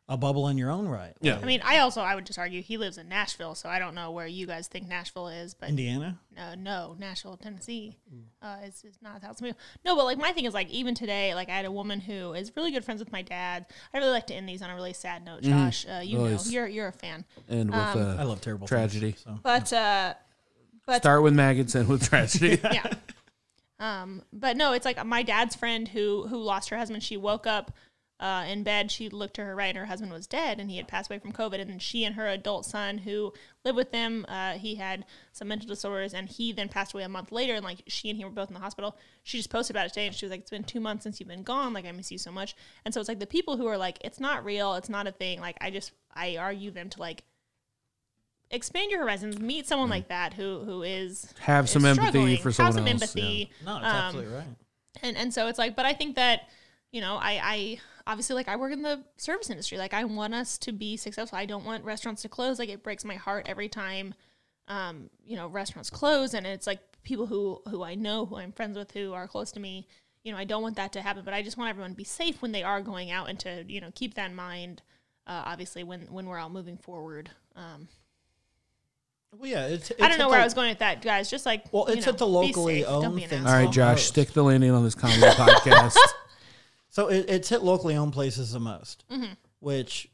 a 0.08 0.16
bubble 0.16 0.46
in 0.48 0.56
your 0.56 0.70
own 0.70 0.86
right. 0.86 1.14
Yeah. 1.20 1.34
Like, 1.34 1.42
I 1.42 1.46
mean, 1.46 1.60
I 1.64 1.78
also 1.78 2.00
I 2.00 2.14
would 2.14 2.26
just 2.26 2.38
argue 2.38 2.62
he 2.62 2.76
lives 2.76 2.96
in 2.96 3.08
Nashville, 3.08 3.54
so 3.54 3.68
I 3.68 3.78
don't 3.78 3.94
know 3.94 4.12
where 4.12 4.26
you 4.26 4.46
guys 4.46 4.68
think 4.68 4.86
Nashville 4.86 5.28
is, 5.28 5.54
but 5.54 5.68
Indiana. 5.68 6.18
no, 6.36 6.54
no, 6.54 6.96
Nashville, 6.98 7.36
Tennessee, 7.36 7.96
uh, 8.40 8.58
is, 8.64 8.84
is 8.84 8.98
not 9.02 9.16
a 9.16 9.20
thousand 9.20 9.46
people. 9.46 9.60
No, 9.84 9.96
but 9.96 10.04
like 10.04 10.18
my 10.18 10.30
thing 10.30 10.44
is 10.44 10.54
like 10.54 10.70
even 10.70 10.94
today, 10.94 11.34
like 11.34 11.48
I 11.48 11.56
had 11.56 11.64
a 11.64 11.72
woman 11.72 12.00
who 12.00 12.34
is 12.34 12.52
really 12.54 12.70
good 12.70 12.84
friends 12.84 13.00
with 13.00 13.10
my 13.10 13.22
dad. 13.22 13.66
I 13.92 13.98
really 13.98 14.10
like 14.10 14.28
to 14.28 14.34
end 14.34 14.48
these 14.48 14.62
on 14.62 14.70
a 14.70 14.74
really 14.76 14.92
sad 14.92 15.24
note, 15.24 15.42
Josh. 15.42 15.84
Uh, 15.88 16.00
you 16.04 16.18
Always. 16.18 16.46
know, 16.46 16.52
you're 16.52 16.68
you're 16.68 16.88
a 16.88 16.92
fan, 16.92 17.24
and 17.48 17.70
with 17.70 17.78
I 17.78 17.92
uh, 17.92 18.24
love 18.24 18.40
terrible 18.40 18.68
Tragedy. 18.68 19.12
Things, 19.12 19.24
so. 19.24 19.40
but 19.42 19.72
uh, 19.72 20.14
but 20.86 21.02
start 21.02 21.24
with 21.24 21.34
maggots 21.34 21.74
and 21.74 21.88
with 21.88 22.08
tragedy. 22.08 22.60
yeah. 22.72 22.92
Um, 23.78 24.22
but 24.32 24.56
no, 24.56 24.72
it's 24.72 24.86
like 24.86 25.04
my 25.04 25.22
dad's 25.22 25.54
friend 25.54 25.88
who 25.88 26.26
who 26.28 26.38
lost 26.38 26.70
her 26.70 26.76
husband. 26.76 27.02
She 27.02 27.16
woke 27.16 27.46
up 27.46 27.72
uh, 28.18 28.44
in 28.48 28.62
bed. 28.62 28.90
She 28.90 29.08
looked 29.10 29.34
to 29.34 29.44
her 29.44 29.54
right, 29.54 29.66
and 29.68 29.76
her 29.78 29.86
husband 29.86 30.10
was 30.12 30.26
dead, 30.26 30.58
and 30.58 30.70
he 30.70 30.78
had 30.78 30.88
passed 30.88 31.10
away 31.10 31.18
from 31.18 31.32
COVID. 31.32 31.60
And 31.60 31.68
then 31.70 31.78
she 31.78 32.04
and 32.04 32.14
her 32.14 32.26
adult 32.28 32.64
son, 32.64 32.98
who 32.98 33.32
lived 33.64 33.76
with 33.76 33.92
them, 33.92 34.24
uh, 34.28 34.52
he 34.52 34.76
had 34.76 35.04
some 35.32 35.48
mental 35.48 35.68
disorders, 35.68 36.14
and 36.14 36.28
he 36.28 36.50
then 36.52 36.68
passed 36.68 36.94
away 36.94 37.02
a 37.02 37.08
month 37.08 37.30
later. 37.30 37.54
And 37.54 37.64
like 37.64 37.82
she 37.86 38.08
and 38.08 38.16
he 38.18 38.24
were 38.24 38.30
both 38.30 38.48
in 38.48 38.54
the 38.54 38.60
hospital. 38.60 38.96
She 39.22 39.36
just 39.38 39.50
posted 39.50 39.76
about 39.76 39.86
it 39.86 39.88
today, 39.90 40.06
and 40.06 40.14
she 40.14 40.24
was 40.24 40.30
like, 40.30 40.40
"It's 40.40 40.50
been 40.50 40.64
two 40.64 40.80
months 40.80 41.02
since 41.02 41.20
you've 41.20 41.28
been 41.28 41.42
gone. 41.42 41.72
Like 41.72 41.84
I 41.84 41.92
miss 41.92 42.10
you 42.10 42.18
so 42.18 42.32
much." 42.32 42.56
And 42.84 42.94
so 42.94 43.00
it's 43.00 43.08
like 43.08 43.20
the 43.20 43.26
people 43.26 43.56
who 43.58 43.66
are 43.66 43.76
like, 43.78 43.98
"It's 44.02 44.18
not 44.20 44.44
real. 44.44 44.74
It's 44.74 44.88
not 44.88 45.06
a 45.06 45.12
thing." 45.12 45.40
Like 45.40 45.58
I 45.60 45.70
just 45.70 45.92
I 46.14 46.36
argue 46.38 46.70
them 46.70 46.88
to 46.90 47.00
like 47.00 47.24
expand 48.50 48.90
your 48.90 49.00
horizons. 49.00 49.38
Meet 49.38 49.66
someone 49.66 49.90
like 49.90 50.08
that 50.08 50.34
who 50.34 50.60
who 50.64 50.82
is 50.82 51.34
Have 51.40 51.64
is 51.66 51.70
some 51.72 51.84
empathy 51.84 52.36
for 52.36 52.52
someone 52.52 52.72
have 52.72 52.80
some 52.80 52.88
else, 52.88 53.02
empathy. 53.02 53.50
No, 53.64 53.76
it's 53.76 53.84
Um, 53.84 53.92
absolutely 53.92 54.34
right. 54.34 54.46
and 55.02 55.16
and 55.16 55.34
so 55.34 55.48
it's 55.48 55.58
like 55.58 55.74
but 55.76 55.84
i 55.84 55.92
think 55.92 56.16
that 56.16 56.48
you 56.92 57.00
know 57.00 57.16
i 57.16 57.40
i 57.42 57.78
obviously 58.06 58.34
like 58.36 58.48
i 58.48 58.56
work 58.56 58.72
in 58.72 58.82
the 58.82 59.02
service 59.16 59.50
industry 59.50 59.78
like 59.78 59.92
i 59.94 60.04
want 60.04 60.32
us 60.34 60.58
to 60.58 60.72
be 60.72 60.96
successful 60.96 61.36
i 61.38 61.44
don't 61.46 61.64
want 61.64 61.84
restaurants 61.84 62.22
to 62.22 62.28
close 62.28 62.58
like 62.58 62.68
it 62.68 62.82
breaks 62.82 63.04
my 63.04 63.14
heart 63.16 63.44
every 63.48 63.68
time 63.68 64.14
um 64.68 65.10
you 65.24 65.36
know 65.36 65.48
restaurants 65.48 65.90
close 65.90 66.34
and 66.34 66.46
it's 66.46 66.66
like 66.66 66.80
people 67.02 67.26
who 67.26 67.60
who 67.68 67.82
i 67.82 67.94
know 67.94 68.24
who 68.26 68.36
i'm 68.36 68.52
friends 68.52 68.76
with 68.76 68.90
who 68.92 69.12
are 69.12 69.26
close 69.26 69.50
to 69.52 69.60
me 69.60 69.86
you 70.22 70.32
know 70.32 70.38
i 70.38 70.44
don't 70.44 70.62
want 70.62 70.76
that 70.76 70.92
to 70.92 71.00
happen 71.00 71.22
but 71.24 71.34
i 71.34 71.42
just 71.42 71.56
want 71.56 71.70
everyone 71.70 71.90
to 71.90 71.96
be 71.96 72.04
safe 72.04 72.40
when 72.42 72.52
they 72.52 72.62
are 72.62 72.80
going 72.80 73.10
out 73.10 73.28
and 73.28 73.38
to 73.40 73.64
you 73.68 73.80
know 73.80 73.90
keep 73.94 74.14
that 74.14 74.30
in 74.30 74.36
mind 74.36 74.82
uh, 75.26 75.42
obviously 75.44 75.82
when 75.84 76.00
when 76.02 76.26
we're 76.26 76.38
all 76.38 76.50
moving 76.50 76.76
forward 76.76 77.30
um 77.56 77.88
Well, 79.36 79.50
yeah, 79.50 79.66
it's, 79.66 79.90
i 80.00 80.08
don't 80.08 80.18
know 80.18 80.28
where 80.28 80.40
i 80.40 80.44
was 80.44 80.54
going. 80.54 80.66
going 80.66 80.70
with 80.72 80.78
that 80.80 81.02
guys 81.02 81.28
just 81.30 81.44
like 81.46 81.64
Well, 81.72 81.86
you 81.88 81.94
it's 81.96 82.06
know, 82.06 82.12
at 82.12 82.18
the 82.18 82.26
locally 82.26 82.82
safe. 82.82 82.88
Owned 82.88 83.16
be 83.16 83.24
an 83.24 83.28
things. 83.28 83.46
All 83.46 83.52
right, 83.52 83.70
Josh, 83.70 84.04
stick 84.04 84.30
the 84.32 84.42
landing 84.44 84.70
on 84.70 84.84
this 84.84 84.94
comedy 84.94 85.20
podcast. 85.26 85.96
So 86.96 87.08
it, 87.08 87.26
it's 87.28 87.50
hit 87.50 87.62
locally 87.62 87.94
owned 87.94 88.14
places 88.14 88.52
the 88.52 88.58
most, 88.58 89.04
Mm-hmm. 89.12 89.34
which, 89.60 90.08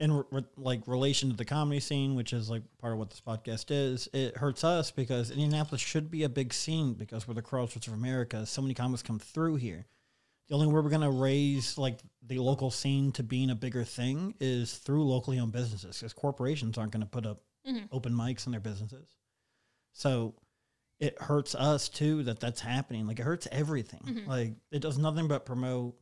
in 0.00 0.24
re- 0.32 0.42
like 0.56 0.80
relation 0.88 1.30
to 1.30 1.36
the 1.36 1.44
comedy 1.44 1.78
scene, 1.78 2.16
which 2.16 2.32
is 2.32 2.50
like 2.50 2.62
part 2.80 2.94
of 2.94 2.98
what 2.98 3.10
this 3.10 3.20
podcast 3.20 3.66
is, 3.70 4.08
it 4.12 4.36
hurts 4.36 4.64
us 4.64 4.90
because 4.90 5.30
Indianapolis 5.30 5.80
should 5.80 6.10
be 6.10 6.24
a 6.24 6.28
big 6.28 6.52
scene 6.52 6.94
because 6.94 7.28
we're 7.28 7.34
the 7.34 7.42
crossroads 7.42 7.86
of 7.86 7.94
America. 7.94 8.44
So 8.44 8.60
many 8.60 8.74
comics 8.74 9.04
come 9.04 9.20
through 9.20 9.54
here. 9.54 9.86
The 10.48 10.56
only 10.56 10.66
way 10.66 10.72
we're 10.74 10.90
gonna 10.90 11.12
raise 11.12 11.78
like 11.78 12.00
the 12.26 12.40
local 12.40 12.72
scene 12.72 13.12
to 13.12 13.22
being 13.22 13.50
a 13.50 13.54
bigger 13.54 13.84
thing 13.84 14.34
is 14.40 14.78
through 14.78 15.04
locally 15.04 15.38
owned 15.38 15.52
businesses 15.52 15.96
because 16.00 16.12
corporations 16.12 16.76
aren't 16.76 16.90
gonna 16.90 17.06
put 17.06 17.24
up 17.24 17.40
open 17.92 18.12
mics 18.12 18.46
in 18.46 18.50
their 18.50 18.60
businesses. 18.60 19.14
So 19.92 20.34
it 20.98 21.22
hurts 21.22 21.54
us 21.54 21.88
too 21.88 22.24
that 22.24 22.40
that's 22.40 22.60
happening. 22.62 23.06
Like 23.06 23.20
it 23.20 23.22
hurts 23.22 23.46
everything. 23.52 24.24
Like 24.26 24.54
it 24.72 24.80
does 24.82 24.98
nothing 24.98 25.28
but 25.28 25.46
promote 25.46 25.94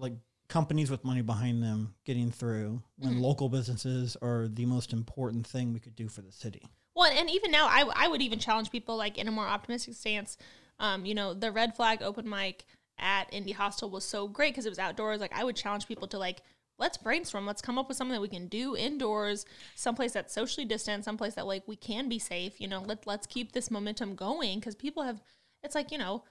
like 0.00 0.14
companies 0.48 0.90
with 0.90 1.04
money 1.04 1.22
behind 1.22 1.62
them 1.62 1.94
getting 2.04 2.30
through 2.30 2.82
when 2.98 3.20
local 3.20 3.48
businesses 3.48 4.16
are 4.20 4.48
the 4.48 4.66
most 4.66 4.92
important 4.92 5.46
thing 5.46 5.72
we 5.72 5.78
could 5.78 5.94
do 5.94 6.08
for 6.08 6.22
the 6.22 6.32
city. 6.32 6.62
Well, 6.94 7.10
and 7.10 7.30
even 7.30 7.50
now, 7.50 7.66
I, 7.66 7.88
I 7.94 8.08
would 8.08 8.20
even 8.20 8.38
challenge 8.38 8.70
people 8.70 8.96
like 8.96 9.16
in 9.16 9.28
a 9.28 9.32
more 9.32 9.46
optimistic 9.46 9.94
stance. 9.94 10.36
Um, 10.78 11.06
you 11.06 11.14
know, 11.14 11.34
the 11.34 11.52
red 11.52 11.76
flag 11.76 12.02
open 12.02 12.28
mic 12.28 12.64
at 12.98 13.32
Indy 13.32 13.52
Hostel 13.52 13.90
was 13.90 14.04
so 14.04 14.26
great 14.26 14.52
because 14.52 14.66
it 14.66 14.70
was 14.70 14.78
outdoors. 14.78 15.20
Like, 15.20 15.34
I 15.34 15.44
would 15.44 15.56
challenge 15.56 15.86
people 15.86 16.08
to 16.08 16.18
like, 16.18 16.42
let's 16.78 16.96
brainstorm. 16.98 17.46
Let's 17.46 17.62
come 17.62 17.78
up 17.78 17.86
with 17.86 17.96
something 17.96 18.14
that 18.14 18.20
we 18.20 18.28
can 18.28 18.48
do 18.48 18.76
indoors, 18.76 19.46
someplace 19.76 20.12
that's 20.12 20.34
socially 20.34 20.66
distant, 20.66 21.04
someplace 21.04 21.34
that 21.34 21.46
like 21.46 21.62
we 21.68 21.76
can 21.76 22.08
be 22.08 22.18
safe. 22.18 22.60
You 22.60 22.66
know, 22.66 22.80
let 22.80 23.06
let's 23.06 23.26
keep 23.26 23.52
this 23.52 23.70
momentum 23.70 24.16
going 24.16 24.58
because 24.58 24.74
people 24.74 25.04
have. 25.04 25.22
It's 25.62 25.74
like 25.74 25.92
you 25.92 25.98
know, 25.98 26.24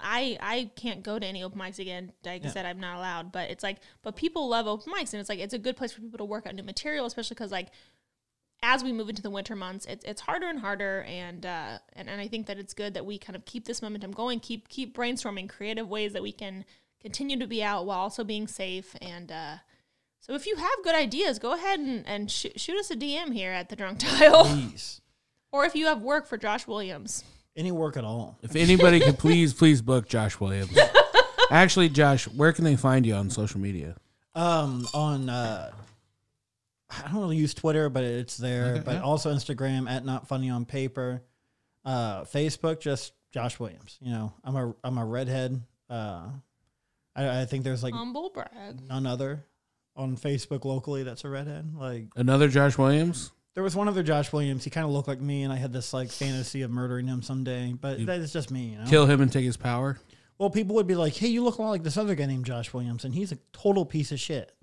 I 0.00 0.36
I 0.40 0.70
can't 0.76 1.02
go 1.02 1.18
to 1.18 1.26
any 1.26 1.42
open 1.42 1.58
mics 1.58 1.78
again. 1.78 2.12
Like 2.24 2.44
I 2.44 2.48
said, 2.48 2.66
I'm 2.66 2.80
not 2.80 2.96
allowed. 2.96 3.32
But 3.32 3.50
it's 3.50 3.62
like, 3.62 3.78
but 4.02 4.16
people 4.16 4.48
love 4.48 4.66
open 4.66 4.92
mics, 4.92 5.12
and 5.12 5.20
it's 5.20 5.28
like 5.28 5.38
it's 5.38 5.54
a 5.54 5.58
good 5.58 5.76
place 5.76 5.92
for 5.92 6.00
people 6.00 6.18
to 6.18 6.24
work 6.24 6.46
out 6.46 6.54
new 6.54 6.62
material, 6.62 7.06
especially 7.06 7.34
because 7.34 7.52
like 7.52 7.68
as 8.62 8.84
we 8.84 8.92
move 8.92 9.08
into 9.08 9.22
the 9.22 9.30
winter 9.30 9.56
months, 9.56 9.86
it's 9.86 10.04
it's 10.04 10.22
harder 10.22 10.48
and 10.48 10.58
harder, 10.58 11.02
and 11.08 11.46
uh, 11.46 11.78
and 11.94 12.08
and 12.08 12.20
I 12.20 12.28
think 12.28 12.46
that 12.46 12.58
it's 12.58 12.74
good 12.74 12.94
that 12.94 13.06
we 13.06 13.18
kind 13.18 13.36
of 13.36 13.44
keep 13.44 13.64
this 13.64 13.80
momentum 13.80 14.12
going, 14.12 14.40
keep 14.40 14.68
keep 14.68 14.96
brainstorming 14.96 15.48
creative 15.48 15.88
ways 15.88 16.12
that 16.12 16.22
we 16.22 16.32
can 16.32 16.64
continue 17.00 17.38
to 17.38 17.46
be 17.46 17.62
out 17.62 17.86
while 17.86 17.98
also 17.98 18.24
being 18.24 18.46
safe. 18.46 18.94
And 19.00 19.32
uh, 19.32 19.56
so, 20.20 20.34
if 20.34 20.46
you 20.46 20.56
have 20.56 20.70
good 20.84 20.94
ideas, 20.94 21.38
go 21.38 21.52
ahead 21.54 21.80
and 21.80 22.06
and 22.06 22.30
sh- 22.30 22.46
shoot 22.56 22.78
us 22.78 22.90
a 22.90 22.96
DM 22.96 23.32
here 23.32 23.52
at 23.52 23.68
the 23.70 23.76
Drunk 23.76 24.00
Tile, 24.00 24.44
Please. 24.44 25.00
or 25.52 25.64
if 25.64 25.74
you 25.74 25.86
have 25.86 26.02
work 26.02 26.26
for 26.26 26.36
Josh 26.36 26.66
Williams. 26.66 27.24
Any 27.56 27.72
work 27.72 27.96
at 27.96 28.04
all. 28.04 28.38
if 28.42 28.54
anybody 28.56 29.00
could 29.00 29.18
please, 29.26 29.52
please 29.52 29.82
book 29.82 30.08
Josh 30.08 30.38
Williams. 30.40 30.76
Actually, 31.50 31.88
Josh, 31.88 32.28
where 32.28 32.52
can 32.52 32.64
they 32.64 32.76
find 32.76 33.04
you 33.04 33.14
on 33.14 33.28
social 33.28 33.60
media? 33.60 33.96
Um, 34.34 34.86
on 34.94 35.28
uh, 35.28 35.72
I 36.90 37.02
don't 37.10 37.20
really 37.20 37.36
use 37.36 37.54
Twitter, 37.54 37.88
but 37.88 38.04
it's 38.04 38.36
there. 38.36 38.80
but 38.84 39.02
also 39.02 39.32
Instagram 39.34 39.90
at 39.90 40.04
not 40.04 40.28
funny 40.28 40.48
on 40.50 40.64
paper. 40.64 41.22
Uh, 41.84 42.22
Facebook 42.22 42.80
just 42.80 43.12
Josh 43.32 43.58
Williams. 43.58 43.98
You 44.00 44.12
know, 44.12 44.32
I'm 44.44 44.56
a 44.56 44.74
I'm 44.84 44.98
a 44.98 45.04
redhead. 45.04 45.60
Uh, 45.88 46.28
I, 47.16 47.40
I 47.40 47.44
think 47.46 47.64
there's 47.64 47.82
like 47.82 47.94
Humble 47.94 48.30
brag. 48.30 48.80
none 48.88 49.06
other 49.06 49.44
on 49.96 50.16
Facebook 50.16 50.64
locally 50.64 51.02
that's 51.02 51.24
a 51.24 51.28
redhead. 51.28 51.74
Like 51.74 52.06
Another 52.14 52.48
Josh 52.48 52.78
Williams? 52.78 53.32
There 53.54 53.62
was 53.62 53.74
one 53.74 53.88
other 53.88 54.02
Josh 54.02 54.32
Williams. 54.32 54.64
He 54.64 54.70
kind 54.70 54.86
of 54.86 54.92
looked 54.92 55.08
like 55.08 55.20
me, 55.20 55.42
and 55.42 55.52
I 55.52 55.56
had 55.56 55.72
this 55.72 55.92
like 55.92 56.10
fantasy 56.10 56.62
of 56.62 56.70
murdering 56.70 57.06
him 57.06 57.22
someday. 57.22 57.74
But 57.78 58.06
that 58.06 58.20
is 58.20 58.32
just 58.32 58.50
me. 58.50 58.70
You 58.70 58.78
know? 58.78 58.86
Kill 58.86 59.06
him 59.06 59.20
and 59.20 59.32
take 59.32 59.44
his 59.44 59.56
power? 59.56 59.98
Well, 60.38 60.50
people 60.50 60.74
would 60.76 60.86
be 60.86 60.94
like, 60.94 61.14
"Hey, 61.14 61.28
you 61.28 61.44
look 61.44 61.58
a 61.58 61.62
lot 61.62 61.70
like 61.70 61.82
this 61.82 61.96
other 61.96 62.14
guy 62.14 62.26
named 62.26 62.46
Josh 62.46 62.72
Williams, 62.72 63.04
and 63.04 63.14
he's 63.14 63.32
a 63.32 63.38
total 63.52 63.84
piece 63.84 64.12
of 64.12 64.20
shit." 64.20 64.54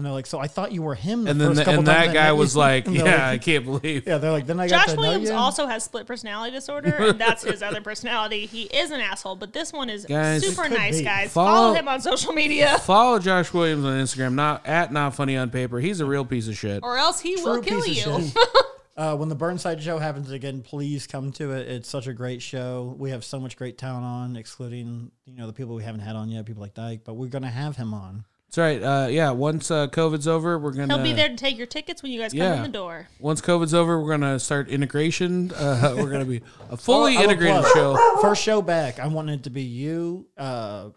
And 0.00 0.06
they're 0.06 0.14
like, 0.14 0.24
"So 0.24 0.38
I 0.38 0.46
thought 0.46 0.72
you 0.72 0.80
were 0.80 0.94
him." 0.94 1.24
The 1.24 1.30
And 1.32 1.38
then 1.38 1.48
first 1.54 1.66
the, 1.66 1.72
and 1.76 1.86
that 1.86 2.14
guy 2.14 2.32
was 2.32 2.56
like, 2.56 2.86
And 2.88 2.96
they're 2.96 3.04
"Yeah, 3.06 3.28
I 3.28 3.36
can't 3.36 3.66
believe." 3.66 4.06
yeah." 4.06 4.16
They're 4.16 4.32
like, 4.32 4.46
"Then 4.46 4.58
I 4.58 4.66
got 4.66 4.86
Josh 4.86 4.94
to 4.94 5.00
Williams 5.00 5.28
know 5.28 5.34
you." 5.34 5.40
also 5.40 5.66
has 5.66 5.84
split 5.84 6.06
personality 6.06 6.52
disorder, 6.52 6.88
and 6.96 7.20
that's 7.20 7.42
his 7.44 7.62
other 7.62 7.82
personality. 7.82 8.46
He 8.46 8.62
is 8.62 8.90
an 8.92 9.00
asshole, 9.02 9.36
but 9.36 9.52
this 9.52 9.74
one 9.74 9.90
is 9.90 10.06
Guys, 10.06 10.46
super 10.46 10.70
nice, 10.70 10.98
be. 11.00 11.04
guys. 11.04 11.30
Follow- 11.32 11.50
Follow 11.50 11.74
him 11.74 11.86
on 11.88 12.00
social 12.00 12.32
media, 12.32 12.78
Follow 12.82 13.18
Josh 13.18 13.52
Williams 13.52 13.84
on 13.84 13.92
Instagram, 14.02 14.32
not 14.32 14.66
at 14.66 14.90
not 14.90 15.14
funny 15.14 15.36
on 15.36 15.50
paper. 15.50 15.80
He's 15.80 16.00
a 16.00 16.06
real 16.06 16.24
piece 16.24 16.48
of 16.48 16.56
shit. 16.56 16.82
or 16.82 16.96
else 16.96 17.20
he 17.20 17.36
will 17.36 17.60
kill 17.60 17.82
piece 17.82 18.06
you. 18.06 18.12
of 18.12 18.24
shit. 18.24 18.36
uh, 18.96 19.16
when 19.16 19.28
the 19.28 19.34
Burnside 19.34 19.82
show 19.82 19.98
happens 19.98 20.30
again, 20.30 20.62
please 20.62 21.06
come 21.06 21.30
to 21.32 21.52
it. 21.52 21.68
It's 21.68 21.88
such 21.90 22.06
a 22.06 22.12
great 22.14 22.40
show. 22.40 22.94
We 22.98 23.10
have 23.10 23.22
so 23.24 23.38
much 23.38 23.56
great 23.56 23.76
talent 23.76 24.04
on, 24.06 24.36
excluding 24.36 25.10
you 25.26 25.36
know 25.36 25.46
the 25.46 25.52
people 25.52 25.74
we 25.74 25.82
haven't 25.84 26.00
had 26.00 26.16
on 26.16 26.30
yet, 26.30 26.46
people 26.46 26.62
like 26.62 26.74
Dyke. 26.74 27.00
But 27.04 27.14
we're 27.14 27.28
gonna 27.28 27.50
have 27.50 27.76
him 27.76 27.92
on. 27.92 28.24
That's 28.50 28.58
right. 28.58 28.82
Uh, 28.82 29.06
yeah, 29.08 29.30
once 29.30 29.70
uh, 29.70 29.86
COVID's 29.86 30.26
over, 30.26 30.58
we're 30.58 30.72
gonna. 30.72 30.92
He'll 30.92 31.04
be 31.04 31.12
there 31.12 31.28
to 31.28 31.36
take 31.36 31.56
your 31.56 31.68
tickets 31.68 32.02
when 32.02 32.10
you 32.10 32.18
guys 32.20 32.32
come 32.32 32.42
in 32.42 32.62
the 32.64 32.68
door. 32.68 33.06
Once 33.20 33.40
COVID's 33.40 33.74
over, 33.74 34.00
we're 34.02 34.10
gonna 34.10 34.40
start 34.40 34.68
integration. 34.68 35.52
Uh, 35.60 35.94
we're 35.96 36.10
gonna 36.10 36.24
be 36.24 36.40
a 36.68 36.76
fully 36.76 37.12
I'll- 37.12 37.18
I'll 37.18 37.30
integrated 37.30 37.64
show. 37.74 38.18
First 38.20 38.42
show 38.42 38.60
back, 38.60 38.98
I 38.98 39.06
wanted 39.06 39.40
it 39.40 39.42
to 39.44 39.50
be 39.50 39.62
you, 39.62 40.26
uh, 40.36 40.88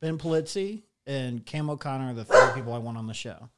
Ben 0.00 0.18
Polizzi, 0.18 0.82
and 1.06 1.44
Cam 1.46 1.70
O'Connor, 1.70 2.10
are 2.10 2.14
the 2.14 2.24
three 2.26 2.50
people 2.54 2.74
I 2.74 2.78
want 2.78 2.98
on 2.98 3.06
the 3.06 3.14
show. 3.14 3.48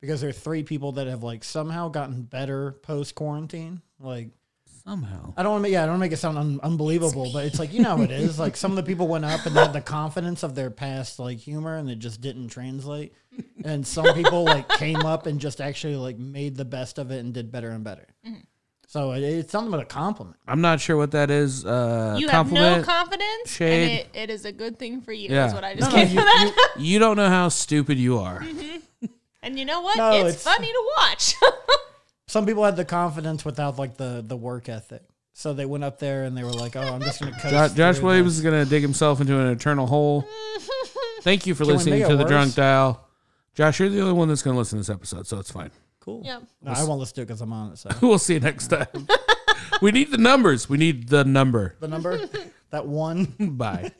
Because 0.00 0.22
they're 0.22 0.32
three 0.32 0.62
people 0.62 0.92
that 0.92 1.08
have 1.08 1.22
like 1.22 1.44
somehow 1.44 1.88
gotten 1.90 2.22
better 2.22 2.72
post 2.72 3.14
quarantine. 3.14 3.82
Like 4.00 4.30
Somehow, 4.84 5.32
I 5.36 5.42
don't 5.44 5.52
want 5.52 5.64
to, 5.64 5.70
yeah, 5.70 5.82
I 5.82 5.86
don't 5.86 5.92
want 5.94 6.00
to 6.00 6.04
make 6.06 6.12
it 6.12 6.16
sound 6.18 6.38
un- 6.38 6.60
unbelievable, 6.62 7.30
but 7.32 7.44
it's 7.44 7.58
like 7.60 7.72
you 7.72 7.82
know 7.82 7.96
how 7.96 8.02
it 8.02 8.10
is. 8.24 8.38
Like 8.38 8.56
some 8.56 8.72
of 8.72 8.76
the 8.76 8.82
people 8.82 9.06
went 9.06 9.24
up 9.24 9.46
and 9.46 9.54
they 9.54 9.60
had 9.60 9.72
the 9.72 9.80
confidence 9.80 10.42
of 10.42 10.54
their 10.56 10.70
past 10.70 11.18
like 11.20 11.38
humor, 11.38 11.76
and 11.76 11.88
it 11.88 12.00
just 12.00 12.20
didn't 12.20 12.48
translate. 12.48 13.12
And 13.64 13.86
some 13.86 14.12
people 14.14 14.44
like 14.44 14.68
came 14.68 15.00
up 15.06 15.26
and 15.26 15.40
just 15.40 15.60
actually 15.60 15.96
like 15.96 16.18
made 16.18 16.56
the 16.56 16.64
best 16.64 16.98
of 16.98 17.10
it 17.12 17.18
and 17.20 17.32
did 17.32 17.52
better 17.52 17.70
and 17.70 17.84
better. 17.84 18.06
So 18.88 19.12
it, 19.12 19.22
it's 19.22 19.52
something 19.52 19.70
but 19.70 19.80
a 19.80 19.84
compliment. 19.86 20.36
I'm 20.46 20.60
not 20.60 20.80
sure 20.80 20.96
what 20.96 21.12
that 21.12 21.30
is. 21.30 21.64
Uh, 21.64 22.16
You 22.18 22.26
have 22.28 22.46
compliment. 22.48 22.78
no 22.78 22.84
confidence, 22.92 23.50
shade. 23.50 23.82
and 23.82 23.90
it, 24.00 24.08
it 24.14 24.30
is 24.30 24.44
a 24.44 24.52
good 24.52 24.78
thing 24.78 25.00
for 25.00 25.12
you. 25.12 25.28
Yeah. 25.30 25.46
Is 25.46 25.54
what 25.54 25.64
I 25.64 25.74
just 25.76 25.90
No, 25.90 25.96
no, 25.96 26.02
gave 26.04 26.12
you- 26.12 26.18
you 26.20 26.24
that. 26.26 26.74
you 26.76 26.98
don't 26.98 27.16
know 27.16 27.28
how 27.30 27.48
stupid 27.48 27.96
you 27.98 28.18
are. 28.18 28.44
and 29.42 29.58
you 29.58 29.64
know 29.64 29.80
what? 29.80 29.96
No, 29.96 30.10
it's, 30.10 30.36
it's- 30.36 30.42
funny 30.42 30.66
to 30.66 30.82
watch. 30.98 31.34
some 32.32 32.46
people 32.46 32.64
had 32.64 32.76
the 32.76 32.84
confidence 32.86 33.44
without 33.44 33.78
like 33.78 33.98
the 33.98 34.24
the 34.26 34.36
work 34.36 34.70
ethic. 34.70 35.02
So 35.34 35.52
they 35.52 35.66
went 35.66 35.84
up 35.84 35.98
there 35.98 36.24
and 36.24 36.34
they 36.36 36.42
were 36.44 36.52
like, 36.52 36.76
"Oh, 36.76 36.80
I'm 36.80 37.02
just 37.02 37.20
going 37.20 37.32
to 37.32 37.38
coast." 37.38 37.52
Jo- 37.52 37.68
Josh 37.74 37.96
through 37.96 38.06
Williams 38.06 38.28
this." 38.32 38.38
is 38.38 38.42
gonna 38.44 38.64
dig 38.64 38.80
himself 38.82 39.20
into 39.20 39.38
an 39.38 39.48
eternal 39.48 39.86
hole. 39.86 40.26
Thank 41.22 41.46
you 41.46 41.54
for 41.54 41.64
Can 41.64 41.68
we 41.68 41.74
listening 41.74 41.98
make 42.00 42.08
to 42.08 42.14
it 42.14 42.16
the 42.16 42.24
Drunk 42.24 42.48
worse? 42.48 42.54
Dial. 42.54 43.08
Josh, 43.54 43.80
you're 43.80 43.90
the 43.90 44.00
only 44.00 44.14
one 44.14 44.28
that's 44.28 44.42
gonna 44.42 44.56
listen 44.56 44.78
to 44.78 44.80
this 44.80 44.90
episode, 44.90 45.26
so 45.26 45.38
it's 45.38 45.50
fine. 45.50 45.70
cool. 46.00 46.22
Yeah. 46.24 46.40
No, 46.62 46.72
I 46.72 46.84
won't 46.84 47.00
listen 47.00 47.16
to 47.16 47.20
it 47.22 47.26
because 47.26 47.42
I'm 47.42 47.52
on 47.52 47.72
it. 47.72 47.78
So 47.78 47.90
We'll 48.00 48.18
see 48.18 48.34
you 48.34 48.40
next 48.40 48.68
time. 48.68 48.86
we 49.82 49.92
need 49.92 50.10
the 50.10 50.18
numbers. 50.18 50.68
We 50.70 50.78
need 50.78 51.08
the 51.08 51.24
number. 51.24 51.76
the 51.80 51.88
number, 51.88 52.18
that 52.70 52.86
one. 52.86 53.24
Bye. 53.38 53.92